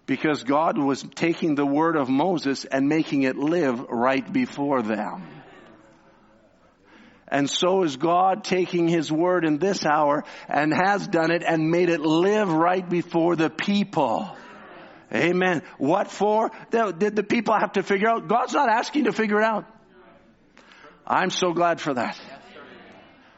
because 0.08 0.42
God 0.42 0.78
was 0.78 1.04
taking 1.14 1.54
the 1.54 1.66
word 1.66 1.94
of 1.94 2.08
Moses 2.08 2.64
and 2.64 2.88
making 2.88 3.24
it 3.24 3.36
live 3.36 3.78
right 3.90 4.32
before 4.32 4.80
them. 4.80 5.22
And 7.28 7.48
so 7.48 7.82
is 7.82 7.98
God 7.98 8.42
taking 8.42 8.88
His 8.88 9.12
word 9.12 9.44
in 9.44 9.58
this 9.58 9.84
hour 9.84 10.24
and 10.48 10.72
has 10.72 11.06
done 11.06 11.30
it 11.30 11.42
and 11.46 11.70
made 11.70 11.90
it 11.90 12.00
live 12.00 12.50
right 12.50 12.88
before 12.88 13.36
the 13.36 13.50
people. 13.50 14.34
Amen. 15.14 15.62
What 15.76 16.10
for? 16.10 16.50
Did 16.70 17.14
the 17.14 17.22
people 17.22 17.52
have 17.52 17.72
to 17.72 17.82
figure 17.82 18.08
out? 18.08 18.28
God's 18.28 18.54
not 18.54 18.70
asking 18.70 19.04
to 19.04 19.12
figure 19.12 19.38
it 19.40 19.44
out. 19.44 19.66
I'm 21.06 21.28
so 21.28 21.52
glad 21.52 21.82
for 21.82 21.92
that. 21.92 22.18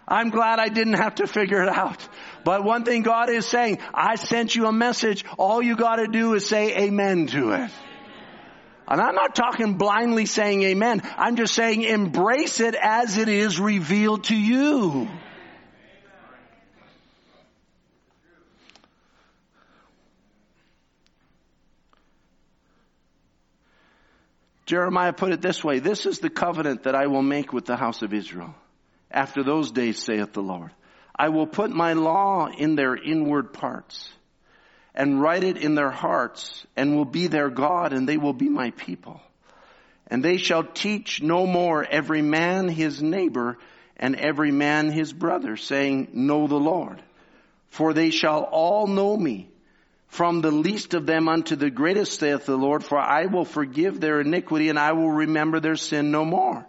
I'm 0.07 0.31
glad 0.31 0.61
I 0.61 0.69
didn't 0.69 0.95
have 0.95 1.17
to 1.17 1.27
figure 1.27 1.63
it 1.63 1.69
out. 1.69 2.09
But 2.45 2.65
one 2.65 2.85
thing 2.85 3.03
God 3.03 3.31
is 3.31 3.47
saying, 3.47 3.79
I 3.93 4.17
sent 4.17 4.55
you 4.55 4.67
a 4.67 4.73
message. 4.73 5.25
All 5.39 5.63
you 5.63 5.77
gotta 5.77 6.07
do 6.07 6.35
is 6.35 6.47
say 6.47 6.77
amen 6.77 7.27
to 7.29 7.53
it. 7.53 7.71
And 8.89 9.01
I'm 9.01 9.15
not 9.15 9.37
talking 9.37 9.75
blindly 9.75 10.27
saying 10.27 10.63
amen. 10.63 11.03
I'm 11.17 11.37
just 11.37 11.55
saying 11.55 11.83
embrace 11.83 12.59
it 12.59 12.75
as 12.75 13.19
it 13.19 13.29
is 13.29 13.61
revealed 13.61 14.25
to 14.25 14.37
you. 14.37 15.09
Jeremiah 24.71 25.13
put 25.13 25.33
it 25.33 25.41
this 25.41 25.65
way, 25.65 25.81
this 25.81 26.07
is 26.07 26.21
the 26.21 26.31
covenant 26.31 26.85
that 26.85 26.95
I 26.95 27.09
will 27.09 27.23
make 27.23 27.53
with 27.53 27.65
the 27.65 27.77
house 27.77 28.03
of 28.03 28.15
Israel. 28.15 28.55
After 29.11 29.43
those 29.43 29.73
days, 29.73 30.01
saith 30.01 30.33
the 30.33 30.43
Lord, 30.43 30.71
I 31.21 31.29
will 31.29 31.47
put 31.47 31.71
my 31.71 31.93
law 31.93 32.49
in 32.49 32.77
their 32.77 32.97
inward 32.97 33.53
parts 33.53 34.09
and 34.95 35.21
write 35.21 35.45
it 35.45 35.59
in 35.59 35.75
their 35.75 35.91
hearts 35.91 36.67
and 36.77 36.97
will 36.97 37.05
be 37.05 37.27
their 37.27 37.51
God 37.51 37.93
and 37.93 38.09
they 38.09 38.17
will 38.17 38.33
be 38.33 38.49
my 38.49 38.71
people. 38.71 39.21
And 40.07 40.25
they 40.25 40.39
shall 40.39 40.65
teach 40.65 41.21
no 41.21 41.47
more 41.47 41.85
every 41.85 42.23
man 42.23 42.69
his 42.69 43.03
neighbor 43.03 43.59
and 43.99 44.17
every 44.17 44.51
man 44.51 44.91
his 44.91 45.13
brother 45.13 45.59
saying, 45.59 46.09
know 46.15 46.47
the 46.47 46.55
Lord. 46.55 47.03
For 47.69 47.93
they 47.93 48.09
shall 48.09 48.45
all 48.45 48.87
know 48.87 49.15
me 49.15 49.51
from 50.09 50.41
the 50.41 50.51
least 50.51 50.95
of 50.95 51.05
them 51.05 51.29
unto 51.29 51.55
the 51.55 51.69
greatest 51.69 52.19
saith 52.19 52.47
the 52.47 52.57
Lord, 52.57 52.83
for 52.83 52.99
I 52.99 53.27
will 53.27 53.45
forgive 53.45 54.01
their 54.01 54.23
iniquity 54.23 54.71
and 54.71 54.79
I 54.79 54.93
will 54.93 55.13
remember 55.13 55.61
their 55.61 55.77
sin 55.77 56.11
no 56.13 56.25
more. 56.25 56.67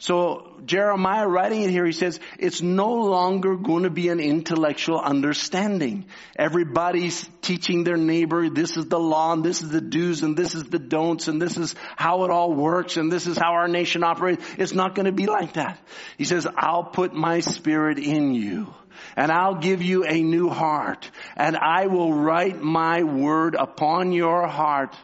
So 0.00 0.54
Jeremiah 0.64 1.28
writing 1.28 1.60
it 1.60 1.68
here, 1.68 1.84
he 1.84 1.92
says, 1.92 2.20
it's 2.38 2.62
no 2.62 2.90
longer 2.94 3.54
going 3.54 3.82
to 3.82 3.90
be 3.90 4.08
an 4.08 4.18
intellectual 4.18 4.98
understanding. 4.98 6.06
Everybody's 6.34 7.28
teaching 7.42 7.84
their 7.84 7.98
neighbor, 7.98 8.48
this 8.48 8.78
is 8.78 8.86
the 8.86 8.98
law 8.98 9.34
and 9.34 9.44
this 9.44 9.60
is 9.60 9.68
the 9.68 9.82
do's 9.82 10.22
and 10.22 10.38
this 10.38 10.54
is 10.54 10.64
the 10.64 10.78
don'ts 10.78 11.28
and 11.28 11.40
this 11.40 11.58
is 11.58 11.74
how 11.96 12.24
it 12.24 12.30
all 12.30 12.54
works 12.54 12.96
and 12.96 13.12
this 13.12 13.26
is 13.26 13.36
how 13.36 13.52
our 13.52 13.68
nation 13.68 14.02
operates. 14.02 14.42
It's 14.56 14.72
not 14.72 14.94
going 14.94 15.04
to 15.04 15.12
be 15.12 15.26
like 15.26 15.52
that. 15.52 15.78
He 16.16 16.24
says, 16.24 16.46
I'll 16.56 16.84
put 16.84 17.12
my 17.12 17.40
spirit 17.40 17.98
in 17.98 18.32
you 18.34 18.72
and 19.16 19.30
I'll 19.30 19.56
give 19.56 19.82
you 19.82 20.04
a 20.06 20.22
new 20.22 20.48
heart 20.48 21.10
and 21.36 21.58
I 21.58 21.88
will 21.88 22.14
write 22.14 22.58
my 22.58 23.02
word 23.02 23.54
upon 23.54 24.12
your 24.12 24.46
heart. 24.46 24.96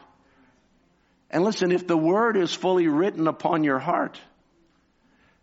And 1.29 1.43
listen, 1.43 1.71
if 1.71 1.85
the 1.85 1.97
word 1.97 2.35
is 2.35 2.51
fully 2.51 2.87
written 2.87 3.27
upon 3.27 3.63
your 3.63 3.77
heart, 3.77 4.19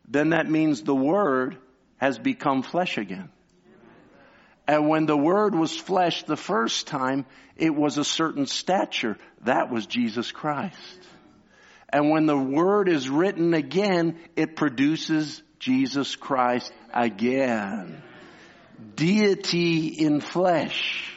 then 0.09 0.30
that 0.30 0.48
means 0.48 0.82
the 0.82 0.94
Word 0.94 1.57
has 1.98 2.18
become 2.18 2.62
flesh 2.62 2.98
again. 2.98 3.30
And 4.66 4.88
when 4.88 5.07
the 5.07 5.16
Word 5.16 5.55
was 5.55 5.76
flesh 5.76 6.22
the 6.22 6.36
first 6.36 6.86
time, 6.86 7.26
it 7.57 7.74
was 7.74 7.98
a 7.98 8.05
certain 8.05 8.46
stature. 8.46 9.18
That 9.42 9.70
was 9.70 9.86
Jesus 9.86 10.32
Christ. 10.32 10.98
And 11.88 12.11
when 12.11 12.26
the 12.26 12.38
Word 12.38 12.88
is 12.88 13.09
written 13.09 13.55
again, 13.55 14.18
it 14.36 14.57
produces 14.57 15.42
Jesus 15.59 16.16
Christ 16.16 16.72
again. 16.92 18.02
Deity 18.96 19.88
in 19.88 20.20
flesh. 20.20 21.11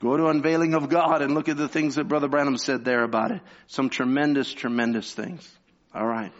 Go 0.00 0.16
to 0.16 0.26
Unveiling 0.26 0.74
of 0.74 0.88
God 0.88 1.22
and 1.22 1.34
look 1.34 1.48
at 1.48 1.56
the 1.56 1.68
things 1.68 1.94
that 1.96 2.08
Brother 2.08 2.28
Branham 2.28 2.58
said 2.58 2.84
there 2.84 3.04
about 3.04 3.32
it. 3.32 3.40
Some 3.66 3.90
tremendous, 3.90 4.52
tremendous 4.52 5.12
things. 5.12 5.48
All 5.94 6.06
right. 6.06 6.32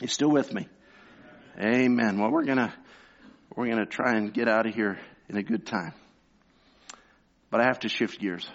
You 0.00 0.08
still 0.08 0.30
with 0.30 0.52
me? 0.52 0.68
Amen. 1.58 2.18
Well, 2.18 2.30
we're 2.30 2.44
gonna, 2.44 2.74
we're 3.54 3.68
gonna 3.68 3.86
try 3.86 4.12
and 4.16 4.32
get 4.32 4.48
out 4.48 4.66
of 4.66 4.74
here 4.74 4.98
in 5.28 5.36
a 5.36 5.42
good 5.42 5.66
time. 5.66 5.92
But 7.50 7.60
I 7.60 7.64
have 7.64 7.80
to 7.80 7.88
shift 7.88 8.20
gears. 8.20 8.48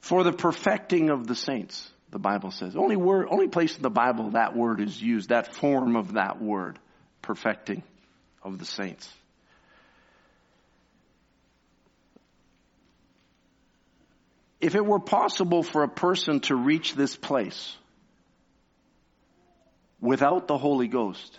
For 0.00 0.24
the 0.24 0.32
perfecting 0.32 1.10
of 1.10 1.28
the 1.28 1.36
saints, 1.36 1.88
the 2.10 2.18
Bible 2.18 2.50
says. 2.50 2.74
Only 2.76 2.96
word, 2.96 3.28
only 3.30 3.46
place 3.46 3.76
in 3.76 3.82
the 3.82 3.90
Bible 3.90 4.30
that 4.32 4.56
word 4.56 4.80
is 4.80 5.00
used, 5.00 5.28
that 5.28 5.54
form 5.54 5.94
of 5.94 6.14
that 6.14 6.42
word. 6.42 6.78
Perfecting 7.22 7.84
of 8.42 8.58
the 8.58 8.64
saints. 8.64 9.08
If 14.60 14.74
it 14.74 14.84
were 14.84 15.00
possible 15.00 15.62
for 15.62 15.84
a 15.84 15.88
person 15.88 16.40
to 16.40 16.56
reach 16.56 16.94
this 16.94 17.16
place, 17.16 17.76
without 20.02 20.48
the 20.48 20.58
Holy 20.58 20.88
Ghost, 20.88 21.38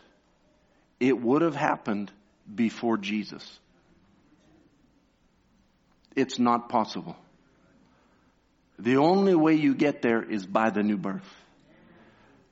it 1.00 1.22
would 1.22 1.44
have 1.44 1.56
happened 1.56 2.12
before 2.56 2.98
Jesus. 2.98 3.60
It's 6.16 6.40
not 6.40 6.70
possible. 6.70 7.16
The 8.80 8.98
only 8.98 9.36
way 9.36 9.56
you 9.56 9.76
get 9.76 10.02
there 10.02 10.24
is 10.24 10.46
by 10.46 10.70
the 10.72 10.82
new 10.82 10.98
birth. 10.98 11.30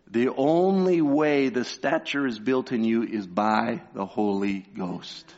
The 0.09 0.27
only 0.27 1.01
way 1.01 1.47
the 1.49 1.63
stature 1.63 2.27
is 2.27 2.37
built 2.37 2.73
in 2.73 2.83
you 2.83 3.03
is 3.03 3.25
by 3.25 3.81
the 3.93 4.05
Holy 4.05 4.59
Ghost. 4.59 5.33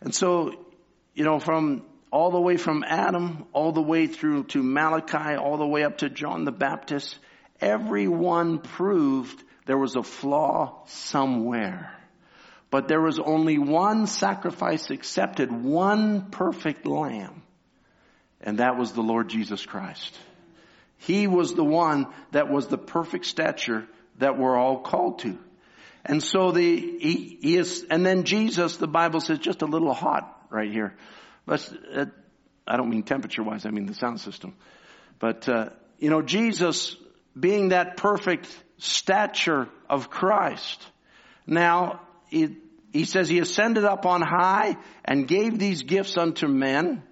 And 0.00 0.12
so, 0.12 0.52
you 1.14 1.24
know, 1.24 1.38
from 1.38 1.84
all 2.10 2.32
the 2.32 2.40
way 2.40 2.56
from 2.56 2.84
Adam, 2.84 3.46
all 3.52 3.70
the 3.70 3.82
way 3.82 4.08
through 4.08 4.44
to 4.44 4.62
Malachi, 4.62 5.36
all 5.36 5.56
the 5.56 5.66
way 5.66 5.84
up 5.84 5.98
to 5.98 6.10
John 6.10 6.44
the 6.44 6.52
Baptist, 6.52 7.16
everyone 7.60 8.58
proved 8.58 9.42
there 9.66 9.78
was 9.78 9.96
a 9.96 10.02
flaw 10.02 10.84
somewhere. 10.86 11.94
But 12.70 12.88
there 12.88 13.00
was 13.00 13.18
only 13.18 13.58
one 13.58 14.06
sacrifice 14.06 14.90
accepted, 14.90 15.52
one 15.52 16.30
perfect 16.30 16.86
lamb. 16.86 17.42
And 18.40 18.58
that 18.58 18.76
was 18.76 18.92
the 18.92 19.02
Lord 19.02 19.28
Jesus 19.28 19.64
Christ. 19.64 20.18
He 20.98 21.26
was 21.26 21.54
the 21.54 21.64
one 21.64 22.06
that 22.32 22.50
was 22.50 22.66
the 22.66 22.78
perfect 22.78 23.26
stature 23.26 23.86
that 24.18 24.38
we're 24.38 24.56
all 24.56 24.80
called 24.80 25.20
to. 25.20 25.38
And 26.04 26.22
so 26.22 26.50
the, 26.52 26.76
he, 26.76 27.38
he 27.40 27.56
is, 27.56 27.86
and 27.90 28.04
then 28.04 28.24
Jesus, 28.24 28.76
the 28.76 28.86
Bible 28.86 29.20
says, 29.20 29.38
just 29.38 29.62
a 29.62 29.66
little 29.66 29.94
hot 29.94 30.46
right 30.50 30.70
here. 30.70 30.94
But, 31.46 31.72
uh, 31.94 32.06
I 32.66 32.76
don't 32.76 32.90
mean 32.90 33.02
temperature 33.02 33.42
wise, 33.42 33.64
I 33.66 33.70
mean 33.70 33.86
the 33.86 33.94
sound 33.94 34.20
system. 34.20 34.54
But, 35.18 35.48
uh, 35.48 35.70
you 35.98 36.10
know, 36.10 36.22
Jesus 36.22 36.96
being 37.38 37.68
that 37.68 37.96
perfect 37.96 38.48
stature 38.78 39.68
of 39.88 40.10
Christ. 40.10 40.84
Now, 41.46 42.00
he 42.94 43.04
says 43.04 43.28
he 43.28 43.38
ascended 43.38 43.84
up 43.84 44.06
on 44.06 44.22
high 44.22 44.76
and 45.04 45.26
gave 45.26 45.58
these 45.58 45.82
gifts 45.82 46.16
unto 46.16 46.46
men. 46.46 47.02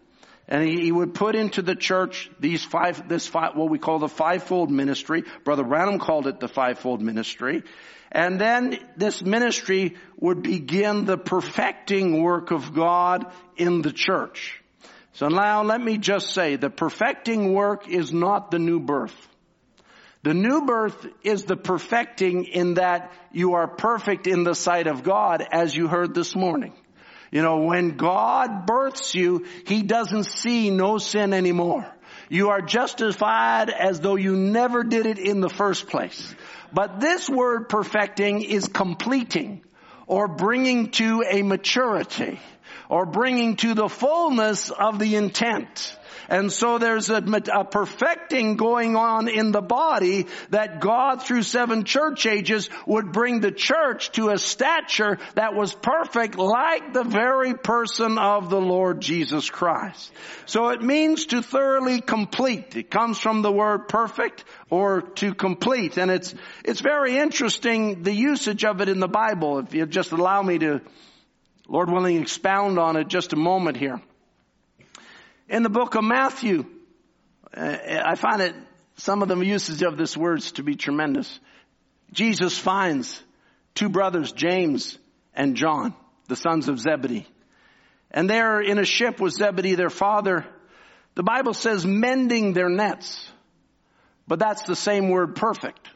And 0.49 0.63
he, 0.63 0.83
he 0.83 0.93
would 0.93 1.15
put 1.15 1.35
into 1.35 1.63
the 1.63 1.75
church 1.75 2.31
these 2.39 2.65
five, 2.65 3.09
this 3.09 3.27
five, 3.27 3.57
what 3.57 3.71
we 3.71 3.79
call 3.79 3.99
the 3.99 4.09
fivefold 4.09 4.71
ministry. 4.71 5.25
Brother 5.45 5.65
Branham 5.65 5.99
called 5.99 6.27
it 6.27 6.41
the 6.41 6.49
fivefold 6.49 7.01
ministry. 7.01 7.63
And 8.11 8.41
then 8.41 8.79
this 8.97 9.23
ministry 9.23 9.97
would 10.19 10.43
begin 10.43 11.05
the 11.05 11.17
perfecting 11.17 12.23
work 12.23 12.51
of 12.51 12.75
God 12.75 13.33
in 13.57 13.83
the 13.83 13.93
church. 13.93 14.61
So 15.15 15.29
now 15.29 15.63
let 15.63 15.81
me 15.81 15.99
just 15.99 16.33
say 16.35 16.57
the 16.57 16.71
perfecting 16.71 17.55
work 17.55 17.89
is 17.89 18.13
not 18.13 18.51
the 18.51 18.59
new 18.59 18.81
birth. 18.81 19.29
The 20.23 20.35
new 20.35 20.67
birth 20.67 21.05
is 21.25 21.45
the 21.45 21.57
perfecting 21.57 22.45
in 22.45 22.75
that 22.75 23.13
you 23.33 23.55
are 23.55 23.67
perfect 23.67 24.29
in 24.29 24.45
the 24.45 24.55
sight 24.55 24.87
of 24.87 25.03
God 25.03 25.45
as 25.51 25.75
you 25.75 25.89
heard 25.89 26.15
this 26.15 26.37
morning. 26.37 26.75
You 27.33 27.43
know, 27.43 27.63
when 27.63 27.97
God 27.97 28.67
births 28.67 29.17
you, 29.17 29.47
He 29.67 29.83
doesn't 29.83 30.25
see 30.25 30.71
no 30.71 30.99
sin 30.99 31.33
anymore. 31.33 31.93
You 32.29 32.51
are 32.51 32.63
justified 32.63 33.69
as 33.69 33.99
though 33.99 34.17
you 34.17 34.37
never 34.37 34.85
did 34.85 35.07
it 35.07 35.19
in 35.19 35.41
the 35.41 35.49
first 35.49 35.89
place. 35.89 36.35
But 36.73 37.01
this 37.01 37.29
word 37.29 37.69
perfecting 37.69 38.43
is 38.43 38.69
completing 38.69 39.63
or 40.07 40.29
bringing 40.29 40.91
to 40.93 41.25
a 41.29 41.43
maturity 41.43 42.39
or 42.89 43.07
bringing 43.07 43.57
to 43.57 43.75
the 43.75 43.89
fullness 43.89 44.71
of 44.71 44.99
the 44.99 45.17
intent. 45.17 45.97
And 46.29 46.53
so 46.53 46.79
there's 46.79 47.11
a, 47.11 47.23
a, 47.53 47.65
perfecting 47.65 48.57
going 48.57 48.97
on 48.97 49.29
in 49.29 49.53
the 49.53 49.61
body 49.61 50.27
that 50.51 50.81
God 50.81 51.23
through 51.23 51.43
seven 51.43 51.85
church 51.85 52.27
ages 52.27 52.71
would 52.87 53.13
bring 53.13 53.41
the 53.41 53.51
church 53.51 54.13
to 54.13 54.31
a 54.31 54.39
stature 54.39 55.19
that 55.35 55.55
was 55.55 55.75
perfect 55.75 56.37
like 56.37 56.93
the 56.93 57.05
very 57.05 57.55
person 57.55 58.19
of 58.19 58.51
the 58.51 58.61
Lord 58.61 59.01
Jesus 59.01 59.51
Christ. 59.51 60.13
So 60.47 60.69
it 60.69 60.83
means 60.83 61.27
to 61.27 61.43
thoroughly 61.43 62.01
complete. 62.01 62.77
It 62.77 62.91
comes 62.91 63.19
from 63.19 63.43
the 63.43 63.53
word 63.53 63.89
perfect 63.89 64.45
or 64.71 65.03
to 65.03 65.35
complete. 65.35 65.97
And 65.97 66.11
it's, 66.11 66.35
it's 66.65 66.81
very 66.81 67.17
interesting 67.17 68.03
the 68.03 68.13
usage 68.13 68.65
of 68.65 68.81
it 68.81 68.89
in 68.89 69.01
the 69.01 69.09
Bible. 69.09 69.59
If 69.59 69.75
you 69.75 69.87
just 69.87 70.13
allow 70.13 70.43
me 70.43 70.59
to, 70.59 70.81
Lord 71.69 71.91
willing, 71.91 72.21
expound 72.21 72.79
on 72.79 72.97
it 72.97 73.09
just 73.09 73.33
a 73.33 73.37
moment 73.37 73.77
here. 73.77 74.01
In 75.53 75.63
the 75.63 75.69
book 75.69 75.97
of 75.97 76.03
Matthew, 76.03 76.65
uh, 77.55 77.77
I 78.07 78.15
find 78.15 78.41
it, 78.41 78.55
some 78.97 79.21
of 79.21 79.29
the 79.29 79.37
usage 79.37 79.83
of 79.83 79.99
this 79.99 80.17
words 80.17 80.53
to 80.53 80.63
be 80.63 80.77
tremendous. 80.77 81.39
Jesus 82.11 82.57
finds 82.57 83.23
two 83.75 83.91
brothers, 83.91 84.33
James 84.33 84.97
and 85.35 85.55
John, 85.55 85.95
the 86.27 86.37
sons 86.37 86.71
of 86.71 86.79
Zebedee. 86.79 87.27
And 88.11 88.31
they're 88.31 88.63
in 88.63 88.79
a 88.79 88.87
ship 88.87 89.21
with 89.21 89.35
Zebedee, 89.35 89.75
their 89.75 89.91
father. 89.91 90.47
The 91.17 91.23
Bible 91.23 91.53
says 91.53 91.85
mending 91.85 92.55
their 92.55 92.71
nets. 92.71 93.31
But 94.27 94.39
that's 94.39 94.63
the 94.63 94.77
same 94.77 95.11
word 95.11 95.37
perfect. 95.37 95.87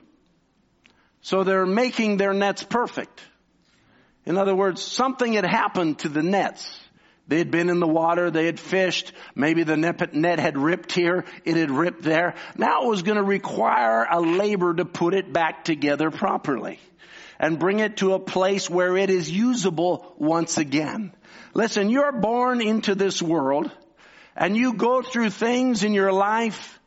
So 1.22 1.44
they're 1.44 1.64
making 1.64 2.18
their 2.18 2.34
nets 2.34 2.62
perfect. 2.62 3.22
In 4.26 4.36
other 4.36 4.54
words, 4.54 4.82
something 4.82 5.32
had 5.32 5.46
happened 5.46 6.00
to 6.00 6.11
the 6.11 6.22
nets. 6.22 6.78
They 7.28 7.38
had 7.38 7.50
been 7.50 7.70
in 7.70 7.80
the 7.80 7.88
water, 7.88 8.30
they 8.30 8.46
had 8.46 8.60
fished, 8.60 9.12
maybe 9.34 9.64
the 9.64 9.76
net 9.76 10.38
had 10.38 10.56
ripped 10.56 10.92
here, 10.92 11.24
it 11.44 11.56
had 11.56 11.70
ripped 11.70 12.02
there. 12.02 12.34
Now 12.56 12.84
it 12.84 12.88
was 12.88 13.02
going 13.02 13.16
to 13.16 13.24
require 13.24 14.06
a 14.08 14.20
labor 14.20 14.74
to 14.74 14.84
put 14.84 15.12
it 15.14 15.32
back 15.32 15.64
together 15.64 16.10
properly 16.10 16.78
and 17.38 17.58
bring 17.58 17.80
it 17.80 17.98
to 17.98 18.14
a 18.14 18.20
place 18.20 18.70
where 18.70 18.96
it 18.96 19.10
is 19.10 19.30
usable 19.30 20.14
once 20.18 20.56
again. 20.56 21.12
Listen, 21.52 21.90
you're 21.90 22.12
born 22.12 22.60
into 22.60 22.94
this 22.94 23.20
world 23.20 23.70
and 24.36 24.56
you 24.56 24.74
go 24.74 25.02
through 25.02 25.30
things 25.30 25.82
in 25.82 25.94
your 25.94 26.12
life 26.12 26.78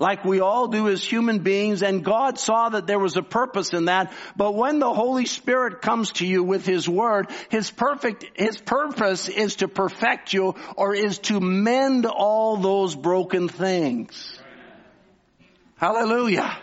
like 0.00 0.24
we 0.24 0.40
all 0.40 0.66
do 0.66 0.88
as 0.88 1.04
human 1.04 1.40
beings, 1.40 1.82
and 1.82 2.02
God 2.02 2.38
saw 2.38 2.70
that 2.70 2.86
there 2.86 2.98
was 2.98 3.16
a 3.16 3.22
purpose 3.22 3.74
in 3.74 3.84
that. 3.84 4.12
But 4.34 4.54
when 4.54 4.78
the 4.78 4.92
Holy 4.92 5.26
Spirit 5.26 5.82
comes 5.82 6.12
to 6.12 6.26
you 6.26 6.42
with 6.42 6.64
His 6.64 6.88
Word, 6.88 7.28
His 7.50 7.70
perfect, 7.70 8.24
His 8.34 8.56
purpose 8.56 9.28
is 9.28 9.56
to 9.56 9.68
perfect 9.68 10.32
you 10.32 10.54
or 10.74 10.94
is 10.94 11.18
to 11.20 11.38
mend 11.38 12.06
all 12.06 12.56
those 12.56 12.96
broken 12.96 13.48
things. 13.48 14.38
Hallelujah. 15.76 16.56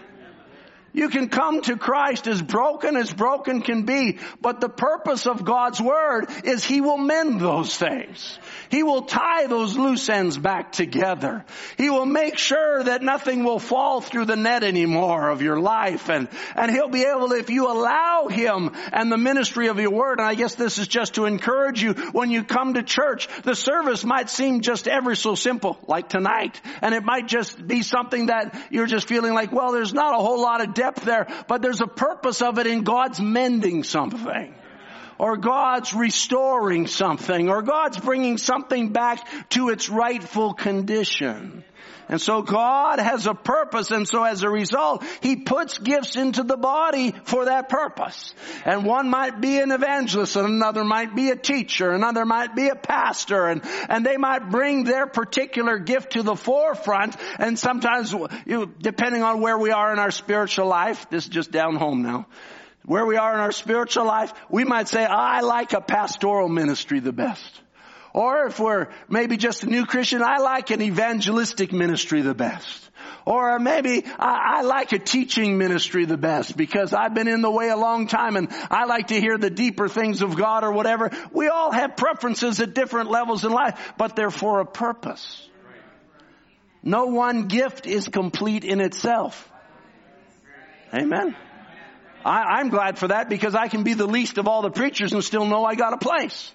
You 0.97 1.09
can 1.09 1.29
come 1.29 1.61
to 1.61 1.77
Christ 1.77 2.25
as 2.25 2.41
broken 2.41 2.97
as 2.97 3.13
broken 3.13 3.61
can 3.61 3.83
be, 3.83 4.17
but 4.41 4.59
the 4.59 4.67
purpose 4.67 5.27
of 5.27 5.45
God's 5.45 5.79
Word 5.79 6.25
is 6.43 6.63
He 6.63 6.81
will 6.81 6.97
mend 6.97 7.39
those 7.39 7.77
things. 7.77 8.39
He 8.71 8.81
will 8.81 9.03
tie 9.03 9.45
those 9.45 9.77
loose 9.77 10.09
ends 10.09 10.39
back 10.39 10.71
together. 10.71 11.45
He 11.77 11.91
will 11.91 12.07
make 12.07 12.39
sure 12.39 12.83
that 12.83 13.03
nothing 13.03 13.43
will 13.43 13.59
fall 13.59 14.01
through 14.01 14.25
the 14.25 14.35
net 14.35 14.63
anymore 14.63 15.29
of 15.29 15.43
your 15.43 15.59
life 15.59 16.09
and, 16.09 16.29
and 16.55 16.71
He'll 16.71 16.89
be 16.89 17.03
able 17.03 17.31
if 17.31 17.51
you 17.51 17.71
allow 17.71 18.27
Him 18.27 18.71
and 18.91 19.11
the 19.11 19.19
ministry 19.19 19.67
of 19.67 19.79
your 19.79 19.91
Word, 19.91 20.17
and 20.17 20.27
I 20.27 20.33
guess 20.33 20.55
this 20.55 20.79
is 20.79 20.87
just 20.87 21.13
to 21.13 21.25
encourage 21.25 21.79
you 21.79 21.93
when 21.93 22.31
you 22.31 22.43
come 22.43 22.73
to 22.73 22.81
church, 22.81 23.29
the 23.43 23.53
service 23.53 24.03
might 24.03 24.31
seem 24.31 24.61
just 24.61 24.87
ever 24.87 25.13
so 25.13 25.35
simple, 25.35 25.77
like 25.87 26.09
tonight, 26.09 26.59
and 26.81 26.95
it 26.95 27.03
might 27.03 27.27
just 27.27 27.67
be 27.67 27.83
something 27.83 28.25
that 28.25 28.59
you're 28.71 28.87
just 28.87 29.07
feeling 29.07 29.35
like, 29.35 29.51
well, 29.51 29.71
there's 29.71 29.93
not 29.93 30.15
a 30.15 30.17
whole 30.17 30.41
lot 30.41 30.61
of 30.61 30.73
depth 30.73 30.86
depth 30.87 31.05
there, 31.05 31.27
but 31.47 31.61
there's 31.61 31.81
a 31.81 31.87
purpose 31.87 32.41
of 32.41 32.59
it 32.59 32.67
in 32.67 32.83
God's 32.83 33.19
mending 33.19 33.83
something. 33.83 34.55
Or 35.19 35.35
God's 35.35 35.95
restoring 35.95 36.85
something, 36.85 37.49
or 37.49 37.63
God's 37.63 37.97
bringing 37.97 38.37
something 38.37 38.89
back 38.89 39.49
to 39.49 39.69
its 39.69 39.89
rightful 39.89 40.53
condition. 40.53 41.63
And 42.09 42.21
so 42.21 42.41
God 42.41 42.99
has 42.99 43.27
a 43.27 43.33
purpose 43.33 43.91
and 43.91 44.07
so 44.07 44.23
as 44.23 44.43
a 44.43 44.49
result, 44.49 45.03
He 45.21 45.35
puts 45.35 45.77
gifts 45.77 46.15
into 46.15 46.43
the 46.43 46.55
body 46.55 47.13
for 47.25 47.45
that 47.45 47.67
purpose. 47.67 48.33
And 48.65 48.85
one 48.85 49.09
might 49.09 49.41
be 49.41 49.59
an 49.59 49.71
evangelist 49.71 50.35
and 50.35 50.47
another 50.47 50.83
might 50.83 51.15
be 51.15 51.29
a 51.29 51.35
teacher, 51.35 51.91
another 51.91 52.25
might 52.25 52.55
be 52.55 52.69
a 52.69 52.75
pastor 52.75 53.47
and, 53.47 53.61
and 53.89 54.05
they 54.05 54.17
might 54.17 54.49
bring 54.49 54.85
their 54.85 55.07
particular 55.07 55.79
gift 55.79 56.13
to 56.13 56.23
the 56.23 56.35
forefront 56.35 57.15
and 57.39 57.59
sometimes, 57.59 58.15
depending 58.79 59.23
on 59.23 59.41
where 59.41 59.57
we 59.57 59.71
are 59.71 59.91
in 59.91 59.99
our 59.99 60.11
spiritual 60.11 60.67
life, 60.67 61.09
this 61.09 61.25
is 61.25 61.29
just 61.29 61.51
down 61.51 61.75
home 61.75 62.03
now, 62.03 62.27
where 62.85 63.05
we 63.05 63.17
are 63.17 63.33
in 63.33 63.39
our 63.39 63.51
spiritual 63.51 64.05
life, 64.05 64.33
we 64.49 64.63
might 64.63 64.87
say, 64.87 65.03
I 65.03 65.41
like 65.41 65.73
a 65.73 65.81
pastoral 65.81 66.47
ministry 66.47 66.99
the 66.99 67.11
best. 67.11 67.61
Or 68.17 68.47
if 68.47 68.59
we're 68.59 68.87
maybe 69.07 69.37
just 69.37 69.61
a 69.61 69.67
new 69.67 69.85
Christian, 69.85 70.23
I 70.23 70.37
like 70.37 70.71
an 70.71 70.81
evangelistic 70.81 71.71
ministry 71.71 72.21
the 72.21 72.33
best. 72.33 72.89
Or 73.27 73.59
maybe 73.59 74.03
I, 74.17 74.57
I, 74.57 74.61
like 74.63 74.91
a 74.91 74.97
teaching 74.97 75.59
ministry 75.59 76.05
the 76.05 76.17
best 76.17 76.57
because 76.57 76.95
I've 76.95 77.13
been 77.13 77.27
in 77.27 77.43
the 77.43 77.51
way 77.51 77.69
a 77.69 77.77
long 77.77 78.07
time 78.07 78.35
and 78.35 78.47
I 78.71 78.85
like 78.85 79.09
to 79.09 79.21
hear 79.21 79.37
the 79.37 79.51
deeper 79.51 79.87
things 79.87 80.23
of 80.23 80.35
God 80.35 80.63
or 80.63 80.71
whatever. 80.71 81.11
We 81.31 81.49
all 81.49 81.71
have 81.71 81.95
preferences 81.95 82.59
at 82.59 82.73
different 82.73 83.11
levels 83.11 83.45
in 83.45 83.51
life, 83.51 83.93
but 83.99 84.15
they're 84.15 84.31
for 84.31 84.61
a 84.61 84.65
purpose. 84.65 85.47
No 86.81 87.05
one 87.05 87.47
gift 87.47 87.85
is 87.85 88.07
complete 88.07 88.65
in 88.65 88.81
itself. 88.81 89.47
Amen. 90.91 91.35
I, 92.25 92.57
I'm 92.57 92.69
glad 92.69 92.97
for 92.97 93.09
that 93.09 93.29
because 93.29 93.53
I 93.53 93.67
can 93.67 93.83
be 93.83 93.93
the 93.93 94.07
least 94.07 94.39
of 94.39 94.47
all 94.47 94.63
the 94.63 94.71
preachers 94.71 95.13
and 95.13 95.23
still 95.23 95.45
know 95.45 95.63
I 95.65 95.75
got 95.75 95.93
a 95.93 95.97
place. 95.97 96.51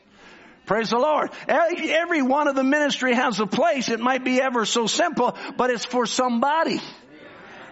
Praise 0.72 0.88
the 0.88 0.96
Lord. 0.96 1.28
Every 1.48 2.22
one 2.22 2.48
of 2.48 2.54
the 2.54 2.64
ministry 2.64 3.14
has 3.14 3.38
a 3.40 3.46
place. 3.46 3.90
It 3.90 4.00
might 4.00 4.24
be 4.24 4.40
ever 4.40 4.64
so 4.64 4.86
simple, 4.86 5.36
but 5.58 5.68
it's 5.68 5.84
for 5.84 6.06
somebody. 6.06 6.80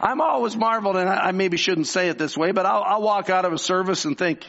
I'm 0.03 0.20
always 0.20 0.55
marveled, 0.55 0.98
and 0.98 1.09
I 1.09 1.32
maybe 1.32 1.57
shouldn't 1.57 1.86
say 1.86 2.11
it 2.11 2.18
this 2.18 2.36
way, 2.36 2.53
but 2.53 2.66
I'll, 2.66 2.82
I'll 2.82 3.01
walk 3.01 3.30
out 3.30 3.46
of 3.46 3.55
a 3.55 3.59
service 3.59 4.05
and 4.05 4.18
think, 4.18 4.44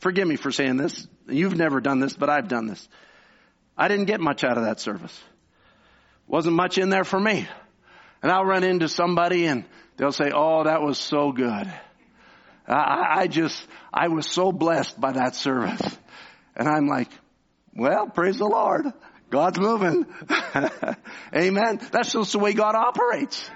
forgive 0.00 0.26
me 0.26 0.34
for 0.34 0.50
saying 0.50 0.78
this. 0.78 1.06
You've 1.28 1.56
never 1.56 1.80
done 1.80 2.00
this, 2.00 2.14
but 2.14 2.28
I've 2.28 2.48
done 2.48 2.66
this. 2.66 2.88
I 3.78 3.86
didn't 3.86 4.06
get 4.06 4.20
much 4.20 4.42
out 4.42 4.58
of 4.58 4.64
that 4.64 4.80
service. 4.80 5.16
Wasn't 6.26 6.56
much 6.56 6.78
in 6.78 6.88
there 6.88 7.04
for 7.04 7.20
me. 7.20 7.46
And 8.20 8.32
I'll 8.32 8.44
run 8.44 8.64
into 8.64 8.88
somebody 8.88 9.46
and 9.46 9.64
they'll 9.96 10.10
say, 10.10 10.32
oh, 10.34 10.64
that 10.64 10.82
was 10.82 10.98
so 10.98 11.30
good. 11.30 11.72
I, 12.66 13.20
I 13.20 13.26
just, 13.28 13.64
I 13.94 14.08
was 14.08 14.26
so 14.26 14.50
blessed 14.50 15.00
by 15.00 15.12
that 15.12 15.36
service. 15.36 15.98
And 16.56 16.66
I'm 16.66 16.88
like, 16.88 17.10
well, 17.76 18.06
praise 18.08 18.38
the 18.38 18.46
Lord. 18.46 18.92
God's 19.30 19.58
moving. 19.58 20.06
Amen. 21.34 21.80
That's 21.90 22.12
just 22.12 22.32
the 22.32 22.38
way 22.38 22.52
God 22.52 22.74
operates. 22.74 23.50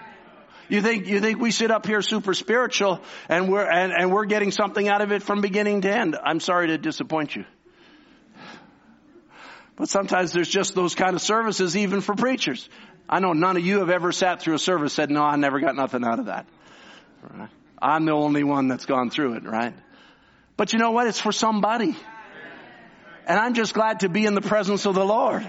You 0.68 0.82
think, 0.82 1.06
you 1.06 1.20
think 1.20 1.40
we 1.40 1.50
sit 1.50 1.70
up 1.70 1.86
here 1.86 2.00
super 2.00 2.34
spiritual 2.34 3.00
and 3.28 3.50
we're, 3.50 3.68
and, 3.68 3.92
and 3.92 4.12
we're 4.12 4.26
getting 4.26 4.52
something 4.52 4.88
out 4.88 5.00
of 5.00 5.10
it 5.10 5.22
from 5.22 5.40
beginning 5.40 5.80
to 5.82 5.90
end. 5.92 6.16
I'm 6.22 6.38
sorry 6.38 6.68
to 6.68 6.78
disappoint 6.78 7.34
you. 7.34 7.44
But 9.76 9.88
sometimes 9.88 10.32
there's 10.32 10.48
just 10.48 10.74
those 10.74 10.94
kind 10.94 11.14
of 11.16 11.22
services 11.22 11.76
even 11.76 12.02
for 12.02 12.14
preachers. 12.14 12.68
I 13.08 13.18
know 13.18 13.32
none 13.32 13.56
of 13.56 13.64
you 13.64 13.80
have 13.80 13.90
ever 13.90 14.12
sat 14.12 14.42
through 14.42 14.54
a 14.54 14.58
service 14.58 14.92
said, 14.92 15.10
no, 15.10 15.22
I 15.22 15.36
never 15.36 15.58
got 15.58 15.74
nothing 15.74 16.04
out 16.04 16.20
of 16.20 16.26
that. 16.26 16.46
I'm 17.80 18.04
the 18.04 18.12
only 18.12 18.44
one 18.44 18.68
that's 18.68 18.86
gone 18.86 19.10
through 19.10 19.34
it, 19.34 19.44
right? 19.44 19.74
But 20.56 20.72
you 20.72 20.78
know 20.78 20.90
what? 20.90 21.06
It's 21.06 21.20
for 21.20 21.32
somebody. 21.32 21.96
And 23.30 23.38
I'm 23.38 23.54
just 23.54 23.74
glad 23.74 24.00
to 24.00 24.08
be 24.08 24.26
in 24.26 24.34
the 24.34 24.40
presence 24.40 24.86
of 24.86 24.96
the 24.96 25.04
Lord. 25.04 25.48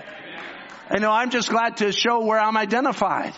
I 0.87 0.99
know 0.99 1.09
I'm 1.09 1.31
just 1.31 1.49
glad 1.49 1.77
to 1.77 1.91
show 1.91 2.23
where 2.23 2.39
I'm 2.39 2.55
identified. 2.55 3.33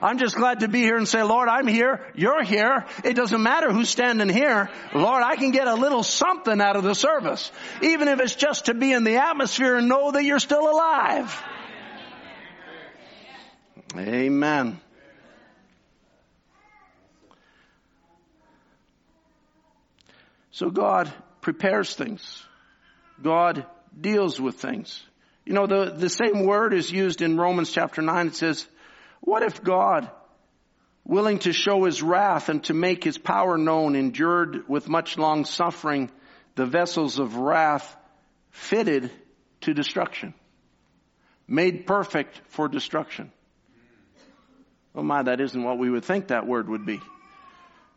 I'm 0.00 0.16
just 0.16 0.36
glad 0.36 0.60
to 0.60 0.68
be 0.68 0.80
here 0.80 0.96
and 0.96 1.06
say, 1.06 1.22
Lord, 1.22 1.50
I'm 1.50 1.66
here. 1.66 2.00
You're 2.14 2.42
here. 2.42 2.86
It 3.04 3.12
doesn't 3.12 3.42
matter 3.42 3.70
who's 3.70 3.90
standing 3.90 4.30
here. 4.30 4.70
Lord, 4.94 5.22
I 5.22 5.36
can 5.36 5.50
get 5.50 5.68
a 5.68 5.74
little 5.74 6.02
something 6.02 6.62
out 6.62 6.76
of 6.76 6.82
the 6.82 6.94
service. 6.94 7.52
Even 7.82 8.08
if 8.08 8.20
it's 8.20 8.34
just 8.34 8.64
to 8.66 8.74
be 8.74 8.90
in 8.90 9.04
the 9.04 9.16
atmosphere 9.18 9.76
and 9.76 9.86
know 9.86 10.12
that 10.12 10.24
you're 10.24 10.38
still 10.38 10.66
alive. 10.66 11.42
Amen. 13.98 14.80
So 20.52 20.70
God 20.70 21.12
prepares 21.42 21.94
things. 21.94 22.42
God 23.22 23.66
deals 24.00 24.40
with 24.40 24.56
things. 24.56 25.02
You 25.44 25.52
know, 25.52 25.66
the, 25.66 25.90
the 25.90 26.08
same 26.08 26.44
word 26.44 26.72
is 26.72 26.90
used 26.90 27.20
in 27.20 27.36
Romans 27.36 27.70
chapter 27.70 28.00
9. 28.00 28.28
It 28.28 28.34
says, 28.34 28.66
what 29.20 29.42
if 29.42 29.62
God, 29.62 30.10
willing 31.04 31.38
to 31.40 31.52
show 31.52 31.84
his 31.84 32.02
wrath 32.02 32.48
and 32.48 32.62
to 32.64 32.74
make 32.74 33.04
his 33.04 33.18
power 33.18 33.58
known, 33.58 33.96
endured 33.96 34.68
with 34.68 34.88
much 34.88 35.18
long 35.18 35.44
suffering 35.44 36.10
the 36.54 36.66
vessels 36.66 37.18
of 37.18 37.36
wrath 37.36 37.96
fitted 38.50 39.10
to 39.62 39.74
destruction, 39.74 40.34
made 41.46 41.86
perfect 41.86 42.40
for 42.48 42.68
destruction? 42.68 43.30
Oh 44.94 45.02
my, 45.02 45.22
that 45.22 45.40
isn't 45.40 45.62
what 45.62 45.78
we 45.78 45.90
would 45.90 46.04
think 46.04 46.28
that 46.28 46.46
word 46.46 46.68
would 46.68 46.86
be. 46.86 47.00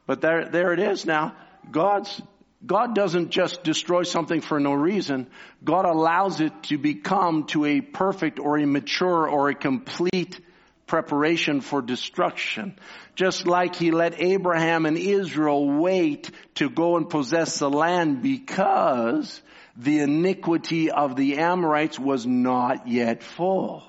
But 0.05 0.21
there, 0.21 0.45
there 0.45 0.73
it 0.73 0.79
is 0.79 1.05
now. 1.05 1.35
God's, 1.69 2.21
God 2.65 2.95
doesn't 2.95 3.29
just 3.29 3.63
destroy 3.63 4.03
something 4.03 4.41
for 4.41 4.59
no 4.59 4.73
reason. 4.73 5.27
God 5.63 5.85
allows 5.85 6.41
it 6.41 6.63
to 6.63 6.77
become 6.77 7.45
to 7.47 7.65
a 7.65 7.81
perfect 7.81 8.39
or 8.39 8.57
a 8.57 8.65
mature 8.65 9.27
or 9.29 9.49
a 9.49 9.55
complete 9.55 10.39
preparation 10.87 11.61
for 11.61 11.81
destruction. 11.81 12.75
Just 13.15 13.45
like 13.45 13.75
he 13.75 13.91
let 13.91 14.19
Abraham 14.21 14.85
and 14.85 14.97
Israel 14.97 15.69
wait 15.79 16.31
to 16.55 16.69
go 16.69 16.97
and 16.97 17.09
possess 17.09 17.59
the 17.59 17.69
land 17.69 18.23
because 18.23 19.41
the 19.75 19.99
iniquity 19.99 20.89
of 20.89 21.15
the 21.15 21.37
Amorites 21.37 21.99
was 21.99 22.25
not 22.25 22.87
yet 22.87 23.21
full 23.21 23.83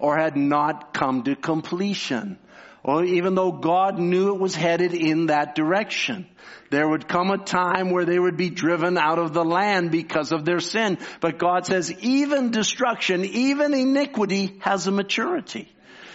or 0.00 0.16
had 0.16 0.36
not 0.36 0.92
come 0.92 1.22
to 1.24 1.36
completion. 1.36 2.38
Or 2.82 3.04
even 3.04 3.34
though 3.34 3.52
God 3.52 3.98
knew 3.98 4.34
it 4.34 4.40
was 4.40 4.54
headed 4.54 4.94
in 4.94 5.26
that 5.26 5.54
direction. 5.54 6.26
There 6.70 6.88
would 6.88 7.08
come 7.08 7.30
a 7.30 7.38
time 7.38 7.90
where 7.90 8.04
they 8.04 8.18
would 8.18 8.36
be 8.36 8.48
driven 8.48 8.96
out 8.96 9.18
of 9.18 9.34
the 9.34 9.44
land 9.44 9.90
because 9.90 10.32
of 10.32 10.44
their 10.44 10.60
sin. 10.60 10.98
But 11.20 11.38
God 11.38 11.66
says 11.66 11.92
even 12.00 12.52
destruction, 12.52 13.24
even 13.24 13.74
iniquity 13.74 14.58
has 14.60 14.86
a 14.86 14.92
maturity. 14.92 15.70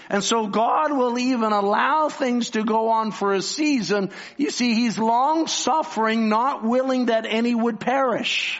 And 0.10 0.24
so 0.24 0.48
God 0.48 0.92
will 0.92 1.18
even 1.18 1.52
allow 1.52 2.10
things 2.10 2.52
to 2.52 2.64
go 2.64 2.90
on 2.90 3.12
for 3.12 3.34
a 3.34 3.42
season. 3.42 4.12
You 4.38 4.50
see, 4.50 4.74
He's 4.74 4.98
long 4.98 5.48
suffering, 5.48 6.30
not 6.30 6.64
willing 6.64 7.08
that 7.08 7.26
any 7.28 7.54
would 7.54 7.80
perish. 7.80 8.60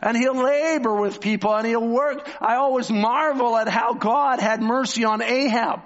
And 0.00 0.16
He'll 0.16 0.42
labor 0.42 0.94
with 0.94 1.20
people 1.20 1.54
and 1.54 1.66
He'll 1.66 1.86
work. 1.86 2.28
I 2.40 2.56
always 2.56 2.90
marvel 2.90 3.56
at 3.56 3.68
how 3.68 3.94
God 3.94 4.40
had 4.40 4.62
mercy 4.62 5.04
on 5.04 5.22
Ahab 5.22 5.80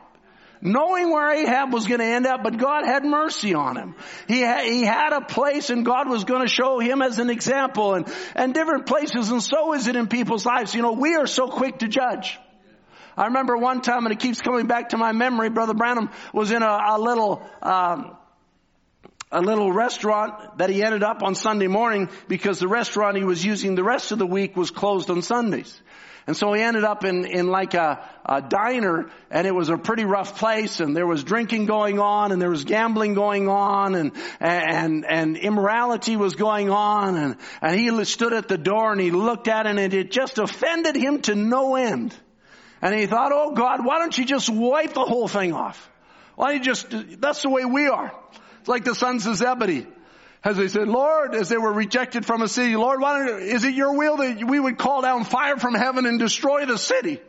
knowing 0.67 1.11
where 1.11 1.31
Ahab 1.31 1.73
was 1.73 1.87
going 1.87 2.01
to 2.01 2.07
end 2.07 2.27
up, 2.27 2.43
but 2.43 2.59
God 2.59 2.85
had 2.85 3.05
mercy 3.05 3.55
on 3.55 3.77
him. 3.77 3.95
He, 4.29 4.39
he 4.39 4.83
had 4.83 5.13
a 5.13 5.21
place 5.21 5.71
and 5.71 5.85
God 5.85 6.09
was 6.09 6.25
going 6.25 6.43
to 6.43 6.53
show 6.53 6.79
him 6.79 7.01
as 7.01 7.19
an 7.19 7.31
example 7.31 7.95
and, 7.95 8.07
and 8.35 8.53
different 8.53 8.87
places 8.87 9.31
and 9.31 9.43
so 9.43 9.73
is 9.75 9.87
it 9.87 9.97
in 9.97 10.09
people's 10.09 10.45
lives. 10.45 10.75
You 10.75 10.83
know, 10.83 10.93
we 10.93 11.15
are 11.15 11.27
so 11.27 11.49
quick 11.49 11.79
to 11.79 11.89
judge. 11.89 12.39
I 13.17 13.27
remember 13.27 13.57
one 13.57 13.81
time, 13.81 14.05
and 14.05 14.13
it 14.13 14.19
keeps 14.19 14.43
coming 14.43 14.67
back 14.67 14.91
to 14.91 14.99
my 14.99 15.13
memory. 15.13 15.49
Brother 15.49 15.73
Branham 15.73 16.11
was 16.35 16.51
in 16.51 16.63
a, 16.63 16.67
a 16.67 16.99
little 17.01 17.43
um, 17.63 18.15
a 19.33 19.41
little 19.41 19.73
restaurant 19.73 20.59
that 20.59 20.71
he 20.71 20.85
ended 20.85 21.03
up 21.03 21.23
on 21.23 21.35
Sunday 21.35 21.67
morning 21.67 22.09
because 22.29 22.59
the 22.59 22.69
restaurant 22.69 23.17
he 23.17 23.25
was 23.25 23.45
using 23.45 23.75
the 23.75 23.83
rest 23.83 24.13
of 24.13 24.19
the 24.19 24.27
week 24.27 24.57
was 24.57 24.71
closed 24.71 25.11
on 25.11 25.21
Sundays. 25.23 25.81
And 26.27 26.37
so 26.37 26.53
he 26.53 26.61
ended 26.61 26.83
up 26.83 27.05
in, 27.05 27.25
in 27.25 27.47
like 27.47 27.75
a, 27.75 28.05
a 28.25 28.43
diner 28.43 29.11
and 29.31 29.47
it 29.47 29.55
was 29.55 29.69
a 29.69 29.79
pretty 29.79 30.05
rough 30.05 30.39
place 30.39 30.81
and 30.81 30.97
there 30.97 31.07
was 31.07 31.23
drinking 31.23 31.67
going 31.67 32.01
on 32.01 32.33
and 32.33 32.43
there 32.43 32.51
was 32.51 32.65
gambling 32.65 33.15
going 33.15 33.49
on 33.49 33.95
and, 33.95 34.11
and, 34.41 35.07
and 35.09 35.37
immorality 35.37 36.17
was 36.17 36.35
going 36.35 36.69
on 36.69 37.17
and, 37.17 37.37
and 37.63 37.79
he 37.79 38.05
stood 38.05 38.33
at 38.33 38.49
the 38.49 38.59
door 38.59 38.91
and 38.91 39.01
he 39.01 39.13
looked 39.13 39.47
at 39.47 39.67
it 39.67 39.79
and 39.79 39.95
it 39.95 40.11
just 40.11 40.39
offended 40.39 40.97
him 40.97 41.23
to 41.23 41.37
no 41.37 41.77
end. 41.77 42.13
And 42.83 42.93
he 42.93 43.07
thought, 43.07 43.31
oh 43.33 43.53
God, 43.53 43.85
why 43.85 44.01
don't 44.01 44.17
you 44.19 44.25
just 44.25 44.51
wipe 44.51 44.95
the 44.95 45.05
whole 45.05 45.29
thing 45.29 45.53
off? 45.53 45.91
Why 46.35 46.53
don't 46.53 46.59
you 46.59 46.65
just, 46.65 47.21
that's 47.21 47.43
the 47.43 47.51
way 47.51 47.65
we 47.65 47.87
are. 47.87 48.13
It's 48.61 48.69
like 48.69 48.85
the 48.85 48.97
sons 48.97 49.27
of 49.27 49.37
Zebedee. 49.37 49.87
As 50.47 50.57
they 50.57 50.69
said, 50.69 50.87
Lord, 50.87 51.35
as 51.35 51.49
they 51.49 51.57
were 51.57 51.73
rejected 51.73 52.25
from 52.25 52.41
a 52.41 52.47
city, 52.47 52.77
Lord, 52.77 53.01
why 53.01 53.27
don't, 53.27 53.43
is 53.43 53.65
it 53.65 53.75
your 53.75 53.97
will 53.97 54.19
that 54.19 54.45
we 54.45 54.61
would 54.61 54.79
call 54.79 55.03
down 55.03 55.25
fire 55.25 55.57
from 55.57 55.75
heaven 55.75 56.07
and 56.07 56.21
destroy 56.21 56.65
the 56.67 56.79
city? 56.79 57.21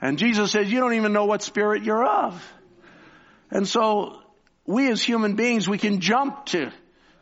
And 0.00 0.18
Jesus 0.18 0.52
says, 0.52 0.72
you 0.72 0.80
don't 0.80 0.94
even 0.94 1.12
know 1.12 1.26
what 1.26 1.42
spirit 1.42 1.82
you're 1.82 2.02
of. 2.02 2.42
And 3.50 3.68
so 3.68 4.22
we 4.64 4.90
as 4.90 5.02
human 5.02 5.36
beings, 5.36 5.68
we 5.68 5.76
can 5.76 6.00
jump 6.00 6.46
to 6.46 6.72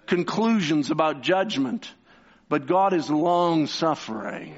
conclusions 0.07 0.92
about 0.92 1.22
judgment, 1.22 1.92
but 2.48 2.68
God 2.68 2.92
is 2.92 3.11
long 3.11 3.66
suffering. 3.66 4.55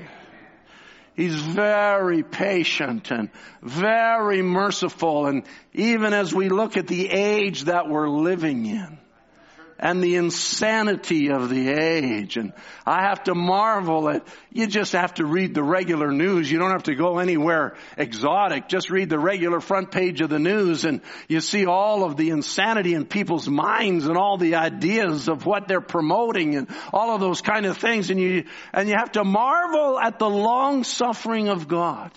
He's 1.15 1.37
very 1.37 2.23
patient 2.23 3.11
and 3.11 3.31
very 3.63 4.43
merciful. 4.43 5.25
And 5.25 5.45
even 5.73 6.13
as 6.13 6.35
we 6.35 6.51
look 6.51 6.77
at 6.77 6.87
the 6.87 7.09
age 7.09 7.65
that 7.65 7.89
we're 7.89 8.11
living 8.11 8.67
in, 8.67 8.99
and 9.83 10.01
the 10.01 10.15
insanity 10.15 11.33
of 11.33 11.51
the 11.51 11.69
age. 11.69 12.37
And 12.37 12.53
I 12.87 13.03
have 13.03 13.25
to 13.25 13.35
marvel 13.35 14.09
at, 14.09 14.25
you 14.53 14.69
just 14.69 14.93
have 14.93 15.15
to 15.15 15.27
read 15.27 15.55
the 15.55 15.63
regular 15.65 16.13
news. 16.13 16.51
You 16.51 16.61
don't 16.61 16.71
have 16.71 16.85
to 16.85 16.95
go 16.95 17.19
anywhere 17.19 17.75
exotic. 17.99 18.69
Just 18.69 18.91
read 18.91 19.11
the 19.11 19.19
regular 19.19 19.59
front 19.61 19.91
page 19.91 20.21
of 20.21 20.31
the 20.31 20.39
news 20.39 20.85
and 20.85 21.01
you 21.27 21.41
see 21.41 21.67
all 21.67 22.05
of 22.05 22.17
the 22.17 22.31
insanity 22.31 22.95
in 22.95 23.07
people's 23.07 23.49
minds 23.49 24.07
and 24.07 24.17
all 24.17 24.39
the 24.39 24.55
ideas 24.55 25.29
of 25.29 25.47
what 25.47 25.67
they're 25.67 25.81
promoting 25.81 26.55
and 26.55 26.69
all 26.93 27.13
of 27.13 27.21
those 27.21 27.41
kind 27.41 27.67
of 27.67 27.77
things. 27.77 28.09
And 28.09 28.21
you, 28.21 28.45
and 28.73 28.89
you 28.89 28.95
have 28.97 29.11
to 29.13 29.25
marvel 29.25 29.99
at 29.99 30.21
the 30.21 30.31
long 30.31 30.85
suffering 30.85 31.49
of 31.49 31.67
God. 31.67 32.13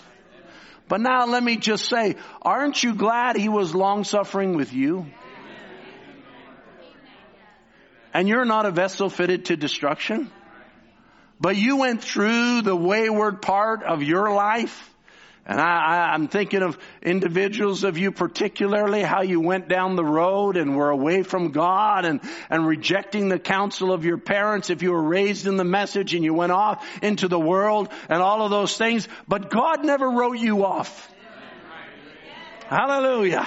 But 0.88 1.02
now 1.02 1.26
let 1.26 1.42
me 1.42 1.58
just 1.58 1.90
say, 1.90 2.18
aren't 2.44 2.84
you 2.84 2.94
glad 2.94 3.38
he 3.38 3.50
was 3.50 3.74
long 3.74 4.04
suffering 4.04 4.56
with 4.56 4.72
you? 4.72 5.08
And 8.16 8.30
you're 8.30 8.46
not 8.46 8.66
a 8.66 8.72
vessel 8.72 9.10
fitted 9.10 9.44
to 9.46 9.58
destruction, 9.58 10.32
but 11.38 11.58
you 11.58 11.76
went 11.76 12.02
through 12.02 12.62
the 12.62 12.74
wayward 12.74 13.42
part 13.42 13.84
of 13.84 14.02
your 14.02 14.34
life. 14.34 14.90
And 15.46 15.60
I, 15.60 16.16
am 16.16 16.30
thinking 16.30 16.64
of 16.64 16.78
individuals 17.04 17.84
of 17.84 17.98
you 17.98 18.14
particularly, 18.14 19.02
how 19.02 19.22
you 19.22 19.42
went 19.42 19.68
down 19.68 19.98
the 19.98 20.06
road 20.06 20.56
and 20.56 20.78
were 20.78 20.92
away 20.92 21.24
from 21.24 21.52
God 21.52 22.06
and, 22.06 22.22
and 22.50 22.66
rejecting 22.66 23.28
the 23.28 23.38
counsel 23.38 23.92
of 23.92 24.06
your 24.06 24.18
parents 24.18 24.70
if 24.70 24.82
you 24.82 24.94
were 24.94 25.04
raised 25.04 25.46
in 25.46 25.58
the 25.58 25.66
message 25.66 26.16
and 26.16 26.24
you 26.24 26.34
went 26.34 26.54
off 26.54 26.88
into 27.04 27.28
the 27.28 27.40
world 27.40 27.90
and 28.08 28.22
all 28.22 28.44
of 28.44 28.50
those 28.50 28.78
things. 28.78 29.10
But 29.28 29.50
God 29.50 29.84
never 29.84 30.10
wrote 30.10 30.40
you 30.40 30.64
off. 30.64 31.14
Hallelujah. 32.68 33.46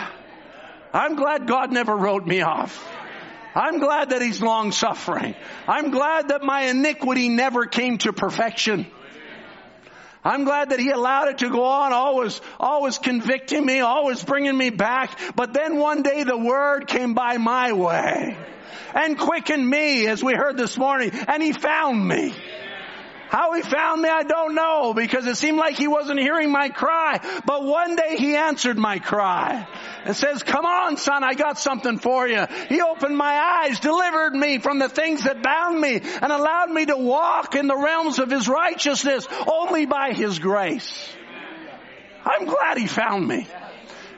I'm 0.92 1.16
glad 1.16 1.46
God 1.46 1.72
never 1.72 1.96
wrote 1.96 2.26
me 2.26 2.42
off. 2.42 2.97
I'm 3.54 3.78
glad 3.78 4.10
that 4.10 4.22
he's 4.22 4.40
long 4.40 4.72
suffering. 4.72 5.34
I'm 5.66 5.90
glad 5.90 6.28
that 6.28 6.42
my 6.42 6.62
iniquity 6.66 7.28
never 7.28 7.66
came 7.66 7.98
to 7.98 8.12
perfection. 8.12 8.86
I'm 10.24 10.44
glad 10.44 10.70
that 10.70 10.80
he 10.80 10.90
allowed 10.90 11.28
it 11.28 11.38
to 11.38 11.48
go 11.48 11.64
on, 11.64 11.92
always, 11.92 12.40
always 12.58 12.98
convicting 12.98 13.64
me, 13.64 13.80
always 13.80 14.22
bringing 14.22 14.56
me 14.56 14.70
back. 14.70 15.18
But 15.34 15.52
then 15.52 15.76
one 15.78 16.02
day 16.02 16.24
the 16.24 16.36
word 16.36 16.86
came 16.86 17.14
by 17.14 17.38
my 17.38 17.72
way 17.72 18.36
and 18.94 19.18
quickened 19.18 19.68
me 19.68 20.06
as 20.06 20.22
we 20.22 20.34
heard 20.34 20.56
this 20.56 20.76
morning 20.76 21.10
and 21.12 21.42
he 21.42 21.52
found 21.52 22.06
me. 22.06 22.34
How 23.28 23.52
he 23.52 23.60
found 23.60 24.00
me, 24.00 24.08
I 24.08 24.22
don't 24.22 24.54
know 24.54 24.94
because 24.94 25.26
it 25.26 25.36
seemed 25.36 25.58
like 25.58 25.76
he 25.76 25.86
wasn't 25.86 26.18
hearing 26.18 26.50
my 26.50 26.70
cry. 26.70 27.20
But 27.44 27.62
one 27.62 27.94
day 27.94 28.16
he 28.16 28.36
answered 28.36 28.78
my 28.78 28.98
cry 28.98 29.68
and 30.04 30.16
says, 30.16 30.42
come 30.42 30.64
on 30.64 30.96
son, 30.96 31.22
I 31.22 31.34
got 31.34 31.58
something 31.58 31.98
for 31.98 32.26
you. 32.26 32.46
He 32.68 32.80
opened 32.80 33.16
my 33.16 33.64
eyes, 33.64 33.80
delivered 33.80 34.34
me 34.34 34.58
from 34.58 34.78
the 34.78 34.88
things 34.88 35.24
that 35.24 35.42
bound 35.42 35.78
me 35.78 36.00
and 36.00 36.32
allowed 36.32 36.70
me 36.70 36.86
to 36.86 36.96
walk 36.96 37.54
in 37.54 37.66
the 37.66 37.76
realms 37.76 38.18
of 38.18 38.30
his 38.30 38.48
righteousness 38.48 39.28
only 39.46 39.84
by 39.84 40.12
his 40.14 40.38
grace. 40.38 41.14
I'm 42.24 42.46
glad 42.46 42.78
he 42.78 42.86
found 42.86 43.28
me. 43.28 43.46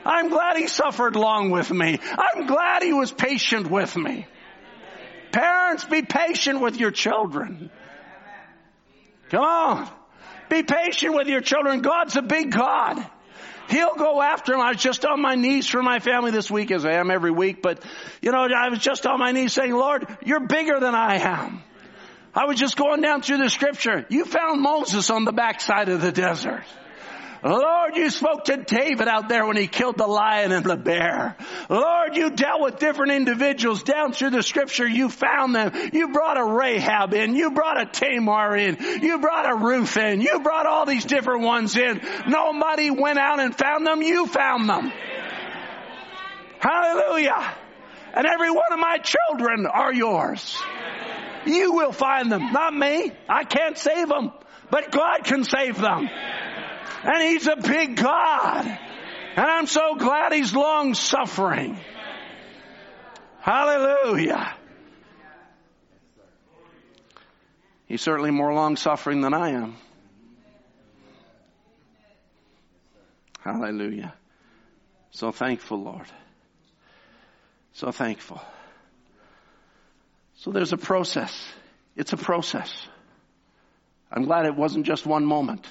I'm 0.05 0.29
glad 0.29 0.55
he 0.55 0.67
suffered 0.67 1.17
long 1.17 1.51
with 1.51 1.69
me. 1.69 1.99
I'm 2.01 2.47
glad 2.47 2.81
he 2.81 2.93
was 2.93 3.11
patient 3.11 3.69
with 3.69 3.95
me. 3.95 4.25
Parents, 5.31 5.85
be 5.85 6.01
patient 6.01 6.59
with 6.61 6.77
your 6.77 6.91
children. 6.91 7.69
Come 9.31 9.43
on. 9.43 9.89
Be 10.49 10.61
patient 10.63 11.15
with 11.15 11.27
your 11.27 11.39
children. 11.39 11.79
God's 11.81 12.17
a 12.17 12.21
big 12.21 12.51
God. 12.51 13.03
He'll 13.69 13.95
go 13.95 14.21
after 14.21 14.51
them. 14.51 14.59
I 14.59 14.71
was 14.71 14.81
just 14.81 15.05
on 15.05 15.21
my 15.21 15.35
knees 15.35 15.67
for 15.67 15.81
my 15.81 15.99
family 15.99 16.31
this 16.31 16.51
week 16.51 16.71
as 16.71 16.85
I 16.85 16.95
am 16.95 17.09
every 17.09 17.31
week, 17.31 17.61
but 17.61 17.81
you 18.21 18.33
know, 18.33 18.45
I 18.53 18.67
was 18.67 18.79
just 18.79 19.05
on 19.05 19.19
my 19.19 19.31
knees 19.31 19.53
saying, 19.53 19.71
Lord, 19.71 20.05
you're 20.25 20.45
bigger 20.45 20.81
than 20.81 20.93
I 20.93 21.19
am. 21.19 21.63
I 22.35 22.45
was 22.45 22.59
just 22.59 22.75
going 22.75 22.99
down 22.99 23.21
through 23.21 23.37
the 23.37 23.49
scripture. 23.49 24.05
You 24.09 24.25
found 24.25 24.61
Moses 24.61 25.09
on 25.09 25.23
the 25.23 25.31
backside 25.31 25.87
of 25.87 26.01
the 26.01 26.11
desert. 26.11 26.65
Lord, 27.43 27.95
you 27.95 28.09
spoke 28.11 28.45
to 28.45 28.57
David 28.57 29.07
out 29.07 29.27
there 29.27 29.45
when 29.45 29.57
he 29.57 29.67
killed 29.67 29.97
the 29.97 30.07
lion 30.07 30.51
and 30.51 30.63
the 30.63 30.77
bear. 30.77 31.35
Lord, 31.69 32.15
you 32.15 32.29
dealt 32.29 32.61
with 32.61 32.77
different 32.77 33.13
individuals 33.13 33.81
down 33.81 34.13
through 34.13 34.29
the 34.31 34.43
scripture. 34.43 34.87
You 34.87 35.09
found 35.09 35.55
them. 35.55 35.71
You 35.91 36.09
brought 36.09 36.37
a 36.37 36.43
Rahab 36.43 37.13
in. 37.13 37.35
You 37.35 37.51
brought 37.51 37.81
a 37.81 37.85
Tamar 37.85 38.55
in. 38.55 38.77
You 39.01 39.19
brought 39.19 39.49
a 39.49 39.55
Ruth 39.55 39.97
in. 39.97 40.21
You 40.21 40.39
brought 40.41 40.67
all 40.67 40.85
these 40.85 41.05
different 41.05 41.41
ones 41.43 41.75
in. 41.75 42.01
Nobody 42.27 42.91
went 42.91 43.17
out 43.17 43.39
and 43.39 43.57
found 43.57 43.87
them. 43.87 44.03
You 44.03 44.27
found 44.27 44.69
them. 44.69 44.91
Hallelujah. 46.59 47.55
And 48.13 48.27
every 48.27 48.51
one 48.51 48.71
of 48.71 48.79
my 48.79 48.99
children 48.99 49.65
are 49.65 49.93
yours. 49.93 50.57
You 51.45 51.73
will 51.73 51.91
find 51.91 52.31
them, 52.31 52.51
not 52.51 52.73
me. 52.73 53.11
I 53.27 53.45
can't 53.45 53.77
save 53.77 54.09
them, 54.09 54.31
but 54.69 54.91
God 54.91 55.23
can 55.23 55.43
save 55.43 55.79
them. 55.79 56.07
And 57.03 57.23
He's 57.23 57.47
a 57.47 57.55
big 57.55 57.95
God. 57.95 58.65
And 59.35 59.45
I'm 59.45 59.67
so 59.67 59.95
glad 59.95 60.33
He's 60.33 60.53
long 60.53 60.93
suffering. 60.93 61.77
Hallelujah. 63.39 64.53
He's 67.87 68.01
certainly 68.01 68.31
more 68.31 68.53
long 68.53 68.77
suffering 68.77 69.21
than 69.21 69.33
I 69.33 69.49
am. 69.49 69.75
Hallelujah. 73.39 74.13
So 75.09 75.31
thankful, 75.31 75.81
Lord. 75.81 76.07
So 77.73 77.91
thankful. 77.91 78.41
So 80.35 80.51
there's 80.51 80.73
a 80.73 80.77
process. 80.77 81.51
It's 81.95 82.13
a 82.13 82.17
process. 82.17 82.87
I'm 84.11 84.23
glad 84.23 84.45
it 84.45 84.55
wasn't 84.55 84.85
just 84.85 85.05
one 85.05 85.25
moment. 85.25 85.65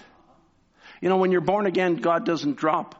You 1.00 1.08
know, 1.08 1.16
when 1.16 1.32
you're 1.32 1.40
born 1.40 1.66
again, 1.66 1.96
God 1.96 2.26
doesn't 2.26 2.56
drop 2.56 2.94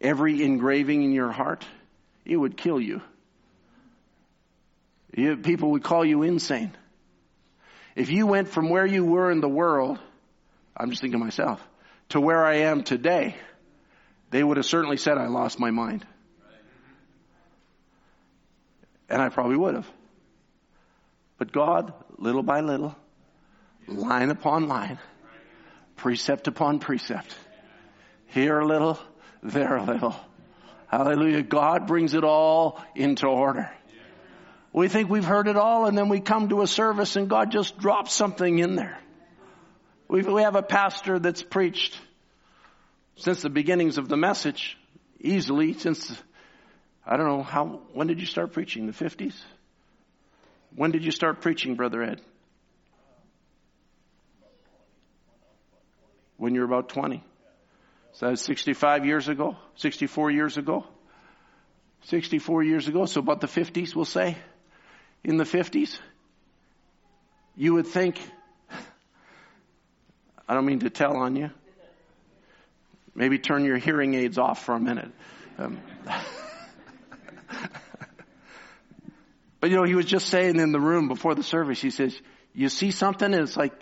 every 0.00 0.42
engraving 0.42 1.02
in 1.02 1.12
your 1.12 1.30
heart. 1.30 1.64
It 2.24 2.36
would 2.36 2.56
kill 2.56 2.80
you. 2.80 3.02
you. 5.14 5.36
People 5.36 5.72
would 5.72 5.82
call 5.82 6.04
you 6.04 6.22
insane. 6.22 6.72
If 7.94 8.10
you 8.10 8.26
went 8.26 8.48
from 8.48 8.70
where 8.70 8.86
you 8.86 9.04
were 9.04 9.30
in 9.30 9.40
the 9.40 9.48
world, 9.48 9.98
I'm 10.76 10.90
just 10.90 11.02
thinking 11.02 11.20
myself, 11.20 11.62
to 12.10 12.20
where 12.20 12.44
I 12.44 12.56
am 12.56 12.82
today, 12.82 13.36
they 14.30 14.42
would 14.42 14.56
have 14.56 14.66
certainly 14.66 14.96
said 14.96 15.18
I 15.18 15.26
lost 15.26 15.60
my 15.60 15.70
mind. 15.70 16.04
And 19.08 19.20
I 19.20 19.28
probably 19.28 19.56
would 19.56 19.74
have. 19.74 19.88
But 21.38 21.52
God, 21.52 21.92
little 22.18 22.42
by 22.42 22.60
little, 22.60 22.96
line 23.86 24.30
upon 24.30 24.66
line, 24.66 24.98
precept 25.96 26.48
upon 26.48 26.78
precept. 26.78 27.34
Here 28.26 28.58
a 28.58 28.66
little, 28.66 28.98
there 29.42 29.76
a 29.76 29.84
little. 29.84 30.14
Hallelujah. 30.88 31.42
God 31.42 31.86
brings 31.86 32.14
it 32.14 32.24
all 32.24 32.82
into 32.94 33.26
order. 33.26 33.70
We 34.72 34.88
think 34.88 35.08
we've 35.08 35.24
heard 35.24 35.46
it 35.46 35.56
all 35.56 35.86
and 35.86 35.96
then 35.96 36.08
we 36.08 36.20
come 36.20 36.48
to 36.48 36.62
a 36.62 36.66
service 36.66 37.16
and 37.16 37.28
God 37.28 37.52
just 37.52 37.78
drops 37.78 38.12
something 38.12 38.58
in 38.58 38.74
there. 38.74 38.98
We've, 40.08 40.26
we 40.26 40.42
have 40.42 40.56
a 40.56 40.62
pastor 40.62 41.18
that's 41.18 41.42
preached 41.42 41.98
since 43.16 43.42
the 43.42 43.50
beginnings 43.50 43.98
of 43.98 44.08
the 44.08 44.16
message, 44.16 44.76
easily 45.20 45.72
since, 45.74 46.16
I 47.06 47.16
don't 47.16 47.26
know, 47.26 47.42
how, 47.42 47.80
when 47.92 48.08
did 48.08 48.20
you 48.20 48.26
start 48.26 48.52
preaching? 48.52 48.86
The 48.86 48.92
50s? 48.92 49.34
When 50.74 50.90
did 50.90 51.04
you 51.04 51.12
start 51.12 51.40
preaching, 51.40 51.76
Brother 51.76 52.02
Ed? 52.02 52.20
When 56.36 56.54
you're 56.54 56.64
about 56.64 56.88
20. 56.88 57.22
So 58.12 58.26
that 58.26 58.30
was 58.30 58.42
65 58.42 59.06
years 59.06 59.28
ago, 59.28 59.56
64 59.76 60.30
years 60.30 60.56
ago. 60.56 60.86
64 62.04 62.62
years 62.62 62.86
ago, 62.86 63.06
so 63.06 63.20
about 63.20 63.40
the 63.40 63.46
50s, 63.46 63.94
we'll 63.94 64.04
say. 64.04 64.36
In 65.22 65.38
the 65.38 65.44
50s, 65.44 65.98
you 67.56 67.74
would 67.74 67.86
think, 67.86 68.20
I 70.46 70.52
don't 70.54 70.66
mean 70.66 70.80
to 70.80 70.90
tell 70.90 71.16
on 71.16 71.34
you. 71.34 71.50
Maybe 73.14 73.38
turn 73.38 73.64
your 73.64 73.78
hearing 73.78 74.14
aids 74.14 74.36
off 74.38 74.64
for 74.64 74.74
a 74.74 74.80
minute. 74.80 75.10
Um, 75.56 75.80
but 79.60 79.70
you 79.70 79.76
know, 79.76 79.84
he 79.84 79.94
was 79.94 80.04
just 80.04 80.28
saying 80.28 80.58
in 80.58 80.72
the 80.72 80.80
room 80.80 81.08
before 81.08 81.34
the 81.34 81.44
service, 81.44 81.80
he 81.80 81.90
says, 81.90 82.14
you 82.52 82.68
see 82.68 82.90
something 82.90 83.32
and 83.32 83.42
it's 83.42 83.56
like, 83.56 83.72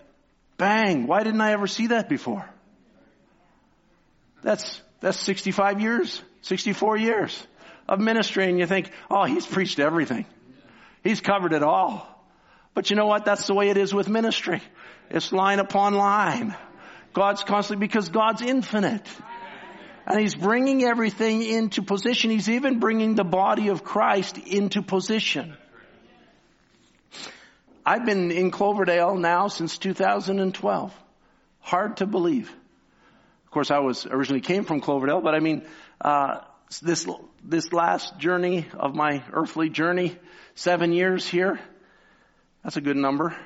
Bang! 0.57 1.07
Why 1.07 1.22
didn't 1.22 1.40
I 1.40 1.53
ever 1.53 1.66
see 1.66 1.88
that 1.88 2.09
before? 2.09 2.48
That's, 4.42 4.80
that's 5.00 5.18
65 5.20 5.80
years, 5.80 6.22
64 6.42 6.96
years 6.96 7.46
of 7.88 8.00
ministry 8.00 8.48
and 8.48 8.59
you 8.59 8.66
think, 8.66 8.90
oh, 9.11 9.24
he's 9.24 9.46
preached 9.46 9.78
everything. 9.78 10.26
He's 11.03 11.20
covered 11.20 11.53
it 11.53 11.62
all. 11.62 12.09
But 12.74 12.90
you 12.90 12.96
know 12.96 13.07
what? 13.07 13.24
That's 13.24 13.46
the 13.46 13.55
way 13.55 13.68
it 13.68 13.76
is 13.76 13.92
with 13.92 14.09
ministry. 14.09 14.62
It's 15.11 15.32
line 15.32 15.59
upon 15.59 15.94
line. 15.94 16.57
God's 17.12 17.44
constantly, 17.44 17.86
because 17.86 18.09
God's 18.09 18.40
infinite. 18.40 19.07
And 20.07 20.18
He's 20.18 20.34
bringing 20.34 20.82
everything 20.82 21.42
into 21.42 21.82
position. 21.82 22.30
He's 22.30 22.48
even 22.48 22.80
bringing 22.80 23.14
the 23.14 23.24
body 23.24 23.68
of 23.68 23.84
Christ 23.84 24.38
into 24.38 24.82
position. 24.82 25.57
I've 27.85 28.07
been 28.07 28.30
in 28.30 28.51
Cloverdale 28.53 29.16
now 29.16 29.49
since 29.49 29.76
2012. 29.78 30.95
Hard 31.61 31.97
to 31.97 32.07
believe. 32.07 32.51
Of 33.45 33.51
course, 33.51 33.70
I 33.70 33.80
was 33.80 34.07
originally 34.07 34.41
came 34.41 34.64
from 34.64 34.80
Cloverdale, 34.80 35.20
but 35.20 35.35
I 35.35 35.41
mean, 35.41 35.62
uh, 36.01 36.41
this 36.80 37.07
this 37.45 37.72
last 37.72 38.18
journey 38.18 38.66
of 38.74 38.95
my 38.95 39.22
earthly 39.33 39.68
journey, 39.68 40.16
seven 40.55 40.93
years 40.93 41.26
here. 41.26 41.61
That's 42.62 42.76
a 42.76 42.80
good 42.80 42.97
number. 42.97 43.37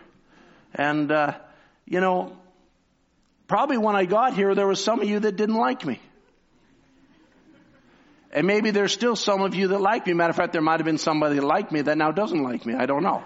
And 0.74 1.10
uh, 1.10 1.38
you 1.86 2.00
know, 2.00 2.36
probably 3.48 3.78
when 3.78 3.96
I 3.96 4.04
got 4.04 4.34
here, 4.34 4.54
there 4.54 4.66
was 4.66 4.84
some 4.84 5.00
of 5.00 5.08
you 5.08 5.20
that 5.20 5.36
didn't 5.36 5.56
like 5.56 5.84
me. 5.84 5.98
And 8.32 8.46
maybe 8.46 8.70
there's 8.70 8.92
still 8.92 9.16
some 9.16 9.40
of 9.40 9.54
you 9.54 9.68
that 9.68 9.80
like 9.80 10.06
me. 10.06 10.12
Matter 10.12 10.30
of 10.30 10.36
fact, 10.36 10.52
there 10.52 10.60
might 10.60 10.78
have 10.78 10.84
been 10.84 10.98
somebody 10.98 11.36
that 11.36 11.44
liked 11.44 11.72
me 11.72 11.80
that 11.80 11.96
now 11.96 12.10
doesn't 12.10 12.42
like 12.42 12.66
me. 12.66 12.74
I 12.74 12.84
don't 12.84 13.02
know. 13.02 13.24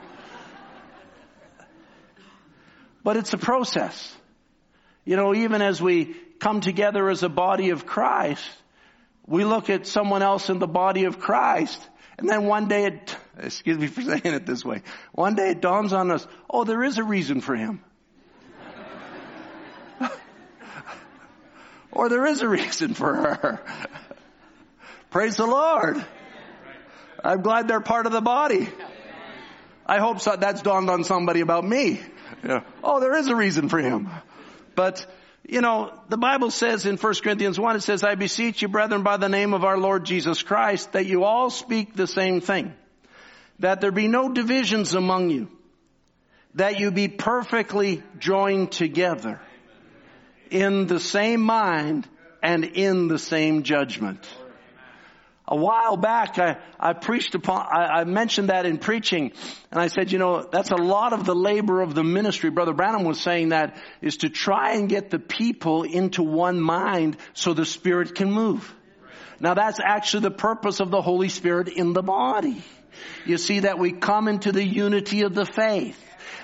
But 3.02 3.16
it's 3.16 3.32
a 3.32 3.38
process. 3.38 4.14
You 5.04 5.16
know, 5.16 5.34
even 5.34 5.62
as 5.62 5.80
we 5.80 6.14
come 6.38 6.60
together 6.60 7.08
as 7.08 7.22
a 7.22 7.28
body 7.28 7.70
of 7.70 7.86
Christ, 7.86 8.48
we 9.26 9.44
look 9.44 9.70
at 9.70 9.86
someone 9.86 10.22
else 10.22 10.50
in 10.50 10.58
the 10.58 10.66
body 10.66 11.04
of 11.04 11.20
Christ, 11.20 11.80
and 12.18 12.28
then 12.28 12.46
one 12.46 12.68
day 12.68 12.86
it, 12.86 13.16
excuse 13.38 13.78
me 13.78 13.86
for 13.86 14.02
saying 14.20 14.22
it 14.24 14.44
this 14.46 14.64
way, 14.64 14.82
one 15.12 15.34
day 15.34 15.50
it 15.50 15.60
dawns 15.60 15.92
on 15.92 16.10
us, 16.10 16.26
oh, 16.48 16.64
there 16.64 16.82
is 16.82 16.98
a 16.98 17.04
reason 17.04 17.40
for 17.40 17.54
him. 17.54 17.82
or 21.92 22.08
there 22.08 22.26
is 22.26 22.42
a 22.42 22.48
reason 22.48 22.94
for 22.94 23.14
her. 23.14 23.60
Praise 25.10 25.36
the 25.36 25.46
Lord. 25.46 26.04
I'm 27.22 27.42
glad 27.42 27.68
they're 27.68 27.80
part 27.80 28.06
of 28.06 28.12
the 28.12 28.20
body. 28.20 28.68
I 29.86 29.98
hope 29.98 30.20
so, 30.20 30.36
that's 30.36 30.62
dawned 30.62 30.88
on 30.88 31.04
somebody 31.04 31.40
about 31.40 31.64
me. 31.64 32.00
Yeah. 32.44 32.62
Oh, 32.82 33.00
there 33.00 33.16
is 33.16 33.28
a 33.28 33.36
reason 33.36 33.68
for 33.68 33.78
him. 33.78 34.08
But, 34.74 35.04
you 35.46 35.60
know, 35.60 35.92
the 36.08 36.16
Bible 36.16 36.50
says 36.50 36.86
in 36.86 36.96
1 36.96 37.14
Corinthians 37.22 37.58
1, 37.58 37.76
it 37.76 37.82
says, 37.82 38.04
I 38.04 38.14
beseech 38.14 38.62
you, 38.62 38.68
brethren, 38.68 39.02
by 39.02 39.16
the 39.16 39.28
name 39.28 39.54
of 39.54 39.64
our 39.64 39.78
Lord 39.78 40.04
Jesus 40.04 40.42
Christ, 40.42 40.92
that 40.92 41.06
you 41.06 41.24
all 41.24 41.50
speak 41.50 41.94
the 41.94 42.06
same 42.06 42.40
thing. 42.40 42.74
That 43.58 43.80
there 43.80 43.92
be 43.92 44.08
no 44.08 44.32
divisions 44.32 44.94
among 44.94 45.30
you. 45.30 45.48
That 46.54 46.80
you 46.80 46.90
be 46.90 47.08
perfectly 47.08 48.02
joined 48.18 48.72
together 48.72 49.40
in 50.50 50.86
the 50.86 50.98
same 50.98 51.42
mind 51.42 52.08
and 52.42 52.64
in 52.64 53.08
the 53.08 53.18
same 53.18 53.62
judgment 53.62 54.26
a 55.50 55.56
while 55.56 55.96
back, 55.96 56.38
I, 56.38 56.58
I 56.78 56.92
preached 56.92 57.34
upon, 57.34 57.66
I, 57.66 58.00
I, 58.00 58.04
mentioned 58.04 58.50
that 58.50 58.66
in 58.66 58.78
preaching, 58.78 59.32
and 59.72 59.80
I 59.80 59.88
said, 59.88 60.12
you 60.12 60.18
know, 60.18 60.48
that's 60.50 60.70
a 60.70 60.76
lot 60.76 61.12
of 61.12 61.26
the 61.26 61.34
labor 61.34 61.82
of 61.82 61.92
the 61.92 62.04
ministry. 62.04 62.50
Brother 62.50 62.72
Branham 62.72 63.02
was 63.02 63.20
saying 63.20 63.48
that 63.48 63.76
is 64.00 64.18
to 64.18 64.28
try 64.28 64.74
and 64.74 64.88
get 64.88 65.10
the 65.10 65.18
people 65.18 65.82
into 65.82 66.22
one 66.22 66.60
mind 66.60 67.16
so 67.34 67.52
the 67.52 67.64
Spirit 67.64 68.14
can 68.14 68.30
move. 68.30 68.72
Now 69.40 69.54
that's 69.54 69.80
actually 69.80 70.22
the 70.22 70.30
purpose 70.30 70.78
of 70.78 70.90
the 70.90 71.02
Holy 71.02 71.28
Spirit 71.28 71.68
in 71.68 71.94
the 71.94 72.02
body. 72.02 72.62
You 73.26 73.36
see 73.36 73.60
that 73.60 73.78
we 73.78 73.92
come 73.92 74.28
into 74.28 74.52
the 74.52 74.64
unity 74.64 75.22
of 75.22 75.34
the 75.34 75.46
faith. 75.46 75.98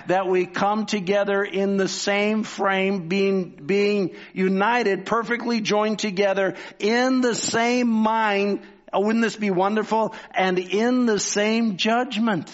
that 0.07 0.25
we 0.25 0.45
come 0.45 0.85
together 0.85 1.43
in 1.43 1.75
the 1.75 1.87
same 1.87 2.43
frame, 2.43 3.09
being, 3.09 3.59
being 3.65 4.15
united, 4.33 5.05
perfectly 5.05 5.59
joined 5.59 5.99
together 5.99 6.55
in 6.79 7.19
the 7.19 7.35
same 7.35 7.89
mind. 7.89 8.61
Oh, 8.93 9.01
wouldn't 9.01 9.23
this 9.23 9.35
be 9.35 9.51
wonderful? 9.51 10.15
And 10.31 10.57
in 10.59 11.05
the 11.05 11.19
same 11.19 11.77
judgment. 11.77 12.51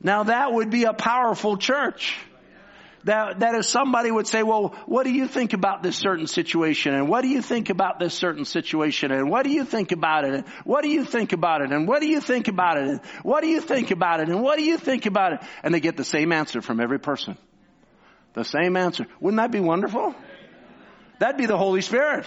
Now 0.00 0.24
that 0.24 0.52
would 0.52 0.70
be 0.70 0.84
a 0.84 0.92
powerful 0.92 1.56
church 1.56 2.16
that, 3.06 3.38
that 3.38 3.54
if 3.54 3.64
somebody 3.64 4.10
would 4.10 4.26
say, 4.26 4.42
well, 4.42 4.74
what 4.86 5.04
do 5.04 5.12
you 5.12 5.28
think 5.28 5.52
about 5.52 5.82
this 5.82 5.96
certain 5.96 6.26
situation? 6.26 6.92
And 6.92 7.08
what 7.08 7.22
do 7.22 7.28
you 7.28 7.40
think 7.40 7.70
about 7.70 8.00
this 8.00 8.14
certain 8.14 8.44
situation? 8.44 9.12
And 9.12 9.30
what 9.30 9.44
do 9.44 9.50
you 9.50 9.64
think 9.64 9.92
about 9.92 10.24
it? 10.24 10.34
And 10.34 10.44
what 10.64 10.82
do 10.82 10.88
you 10.88 11.04
think 11.04 11.32
about 11.32 11.62
it? 11.62 11.70
And 11.70 11.86
what 11.86 12.00
do 12.00 12.08
you 12.08 12.20
think 12.20 12.48
about 12.48 12.78
it? 12.78 12.88
And 12.88 13.00
what 13.22 13.42
do 13.42 13.48
you 13.48 13.60
think 13.60 13.92
about 13.92 14.20
it? 14.20 14.28
And 14.28 14.42
what 14.42 14.58
do 14.58 14.64
you 14.64 14.76
think 14.76 15.06
about 15.06 15.34
it? 15.34 15.40
And 15.62 15.72
they 15.72 15.78
get 15.78 15.96
the 15.96 16.04
same 16.04 16.32
answer 16.32 16.60
from 16.60 16.80
every 16.80 16.98
person. 16.98 17.38
The 18.34 18.44
same 18.44 18.76
answer. 18.76 19.06
Wouldn't 19.20 19.38
that 19.38 19.52
be 19.52 19.60
wonderful? 19.60 20.14
That'd 21.20 21.38
be 21.38 21.46
the 21.46 21.56
Holy 21.56 21.82
Spirit. 21.82 22.26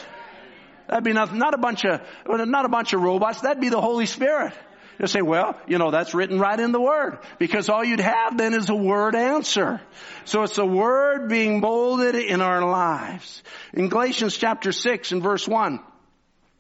That'd 0.90 1.04
be 1.04 1.14
not, 1.14 1.34
not 1.36 1.54
a 1.54 1.58
bunch 1.60 1.86
of, 1.86 2.02
not 2.28 2.66
a 2.66 2.70
bunch 2.70 2.94
of 2.94 3.02
robots. 3.02 3.42
That'd 3.42 3.62
be 3.62 3.70
the 3.70 3.80
Holy 3.80 4.08
Spirit. 4.08 4.54
You 5.00 5.06
say, 5.08 5.22
well, 5.22 5.56
you 5.68 5.78
know, 5.78 5.92
that's 5.92 6.16
written 6.16 6.40
right 6.40 6.60
in 6.60 6.72
the 6.72 6.82
Word. 6.82 7.20
Because 7.38 7.70
all 7.70 7.86
you'd 7.86 8.00
have 8.00 8.38
then 8.38 8.56
is 8.56 8.70
a 8.70 8.76
Word 8.76 9.16
answer. 9.16 9.80
So 10.26 10.42
it's 10.44 10.58
a 10.58 10.66
Word 10.66 11.30
being 11.30 11.62
molded 11.62 12.16
in 12.16 12.42
our 12.42 12.68
lives. 12.68 13.44
In 13.72 13.88
Galatians 13.88 14.36
chapter 14.36 14.72
6 14.72 15.12
and 15.12 15.22
verse 15.22 15.48
1, 15.48 15.80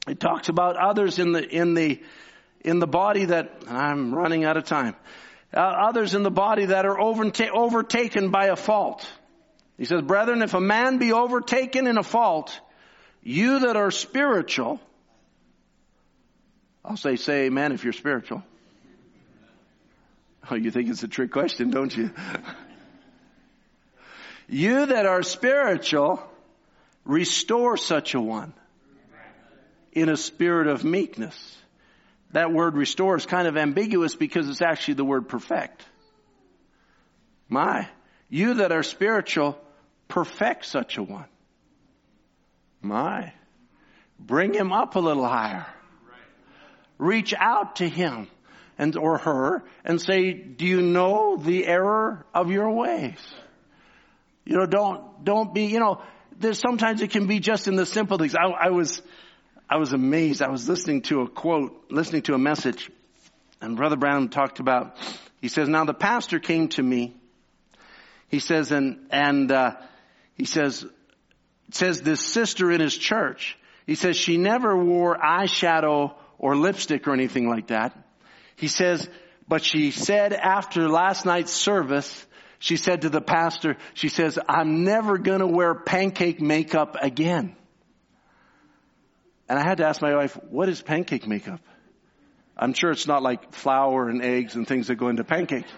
it 0.08 0.20
talks 0.20 0.48
about 0.48 0.78
others 0.78 1.18
in 1.18 1.32
the, 1.32 1.44
in 1.44 1.74
the, 1.74 2.02
in 2.64 2.78
the 2.78 2.88
body 2.88 3.26
that, 3.26 3.64
I'm 3.68 4.14
running 4.14 4.46
out 4.46 4.58
of 4.58 4.64
time, 4.64 4.96
uh, 5.54 5.60
others 5.60 6.14
in 6.14 6.22
the 6.22 6.32
body 6.32 6.68
that 6.68 6.86
are 6.86 6.98
overta- 6.98 7.50
overtaken 7.50 8.30
by 8.30 8.46
a 8.46 8.56
fault. 8.56 9.06
He 9.78 9.86
says, 9.86 10.02
brethren, 10.04 10.44
if 10.44 10.54
a 10.54 10.62
man 10.62 11.00
be 11.00 11.14
overtaken 11.14 11.88
in 11.88 11.98
a 11.98 12.04
fault, 12.04 12.58
you 13.22 13.60
that 13.60 13.76
are 13.76 13.92
spiritual, 13.92 14.80
I'll 16.84 16.98
say, 16.98 17.16
say 17.16 17.46
amen 17.46 17.72
if 17.72 17.84
you're 17.84 17.94
spiritual. 17.94 18.44
Oh, 20.50 20.56
you 20.56 20.72
think 20.72 20.90
it's 20.90 21.04
a 21.04 21.08
trick 21.08 21.32
question, 21.32 21.70
don't 21.70 21.96
you? 21.96 22.12
you 24.48 24.88
that 24.88 25.06
are 25.06 25.22
spiritual, 25.22 26.24
restore 27.06 27.78
such 27.78 28.16
a 28.16 28.22
one 28.22 28.54
in 29.92 30.10
a 30.10 30.18
spirit 30.18 30.68
of 30.68 30.84
meekness. 30.84 31.58
That 32.32 32.52
word 32.52 32.76
restore 32.76 33.16
is 33.16 33.26
kind 33.26 33.48
of 33.48 33.58
ambiguous 33.58 34.16
because 34.16 34.48
it's 34.50 34.62
actually 34.62 34.96
the 34.96 35.06
word 35.06 35.28
perfect. 35.28 35.84
My, 37.48 37.88
you 38.30 38.56
that 38.56 38.72
are 38.72 38.84
spiritual, 38.84 39.60
perfect 40.08 40.66
such 40.66 40.98
a 40.98 41.04
one. 41.04 41.26
My, 42.82 43.34
bring 44.20 44.54
him 44.54 44.72
up 44.72 44.96
a 44.96 45.00
little 45.00 45.28
higher 45.28 45.66
reach 47.00 47.34
out 47.34 47.78
to 47.78 47.90
him 47.90 48.28
and 48.78 48.96
or 48.96 49.18
her 49.18 49.64
and 49.84 50.00
say, 50.00 50.34
do 50.34 50.66
you 50.66 50.82
know 50.82 51.38
the 51.38 51.66
error 51.66 52.26
of 52.34 52.52
your 52.52 52.70
ways? 52.72 53.18
You 54.46 54.58
know, 54.58 54.66
don't, 54.66 55.24
don't 55.24 55.54
be, 55.54 55.66
you 55.66 55.80
know, 55.80 56.02
there's 56.38 56.60
sometimes 56.60 57.02
it 57.02 57.10
can 57.10 57.26
be 57.26 57.40
just 57.40 57.68
in 57.68 57.76
the 57.76 57.86
simple 57.86 58.18
things. 58.18 58.36
I, 58.36 58.68
I 58.68 58.70
was, 58.70 59.02
I 59.70 59.78
was 59.78 59.94
amazed. 59.94 60.42
I 60.42 60.50
was 60.50 60.70
listening 60.70 61.02
to 61.04 61.22
a 61.22 61.30
quote, 61.30 61.86
listening 61.90 62.22
to 62.24 62.34
a 62.34 62.38
message 62.38 62.92
and 63.62 63.76
Brother 63.76 63.98
Branham 63.98 64.30
talked 64.30 64.60
about, 64.60 64.96
he 65.42 65.50
says, 65.50 65.68
now 65.68 65.84
the 65.84 65.94
pastor 65.94 66.40
came 66.40 66.70
to 66.70 66.84
me. 66.84 67.16
He 68.30 68.40
says, 68.40 68.72
and, 68.72 69.08
and, 69.10 69.52
uh, 69.52 69.76
he 70.36 70.46
says, 70.46 70.86
says 71.72 72.02
this 72.02 72.22
sister 72.26 72.72
in 72.72 72.82
his 72.82 72.98
church, 72.98 73.58
he 73.86 73.96
says 73.96 74.16
she 74.16 74.38
never 74.38 74.78
wore 74.78 75.18
eyeshadow 75.18 76.14
or 76.38 76.56
lipstick 76.56 77.08
or 77.08 77.14
anything 77.14 77.50
like 77.50 77.68
that. 77.68 77.98
He 78.56 78.68
says, 78.68 79.08
but 79.48 79.64
she 79.64 79.92
said 79.92 80.34
after 80.34 80.88
last 80.88 81.26
night's 81.26 81.52
service, 81.52 82.26
she 82.60 82.76
said 82.76 83.02
to 83.02 83.10
the 83.10 83.22
pastor, 83.22 83.78
she 83.94 84.10
says, 84.10 84.38
I'm 84.48 84.84
never 84.84 85.18
gonna 85.18 85.48
wear 85.48 85.74
pancake 85.74 86.42
makeup 86.42 86.98
again. 87.02 87.56
And 89.48 89.58
I 89.58 89.64
had 89.64 89.80
to 89.80 89.88
ask 89.88 90.02
my 90.02 90.16
wife, 90.16 90.38
what 90.50 90.70
is 90.70 90.82
pancake 90.82 91.26
makeup? 91.26 91.62
I'm 92.56 92.74
sure 92.74 92.92
it's 92.92 93.08
not 93.08 93.24
like 93.24 93.54
flour 93.54 94.10
and 94.10 94.22
eggs 94.22 94.56
and 94.56 94.68
things 94.68 94.88
that 94.88 94.96
go 94.96 95.08
into 95.08 95.24
pancakes. 95.24 95.72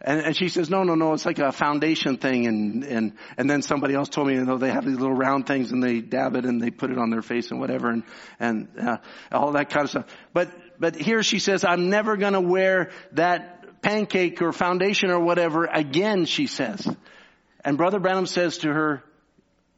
And, 0.00 0.20
and 0.20 0.36
she 0.36 0.48
says, 0.48 0.70
no, 0.70 0.84
no, 0.84 0.94
no, 0.94 1.12
it's 1.14 1.26
like 1.26 1.40
a 1.40 1.50
foundation 1.50 2.18
thing. 2.18 2.46
And, 2.46 2.84
and, 2.84 3.12
and 3.36 3.50
then 3.50 3.62
somebody 3.62 3.94
else 3.94 4.08
told 4.08 4.28
me, 4.28 4.34
you 4.34 4.44
know, 4.44 4.56
they 4.56 4.70
have 4.70 4.84
these 4.84 4.98
little 4.98 5.16
round 5.16 5.46
things 5.46 5.72
and 5.72 5.82
they 5.82 6.00
dab 6.00 6.36
it 6.36 6.44
and 6.44 6.62
they 6.62 6.70
put 6.70 6.90
it 6.90 6.98
on 6.98 7.10
their 7.10 7.22
face 7.22 7.50
and 7.50 7.58
whatever 7.58 7.90
and, 7.90 8.04
and, 8.38 8.68
uh, 8.80 8.98
all 9.32 9.52
that 9.52 9.70
kind 9.70 9.84
of 9.84 9.90
stuff. 9.90 10.06
But, 10.32 10.50
but 10.78 10.94
here 10.94 11.22
she 11.24 11.40
says, 11.40 11.64
I'm 11.64 11.90
never 11.90 12.16
going 12.16 12.34
to 12.34 12.40
wear 12.40 12.90
that 13.12 13.82
pancake 13.82 14.40
or 14.40 14.52
foundation 14.52 15.10
or 15.10 15.20
whatever 15.20 15.64
again, 15.64 16.26
she 16.26 16.46
says. 16.46 16.88
And 17.64 17.76
Brother 17.76 17.98
Branham 17.98 18.26
says 18.26 18.58
to 18.58 18.72
her, 18.72 19.02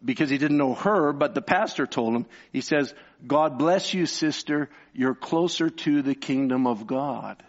because 0.04 0.30
he 0.30 0.38
didn't 0.38 0.56
know 0.56 0.74
her, 0.74 1.12
but 1.12 1.34
the 1.34 1.42
pastor 1.42 1.86
told 1.86 2.14
him, 2.14 2.26
he 2.52 2.60
says, 2.62 2.94
God 3.26 3.58
bless 3.58 3.92
you, 3.92 4.06
sister. 4.06 4.70
You're 4.94 5.14
closer 5.14 5.68
to 5.68 6.02
the 6.02 6.14
kingdom 6.14 6.66
of 6.66 6.86
God. 6.86 7.42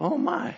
Oh 0.00 0.16
my. 0.16 0.56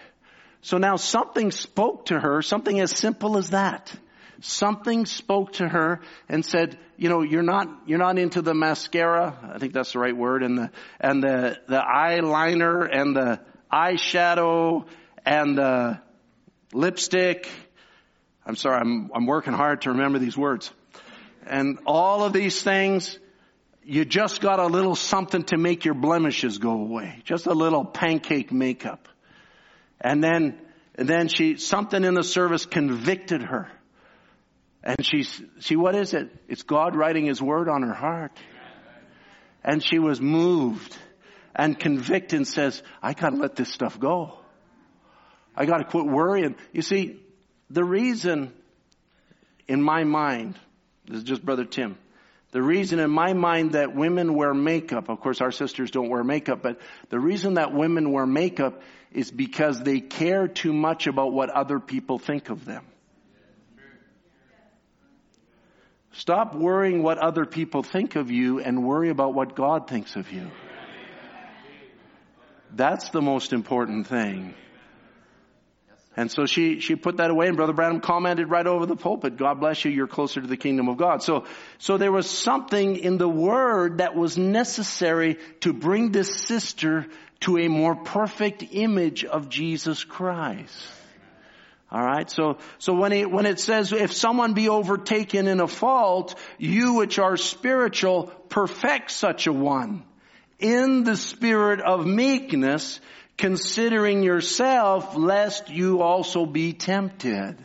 So 0.62 0.78
now 0.78 0.96
something 0.96 1.50
spoke 1.50 2.06
to 2.06 2.18
her, 2.18 2.42
something 2.42 2.80
as 2.80 2.90
simple 2.90 3.38
as 3.38 3.50
that. 3.50 3.94
Something 4.40 5.06
spoke 5.06 5.54
to 5.54 5.68
her 5.68 6.00
and 6.28 6.44
said, 6.44 6.78
you 6.96 7.08
know, 7.08 7.22
you're 7.22 7.42
not, 7.42 7.68
you're 7.86 7.98
not 7.98 8.18
into 8.18 8.42
the 8.42 8.54
mascara. 8.54 9.52
I 9.54 9.58
think 9.58 9.72
that's 9.72 9.92
the 9.92 9.98
right 9.98 10.16
word 10.16 10.42
and 10.42 10.58
the, 10.58 10.70
and 11.00 11.22
the, 11.22 11.58
the 11.68 11.78
eyeliner 11.80 12.88
and 12.90 13.16
the 13.16 13.40
eyeshadow 13.72 14.86
and 15.24 15.56
the 15.56 16.00
lipstick. 16.72 17.48
I'm 18.44 18.56
sorry, 18.56 18.80
I'm, 18.80 19.10
I'm 19.14 19.26
working 19.26 19.52
hard 19.52 19.82
to 19.82 19.90
remember 19.90 20.18
these 20.18 20.36
words. 20.36 20.70
And 21.46 21.78
all 21.86 22.24
of 22.24 22.32
these 22.32 22.60
things, 22.62 23.18
you 23.84 24.04
just 24.04 24.40
got 24.40 24.58
a 24.58 24.66
little 24.66 24.96
something 24.96 25.44
to 25.44 25.56
make 25.56 25.84
your 25.84 25.94
blemishes 25.94 26.58
go 26.58 26.72
away. 26.72 27.20
Just 27.24 27.46
a 27.46 27.54
little 27.54 27.84
pancake 27.84 28.52
makeup. 28.52 29.08
And 30.00 30.22
then, 30.22 30.58
and 30.94 31.08
then 31.08 31.28
she, 31.28 31.56
something 31.56 32.02
in 32.04 32.14
the 32.14 32.24
service 32.24 32.66
convicted 32.66 33.42
her. 33.42 33.70
And 34.82 35.04
she, 35.04 35.24
she, 35.60 35.76
what 35.76 35.96
is 35.96 36.14
it? 36.14 36.30
It's 36.48 36.62
God 36.62 36.94
writing 36.94 37.26
His 37.26 37.42
Word 37.42 37.68
on 37.68 37.82
her 37.82 37.94
heart. 37.94 38.38
And 39.64 39.82
she 39.82 39.98
was 39.98 40.20
moved 40.20 40.96
and 41.54 41.78
convicted 41.78 42.36
and 42.36 42.46
says, 42.46 42.82
I 43.02 43.14
gotta 43.14 43.36
let 43.36 43.56
this 43.56 43.72
stuff 43.72 43.98
go. 43.98 44.38
I 45.56 45.66
gotta 45.66 45.84
quit 45.84 46.06
worrying. 46.06 46.54
You 46.72 46.82
see, 46.82 47.20
the 47.70 47.82
reason 47.82 48.52
in 49.66 49.82
my 49.82 50.04
mind, 50.04 50.56
this 51.06 51.18
is 51.18 51.24
just 51.24 51.44
Brother 51.44 51.64
Tim, 51.64 51.98
the 52.52 52.62
reason 52.62 53.00
in 53.00 53.10
my 53.10 53.32
mind 53.32 53.72
that 53.72 53.94
women 53.94 54.34
wear 54.34 54.54
makeup, 54.54 55.08
of 55.08 55.20
course 55.20 55.40
our 55.40 55.50
sisters 55.50 55.90
don't 55.90 56.08
wear 56.08 56.24
makeup, 56.24 56.62
but 56.62 56.80
the 57.10 57.18
reason 57.18 57.54
that 57.54 57.72
women 57.74 58.12
wear 58.12 58.26
makeup 58.26 58.82
is 59.12 59.30
because 59.30 59.82
they 59.82 60.00
care 60.00 60.46
too 60.48 60.72
much 60.72 61.06
about 61.06 61.32
what 61.32 61.50
other 61.50 61.80
people 61.80 62.18
think 62.18 62.48
of 62.48 62.64
them. 62.64 62.84
Stop 66.12 66.54
worrying 66.54 67.02
what 67.02 67.18
other 67.18 67.44
people 67.44 67.82
think 67.82 68.16
of 68.16 68.30
you 68.30 68.60
and 68.60 68.84
worry 68.84 69.10
about 69.10 69.34
what 69.34 69.54
God 69.54 69.86
thinks 69.86 70.16
of 70.16 70.32
you. 70.32 70.50
That's 72.72 73.10
the 73.10 73.20
most 73.20 73.52
important 73.52 74.06
thing. 74.06 74.54
And 76.16 76.30
so 76.30 76.46
she, 76.46 76.80
she 76.80 76.96
put 76.96 77.18
that 77.18 77.30
away 77.30 77.46
and 77.46 77.56
Brother 77.56 77.74
Branham 77.74 78.00
commented 78.00 78.48
right 78.48 78.66
over 78.66 78.86
the 78.86 78.96
pulpit, 78.96 79.36
God 79.36 79.60
bless 79.60 79.84
you, 79.84 79.90
you're 79.90 80.06
closer 80.06 80.40
to 80.40 80.46
the 80.46 80.56
kingdom 80.56 80.88
of 80.88 80.96
God. 80.96 81.22
So, 81.22 81.44
so 81.78 81.98
there 81.98 82.10
was 82.10 82.28
something 82.28 82.96
in 82.96 83.18
the 83.18 83.28
word 83.28 83.98
that 83.98 84.14
was 84.14 84.38
necessary 84.38 85.38
to 85.60 85.74
bring 85.74 86.12
this 86.12 86.34
sister 86.46 87.06
to 87.40 87.58
a 87.58 87.68
more 87.68 87.94
perfect 87.94 88.64
image 88.70 89.26
of 89.26 89.50
Jesus 89.50 90.04
Christ. 90.04 90.74
Alright, 91.92 92.30
so, 92.30 92.58
so 92.78 92.94
when 92.94 93.12
it, 93.12 93.30
when 93.30 93.46
it 93.46 93.60
says, 93.60 93.92
if 93.92 94.12
someone 94.12 94.54
be 94.54 94.68
overtaken 94.70 95.46
in 95.46 95.60
a 95.60 95.68
fault, 95.68 96.34
you 96.58 96.94
which 96.94 97.18
are 97.18 97.36
spiritual, 97.36 98.24
perfect 98.48 99.10
such 99.10 99.46
a 99.46 99.52
one. 99.52 100.02
In 100.58 101.04
the 101.04 101.16
spirit 101.16 101.80
of 101.80 102.06
meekness, 102.06 103.00
considering 103.36 104.22
yourself 104.22 105.16
lest 105.16 105.70
you 105.70 106.02
also 106.02 106.46
be 106.46 106.72
tempted. 106.72 107.56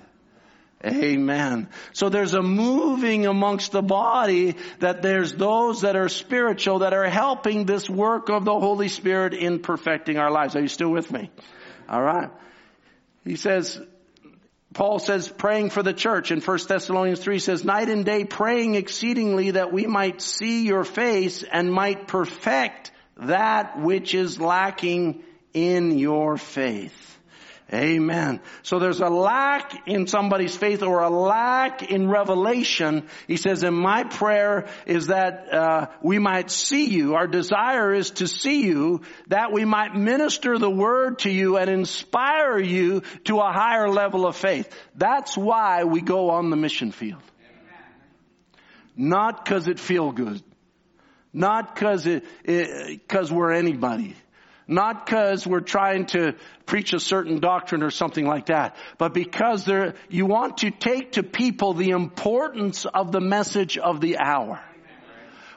Amen. 0.83 1.69
So 1.93 2.09
there's 2.09 2.33
a 2.33 2.41
moving 2.41 3.27
amongst 3.27 3.71
the 3.71 3.83
body 3.83 4.55
that 4.79 5.03
there's 5.03 5.33
those 5.33 5.81
that 5.81 5.95
are 5.95 6.09
spiritual 6.09 6.79
that 6.79 6.93
are 6.93 7.07
helping 7.07 7.65
this 7.65 7.87
work 7.87 8.29
of 8.29 8.45
the 8.45 8.59
Holy 8.59 8.87
Spirit 8.87 9.35
in 9.35 9.59
perfecting 9.59 10.17
our 10.17 10.31
lives. 10.31 10.55
Are 10.55 10.61
you 10.61 10.67
still 10.67 10.89
with 10.89 11.11
me? 11.11 11.29
All 11.87 12.01
right. 12.01 12.31
He 13.23 13.35
says, 13.35 13.79
Paul 14.73 14.97
says 14.97 15.29
praying 15.29 15.69
for 15.69 15.83
the 15.83 15.93
church 15.93 16.31
in 16.31 16.41
1 16.41 16.59
Thessalonians 16.67 17.19
3 17.19 17.37
says, 17.37 17.63
night 17.63 17.89
and 17.89 18.03
day 18.03 18.25
praying 18.25 18.73
exceedingly 18.73 19.51
that 19.51 19.71
we 19.71 19.85
might 19.85 20.21
see 20.21 20.65
your 20.65 20.83
face 20.83 21.43
and 21.43 21.71
might 21.71 22.07
perfect 22.07 22.91
that 23.17 23.79
which 23.79 24.15
is 24.15 24.39
lacking 24.39 25.23
in 25.53 25.97
your 25.97 26.37
faith. 26.37 26.97
Amen. 27.73 28.41
So 28.63 28.79
there's 28.79 28.99
a 28.99 29.07
lack 29.07 29.87
in 29.87 30.05
somebody's 30.05 30.57
faith 30.57 30.83
or 30.83 30.99
a 31.03 31.09
lack 31.09 31.89
in 31.89 32.09
revelation. 32.09 33.07
He 33.27 33.37
says, 33.37 33.63
and 33.63 33.77
my 33.77 34.03
prayer 34.03 34.67
is 34.85 35.07
that 35.07 35.53
uh, 35.53 35.87
we 36.01 36.19
might 36.19 36.51
see 36.51 36.89
you. 36.89 37.15
Our 37.15 37.27
desire 37.27 37.93
is 37.93 38.11
to 38.11 38.27
see 38.27 38.65
you, 38.65 39.03
that 39.27 39.53
we 39.53 39.63
might 39.63 39.95
minister 39.95 40.57
the 40.57 40.69
word 40.69 41.19
to 41.19 41.29
you 41.29 41.55
and 41.55 41.69
inspire 41.69 42.59
you 42.59 43.03
to 43.25 43.37
a 43.37 43.53
higher 43.53 43.87
level 43.87 44.27
of 44.27 44.35
faith. 44.35 44.69
That's 44.95 45.37
why 45.37 45.85
we 45.85 46.01
go 46.01 46.31
on 46.31 46.49
the 46.49 46.57
mission 46.57 46.91
field. 46.91 47.23
Not 48.97 49.45
because 49.45 49.69
it 49.69 49.79
feel 49.79 50.11
good. 50.11 50.43
Not 51.31 51.73
because 51.73 52.05
it, 52.05 52.25
because 52.43 53.31
we're 53.31 53.53
anybody. 53.53 54.17
Not 54.71 55.05
because 55.05 55.45
we're 55.45 55.59
trying 55.59 56.05
to 56.07 56.35
preach 56.65 56.93
a 56.93 56.99
certain 57.01 57.41
doctrine 57.41 57.83
or 57.83 57.91
something 57.91 58.25
like 58.25 58.45
that, 58.45 58.77
but 58.97 59.13
because 59.13 59.65
there, 59.65 59.95
you 60.09 60.25
want 60.25 60.59
to 60.59 60.71
take 60.71 61.13
to 61.13 61.23
people 61.23 61.73
the 61.73 61.89
importance 61.89 62.85
of 62.85 63.11
the 63.11 63.19
message 63.19 63.77
of 63.77 63.99
the 63.99 64.17
hour. 64.17 64.61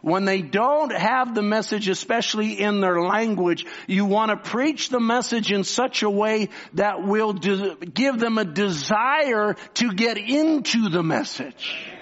When 0.02 0.24
they 0.24 0.42
don't 0.42 0.92
have 0.92 1.32
the 1.32 1.42
message, 1.42 1.88
especially 1.88 2.60
in 2.60 2.80
their 2.80 3.00
language, 3.00 3.64
you 3.86 4.04
want 4.04 4.32
to 4.32 4.50
preach 4.50 4.88
the 4.88 5.00
message 5.00 5.52
in 5.52 5.62
such 5.62 6.02
a 6.02 6.10
way 6.10 6.48
that 6.72 7.06
will 7.06 7.34
de- 7.34 7.76
give 7.76 8.18
them 8.18 8.36
a 8.36 8.44
desire 8.44 9.54
to 9.74 9.94
get 9.94 10.18
into 10.18 10.88
the 10.88 11.04
message. 11.04 11.93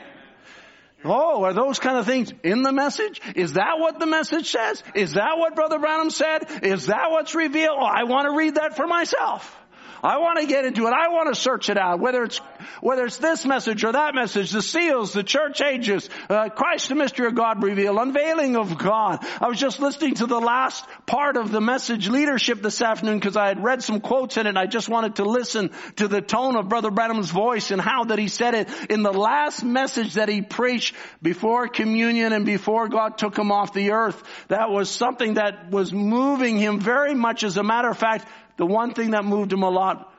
Oh, 1.04 1.42
are 1.44 1.52
those 1.52 1.78
kind 1.78 1.98
of 1.98 2.06
things 2.06 2.32
in 2.42 2.62
the 2.62 2.72
message? 2.72 3.20
Is 3.34 3.54
that 3.54 3.78
what 3.78 3.98
the 3.98 4.06
message 4.06 4.50
says? 4.50 4.82
Is 4.94 5.14
that 5.14 5.38
what 5.38 5.54
Brother 5.54 5.78
Branham 5.78 6.10
said? 6.10 6.64
Is 6.64 6.86
that 6.86 7.10
what's 7.10 7.34
revealed? 7.34 7.78
Oh, 7.80 7.84
I 7.84 8.04
want 8.04 8.28
to 8.28 8.36
read 8.36 8.54
that 8.54 8.76
for 8.76 8.86
myself. 8.86 9.58
I 10.02 10.18
want 10.18 10.40
to 10.40 10.46
get 10.46 10.64
into 10.64 10.86
it. 10.86 10.92
I 10.92 11.08
want 11.08 11.32
to 11.32 11.40
search 11.40 11.68
it 11.68 11.78
out. 11.78 12.00
Whether 12.00 12.24
it's 12.24 12.38
whether 12.80 13.04
it's 13.04 13.18
this 13.18 13.44
message 13.44 13.84
or 13.84 13.92
that 13.92 14.14
message, 14.14 14.50
the 14.50 14.62
seals, 14.62 15.12
the 15.12 15.22
church 15.22 15.60
ages, 15.60 16.08
uh, 16.28 16.48
Christ, 16.48 16.88
the 16.88 16.94
mystery 16.96 17.26
of 17.26 17.34
God 17.34 17.62
revealed, 17.62 17.98
unveiling 17.98 18.56
of 18.56 18.78
God. 18.78 19.24
I 19.40 19.48
was 19.48 19.60
just 19.60 19.78
listening 19.78 20.14
to 20.16 20.26
the 20.26 20.40
last 20.40 20.84
part 21.06 21.36
of 21.36 21.52
the 21.52 21.60
message 21.60 22.08
leadership 22.08 22.62
this 22.62 22.82
afternoon 22.82 23.18
because 23.18 23.36
I 23.36 23.46
had 23.48 23.62
read 23.62 23.82
some 23.82 24.00
quotes 24.00 24.36
in 24.36 24.46
it. 24.46 24.50
and 24.50 24.58
I 24.58 24.66
just 24.66 24.88
wanted 24.88 25.16
to 25.16 25.24
listen 25.24 25.70
to 25.96 26.08
the 26.08 26.20
tone 26.20 26.56
of 26.56 26.68
Brother 26.68 26.90
Branham's 26.90 27.30
voice 27.30 27.70
and 27.70 27.80
how 27.80 28.04
that 28.04 28.18
he 28.18 28.28
said 28.28 28.54
it 28.54 28.68
in 28.90 29.02
the 29.02 29.12
last 29.12 29.62
message 29.62 30.14
that 30.14 30.28
he 30.28 30.42
preached 30.42 30.94
before 31.22 31.68
communion 31.68 32.32
and 32.32 32.44
before 32.44 32.88
God 32.88 33.18
took 33.18 33.38
him 33.38 33.52
off 33.52 33.72
the 33.72 33.92
earth. 33.92 34.20
That 34.48 34.70
was 34.70 34.90
something 34.90 35.34
that 35.34 35.70
was 35.70 35.92
moving 35.92 36.58
him 36.58 36.80
very 36.80 37.14
much. 37.14 37.44
As 37.44 37.56
a 37.56 37.62
matter 37.62 37.88
of 37.88 37.98
fact, 37.98 38.26
the 38.56 38.66
one 38.66 38.94
thing 38.94 39.10
that 39.10 39.24
moved 39.24 39.52
him 39.52 39.62
a 39.62 39.70
lot 39.70 40.12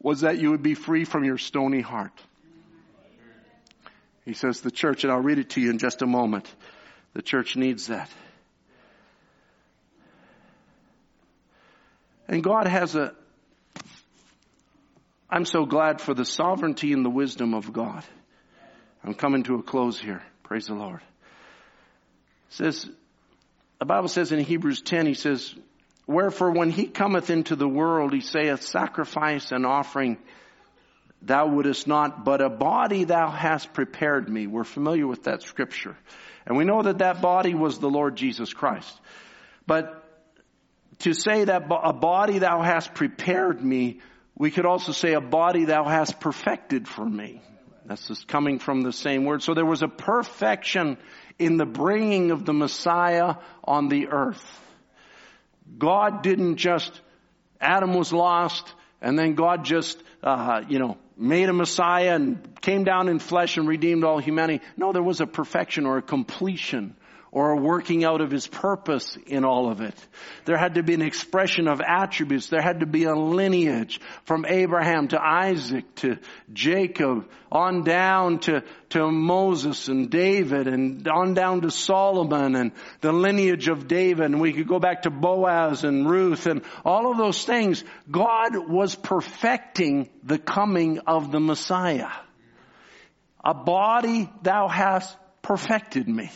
was 0.00 0.20
that 0.20 0.38
you 0.38 0.50
would 0.50 0.62
be 0.62 0.74
free 0.74 1.04
from 1.04 1.24
your 1.24 1.38
stony 1.38 1.80
heart. 1.80 2.12
He 4.24 4.34
says 4.34 4.60
the 4.60 4.70
church, 4.70 5.04
and 5.04 5.12
I'll 5.12 5.20
read 5.20 5.38
it 5.38 5.50
to 5.50 5.60
you 5.60 5.70
in 5.70 5.78
just 5.78 6.02
a 6.02 6.06
moment. 6.06 6.52
The 7.14 7.22
church 7.22 7.56
needs 7.56 7.88
that. 7.88 8.08
And 12.28 12.42
God 12.42 12.66
has 12.66 12.94
a, 12.94 13.14
I'm 15.28 15.44
so 15.44 15.66
glad 15.66 16.00
for 16.00 16.14
the 16.14 16.24
sovereignty 16.24 16.92
and 16.92 17.04
the 17.04 17.10
wisdom 17.10 17.52
of 17.54 17.72
God. 17.72 18.04
I'm 19.04 19.14
coming 19.14 19.42
to 19.44 19.56
a 19.56 19.62
close 19.62 19.98
here. 19.98 20.22
Praise 20.44 20.66
the 20.66 20.74
Lord. 20.74 21.00
It 22.50 22.54
says, 22.54 22.88
the 23.80 23.86
Bible 23.86 24.08
says 24.08 24.30
in 24.30 24.40
Hebrews 24.40 24.82
10, 24.82 25.06
he 25.06 25.14
says, 25.14 25.54
Wherefore 26.06 26.50
when 26.50 26.70
he 26.70 26.86
cometh 26.86 27.30
into 27.30 27.56
the 27.56 27.68
world, 27.68 28.12
he 28.12 28.20
saith, 28.20 28.62
sacrifice 28.62 29.52
and 29.52 29.64
offering 29.64 30.18
thou 31.22 31.46
wouldest 31.46 31.86
not, 31.86 32.24
but 32.24 32.40
a 32.40 32.50
body 32.50 33.04
thou 33.04 33.30
hast 33.30 33.72
prepared 33.72 34.28
me. 34.28 34.46
We're 34.46 34.64
familiar 34.64 35.06
with 35.06 35.24
that 35.24 35.42
scripture. 35.42 35.96
And 36.46 36.56
we 36.56 36.64
know 36.64 36.82
that 36.82 36.98
that 36.98 37.22
body 37.22 37.54
was 37.54 37.78
the 37.78 37.88
Lord 37.88 38.16
Jesus 38.16 38.52
Christ. 38.52 39.00
But 39.66 40.02
to 41.00 41.14
say 41.14 41.44
that 41.44 41.66
a 41.70 41.92
body 41.92 42.40
thou 42.40 42.62
hast 42.62 42.94
prepared 42.94 43.64
me, 43.64 44.00
we 44.36 44.50
could 44.50 44.66
also 44.66 44.92
say 44.92 45.12
a 45.12 45.20
body 45.20 45.66
thou 45.66 45.84
hast 45.84 46.18
perfected 46.18 46.88
for 46.88 47.04
me. 47.04 47.42
That's 47.86 48.08
just 48.08 48.26
coming 48.26 48.58
from 48.58 48.82
the 48.82 48.92
same 48.92 49.24
word. 49.24 49.42
So 49.42 49.54
there 49.54 49.64
was 49.64 49.82
a 49.82 49.88
perfection 49.88 50.98
in 51.38 51.56
the 51.56 51.66
bringing 51.66 52.30
of 52.30 52.44
the 52.44 52.52
Messiah 52.52 53.36
on 53.64 53.88
the 53.88 54.08
earth. 54.08 54.60
God 55.78 56.22
didn't 56.22 56.56
just, 56.56 57.00
Adam 57.60 57.94
was 57.94 58.12
lost 58.12 58.72
and 59.00 59.18
then 59.18 59.34
God 59.34 59.64
just, 59.64 60.02
uh, 60.22 60.62
you 60.68 60.78
know, 60.78 60.98
made 61.16 61.48
a 61.48 61.52
Messiah 61.52 62.14
and 62.14 62.60
came 62.60 62.84
down 62.84 63.08
in 63.08 63.18
flesh 63.18 63.56
and 63.56 63.68
redeemed 63.68 64.04
all 64.04 64.18
humanity. 64.18 64.64
No, 64.76 64.92
there 64.92 65.02
was 65.02 65.20
a 65.20 65.26
perfection 65.26 65.86
or 65.86 65.98
a 65.98 66.02
completion 66.02 66.96
or 67.32 67.52
a 67.52 67.56
working 67.56 68.04
out 68.04 68.20
of 68.20 68.30
his 68.30 68.46
purpose 68.46 69.16
in 69.26 69.42
all 69.42 69.70
of 69.70 69.80
it. 69.80 69.94
There 70.44 70.58
had 70.58 70.74
to 70.74 70.82
be 70.82 70.92
an 70.92 71.00
expression 71.00 71.66
of 71.66 71.80
attributes. 71.80 72.48
There 72.48 72.60
had 72.60 72.80
to 72.80 72.86
be 72.86 73.04
a 73.04 73.14
lineage 73.14 74.02
from 74.24 74.44
Abraham 74.46 75.08
to 75.08 75.20
Isaac 75.20 75.94
to 75.96 76.18
Jacob 76.52 77.26
on 77.50 77.84
down 77.84 78.40
to, 78.40 78.62
to 78.90 79.10
Moses 79.10 79.88
and 79.88 80.10
David 80.10 80.68
and 80.68 81.08
on 81.08 81.32
down 81.32 81.62
to 81.62 81.70
Solomon 81.70 82.54
and 82.54 82.72
the 83.00 83.12
lineage 83.12 83.68
of 83.68 83.88
David. 83.88 84.26
And 84.26 84.38
we 84.38 84.52
could 84.52 84.68
go 84.68 84.78
back 84.78 85.02
to 85.02 85.10
Boaz 85.10 85.84
and 85.84 86.08
Ruth 86.08 86.46
and 86.46 86.60
all 86.84 87.10
of 87.10 87.16
those 87.16 87.42
things. 87.44 87.82
God 88.10 88.68
was 88.68 88.94
perfecting 88.94 90.10
the 90.22 90.38
coming 90.38 90.98
of 91.06 91.32
the 91.32 91.40
Messiah. 91.40 92.10
A 93.42 93.54
body 93.54 94.30
thou 94.42 94.68
hast 94.68 95.16
perfected 95.40 96.06
me. 96.06 96.30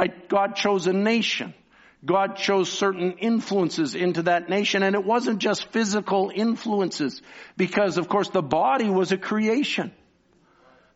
I, 0.00 0.06
God 0.06 0.56
chose 0.56 0.86
a 0.86 0.94
nation. 0.94 1.52
God 2.02 2.36
chose 2.36 2.72
certain 2.72 3.18
influences 3.18 3.94
into 3.94 4.22
that 4.22 4.48
nation 4.48 4.82
and 4.82 4.94
it 4.94 5.04
wasn't 5.04 5.40
just 5.40 5.70
physical 5.72 6.32
influences 6.34 7.20
because 7.58 7.98
of 7.98 8.08
course 8.08 8.30
the 8.30 8.40
body 8.40 8.88
was 8.88 9.12
a 9.12 9.18
creation. 9.18 9.92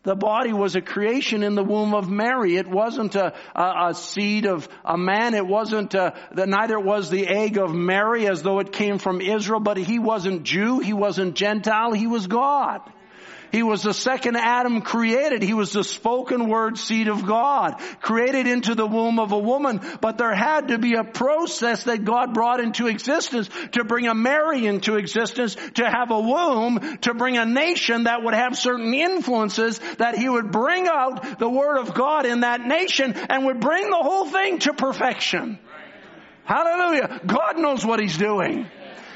The 0.01 0.15
body 0.15 0.53
was 0.53 0.75
a 0.75 0.81
creation 0.81 1.43
in 1.43 1.53
the 1.53 1.63
womb 1.63 1.93
of 1.93 2.09
Mary. 2.09 2.57
It 2.57 2.67
wasn't 2.67 3.13
a, 3.13 3.33
a, 3.55 3.89
a 3.89 3.93
seed 3.93 4.47
of 4.47 4.67
a 4.83 4.97
man. 4.97 5.35
It 5.35 5.45
wasn't 5.45 5.93
uh, 5.93 6.11
a, 6.31 6.35
the, 6.35 6.47
neither 6.47 6.79
was 6.79 7.11
the 7.11 7.27
egg 7.27 7.57
of 7.57 7.73
Mary 7.73 8.27
as 8.27 8.41
though 8.41 8.59
it 8.59 8.71
came 8.71 8.97
from 8.97 9.21
Israel, 9.21 9.59
but 9.59 9.77
he 9.77 9.99
wasn't 9.99 10.43
Jew. 10.43 10.79
He 10.79 10.93
wasn't 10.93 11.35
Gentile. 11.35 11.91
He 11.93 12.07
was 12.07 12.27
God. 12.27 12.81
He 13.55 13.63
was 13.63 13.83
the 13.83 13.93
second 13.93 14.35
Adam 14.35 14.81
created. 14.81 15.41
He 15.41 15.53
was 15.53 15.71
the 15.71 15.85
spoken 15.85 16.49
word 16.49 16.77
seed 16.77 17.07
of 17.07 17.25
God, 17.25 17.79
created 18.01 18.47
into 18.47 18.75
the 18.75 18.85
womb 18.85 19.17
of 19.17 19.31
a 19.31 19.39
woman. 19.39 19.79
But 20.01 20.17
there 20.17 20.35
had 20.35 20.67
to 20.67 20.77
be 20.77 20.95
a 20.95 21.05
process 21.05 21.83
that 21.83 22.03
God 22.03 22.33
brought 22.33 22.59
into 22.59 22.87
existence 22.87 23.49
to 23.71 23.85
bring 23.85 24.07
a 24.07 24.13
Mary 24.13 24.65
into 24.65 24.97
existence, 24.97 25.55
to 25.75 25.89
have 25.89 26.11
a 26.11 26.19
womb, 26.19 26.97
to 27.03 27.13
bring 27.13 27.37
a 27.37 27.45
nation 27.45 28.03
that 28.03 28.23
would 28.23 28.33
have 28.33 28.57
certain 28.57 28.93
influences 28.93 29.79
that 29.99 30.17
he 30.17 30.27
would 30.27 30.51
bring 30.51 30.89
out 30.89 31.39
the 31.39 31.49
word 31.49 31.77
of 31.77 31.93
God 31.93 32.25
in 32.25 32.41
that 32.41 32.59
nation 32.59 33.13
and 33.13 33.45
would 33.45 33.61
bring 33.61 33.89
the 33.89 33.95
whole 33.95 34.25
thing 34.25 34.59
to 34.59 34.73
perfection. 34.73 35.59
Hallelujah. 36.43 37.21
God 37.25 37.57
knows 37.57 37.85
what 37.85 38.01
he's 38.01 38.17
doing. 38.17 38.67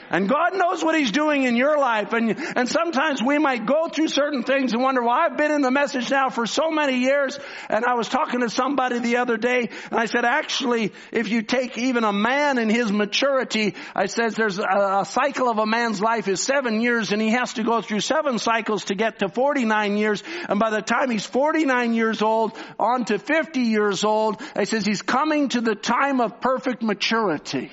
And 0.10 0.28
God 0.28 0.56
knows 0.56 0.84
what 0.84 0.98
He's 0.98 1.12
doing 1.12 1.44
in 1.44 1.56
your 1.56 1.78
life. 1.78 2.14
And, 2.14 2.38
and 2.56 2.68
sometimes 2.68 3.22
we 3.22 3.38
might 3.38 3.66
go 3.66 3.88
through 3.90 4.08
certain 4.08 4.44
things 4.44 4.74
and 4.74 4.82
wonder, 4.82 5.02
well, 5.02 5.12
I've 5.12 5.38
been 5.38 5.52
in 5.52 5.62
the 5.62 5.72
message 5.72 6.10
now 6.10 6.30
for 6.30 6.46
so 6.46 6.72
many 6.72 6.98
years. 6.98 7.40
And 7.70 7.86
I 7.86 7.96
was 7.96 8.08
talking 8.08 8.42
to 8.42 8.50
somebody 8.50 9.00
the 9.00 9.18
other 9.18 9.38
day 9.38 9.70
and 9.92 10.00
I 10.00 10.06
said, 10.06 10.26
actually, 10.26 10.94
if 11.12 11.30
you 11.30 11.42
take 11.42 11.78
even 11.78 12.04
a 12.04 12.14
man 12.14 12.58
in 12.58 12.70
his 12.70 12.92
maturity, 12.92 13.76
I 13.96 14.08
says 14.08 14.36
there's 14.36 14.60
a, 14.60 14.64
a 15.02 15.06
cycle 15.06 15.50
of 15.50 15.58
a 15.58 15.66
man's 15.66 16.02
life 16.02 16.28
is 16.28 16.42
seven 16.42 16.82
years 16.82 17.12
and 17.12 17.22
he 17.22 17.30
has 17.30 17.54
to 17.54 17.64
go 17.64 17.82
through 17.82 18.02
seven 18.02 18.40
cycles 18.40 18.86
to 18.86 18.96
get 18.96 19.20
to 19.20 19.30
49 19.30 19.98
years. 19.98 20.24
And 20.48 20.60
by 20.60 20.70
the 20.70 20.82
time 20.82 21.10
he's 21.10 21.26
49 21.26 21.94
years 21.94 22.22
old, 22.22 22.58
on 22.80 23.06
to 23.06 23.20
50 23.20 23.60
years 23.60 24.04
old, 24.04 24.42
I 24.56 24.64
says 24.64 24.86
he's 24.86 25.02
coming 25.02 25.50
to 25.50 25.62
the 25.62 25.76
time 25.76 26.22
of 26.22 26.42
perfect 26.42 26.82
maturity. 26.82 27.72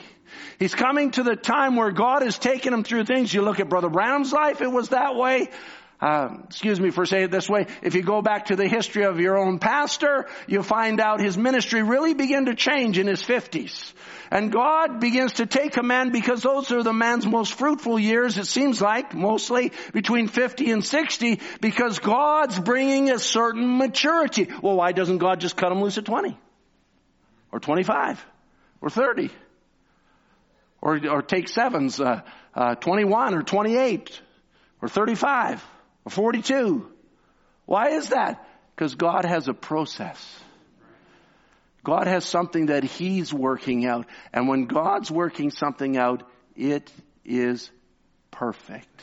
He's 0.59 0.75
coming 0.75 1.11
to 1.13 1.23
the 1.23 1.37
time 1.37 1.77
where 1.77 1.91
God 1.91 2.23
has 2.23 2.39
taken 2.39 2.73
him 2.73 2.85
through 2.85 3.05
things. 3.05 3.33
You 3.33 3.43
look 3.43 3.61
at 3.61 3.69
Brother 3.69 3.89
Branham's 3.89 4.33
life, 4.33 4.61
it 4.61 4.71
was 4.71 4.91
that 4.91 5.17
way. 5.17 5.49
uh, 6.01 6.29
excuse 6.45 6.79
me 6.79 6.91
for 6.91 7.07
saying 7.07 7.25
it 7.25 7.31
this 7.31 7.49
way, 7.49 7.67
if 7.83 7.95
you 7.95 8.03
go 8.03 8.21
back 8.21 8.47
to 8.47 8.57
the 8.57 8.69
history 8.69 9.05
of 9.05 9.19
your 9.19 9.39
own 9.39 9.59
pastor, 9.59 10.27
you 10.47 10.63
find 10.63 11.01
out 11.01 11.21
his 11.21 11.39
ministry 11.39 11.83
really 11.83 12.13
began 12.13 12.47
to 12.47 12.55
change 12.55 12.99
in 12.99 13.07
his 13.07 13.23
50s. 13.23 13.95
And 14.31 14.53
God 14.53 15.01
begins 15.01 15.35
to 15.35 15.47
take 15.47 15.77
a 15.77 15.83
man 15.83 16.11
because 16.11 16.43
those 16.43 16.71
are 16.73 16.83
the 16.83 16.93
man's 16.93 17.27
most 17.27 17.55
fruitful 17.55 17.99
years, 17.99 18.37
it 18.37 18.47
seems 18.47 18.83
like, 18.83 19.15
mostly 19.15 19.73
between 19.93 20.29
50 20.29 20.71
and 20.71 20.85
60, 20.85 21.41
because 21.61 21.99
God's 22.01 22.59
bringing 22.59 23.11
a 23.11 23.19
certain 23.19 23.79
maturity. 23.79 24.49
Well, 24.63 24.77
why 24.77 24.93
doesn't 24.93 25.19
God 25.19 25.41
just 25.41 25.57
cut 25.57 25.73
him 25.73 25.81
loose 25.81 25.97
at 25.97 26.05
20? 26.05 26.37
Or 27.53 27.61
25? 27.61 28.25
Or 28.83 28.91
30? 28.91 29.31
Or, 30.87 31.01
or 31.09 31.21
take 31.21 31.49
sevens, 31.49 32.01
uh, 32.01 32.21
uh, 32.55 32.77
21 32.77 33.35
or 33.35 33.43
28 33.43 34.21
or 34.81 34.89
35 34.89 35.65
or 36.05 36.11
42. 36.11 36.89
Why 37.65 37.89
is 37.89 38.11
that? 38.11 38.47
Because 38.73 38.95
God 38.95 39.25
has 39.25 39.49
a 39.49 39.53
process. 39.53 40.41
God 41.83 42.07
has 42.07 42.25
something 42.25 42.67
that 42.67 42.85
He's 42.85 43.35
working 43.35 43.85
out. 43.85 44.07
And 44.33 44.47
when 44.47 44.67
God's 44.67 45.11
working 45.11 45.51
something 45.51 45.97
out, 45.97 46.23
it 46.55 46.89
is 47.25 47.69
perfect. 48.31 49.03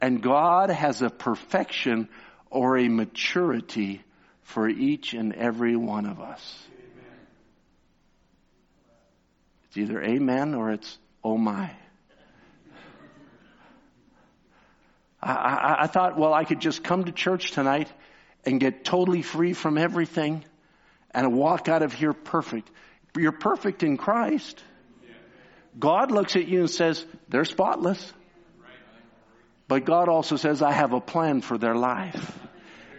And 0.00 0.20
God 0.20 0.70
has 0.70 1.02
a 1.02 1.08
perfection 1.08 2.08
or 2.50 2.78
a 2.78 2.88
maturity 2.88 4.02
for 4.42 4.68
each 4.68 5.14
and 5.14 5.32
every 5.32 5.76
one 5.76 6.06
of 6.06 6.18
us. 6.20 6.66
It's 9.74 9.78
either 9.90 10.00
amen 10.00 10.54
or 10.54 10.70
it's 10.70 10.98
oh 11.24 11.36
my. 11.36 11.68
I, 15.20 15.32
I, 15.32 15.76
I, 15.82 15.86
thought, 15.88 16.16
well, 16.16 16.32
I 16.32 16.44
could 16.44 16.60
just 16.60 16.84
come 16.84 17.06
to 17.06 17.12
church 17.12 17.50
tonight 17.50 17.88
and 18.44 18.60
get 18.60 18.84
totally 18.84 19.22
free 19.22 19.52
from 19.52 19.76
everything 19.76 20.44
and 21.10 21.34
walk 21.34 21.68
out 21.68 21.82
of 21.82 21.92
here 21.92 22.12
perfect. 22.12 22.70
You're 23.18 23.32
perfect 23.32 23.82
in 23.82 23.96
Christ. 23.96 24.62
God 25.76 26.12
looks 26.12 26.36
at 26.36 26.46
you 26.46 26.60
and 26.60 26.70
says, 26.70 27.04
they're 27.28 27.44
spotless. 27.44 28.12
But 29.66 29.86
God 29.86 30.08
also 30.08 30.36
says, 30.36 30.62
I 30.62 30.70
have 30.70 30.92
a 30.92 31.00
plan 31.00 31.40
for 31.40 31.58
their 31.58 31.74
life. 31.74 32.38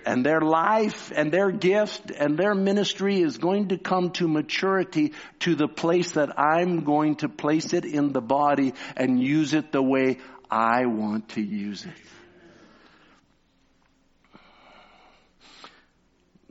And 0.06 0.24
their 0.24 0.40
life 0.40 1.12
and 1.16 1.32
their 1.32 1.50
gift 1.50 2.12
and 2.12 2.38
their 2.38 2.54
ministry 2.54 3.22
is 3.22 3.40
going 3.40 3.70
to 3.70 3.78
come 3.78 4.12
to 4.12 4.28
maturity 4.28 5.14
to 5.40 5.56
the 5.56 5.68
place 5.68 6.12
that 6.12 6.40
I'm 6.40 6.84
going 6.84 7.16
to 7.18 7.30
place 7.30 7.74
it 7.74 7.86
in 7.86 8.14
the 8.14 8.22
body 8.22 8.74
and 8.96 9.20
use 9.20 9.56
it 9.56 9.72
the 9.72 9.82
way 9.82 10.20
I 10.50 10.86
want 10.86 11.30
to 11.30 11.42
use 11.42 11.86
it. 11.86 11.92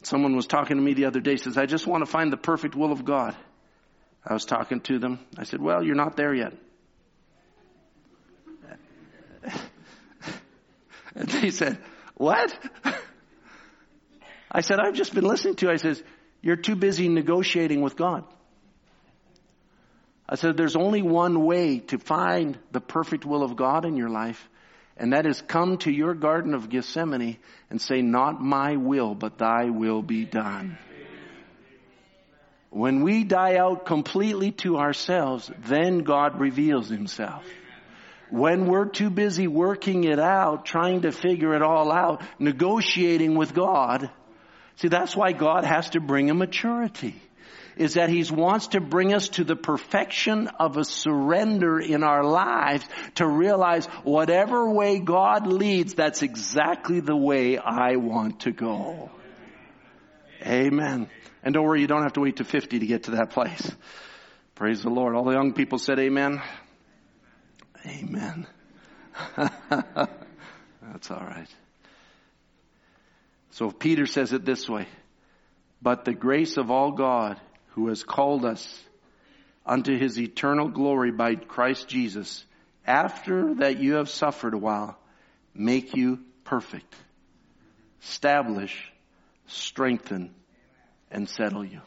Someone 0.02 0.35
was 0.35 0.47
talking 0.47 0.76
to 0.76 0.82
me 0.82 0.94
the 0.94 1.06
other 1.06 1.20
day, 1.20 1.36
says, 1.36 1.56
I 1.56 1.66
just 1.66 1.86
want 1.86 2.05
to 2.05 2.10
find 2.10 2.32
the 2.32 2.36
perfect 2.36 2.74
will 2.74 2.90
of 2.90 3.05
God. 3.05 3.36
I 4.26 4.35
was 4.35 4.44
talking 4.44 4.81
to 4.81 4.98
them. 4.98 5.20
I 5.39 5.44
said, 5.44 5.62
well, 5.62 5.82
you're 5.82 5.94
not 5.94 6.16
there 6.16 6.35
yet. 6.35 6.55
And 11.16 11.28
they 11.28 11.51
said, 11.51 11.78
what? 12.16 12.52
I 14.56 14.60
said, 14.60 14.78
I've 14.78 14.94
just 14.94 15.12
been 15.12 15.24
listening 15.24 15.56
to 15.56 15.66
you. 15.66 15.72
I 15.72 15.76
says, 15.76 16.01
you're 16.40 16.55
too 16.55 16.76
busy 16.76 17.09
negotiating 17.09 17.82
with 17.82 17.97
God. 17.97 18.24
I 20.28 20.36
said, 20.36 20.56
there's 20.56 20.76
only 20.76 21.02
one 21.02 21.44
way 21.44 21.81
to 21.81 21.98
find 21.98 22.56
the 22.70 22.81
perfect 22.81 23.24
will 23.26 23.43
of 23.43 23.56
God 23.56 23.85
in 23.85 23.97
your 23.97 24.09
life, 24.09 24.48
and 24.97 25.12
that 25.12 25.26
is 25.26 25.43
come 25.43 25.78
to 25.78 25.90
your 25.90 26.14
Garden 26.14 26.55
of 26.55 26.68
Gethsemane 26.68 27.39
and 27.68 27.81
say, 27.81 28.01
not 28.01 28.40
my 28.40 28.76
will, 28.76 29.16
but 29.16 29.39
thy 29.39 29.70
will 29.70 30.02
be 30.02 30.24
done. 30.24 30.78
When 32.70 33.02
we 33.02 33.24
die 33.24 33.56
out 33.56 33.86
completely 33.86 34.52
to 34.62 34.78
ourselves, 34.78 35.51
then 35.66 35.98
God 35.98 36.40
reveals 36.40 36.89
himself. 36.89 37.44
When 38.31 38.66
we're 38.66 38.89
too 38.89 39.10
busy 39.10 39.47
working 39.47 40.05
it 40.05 40.18
out, 40.18 40.64
trying 40.64 41.02
to 41.02 41.12
figure 41.12 41.55
it 41.55 41.62
all 41.62 41.93
out, 41.93 42.22
negotiating 42.39 43.35
with 43.36 43.52
God, 43.52 44.10
see 44.76 44.88
that's 44.88 45.16
why 45.16 45.32
God 45.32 45.64
has 45.64 45.90
to 45.90 46.01
bring 46.01 46.30
a 46.30 46.34
maturity 46.34 47.20
is 47.76 47.94
that 47.94 48.09
He 48.09 48.24
wants 48.30 48.68
to 48.68 48.80
bring 48.80 49.12
us 49.12 49.28
to 49.30 49.44
the 49.44 49.56
perfection 49.56 50.48
of 50.60 50.76
a 50.76 50.84
surrender 50.84 51.78
in 51.80 52.02
our 52.02 52.24
lives 52.24 52.86
to 53.16 53.26
realize 53.26 53.86
whatever 54.05 54.70
way 54.70 54.98
God 55.01 55.46
leads, 55.46 55.94
that's 55.94 56.22
exactly 56.22 57.01
the 57.01 57.16
way 57.16 57.59
I 57.59 57.96
want 57.96 58.40
to 58.40 58.52
go. 58.52 59.10
Amen. 60.46 61.09
And 61.42 61.55
don't 61.55 61.64
worry, 61.64 61.80
you 61.80 61.86
don't 61.86 62.02
have 62.02 62.14
to 62.14 62.20
wait 62.20 62.36
to 62.36 62.44
50 62.44 62.78
to 62.78 62.86
get 62.86 63.05
to 63.05 63.12
that 63.12 63.30
place. 63.30 63.70
Praise 64.55 64.82
the 64.82 64.90
Lord. 64.90 65.16
All 65.16 65.24
the 65.24 65.32
young 65.32 65.52
people 65.52 65.78
said 65.78 65.98
amen. 65.98 66.40
Amen. 67.86 68.46
That's 69.36 71.10
all 71.10 71.20
right. 71.20 71.48
So 73.55 73.70
Peter 73.70 74.05
says 74.05 74.32
it 74.32 74.44
this 74.44 74.68
way. 74.68 74.89
But 75.81 76.05
the 76.05 76.12
grace 76.12 76.56
of 76.56 76.72
all 76.72 76.90
God 76.90 77.40
who 77.68 77.86
has 77.86 78.02
called 78.02 78.44
us 78.44 78.82
unto 79.64 79.97
his 79.97 80.18
eternal 80.18 80.68
glory 80.68 81.12
by 81.12 81.36
Christ 81.36 81.86
Jesus, 81.86 82.44
after 82.85 83.55
that 83.56 83.78
you 83.78 83.94
have 83.94 84.09
suffered 84.09 84.55
a 84.55 84.59
while, 84.59 84.98
make 85.55 85.94
you 85.94 86.18
perfect, 86.43 86.93
establish, 88.02 88.93
strengthen, 89.47 90.35
and 91.12 91.28
settle 91.28 91.64
you. 91.64 91.81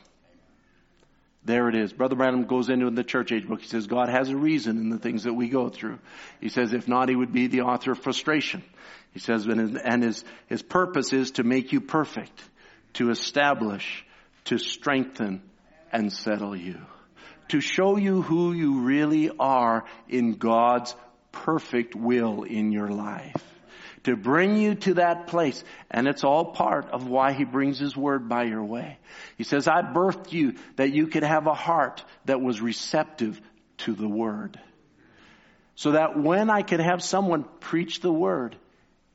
There 1.48 1.70
it 1.70 1.76
is. 1.76 1.94
Brother 1.94 2.18
Branham 2.18 2.44
goes 2.44 2.68
into 2.68 2.90
the 2.92 3.06
church 3.06 3.32
age 3.32 3.48
book. 3.48 3.62
He 3.62 3.70
says 3.70 3.88
God 3.88 4.10
has 4.10 4.30
a 4.30 4.36
reason 4.36 4.80
in 4.80 4.90
the 4.90 4.98
things 4.98 5.24
that 5.24 5.34
we 5.34 5.48
go 5.48 5.70
through. 5.70 5.98
He 6.42 6.50
says 6.50 6.74
if 6.74 6.90
not, 6.90 7.08
he 7.08 7.16
would 7.16 7.32
be 7.32 7.48
the 7.48 7.62
author 7.62 7.94
of 7.94 8.00
frustration. 8.00 8.64
He 9.14 9.20
says, 9.20 9.48
and 9.48 10.04
his, 10.04 10.26
his 10.48 10.62
purpose 10.62 11.14
is 11.14 11.32
to 11.32 11.44
make 11.44 11.72
you 11.72 11.80
perfect, 11.80 12.38
to 12.96 13.12
establish, 13.12 14.06
to 14.46 14.58
strengthen, 14.58 15.42
and 15.90 16.12
settle 16.12 16.54
you. 16.54 16.82
To 17.48 17.62
show 17.62 17.96
you 17.96 18.22
who 18.22 18.52
you 18.52 18.82
really 18.82 19.32
are 19.40 19.86
in 20.10 20.34
God's 20.34 20.94
perfect 21.32 21.96
will 21.96 22.44
in 22.44 22.74
your 22.74 22.90
life. 22.90 23.42
To 24.08 24.16
bring 24.16 24.56
you 24.56 24.76
to 24.76 24.94
that 24.94 25.28
place. 25.28 25.62
And 25.92 26.08
it's 26.08 26.24
all 26.24 26.46
part 26.46 26.92
of 26.92 27.10
why 27.10 27.34
He 27.34 27.44
brings 27.44 27.78
His 27.78 27.98
Word 27.98 28.30
by 28.30 28.44
your 28.44 28.64
way. 28.64 29.00
He 29.38 29.44
says, 29.44 29.68
I 29.68 29.82
birthed 29.82 30.32
you 30.32 30.56
that 30.78 30.94
you 30.94 31.08
could 31.08 31.24
have 31.24 31.46
a 31.46 31.54
heart 31.54 32.06
that 32.24 32.40
was 32.40 32.62
receptive 32.62 33.42
to 33.80 33.94
the 33.94 34.08
Word. 34.08 34.58
So 35.76 35.92
that 35.92 36.18
when 36.18 36.50
I 36.50 36.62
could 36.62 36.80
have 36.80 37.04
someone 37.04 37.44
preach 37.60 38.00
the 38.00 38.12
Word, 38.12 38.56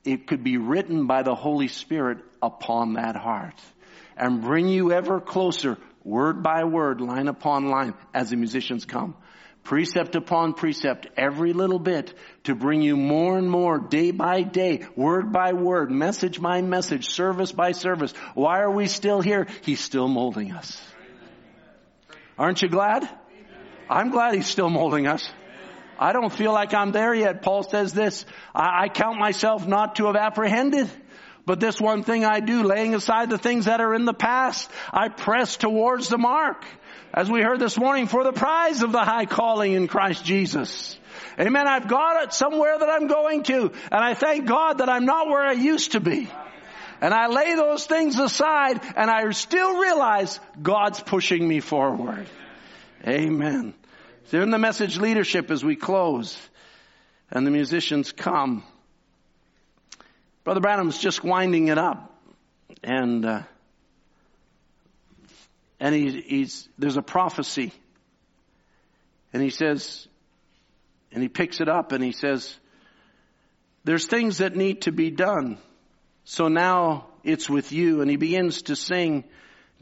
it 0.05 0.27
could 0.27 0.45
be 0.45 0.59
written 0.59 1.07
by 1.07 1.23
the 1.23 1.35
Holy 1.35 1.69
Spirit 1.69 2.19
upon 2.43 2.93
that 2.93 3.17
heart 3.17 3.59
and 4.15 4.43
bring 4.43 4.69
you 4.69 4.93
ever 4.93 5.23
closer 5.23 5.79
word 6.05 6.43
by 6.43 6.65
word, 6.65 7.01
line 7.01 7.29
upon 7.29 7.71
line, 7.71 7.95
as 8.13 8.29
the 8.29 8.37
musicians 8.37 8.85
come. 8.85 9.15
Precept 9.65 10.17
upon 10.17 10.55
precept, 10.55 11.07
every 11.17 11.53
little 11.53 11.79
bit, 11.79 12.15
to 12.45 12.55
bring 12.55 12.83
you 12.83 12.97
more 12.97 13.39
and 13.39 13.49
more, 13.49 13.79
day 13.79 14.11
by 14.11 14.43
day, 14.43 14.87
word 14.97 15.33
by 15.33 15.53
word, 15.53 15.91
message 15.91 16.41
by 16.41 16.63
message, 16.63 17.11
service 17.11 17.53
by 17.53 17.71
service. 17.71 18.13
Why 18.35 18.61
are 18.61 18.71
we 18.71 18.89
still 18.89 19.21
here? 19.21 19.47
He's 19.63 19.81
still 19.81 20.09
molding 20.09 20.51
us. 20.51 20.81
Aren't 22.37 22.61
you 22.61 22.69
glad? 22.69 23.09
I'm 23.89 24.11
glad 24.11 24.35
He's 24.35 24.49
still 24.49 24.71
molding 24.71 25.07
us. 25.07 25.31
I 25.97 26.13
don't 26.13 26.33
feel 26.33 26.53
like 26.53 26.75
I'm 26.75 26.91
there 26.91 27.15
yet. 27.15 27.43
Paul 27.43 27.63
says 27.63 27.93
this, 27.93 28.25
I, 28.53 28.85
I 28.85 28.89
count 28.89 29.21
myself 29.21 29.67
not 29.69 29.97
to 29.97 30.07
have 30.07 30.17
apprehended. 30.17 30.91
But 31.45 31.59
this 31.59 31.81
one 31.81 32.05
thing 32.05 32.25
I 32.25 32.41
do, 32.41 32.63
laying 32.63 32.95
aside 32.95 33.31
the 33.31 33.39
things 33.39 33.65
that 33.65 33.81
are 33.81 33.95
in 33.95 34.05
the 34.05 34.15
past, 34.15 34.71
I 34.93 35.09
press 35.09 35.57
towards 35.57 36.09
the 36.09 36.19
mark. 36.19 36.65
As 37.15 37.31
we 37.31 37.43
heard 37.43 37.61
this 37.61 37.79
morning, 37.79 38.07
for 38.07 38.25
the 38.25 38.33
prize 38.33 38.83
of 38.83 38.93
the 38.93 39.05
high 39.05 39.27
calling 39.27 39.75
in 39.75 39.87
Christ 39.87 40.25
Jesus. 40.25 40.99
Amen. 41.39 41.69
I've 41.69 41.87
got 41.87 42.25
it 42.25 42.33
somewhere 42.33 42.79
that 42.79 42.89
I'm 42.89 43.07
going 43.07 43.43
to. 43.45 43.73
And 43.91 44.05
I 44.05 44.15
thank 44.15 44.47
God 44.47 44.79
that 44.79 44.89
I'm 44.89 45.05
not 45.05 45.29
where 45.29 45.43
I 45.43 45.53
used 45.53 45.93
to 45.93 46.01
be. 46.01 46.31
And 47.03 47.13
I 47.13 47.27
lay 47.27 47.55
those 47.55 47.85
things 47.85 48.19
aside 48.19 48.81
and 48.97 49.11
I 49.11 49.29
still 49.33 49.77
realize 49.79 50.41
God's 50.63 51.01
pushing 51.01 51.47
me 51.47 51.61
forward. 51.61 52.27
Amen. 53.07 53.75
So 54.27 54.41
in 54.41 54.51
the 54.51 54.59
message 54.59 54.99
leadership 54.99 55.51
as 55.51 55.63
we 55.63 55.77
close 55.77 56.39
and 57.31 57.47
the 57.47 57.51
musicians 57.51 58.13
come. 58.13 58.63
Brother 60.45 60.61
Branham's 60.61 60.99
just 60.99 61.23
winding 61.23 61.69
it 61.69 61.79
up, 61.79 62.13
and 62.83 63.25
uh, 63.25 63.43
and 65.83 65.93
he, 65.93 66.21
he's 66.21 66.69
there's 66.79 66.97
a 66.97 67.03
prophecy, 67.03 67.73
and 69.33 69.43
he 69.43 69.51
says, 69.51 70.07
and 71.11 71.23
he 71.23 71.29
picks 71.29 71.61
it 71.61 71.69
up, 71.69 71.91
and 71.91 72.05
he 72.05 72.13
says, 72.13 72.57
there's 73.83 74.07
things 74.07 74.39
that 74.39 74.55
need 74.55 74.83
to 74.83 74.93
be 74.93 75.11
done. 75.11 75.59
So 76.25 76.47
now 76.47 77.09
it's 77.25 77.51
with 77.51 77.73
you. 77.73 78.01
And 78.01 78.09
he 78.09 78.17
begins 78.17 78.63
to 78.63 78.77
sing, 78.77 79.25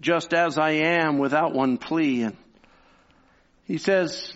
just 0.01 0.33
as 0.33 0.57
I 0.57 0.71
am 0.71 1.19
without 1.19 1.53
one 1.53 1.77
plea. 1.77 2.23
And 2.23 2.37
he 3.67 3.77
says, 3.77 4.33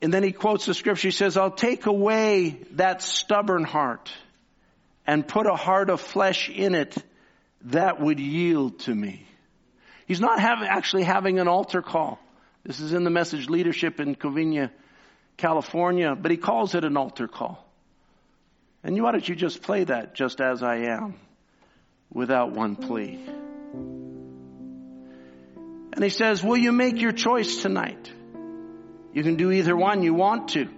and 0.00 0.14
then 0.14 0.22
he 0.22 0.30
quotes 0.30 0.66
the 0.66 0.74
scripture. 0.74 1.08
He 1.08 1.12
says, 1.12 1.36
I'll 1.36 1.50
take 1.50 1.86
away 1.86 2.60
that 2.74 3.02
stubborn 3.02 3.64
heart 3.64 4.12
and 5.04 5.26
put 5.26 5.46
a 5.46 5.56
heart 5.56 5.90
of 5.90 6.00
flesh 6.00 6.48
in 6.48 6.76
it 6.76 6.96
that 7.62 8.00
would 8.00 8.20
yield 8.20 8.78
to 8.80 8.94
me. 8.94 9.26
He's 10.06 10.20
not 10.20 10.38
having, 10.38 10.68
actually 10.68 11.02
having 11.02 11.38
an 11.38 11.48
altar 11.48 11.82
call. 11.82 12.18
This 12.64 12.80
is 12.80 12.92
in 12.92 13.04
the 13.04 13.10
message 13.10 13.48
leadership 13.48 14.00
in 14.00 14.14
Covina, 14.14 14.70
California, 15.36 16.14
but 16.14 16.30
he 16.30 16.36
calls 16.36 16.74
it 16.74 16.84
an 16.84 16.96
altar 16.96 17.28
call. 17.28 17.64
And 18.82 19.00
why 19.02 19.12
don't 19.12 19.28
you 19.28 19.34
just 19.34 19.62
play 19.62 19.84
that 19.84 20.14
just 20.14 20.40
as 20.40 20.62
I 20.62 20.76
am 20.76 21.14
without 22.12 22.52
one 22.52 22.76
plea? 22.76 23.20
And 25.92 26.04
he 26.04 26.10
says, 26.10 26.44
will 26.44 26.56
you 26.56 26.72
make 26.72 27.00
your 27.00 27.12
choice 27.12 27.62
tonight? 27.62 28.12
You 29.12 29.22
can 29.22 29.36
do 29.36 29.50
either 29.50 29.74
one 29.74 30.02
you 30.02 30.12
want 30.14 30.50
to. 30.50 30.68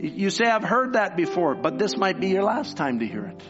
You 0.00 0.30
say, 0.30 0.46
I've 0.46 0.64
heard 0.64 0.94
that 0.94 1.16
before, 1.16 1.54
but 1.54 1.78
this 1.78 1.96
might 1.96 2.20
be 2.20 2.28
your 2.28 2.44
last 2.44 2.76
time 2.76 3.00
to 3.00 3.06
hear 3.06 3.24
it. 3.24 3.42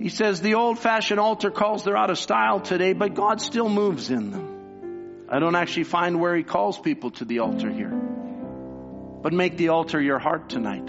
He 0.00 0.10
says 0.10 0.40
the 0.40 0.54
old 0.54 0.78
fashioned 0.78 1.18
altar 1.18 1.50
calls, 1.50 1.84
they're 1.84 1.96
out 1.96 2.10
of 2.10 2.18
style 2.18 2.60
today, 2.60 2.92
but 2.92 3.14
God 3.14 3.40
still 3.40 3.68
moves 3.68 4.10
in 4.10 4.30
them. 4.30 5.26
I 5.28 5.40
don't 5.40 5.56
actually 5.56 5.84
find 5.84 6.20
where 6.20 6.36
he 6.36 6.44
calls 6.44 6.78
people 6.78 7.10
to 7.12 7.24
the 7.24 7.40
altar 7.40 7.70
here. 7.70 7.90
But 7.90 9.32
make 9.32 9.56
the 9.56 9.70
altar 9.70 10.00
your 10.00 10.18
heart 10.18 10.48
tonight. 10.48 10.88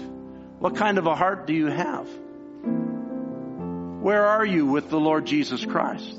What 0.60 0.76
kind 0.76 0.98
of 0.98 1.06
a 1.06 1.14
heart 1.14 1.46
do 1.46 1.52
you 1.52 1.66
have? 1.66 2.08
Where 4.02 4.24
are 4.24 4.46
you 4.46 4.66
with 4.66 4.88
the 4.88 5.00
Lord 5.00 5.26
Jesus 5.26 5.64
Christ? 5.64 6.14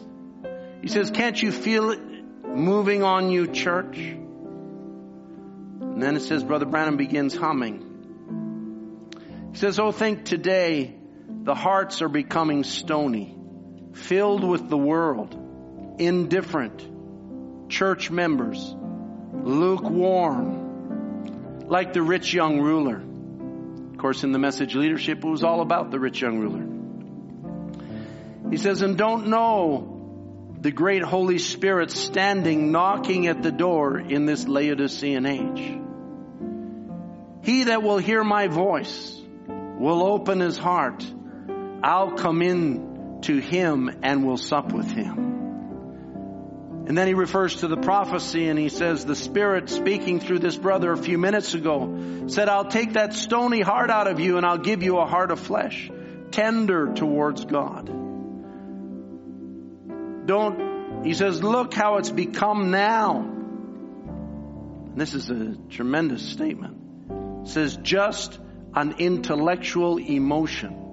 He 0.81 0.87
says, 0.87 1.09
can't 1.09 1.41
you 1.41 1.51
feel 1.51 1.91
it 1.91 1.99
moving 2.45 3.03
on 3.03 3.31
you, 3.31 3.47
church? 3.47 3.97
And 3.97 6.01
then 6.01 6.15
it 6.15 6.21
says, 6.21 6.43
Brother 6.43 6.65
Branham 6.65 6.97
begins 6.97 7.35
humming. 7.35 7.87
He 9.51 9.57
says, 9.57 9.79
Oh, 9.79 9.91
think 9.91 10.25
today 10.25 10.95
the 11.43 11.55
hearts 11.55 12.01
are 12.03 12.09
becoming 12.09 12.63
stony, 12.63 13.35
filled 13.93 14.43
with 14.43 14.69
the 14.69 14.77
world, 14.77 15.35
indifferent, 15.97 16.87
church 17.69 18.11
members, 18.11 18.75
lukewarm, 19.33 20.59
like 21.67 21.93
the 21.93 22.01
rich 22.01 22.31
young 22.33 22.59
ruler. 22.59 23.01
Of 23.91 23.97
course, 23.97 24.23
in 24.23 24.31
the 24.31 24.39
message 24.39 24.75
leadership, 24.75 25.17
it 25.23 25.27
was 25.27 25.43
all 25.43 25.61
about 25.61 25.89
the 25.89 25.99
rich 25.99 26.21
young 26.21 26.37
ruler. 26.39 26.67
He 28.51 28.57
says, 28.57 28.83
and 28.83 28.97
don't 28.97 29.27
know 29.27 30.53
the 30.59 30.71
great 30.71 31.01
Holy 31.01 31.39
Spirit 31.39 31.89
standing 31.89 32.71
knocking 32.71 33.25
at 33.25 33.41
the 33.41 33.51
door 33.51 33.97
in 33.99 34.25
this 34.27 34.47
Laodicean 34.47 35.25
age. 35.25 35.79
He 37.43 37.63
that 37.63 37.81
will 37.81 37.97
hear 37.97 38.23
my 38.23 38.47
voice 38.47 39.19
will 39.47 40.03
open 40.03 40.39
his 40.39 40.57
heart 40.57 41.03
I'll 41.83 42.11
come 42.11 42.41
in 42.41 43.19
to 43.23 43.37
him 43.37 43.99
and 44.03 44.25
will 44.25 44.37
sup 44.37 44.71
with 44.71 44.91
him. 44.91 45.31
And 46.87 46.97
then 46.97 47.07
he 47.07 47.13
refers 47.13 47.57
to 47.57 47.67
the 47.67 47.77
prophecy 47.77 48.47
and 48.47 48.57
he 48.57 48.69
says, 48.69 49.05
the 49.05 49.15
Spirit 49.15 49.69
speaking 49.69 50.19
through 50.19 50.39
this 50.39 50.57
brother 50.57 50.91
a 50.91 50.97
few 50.97 51.17
minutes 51.17 51.53
ago 51.53 52.25
said, 52.27 52.49
I'll 52.49 52.67
take 52.67 52.93
that 52.93 53.13
stony 53.13 53.61
heart 53.61 53.89
out 53.89 54.07
of 54.07 54.19
you 54.19 54.37
and 54.37 54.45
I'll 54.45 54.57
give 54.57 54.83
you 54.83 54.97
a 54.97 55.05
heart 55.05 55.31
of 55.31 55.39
flesh, 55.39 55.89
tender 56.31 56.93
towards 56.93 57.45
God. 57.45 57.85
Don't, 60.25 61.05
he 61.05 61.13
says, 61.13 61.41
look 61.41 61.73
how 61.73 61.97
it's 61.97 62.09
become 62.09 62.71
now. 62.71 63.37
This 64.95 65.13
is 65.13 65.29
a 65.29 65.55
tremendous 65.69 66.27
statement. 66.27 66.77
It 67.43 67.47
says, 67.47 67.77
just 67.77 68.37
an 68.75 68.95
intellectual 68.97 69.97
emotion. 69.97 70.90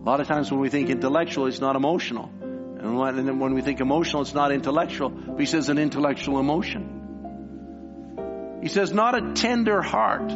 A 0.00 0.02
lot 0.02 0.20
of 0.20 0.26
times 0.26 0.50
when 0.50 0.60
we 0.60 0.70
think 0.70 0.88
intellectual, 0.88 1.46
it's 1.46 1.60
not 1.60 1.76
emotional. 1.76 2.30
And 2.40 2.96
when 3.38 3.52
we 3.54 3.60
think 3.60 3.80
emotional, 3.80 4.22
it's 4.22 4.32
not 4.32 4.50
intellectual. 4.50 5.10
But 5.10 5.38
he 5.38 5.44
says 5.44 5.68
an 5.68 5.76
intellectual 5.76 6.40
emotion. 6.40 6.96
He 8.62 8.68
says 8.68 8.92
not 8.92 9.14
a 9.14 9.32
tender 9.34 9.82
heart 9.82 10.32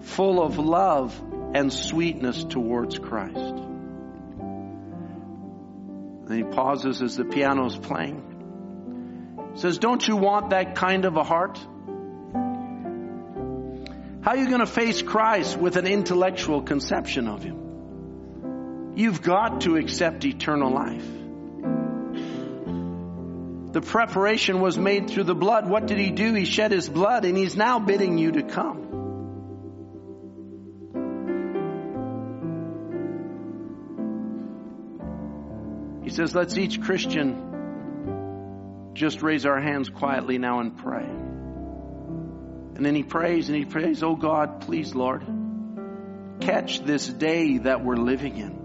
full 0.00 0.42
of 0.42 0.58
love 0.58 1.14
and 1.54 1.70
sweetness 1.72 2.44
towards 2.44 2.98
Christ. 2.98 3.54
Then 6.24 6.36
he 6.38 6.44
pauses 6.44 7.02
as 7.02 7.16
the 7.16 7.24
piano 7.26 7.66
is 7.66 7.76
playing. 7.76 8.22
He 9.54 9.60
says, 9.60 9.76
don't 9.78 10.06
you 10.08 10.16
want 10.16 10.50
that 10.50 10.74
kind 10.74 11.04
of 11.04 11.16
a 11.18 11.22
heart? 11.22 11.58
How 14.22 14.30
are 14.30 14.36
you 14.36 14.48
going 14.48 14.60
to 14.60 14.66
face 14.66 15.02
Christ 15.02 15.58
with 15.58 15.76
an 15.76 15.86
intellectual 15.86 16.62
conception 16.62 17.28
of 17.28 17.42
Him? 17.42 17.61
You've 18.94 19.22
got 19.22 19.62
to 19.62 19.76
accept 19.76 20.24
eternal 20.24 20.70
life. 20.70 21.06
The 23.72 23.80
preparation 23.80 24.60
was 24.60 24.76
made 24.76 25.08
through 25.08 25.24
the 25.24 25.34
blood. 25.34 25.66
What 25.66 25.86
did 25.86 25.98
he 25.98 26.10
do? 26.10 26.34
He 26.34 26.44
shed 26.44 26.72
his 26.72 26.90
blood 26.90 27.24
and 27.24 27.36
he's 27.36 27.56
now 27.56 27.78
bidding 27.78 28.18
you 28.18 28.32
to 28.32 28.42
come. 28.42 28.90
He 36.04 36.10
says, 36.10 36.34
let's 36.34 36.58
each 36.58 36.82
Christian 36.82 38.90
just 38.92 39.22
raise 39.22 39.46
our 39.46 39.58
hands 39.58 39.88
quietly 39.88 40.36
now 40.36 40.60
and 40.60 40.76
pray. 40.76 41.08
And 42.74 42.84
then 42.84 42.94
he 42.94 43.02
prays 43.02 43.48
and 43.48 43.56
he 43.56 43.64
prays, 43.64 44.02
Oh 44.02 44.16
God, 44.16 44.62
please, 44.62 44.94
Lord, 44.94 45.24
catch 46.40 46.84
this 46.84 47.06
day 47.06 47.58
that 47.58 47.84
we're 47.84 47.96
living 47.96 48.36
in. 48.36 48.61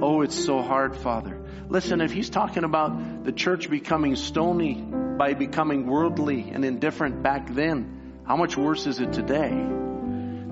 Oh, 0.00 0.20
it's 0.22 0.44
so 0.44 0.62
hard, 0.62 0.96
Father. 0.96 1.42
Listen, 1.68 2.00
if 2.00 2.12
he's 2.12 2.30
talking 2.30 2.62
about 2.62 3.24
the 3.24 3.32
church 3.32 3.68
becoming 3.68 4.14
stony 4.14 4.74
by 4.74 5.34
becoming 5.34 5.88
worldly 5.88 6.50
and 6.52 6.64
indifferent 6.64 7.20
back 7.20 7.52
then, 7.52 8.20
how 8.24 8.36
much 8.36 8.56
worse 8.56 8.86
is 8.86 9.00
it 9.00 9.12
today? 9.12 9.50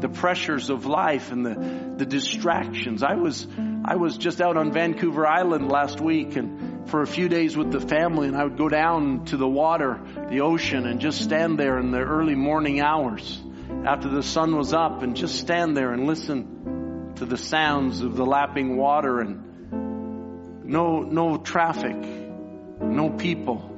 The 0.01 0.09
pressures 0.09 0.69
of 0.69 0.85
life 0.85 1.31
and 1.31 1.47
the, 1.47 1.95
the 1.97 2.05
distractions. 2.05 3.05
I 3.05 3.15
was, 3.15 3.47
I 3.85 3.95
was 3.95 4.19
just 4.19 4.41
out 4.41 4.57
on 4.57 4.73
Vancouver 4.73 5.25
Island 5.25 5.71
last 5.71 6.01
week 6.01 6.35
and 6.35 6.91
for 6.91 7.03
a 7.03 7.07
few 7.07 7.29
days 7.29 7.57
with 7.57 7.71
the 7.71 7.81
family 7.81 8.27
and 8.27 8.37
I 8.37 8.43
would 8.43 8.59
go 8.59 8.69
down 8.69 9.27
to 9.27 9.37
the 9.37 9.49
water, 9.49 10.01
the 10.29 10.41
ocean 10.41 10.87
and 10.87 11.01
just 11.01 11.23
stand 11.23 11.57
there 11.57 11.79
in 11.79 11.93
the 11.93 12.01
early 12.01 12.35
morning 12.35 12.81
hours 12.81 13.41
after 13.85 14.09
the 14.09 14.25
sun 14.25 14.57
was 14.57 14.73
up 14.75 15.03
and 15.03 15.15
just 15.15 15.37
stand 15.37 15.77
there 15.77 15.93
and 15.93 16.05
listen 16.05 16.76
to 17.17 17.27
the 17.27 17.39
sounds 17.39 18.03
of 18.03 18.17
the 18.17 18.25
lapping 18.25 18.77
water 18.77 19.21
and 19.21 20.65
no, 20.65 21.01
no 21.01 21.39
traffic, 21.39 21.97
no 21.97 23.11
people. 23.11 23.73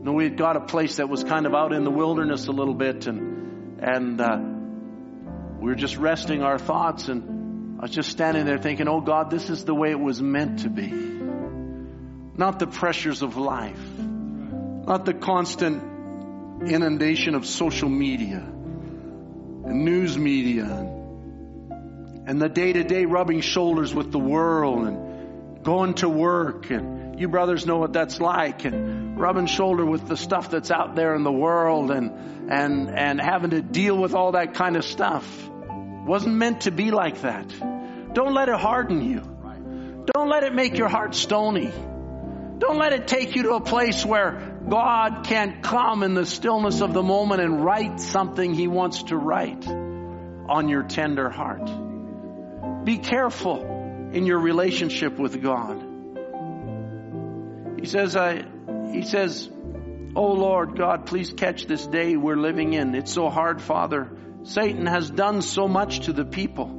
No, 0.00 0.12
we 0.12 0.24
had 0.24 0.36
got 0.36 0.56
a 0.56 0.60
place 0.60 0.96
that 0.96 1.08
was 1.08 1.22
kind 1.22 1.46
of 1.46 1.54
out 1.54 1.72
in 1.72 1.84
the 1.84 1.90
wilderness 1.90 2.48
a 2.48 2.52
little 2.52 2.74
bit 2.74 3.06
and, 3.06 3.80
and, 3.80 4.20
uh, 4.20 4.38
we 5.60 5.68
were 5.68 5.76
just 5.76 5.96
resting 5.96 6.42
our 6.42 6.58
thoughts 6.58 7.08
and 7.08 7.78
I 7.78 7.82
was 7.82 7.92
just 7.92 8.10
standing 8.10 8.44
there 8.44 8.58
thinking, 8.58 8.88
oh 8.88 9.00
God, 9.00 9.30
this 9.30 9.48
is 9.48 9.64
the 9.64 9.74
way 9.74 9.90
it 9.92 10.00
was 10.00 10.20
meant 10.20 10.60
to 10.60 10.68
be. 10.68 10.90
Not 12.36 12.58
the 12.58 12.66
pressures 12.66 13.22
of 13.22 13.36
life. 13.36 13.98
Not 13.98 15.04
the 15.04 15.14
constant 15.14 15.82
inundation 16.68 17.36
of 17.36 17.46
social 17.46 17.88
media 17.88 18.38
and 18.38 19.84
news 19.84 20.18
media 20.18 20.91
and 22.26 22.40
the 22.40 22.48
day 22.48 22.72
to 22.72 22.84
day 22.84 23.04
rubbing 23.04 23.40
shoulders 23.40 23.94
with 23.94 24.12
the 24.12 24.18
world 24.18 24.86
and 24.86 25.64
going 25.64 25.94
to 25.94 26.08
work 26.08 26.70
and 26.70 27.18
you 27.20 27.28
brothers 27.28 27.66
know 27.66 27.78
what 27.78 27.92
that's 27.92 28.20
like 28.20 28.64
and 28.64 29.18
rubbing 29.18 29.46
shoulder 29.46 29.84
with 29.84 30.08
the 30.08 30.16
stuff 30.16 30.50
that's 30.50 30.70
out 30.70 30.94
there 30.94 31.14
in 31.14 31.22
the 31.22 31.32
world 31.32 31.90
and 31.90 32.50
and 32.50 32.90
and 32.90 33.20
having 33.20 33.50
to 33.50 33.62
deal 33.62 33.96
with 33.96 34.14
all 34.14 34.32
that 34.32 34.54
kind 34.54 34.76
of 34.76 34.84
stuff. 34.84 35.48
Wasn't 36.06 36.34
meant 36.34 36.62
to 36.62 36.70
be 36.70 36.90
like 36.90 37.20
that. 37.22 37.48
Don't 38.12 38.34
let 38.34 38.48
it 38.48 38.56
harden 38.56 39.02
you. 39.02 39.22
Don't 40.12 40.28
let 40.28 40.42
it 40.42 40.52
make 40.52 40.76
your 40.76 40.88
heart 40.88 41.14
stony. 41.14 41.70
Don't 42.58 42.78
let 42.78 42.92
it 42.92 43.06
take 43.06 43.36
you 43.36 43.44
to 43.44 43.52
a 43.54 43.60
place 43.60 44.04
where 44.04 44.58
God 44.68 45.24
can't 45.24 45.62
come 45.62 46.02
in 46.02 46.14
the 46.14 46.26
stillness 46.26 46.80
of 46.80 46.92
the 46.92 47.02
moment 47.02 47.40
and 47.40 47.64
write 47.64 48.00
something 48.00 48.52
he 48.52 48.66
wants 48.66 49.04
to 49.04 49.16
write 49.16 49.66
on 49.68 50.68
your 50.68 50.82
tender 50.82 51.30
heart 51.30 51.68
be 52.84 52.98
careful 52.98 53.62
in 54.12 54.26
your 54.26 54.38
relationship 54.38 55.18
with 55.18 55.40
God. 55.42 55.82
He 57.78 57.86
says, 57.86 58.16
I, 58.16 58.44
he 58.92 59.02
says, 59.02 59.48
Oh 60.14 60.32
Lord 60.32 60.76
God, 60.76 61.06
please 61.06 61.32
catch 61.32 61.66
this 61.66 61.86
day 61.86 62.16
we're 62.16 62.36
living 62.36 62.74
in. 62.74 62.94
It's 62.94 63.12
so 63.12 63.30
hard, 63.30 63.62
Father. 63.62 64.10
Satan 64.44 64.86
has 64.86 65.08
done 65.10 65.42
so 65.42 65.68
much 65.68 66.06
to 66.06 66.12
the 66.12 66.24
people. 66.24 66.78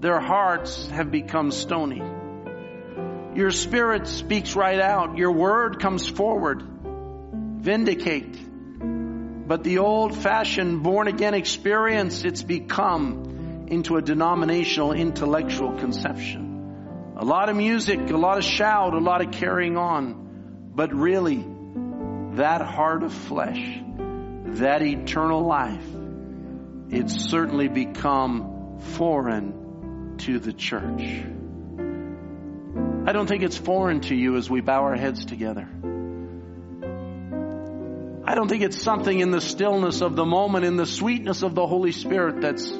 Their 0.00 0.20
hearts 0.20 0.88
have 0.88 1.10
become 1.10 1.50
stony. 1.50 2.02
Your 3.34 3.50
spirit 3.50 4.06
speaks 4.06 4.54
right 4.54 4.80
out. 4.80 5.16
Your 5.16 5.32
word 5.32 5.80
comes 5.80 6.08
forward. 6.08 6.62
Vindicate. 7.60 8.36
But 9.48 9.64
the 9.64 9.78
old 9.78 10.14
fashioned 10.16 10.82
born 10.82 11.08
again 11.08 11.34
experience, 11.34 12.24
it's 12.24 12.42
become 12.42 13.37
into 13.68 13.96
a 13.96 14.02
denominational 14.02 14.92
intellectual 14.92 15.78
conception. 15.78 17.14
A 17.16 17.24
lot 17.24 17.48
of 17.48 17.56
music, 17.56 17.98
a 18.10 18.16
lot 18.16 18.38
of 18.38 18.44
shout, 18.44 18.94
a 18.94 18.98
lot 18.98 19.20
of 19.20 19.32
carrying 19.32 19.76
on. 19.76 20.70
But 20.74 20.94
really, 20.94 21.44
that 22.36 22.62
heart 22.62 23.02
of 23.02 23.12
flesh, 23.12 23.80
that 24.60 24.82
eternal 24.82 25.42
life, 25.44 25.84
it's 26.90 27.28
certainly 27.28 27.68
become 27.68 28.78
foreign 28.96 30.16
to 30.18 30.38
the 30.38 30.52
church. 30.52 31.24
I 33.06 33.12
don't 33.12 33.26
think 33.26 33.42
it's 33.42 33.58
foreign 33.58 34.00
to 34.02 34.14
you 34.14 34.36
as 34.36 34.48
we 34.48 34.60
bow 34.60 34.82
our 34.82 34.96
heads 34.96 35.24
together. 35.24 35.68
I 38.24 38.34
don't 38.34 38.48
think 38.48 38.62
it's 38.62 38.80
something 38.80 39.18
in 39.18 39.30
the 39.30 39.40
stillness 39.40 40.02
of 40.02 40.14
the 40.14 40.26
moment, 40.26 40.64
in 40.64 40.76
the 40.76 40.86
sweetness 40.86 41.42
of 41.42 41.54
the 41.54 41.66
Holy 41.66 41.92
Spirit 41.92 42.42
that's 42.42 42.70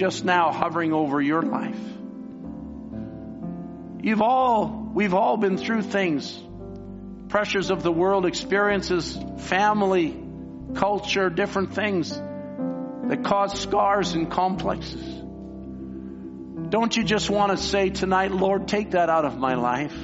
just 0.00 0.24
now 0.24 0.50
hovering 0.50 0.94
over 0.94 1.20
your 1.20 1.42
life. 1.42 1.78
You've 4.02 4.22
all, 4.22 4.90
we've 4.94 5.12
all 5.12 5.36
been 5.36 5.58
through 5.58 5.82
things 5.82 6.42
pressures 7.28 7.70
of 7.70 7.82
the 7.82 7.92
world, 7.92 8.24
experiences, 8.24 9.16
family, 9.40 10.18
culture, 10.74 11.28
different 11.28 11.74
things 11.74 12.10
that 12.10 13.22
cause 13.22 13.60
scars 13.60 14.14
and 14.14 14.30
complexes. 14.30 15.04
Don't 16.70 16.96
you 16.96 17.04
just 17.04 17.28
want 17.28 17.52
to 17.52 17.58
say 17.58 17.90
tonight, 17.90 18.32
Lord, 18.32 18.68
take 18.68 18.92
that 18.92 19.10
out 19.10 19.26
of 19.26 19.36
my 19.36 19.54
life? 19.54 19.96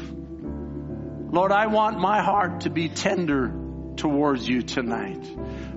Lord, 1.33 1.53
I 1.53 1.69
want 1.69 1.99
my 1.99 2.23
heart 2.23 2.61
to 2.61 2.71
be 2.71 2.91
tender 2.91 3.51
towards 3.97 4.47
you 4.47 4.61
tonight. 4.61 5.27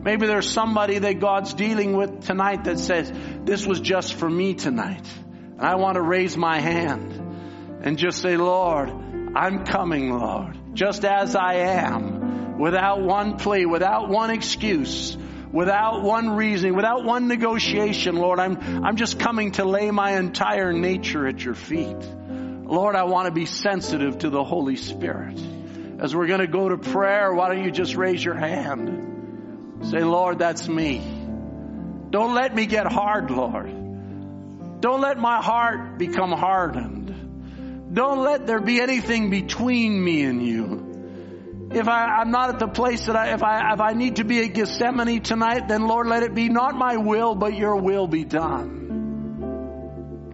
Maybe 0.03 0.27
there's 0.27 0.49
somebody 0.49 0.99
that 0.99 1.19
God's 1.19 1.53
dealing 1.53 1.95
with 1.95 2.25
tonight 2.25 2.63
that 2.65 2.79
says, 2.79 3.11
this 3.43 3.65
was 3.65 3.79
just 3.79 4.13
for 4.13 4.29
me 4.29 4.53
tonight. 4.53 5.05
And 5.57 5.61
I 5.61 5.75
want 5.75 5.95
to 5.95 6.01
raise 6.01 6.37
my 6.37 6.59
hand 6.59 7.13
and 7.81 7.97
just 7.97 8.21
say, 8.21 8.37
Lord, 8.37 8.89
I'm 9.35 9.65
coming, 9.65 10.09
Lord 10.09 10.59
just 10.73 11.03
as 11.03 11.35
I 11.35 11.55
am, 11.55 12.57
without 12.57 13.01
one 13.01 13.37
plea, 13.37 13.65
without 13.65 14.09
one 14.09 14.29
excuse, 14.29 15.17
without 15.51 16.03
one 16.03 16.29
reason, 16.29 16.75
without 16.75 17.03
one 17.03 17.27
negotiation, 17.27 18.15
Lord. 18.15 18.39
I'm, 18.39 18.85
I'm 18.85 18.95
just 18.95 19.19
coming 19.19 19.51
to 19.53 19.65
lay 19.65 19.91
my 19.91 20.17
entire 20.17 20.71
nature 20.73 21.27
at 21.27 21.43
your 21.43 21.55
feet. 21.55 21.97
Lord, 21.97 22.95
I 22.95 23.03
want 23.03 23.25
to 23.25 23.33
be 23.33 23.45
sensitive 23.45 24.19
to 24.19 24.29
the 24.29 24.43
Holy 24.43 24.75
Spirit. 24.75 25.39
As 25.99 26.15
we're 26.15 26.27
going 26.27 26.39
to 26.39 26.47
go 26.47 26.69
to 26.69 26.77
prayer, 26.77 27.33
why 27.33 27.53
don't 27.53 27.63
you 27.63 27.71
just 27.71 27.95
raise 27.95 28.23
your 28.23 28.35
hand? 28.35 29.08
Say, 29.83 30.03
Lord, 30.03 30.39
that's 30.39 30.67
me. 30.67 30.99
Don't 32.09 32.33
let 32.33 32.53
me 32.53 32.65
get 32.65 32.85
hard, 32.91 33.31
Lord. 33.31 33.69
Don't 34.81 35.01
let 35.01 35.17
my 35.17 35.41
heart 35.41 35.97
become 35.97 36.31
hardened. 36.31 37.93
Don't 37.93 38.23
let 38.23 38.45
there 38.47 38.61
be 38.61 38.81
anything 38.81 39.29
between 39.29 40.03
me 40.03 40.23
and 40.23 40.45
you. 40.45 41.69
If 41.71 41.87
I, 41.87 42.21
am 42.21 42.31
not 42.31 42.49
at 42.49 42.59
the 42.59 42.67
place 42.67 43.05
that 43.05 43.15
I, 43.15 43.33
if 43.33 43.43
I, 43.43 43.73
if 43.73 43.79
I 43.79 43.93
need 43.93 44.17
to 44.17 44.23
be 44.23 44.43
at 44.43 44.53
Gethsemane 44.53 45.21
tonight, 45.21 45.67
then 45.67 45.87
Lord, 45.87 46.07
let 46.07 46.23
it 46.23 46.33
be 46.33 46.49
not 46.49 46.75
my 46.75 46.97
will, 46.97 47.35
but 47.35 47.53
your 47.55 47.75
will 47.75 48.07
be 48.07 48.23
done. 48.23 48.79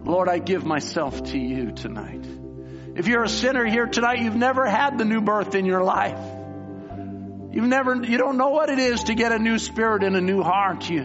Lord, 0.04 0.28
I 0.28 0.38
give 0.38 0.64
myself 0.64 1.24
to 1.24 1.38
you 1.38 1.72
tonight. 1.72 2.24
If 2.94 3.08
you're 3.08 3.24
a 3.24 3.28
sinner 3.28 3.66
here 3.66 3.86
tonight, 3.86 4.20
you've 4.20 4.36
never 4.36 4.64
had 4.64 4.96
the 4.96 5.04
new 5.04 5.20
birth 5.20 5.54
in 5.54 5.66
your 5.66 5.82
life. 5.82 6.18
You've 7.56 7.64
never, 7.64 7.94
you 7.94 8.18
don't 8.18 8.36
know 8.36 8.50
what 8.50 8.68
it 8.68 8.78
is 8.78 9.04
to 9.04 9.14
get 9.14 9.32
a 9.32 9.38
new 9.38 9.58
spirit 9.58 10.04
and 10.04 10.14
a 10.14 10.20
new 10.20 10.42
heart. 10.42 10.90
You, 10.90 11.00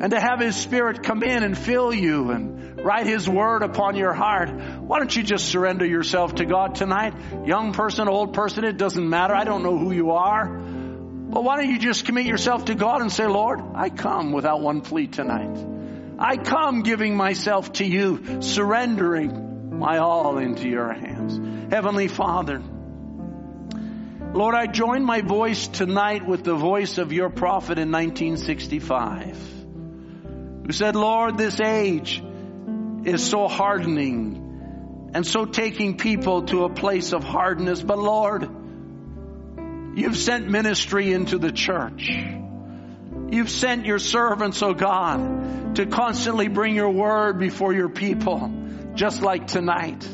and 0.00 0.10
to 0.10 0.18
have 0.18 0.40
His 0.40 0.56
Spirit 0.56 1.04
come 1.04 1.22
in 1.22 1.44
and 1.44 1.56
fill 1.56 1.94
you 1.94 2.32
and 2.32 2.84
write 2.84 3.06
His 3.06 3.28
Word 3.28 3.62
upon 3.62 3.94
your 3.94 4.12
heart. 4.12 4.50
Why 4.80 4.98
don't 4.98 5.14
you 5.14 5.22
just 5.22 5.44
surrender 5.44 5.86
yourself 5.86 6.34
to 6.34 6.44
God 6.44 6.74
tonight? 6.74 7.14
Young 7.46 7.72
person, 7.72 8.08
old 8.08 8.34
person, 8.34 8.64
it 8.64 8.78
doesn't 8.78 9.08
matter. 9.08 9.32
I 9.32 9.44
don't 9.44 9.62
know 9.62 9.78
who 9.78 9.92
you 9.92 10.10
are. 10.10 10.48
But 10.48 11.44
why 11.44 11.58
don't 11.58 11.70
you 11.70 11.78
just 11.78 12.04
commit 12.04 12.26
yourself 12.26 12.64
to 12.64 12.74
God 12.74 13.00
and 13.00 13.12
say, 13.12 13.28
Lord, 13.28 13.60
I 13.76 13.88
come 13.88 14.32
without 14.32 14.60
one 14.60 14.80
plea 14.80 15.06
tonight. 15.06 15.56
I 16.18 16.36
come 16.36 16.82
giving 16.82 17.16
myself 17.16 17.74
to 17.74 17.84
you, 17.84 18.42
surrendering 18.42 19.78
my 19.78 19.98
all 19.98 20.38
into 20.38 20.68
your 20.68 20.92
hands. 20.92 21.72
Heavenly 21.72 22.08
Father, 22.08 22.60
Lord, 24.34 24.54
I 24.54 24.66
join 24.66 25.04
my 25.04 25.20
voice 25.20 25.68
tonight 25.68 26.26
with 26.26 26.42
the 26.42 26.54
voice 26.54 26.96
of 26.96 27.12
your 27.12 27.28
prophet 27.28 27.78
in 27.78 27.92
1965 27.92 29.36
who 30.64 30.72
said, 30.72 30.96
Lord, 30.96 31.36
this 31.36 31.60
age 31.60 32.22
is 33.04 33.28
so 33.28 33.46
hardening 33.46 35.10
and 35.12 35.26
so 35.26 35.44
taking 35.44 35.98
people 35.98 36.44
to 36.44 36.64
a 36.64 36.70
place 36.70 37.12
of 37.12 37.22
hardness. 37.22 37.82
But 37.82 37.98
Lord, 37.98 38.48
you've 39.96 40.16
sent 40.16 40.48
ministry 40.48 41.12
into 41.12 41.36
the 41.36 41.52
church. 41.52 42.10
You've 43.30 43.50
sent 43.50 43.84
your 43.84 43.98
servants, 43.98 44.62
oh 44.62 44.72
God, 44.72 45.76
to 45.76 45.84
constantly 45.84 46.48
bring 46.48 46.74
your 46.74 46.90
word 46.90 47.38
before 47.38 47.74
your 47.74 47.90
people, 47.90 48.50
just 48.94 49.20
like 49.20 49.48
tonight. 49.48 50.08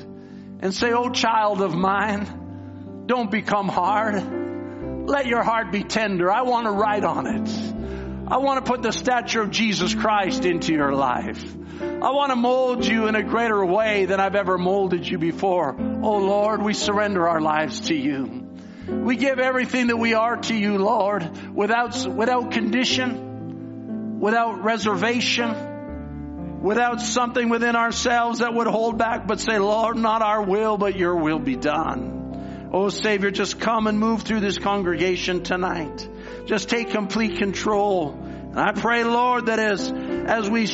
And 0.60 0.74
say, 0.74 0.92
oh 0.92 1.10
child 1.10 1.62
of 1.62 1.72
mine, 1.72 2.37
don't 3.08 3.30
become 3.30 3.68
hard. 3.68 5.08
Let 5.08 5.26
your 5.26 5.42
heart 5.42 5.72
be 5.72 5.82
tender. 5.82 6.30
I 6.30 6.42
want 6.42 6.66
to 6.66 6.70
write 6.70 7.04
on 7.04 7.26
it. 7.26 7.48
I 8.30 8.36
want 8.36 8.62
to 8.62 8.70
put 8.70 8.82
the 8.82 8.92
stature 8.92 9.40
of 9.40 9.50
Jesus 9.50 9.94
Christ 9.94 10.44
into 10.44 10.74
your 10.74 10.92
life. 10.92 11.42
I 11.80 12.10
want 12.10 12.30
to 12.30 12.36
mold 12.36 12.84
you 12.84 13.06
in 13.06 13.14
a 13.14 13.22
greater 13.22 13.64
way 13.64 14.04
than 14.04 14.20
I've 14.20 14.34
ever 14.34 14.58
molded 14.58 15.08
you 15.08 15.16
before. 15.16 15.74
Oh 15.78 16.18
Lord, 16.18 16.60
we 16.62 16.74
surrender 16.74 17.26
our 17.26 17.40
lives 17.40 17.80
to 17.88 17.94
you. 17.94 18.46
We 18.86 19.16
give 19.16 19.38
everything 19.38 19.86
that 19.86 19.96
we 19.96 20.12
are 20.12 20.36
to 20.36 20.54
you, 20.54 20.76
Lord, 20.76 21.30
without, 21.54 22.06
without 22.06 22.50
condition, 22.50 24.20
without 24.20 24.62
reservation, 24.62 26.60
without 26.60 27.00
something 27.00 27.48
within 27.48 27.74
ourselves 27.74 28.40
that 28.40 28.52
would 28.52 28.66
hold 28.66 28.98
back, 28.98 29.26
but 29.26 29.40
say, 29.40 29.58
Lord, 29.58 29.96
not 29.96 30.20
our 30.20 30.42
will, 30.42 30.76
but 30.76 30.96
your 30.96 31.16
will 31.16 31.38
be 31.38 31.56
done. 31.56 32.17
Oh 32.70 32.90
Savior, 32.90 33.30
just 33.30 33.58
come 33.58 33.86
and 33.86 33.98
move 33.98 34.22
through 34.22 34.40
this 34.40 34.58
congregation 34.58 35.42
tonight. 35.42 36.06
Just 36.44 36.68
take 36.68 36.90
complete 36.90 37.38
control. 37.38 38.12
And 38.12 38.58
I 38.58 38.72
pray, 38.72 39.04
Lord, 39.04 39.46
that 39.46 39.58
as, 39.58 39.90
as 39.90 40.50
we 40.50 40.66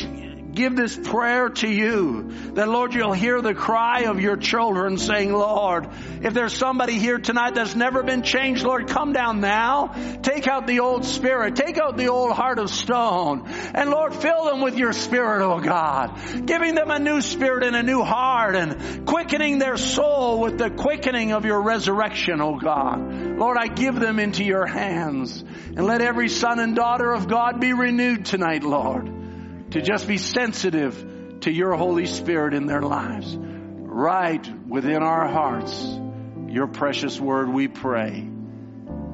give 0.54 0.76
this 0.76 0.96
prayer 0.96 1.48
to 1.48 1.68
you, 1.68 2.30
that 2.54 2.68
Lord, 2.68 2.94
you'll 2.94 3.12
hear 3.12 3.42
the 3.42 3.54
cry 3.54 4.02
of 4.02 4.20
your 4.20 4.36
children 4.36 4.96
saying, 4.98 5.32
Lord, 5.32 5.88
if 6.22 6.32
there's 6.32 6.54
somebody 6.54 6.98
here 6.98 7.18
tonight 7.18 7.54
that's 7.56 7.74
never 7.74 8.02
been 8.02 8.22
changed, 8.22 8.64
Lord, 8.64 8.88
come 8.88 9.12
down 9.12 9.40
now. 9.40 9.88
Take 10.22 10.46
out 10.46 10.66
the 10.66 10.80
old 10.80 11.04
spirit. 11.04 11.56
Take 11.56 11.78
out 11.78 11.96
the 11.96 12.08
old 12.08 12.32
heart 12.32 12.58
of 12.58 12.70
stone. 12.70 13.46
And 13.74 13.90
Lord, 13.90 14.14
fill 14.14 14.44
them 14.44 14.60
with 14.60 14.76
your 14.76 14.92
spirit, 14.92 15.44
oh 15.44 15.60
God. 15.60 16.46
Giving 16.46 16.74
them 16.74 16.90
a 16.90 16.98
new 16.98 17.20
spirit 17.20 17.64
and 17.64 17.76
a 17.76 17.82
new 17.82 18.02
heart 18.02 18.54
and 18.54 19.06
quickening 19.06 19.58
their 19.58 19.76
soul 19.76 20.40
with 20.40 20.58
the 20.58 20.70
quickening 20.70 21.32
of 21.32 21.44
your 21.44 21.60
resurrection, 21.60 22.40
oh 22.40 22.58
God. 22.58 23.38
Lord, 23.38 23.58
I 23.58 23.66
give 23.66 23.98
them 23.98 24.18
into 24.18 24.44
your 24.44 24.66
hands. 24.66 25.42
And 25.76 25.86
let 25.86 26.00
every 26.00 26.28
son 26.28 26.60
and 26.60 26.76
daughter 26.76 27.12
of 27.12 27.26
God 27.26 27.60
be 27.60 27.72
renewed 27.72 28.26
tonight, 28.26 28.62
Lord 28.62 29.23
to 29.74 29.82
just 29.82 30.06
be 30.06 30.18
sensitive 30.18 31.40
to 31.40 31.50
your 31.50 31.74
Holy 31.74 32.06
Spirit 32.06 32.54
in 32.54 32.66
their 32.66 32.80
lives. 32.80 33.36
Write 33.36 34.48
within 34.68 35.02
our 35.02 35.26
hearts, 35.26 35.98
your 36.46 36.68
precious 36.68 37.20
word 37.20 37.48
we 37.48 37.66
pray. 37.66 38.30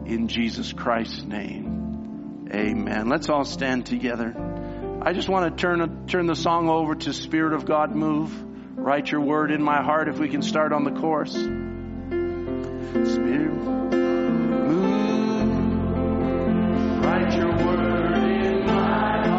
In 0.04 0.28
Jesus 0.28 0.74
Christ's 0.74 1.22
name. 1.22 2.50
Amen. 2.52 3.08
Let's 3.08 3.30
all 3.30 3.46
stand 3.46 3.86
together. 3.86 4.34
I 5.00 5.14
just 5.14 5.30
want 5.30 5.56
to 5.56 5.62
turn, 5.62 6.06
turn 6.06 6.26
the 6.26 6.36
song 6.36 6.68
over 6.68 6.94
to 6.94 7.14
Spirit 7.14 7.54
of 7.54 7.64
God 7.64 7.96
move. 7.96 8.30
Write 8.76 9.10
your 9.10 9.22
word 9.22 9.52
in 9.52 9.62
my 9.62 9.82
heart 9.82 10.08
if 10.08 10.18
we 10.18 10.28
can 10.28 10.42
start 10.42 10.74
on 10.74 10.84
the 10.84 10.90
chorus. 10.90 11.32
Spirit 11.32 11.48
move. 13.54 13.66
Write 17.02 17.34
your 17.34 17.48
word. 17.48 17.90
Let's 19.20 19.29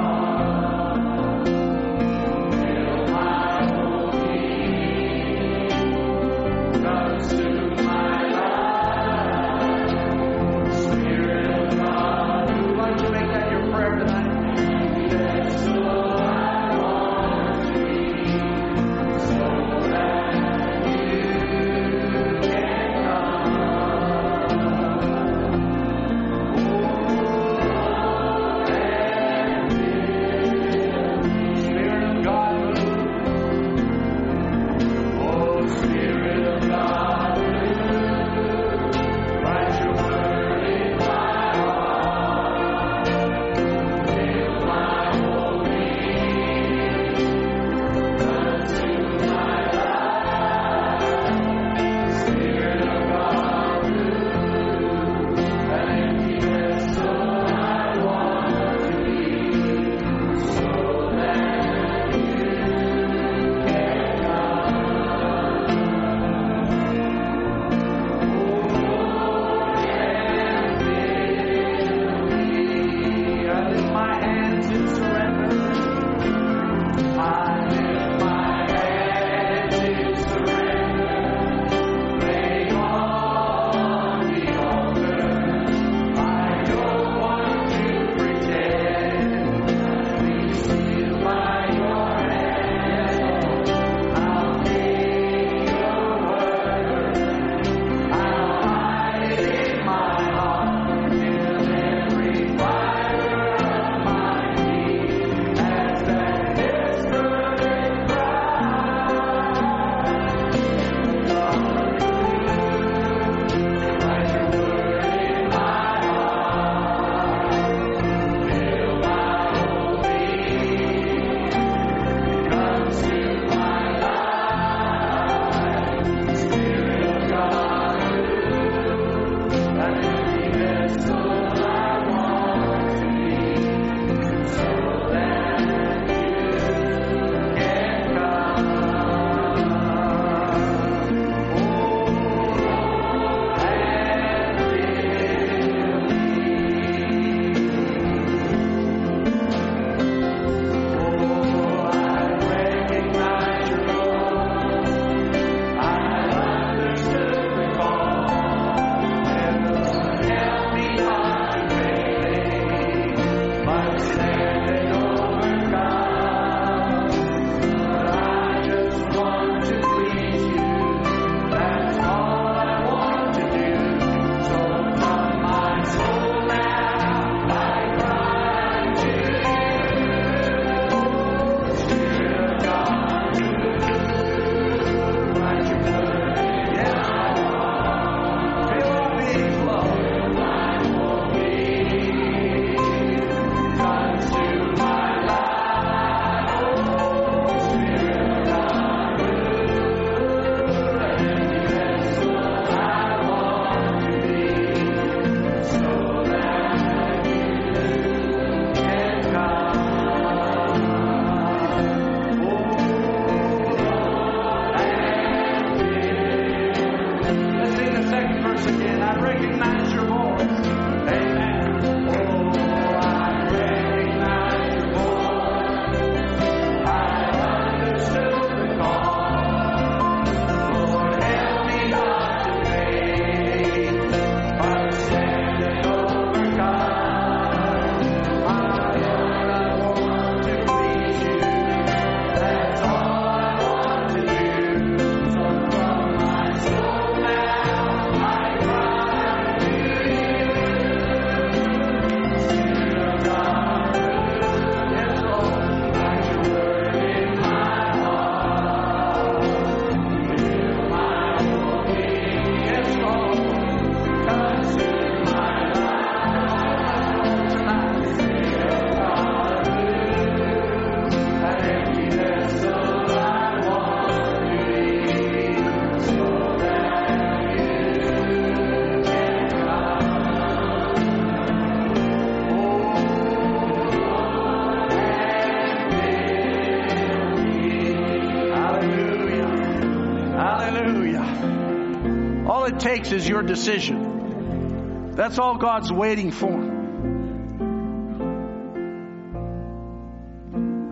All 292.61 292.67
it 292.67 292.79
takes 292.79 293.11
is 293.11 293.27
your 293.27 293.41
decision. 293.41 295.13
That's 295.15 295.39
all 295.39 295.57
God's 295.57 295.91
waiting 295.91 296.29
for. 296.29 296.53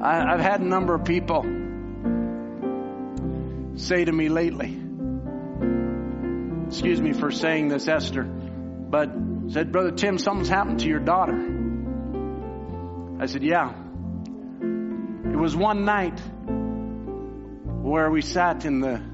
I, 0.03 0.33
I've 0.33 0.39
had 0.39 0.61
a 0.61 0.65
number 0.65 0.95
of 0.95 1.05
people 1.05 1.43
say 3.75 4.03
to 4.03 4.11
me 4.11 4.29
lately, 4.29 4.81
excuse 6.69 6.99
me 6.99 7.13
for 7.13 7.29
saying 7.29 7.67
this, 7.67 7.87
Esther, 7.87 8.23
but 8.23 9.11
said, 9.49 9.71
Brother 9.71 9.91
Tim, 9.91 10.17
something's 10.17 10.49
happened 10.49 10.79
to 10.79 10.87
your 10.87 10.97
daughter. 10.99 11.37
I 13.19 13.27
said, 13.27 13.43
Yeah. 13.43 13.75
It 14.59 15.37
was 15.37 15.55
one 15.55 15.85
night 15.85 16.19
where 17.83 18.09
we 18.09 18.23
sat 18.23 18.65
in 18.65 18.79
the 18.79 19.09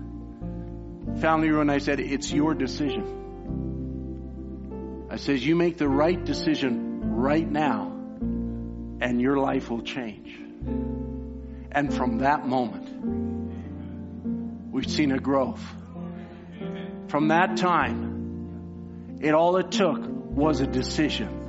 family 1.20 1.50
room 1.50 1.62
and 1.62 1.72
I 1.72 1.80
said, 1.80 2.00
It's 2.00 2.32
your 2.32 2.54
decision. 2.54 3.24
I 5.10 5.18
says, 5.18 5.46
You 5.46 5.56
make 5.56 5.78
the 5.78 5.88
right 5.88 6.24
decision 6.24 7.16
right 7.16 7.50
now 7.50 7.92
and 9.02 9.22
your 9.22 9.38
life 9.38 9.70
will 9.70 9.82
change. 9.82 10.38
And 11.72 11.94
from 11.94 12.20
that 12.20 12.48
moment, 12.48 12.90
we've 14.72 14.90
seen 14.90 15.12
a 15.12 15.20
growth. 15.20 15.62
From 17.08 17.28
that 17.30 17.58
time, 17.58 19.20
it 19.22 19.34
all 19.34 19.58
it 19.58 19.72
took 19.72 20.00
was 20.08 20.62
a 20.62 20.68
decision. 20.68 21.42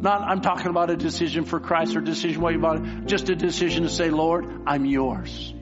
Not, 0.00 0.22
I'm 0.22 0.40
talking 0.40 0.68
about 0.68 0.90
a 0.90 0.96
decision 0.96 1.44
for 1.44 1.60
Christ 1.60 1.96
or 1.96 2.00
decision 2.00 2.40
what 2.40 2.52
you 2.52 2.58
about, 2.58 3.06
just 3.06 3.28
a 3.28 3.34
decision 3.34 3.82
to 3.82 3.88
say, 3.88 4.10
Lord, 4.10 4.62
I'm 4.66 4.84
yours. 4.84 5.52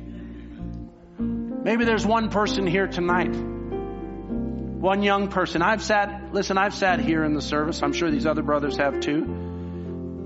Maybe 1.65 1.86
there's 1.86 2.05
one 2.05 2.28
person 2.28 2.66
here 2.66 2.86
tonight, 2.86 3.35
one 3.35 5.03
young 5.03 5.28
person. 5.28 5.62
I've 5.62 5.82
sat, 5.82 6.35
listen, 6.35 6.59
I've 6.59 6.74
sat 6.74 7.01
here 7.01 7.24
in 7.24 7.32
the 7.32 7.41
service. 7.41 7.82
I'm 7.82 7.95
sure 7.95 8.11
these 8.11 8.27
other 8.27 8.43
brothers 8.43 8.77
have 8.77 9.01
too. 9.01 9.15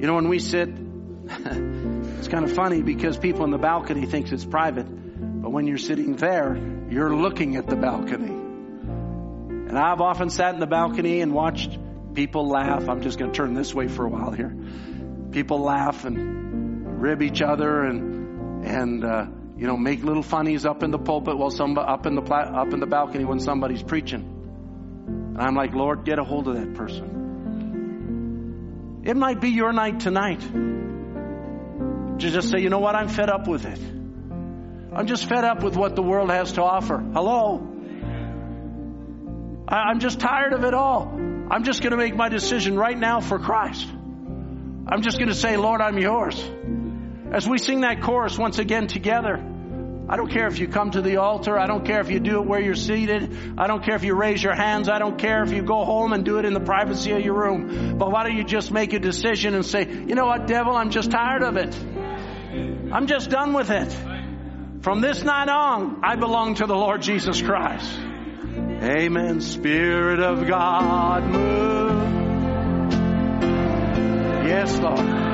You 0.00 0.06
know, 0.06 0.14
when 0.14 0.28
we 0.28 0.40
sit, 0.40 0.68
it's 1.28 2.26
kind 2.26 2.44
of 2.44 2.52
funny 2.52 2.82
because 2.82 3.16
people 3.16 3.44
in 3.44 3.52
the 3.52 3.58
balcony 3.58 4.04
thinks 4.04 4.32
it's 4.32 4.44
private, 4.44 4.86
but 5.40 5.50
when 5.50 5.68
you're 5.68 5.78
sitting 5.78 6.16
there, 6.16 6.56
you're 6.90 7.14
looking 7.14 7.54
at 7.54 7.68
the 7.68 7.76
balcony. 7.76 8.32
And 8.32 9.78
I've 9.78 10.00
often 10.00 10.30
sat 10.30 10.54
in 10.54 10.60
the 10.60 10.66
balcony 10.66 11.20
and 11.20 11.32
watched 11.32 11.78
people 12.14 12.48
laugh. 12.48 12.88
I'm 12.88 13.00
just 13.00 13.16
going 13.16 13.30
to 13.30 13.36
turn 13.36 13.54
this 13.54 13.72
way 13.72 13.86
for 13.86 14.04
a 14.04 14.08
while 14.08 14.32
here. 14.32 14.56
People 15.30 15.60
laugh 15.60 16.04
and 16.04 17.00
rib 17.00 17.22
each 17.22 17.42
other 17.42 17.84
and 17.84 18.66
and 18.66 19.04
uh, 19.04 19.26
you 19.58 19.66
know 19.66 19.76
make 19.76 20.02
little 20.04 20.22
funnies 20.22 20.64
up 20.64 20.82
in 20.82 20.90
the 20.90 20.98
pulpit 20.98 21.36
while 21.36 21.50
some 21.50 21.76
up 21.76 22.06
in 22.06 22.14
the 22.14 22.22
up 22.22 22.72
in 22.72 22.80
the 22.80 22.86
balcony 22.86 23.24
when 23.24 23.40
somebody's 23.40 23.82
preaching. 23.82 24.34
And 25.06 25.38
I'm 25.38 25.54
like, 25.54 25.74
Lord, 25.74 26.04
get 26.04 26.18
a 26.18 26.24
hold 26.24 26.48
of 26.48 26.54
that 26.56 26.74
person. 26.74 27.16
It 29.04 29.16
might 29.16 29.40
be 29.40 29.50
your 29.50 29.72
night 29.72 30.00
tonight 30.00 30.40
to 30.40 32.30
just 32.30 32.50
say, 32.50 32.58
you 32.60 32.68
know 32.68 32.80
what, 32.80 32.94
I'm 32.94 33.08
fed 33.08 33.30
up 33.30 33.46
with 33.46 33.64
it. 33.64 33.78
I'm 34.92 35.06
just 35.06 35.28
fed 35.28 35.44
up 35.44 35.62
with 35.62 35.76
what 35.76 35.94
the 35.94 36.02
world 36.02 36.30
has 36.30 36.52
to 36.52 36.62
offer. 36.62 36.98
Hello? 36.98 37.66
I- 39.68 39.90
I'm 39.90 40.00
just 40.00 40.18
tired 40.18 40.52
of 40.52 40.64
it 40.64 40.74
all. 40.74 41.12
I'm 41.50 41.62
just 41.64 41.80
going 41.82 41.92
to 41.92 41.96
make 41.96 42.16
my 42.16 42.28
decision 42.28 42.76
right 42.76 42.98
now 42.98 43.20
for 43.20 43.38
Christ. 43.38 43.86
I'm 44.88 45.02
just 45.02 45.18
going 45.18 45.28
to 45.28 45.34
say, 45.34 45.56
Lord, 45.56 45.80
I'm 45.80 45.98
yours. 45.98 46.42
As 47.32 47.48
we 47.48 47.58
sing 47.58 47.82
that 47.82 48.02
chorus 48.02 48.36
once 48.38 48.58
again 48.58 48.86
together, 48.88 49.36
I 50.10 50.16
don't 50.16 50.30
care 50.30 50.46
if 50.46 50.58
you 50.58 50.68
come 50.68 50.92
to 50.92 51.02
the 51.02 51.18
altar. 51.18 51.58
I 51.58 51.66
don't 51.66 51.84
care 51.84 52.00
if 52.00 52.10
you 52.10 52.18
do 52.18 52.40
it 52.40 52.46
where 52.46 52.60
you're 52.60 52.74
seated. 52.74 53.36
I 53.58 53.66
don't 53.66 53.84
care 53.84 53.94
if 53.94 54.04
you 54.04 54.14
raise 54.14 54.42
your 54.42 54.54
hands. 54.54 54.88
I 54.88 54.98
don't 54.98 55.18
care 55.18 55.42
if 55.42 55.52
you 55.52 55.62
go 55.62 55.84
home 55.84 56.14
and 56.14 56.24
do 56.24 56.38
it 56.38 56.46
in 56.46 56.54
the 56.54 56.60
privacy 56.60 57.12
of 57.12 57.20
your 57.20 57.34
room. 57.34 57.98
But 57.98 58.10
why 58.10 58.24
don't 58.24 58.36
you 58.36 58.44
just 58.44 58.70
make 58.72 58.94
a 58.94 58.98
decision 58.98 59.54
and 59.54 59.66
say, 59.66 59.86
you 59.86 60.14
know 60.14 60.24
what, 60.24 60.46
devil, 60.46 60.74
I'm 60.74 60.90
just 60.90 61.10
tired 61.10 61.42
of 61.42 61.56
it. 61.56 61.76
I'm 62.90 63.06
just 63.06 63.28
done 63.28 63.52
with 63.52 63.70
it. 63.70 63.94
From 64.80 65.02
this 65.02 65.22
night 65.22 65.50
on, 65.50 66.00
I 66.02 66.16
belong 66.16 66.54
to 66.56 66.66
the 66.66 66.76
Lord 66.76 67.02
Jesus 67.02 67.42
Christ. 67.42 67.98
Amen. 68.82 69.42
Spirit 69.42 70.20
of 70.20 70.46
God, 70.46 71.24
move. 71.24 71.88
Yes, 74.46 74.78
Lord. 74.78 75.27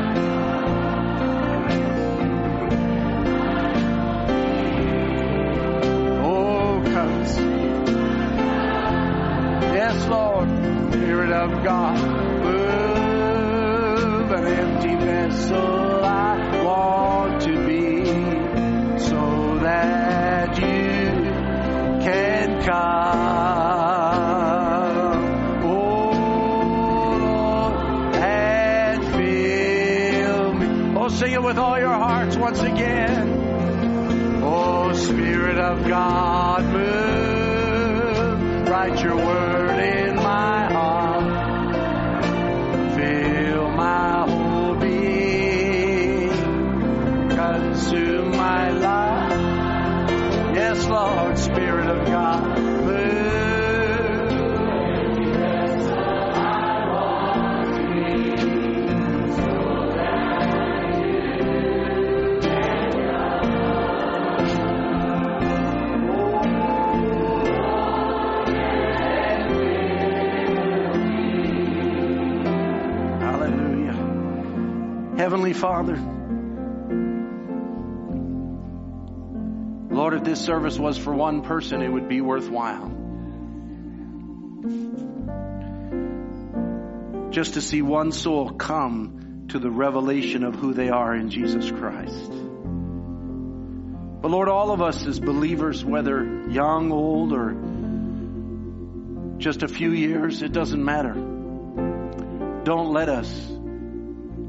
Yes, 9.94 10.08
Lord. 10.08 10.48
Spirit 10.92 11.30
of 11.30 11.62
God, 11.62 11.96
move 12.42 14.30
an 14.32 14.44
empty 14.44 14.96
vessel. 14.96 16.04
I 16.04 16.64
want 16.64 17.42
to 17.42 17.64
be 17.64 18.04
so 18.98 19.58
that 19.60 20.58
you 20.58 21.30
can 22.02 22.60
come. 22.64 23.94
Oh, 25.64 27.70
and 28.16 29.04
fill 29.14 30.54
me. 30.54 30.66
Oh, 30.98 31.06
sing 31.08 31.32
it 31.34 31.42
with 31.42 31.58
all 31.58 31.78
your 31.78 31.92
hearts 31.92 32.36
once 32.36 32.58
again. 32.58 34.40
Oh, 34.42 34.92
Spirit 34.92 35.58
of 35.58 35.86
God, 35.86 36.64
move. 36.64 38.68
Write 38.68 39.00
your 39.04 39.16
word 39.16 39.63
my 43.84 44.26
whole. 44.30 44.44
Consume 47.36 48.30
my 48.30 48.70
life. 48.70 49.40
Yes, 50.54 50.86
Lord, 50.88 51.38
Spirit 51.38 51.88
of 51.90 52.06
God, 52.06 52.58
Heavenly 75.44 75.60
Father, 75.60 75.96
Lord, 79.94 80.14
if 80.14 80.24
this 80.24 80.40
service 80.40 80.78
was 80.78 80.96
for 80.96 81.12
one 81.12 81.42
person, 81.42 81.82
it 81.82 81.88
would 81.90 82.08
be 82.08 82.22
worthwhile. 82.22 82.88
Just 87.30 87.52
to 87.54 87.60
see 87.60 87.82
one 87.82 88.12
soul 88.12 88.52
come 88.52 89.44
to 89.48 89.58
the 89.58 89.70
revelation 89.70 90.44
of 90.44 90.54
who 90.54 90.72
they 90.72 90.88
are 90.88 91.14
in 91.14 91.28
Jesus 91.28 91.70
Christ. 91.70 92.30
But 94.22 94.30
Lord, 94.30 94.48
all 94.48 94.70
of 94.70 94.80
us 94.80 95.04
as 95.06 95.20
believers, 95.20 95.84
whether 95.84 96.48
young, 96.48 96.90
old, 96.90 97.34
or 97.34 97.54
just 99.36 99.62
a 99.62 99.68
few 99.68 99.92
years, 99.92 100.40
it 100.40 100.52
doesn't 100.52 100.82
matter. 100.82 101.12
Don't 102.64 102.94
let 102.94 103.10
us, 103.10 103.53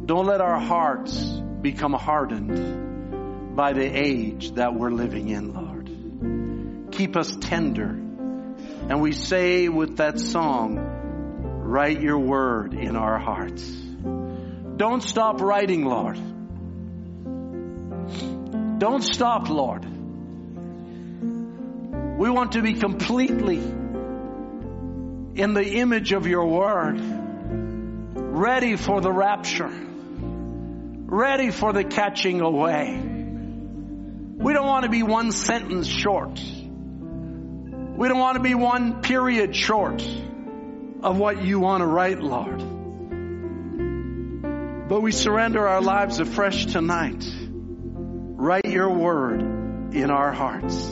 don't 0.06 0.26
let 0.26 0.42
our 0.42 0.60
hearts 0.60 1.16
become 1.62 1.94
hardened 1.94 3.56
by 3.56 3.74
the 3.74 3.86
age 3.86 4.52
that 4.52 4.76
we're 4.76 4.92
living 4.92 5.30
in, 5.30 5.54
Lord. 5.54 6.92
Keep 6.92 7.16
us 7.16 7.36
tender. 7.40 7.88
And 7.88 9.02
we 9.02 9.14
say 9.14 9.68
with 9.68 9.98
that 9.98 10.20
song, 10.20 10.78
write 11.64 12.02
your 12.02 12.20
word 12.20 12.74
in 12.74 12.96
our 12.96 13.18
hearts. 13.18 13.64
Don't 13.64 15.02
stop 15.02 15.42
writing, 15.42 15.86
Lord. 15.86 16.20
Don't 18.78 19.04
stop, 19.04 19.50
Lord. 19.50 19.86
We 22.20 22.30
want 22.30 22.52
to 22.54 22.62
be 22.62 22.74
completely 22.74 23.58
in 23.58 25.54
the 25.54 25.66
image 25.66 26.12
of 26.12 26.28
your 26.28 26.46
word, 26.46 27.02
ready 28.16 28.76
for 28.76 29.02
the 29.02 29.12
rapture, 29.12 29.72
ready 31.06 31.52
for 31.52 31.72
the 31.72 31.84
catching 31.84 32.42
away. 32.42 33.00
We 34.38 34.54
don't 34.54 34.66
want 34.68 34.84
to 34.84 34.90
be 34.90 35.04
one 35.04 35.32
sentence 35.32 35.88
short. 35.88 36.40
We 36.40 38.08
don't 38.10 38.20
want 38.20 38.38
to 38.38 38.44
be 38.44 38.56
one 38.56 39.02
period 39.02 39.56
short 39.56 40.06
of 41.02 41.18
what 41.18 41.44
you 41.44 41.60
want 41.60 41.82
to 41.82 41.88
write, 41.88 42.20
Lord. 42.20 42.60
But 44.90 45.02
we 45.02 45.12
surrender 45.12 45.68
our 45.68 45.82
lives 45.82 46.20
afresh 46.20 46.66
tonight. 46.66 47.24
Write 48.38 48.66
your 48.66 48.90
word 48.90 49.42
in 49.96 50.10
our 50.12 50.32
hearts. 50.32 50.86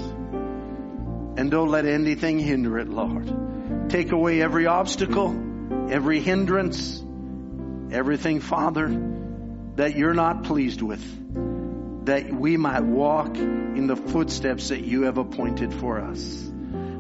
And 1.36 1.52
don't 1.52 1.70
let 1.70 1.86
anything 1.86 2.40
hinder 2.40 2.80
it, 2.80 2.88
Lord. 2.90 3.90
Take 3.90 4.12
away 4.12 4.42
every 4.42 4.68
obstacle, 4.68 5.90
every 5.90 6.20
hindrance, 6.22 7.04
everything, 7.92 8.40
Father, 8.40 8.88
that 9.76 9.96
you're 9.96 10.14
not 10.14 10.44
pleased 10.44 10.82
with, 10.82 12.06
that 12.06 12.32
we 12.32 12.58
might 12.58 12.84
walk 12.84 13.38
in 13.38 13.88
the 13.88 13.96
footsteps 13.96 14.70
that 14.70 14.82
you 14.82 15.04
have 15.04 15.18
appointed 15.18 15.74
for 15.74 16.00
us. 16.00 16.52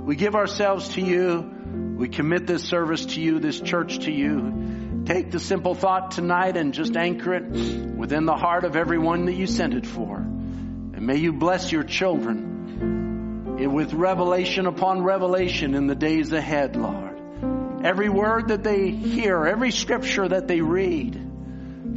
We 0.03 0.15
give 0.15 0.35
ourselves 0.35 0.89
to 0.89 1.01
you. 1.01 1.51
We 1.97 2.09
commit 2.09 2.47
this 2.47 2.63
service 2.63 3.05
to 3.07 3.21
you, 3.21 3.39
this 3.39 3.59
church 3.61 3.99
to 3.99 4.11
you. 4.11 5.03
Take 5.05 5.31
the 5.31 5.39
simple 5.39 5.75
thought 5.75 6.11
tonight 6.11 6.57
and 6.57 6.73
just 6.73 6.95
anchor 6.95 7.33
it 7.35 7.43
within 7.43 8.25
the 8.25 8.35
heart 8.35 8.63
of 8.63 8.75
everyone 8.75 9.25
that 9.25 9.33
you 9.33 9.47
sent 9.47 9.73
it 9.73 9.85
for. 9.85 10.17
And 10.17 11.01
may 11.05 11.17
you 11.17 11.33
bless 11.33 11.71
your 11.71 11.83
children 11.83 13.67
with 13.71 13.93
revelation 13.93 14.65
upon 14.65 15.03
revelation 15.03 15.75
in 15.75 15.87
the 15.87 15.95
days 15.95 16.31
ahead, 16.31 16.75
Lord. 16.75 17.21
Every 17.83 18.09
word 18.09 18.47
that 18.49 18.63
they 18.63 18.89
hear, 18.89 19.45
every 19.45 19.71
scripture 19.71 20.27
that 20.27 20.47
they 20.47 20.61
read, 20.61 21.22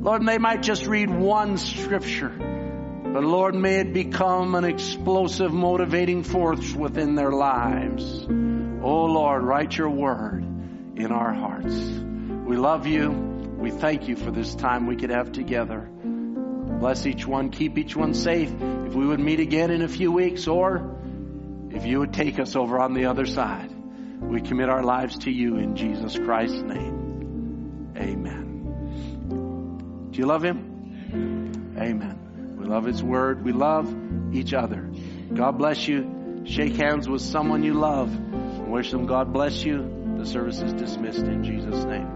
Lord, 0.06 0.24
they 0.24 0.38
might 0.38 0.62
just 0.62 0.86
read 0.86 1.10
one 1.10 1.58
scripture, 1.58 2.28
but 2.28 3.24
Lord, 3.24 3.56
may 3.56 3.80
it 3.80 3.92
become 3.92 4.54
an 4.54 4.62
explosive 4.64 5.52
motivating 5.52 6.22
force 6.22 6.72
within 6.72 7.16
their 7.16 7.32
lives. 7.32 8.24
Oh 8.24 9.06
Lord, 9.06 9.42
write 9.42 9.76
your 9.76 9.90
word 9.90 10.44
in 10.44 11.10
our 11.10 11.34
hearts. 11.34 11.74
We 11.74 12.56
love 12.56 12.86
you. 12.86 13.10
We 13.10 13.72
thank 13.72 14.06
you 14.06 14.14
for 14.14 14.30
this 14.30 14.54
time 14.54 14.86
we 14.86 14.94
could 14.94 15.10
have 15.10 15.32
together. 15.32 15.80
Bless 15.80 17.04
each 17.04 17.26
one, 17.26 17.50
keep 17.50 17.76
each 17.76 17.96
one 17.96 18.14
safe. 18.14 18.52
If 18.52 18.94
we 18.94 19.04
would 19.04 19.18
meet 19.18 19.40
again 19.40 19.72
in 19.72 19.82
a 19.82 19.88
few 19.88 20.12
weeks 20.12 20.46
or 20.46 21.00
if 21.72 21.84
you 21.84 21.98
would 21.98 22.12
take 22.12 22.38
us 22.38 22.54
over 22.54 22.78
on 22.78 22.94
the 22.94 23.06
other 23.06 23.26
side, 23.26 23.74
we 24.20 24.40
commit 24.40 24.68
our 24.68 24.84
lives 24.84 25.18
to 25.24 25.32
you 25.32 25.56
in 25.56 25.74
Jesus 25.74 26.16
Christ's 26.16 26.62
name. 26.62 27.92
Amen. 27.96 28.45
Do 30.16 30.22
you 30.22 30.28
love 30.28 30.42
him? 30.42 31.76
Amen. 31.78 32.56
We 32.58 32.64
love 32.64 32.86
his 32.86 33.02
word. 33.02 33.44
We 33.44 33.52
love 33.52 33.94
each 34.34 34.54
other. 34.54 34.90
God 35.34 35.58
bless 35.58 35.86
you. 35.86 36.40
Shake 36.46 36.74
hands 36.74 37.06
with 37.06 37.20
someone 37.20 37.62
you 37.62 37.74
love. 37.74 38.14
And 38.14 38.72
wish 38.72 38.90
them 38.90 39.04
God 39.04 39.34
bless 39.34 39.62
you. 39.62 40.14
The 40.16 40.24
service 40.24 40.62
is 40.62 40.72
dismissed 40.72 41.26
in 41.26 41.44
Jesus' 41.44 41.84
name. 41.84 42.15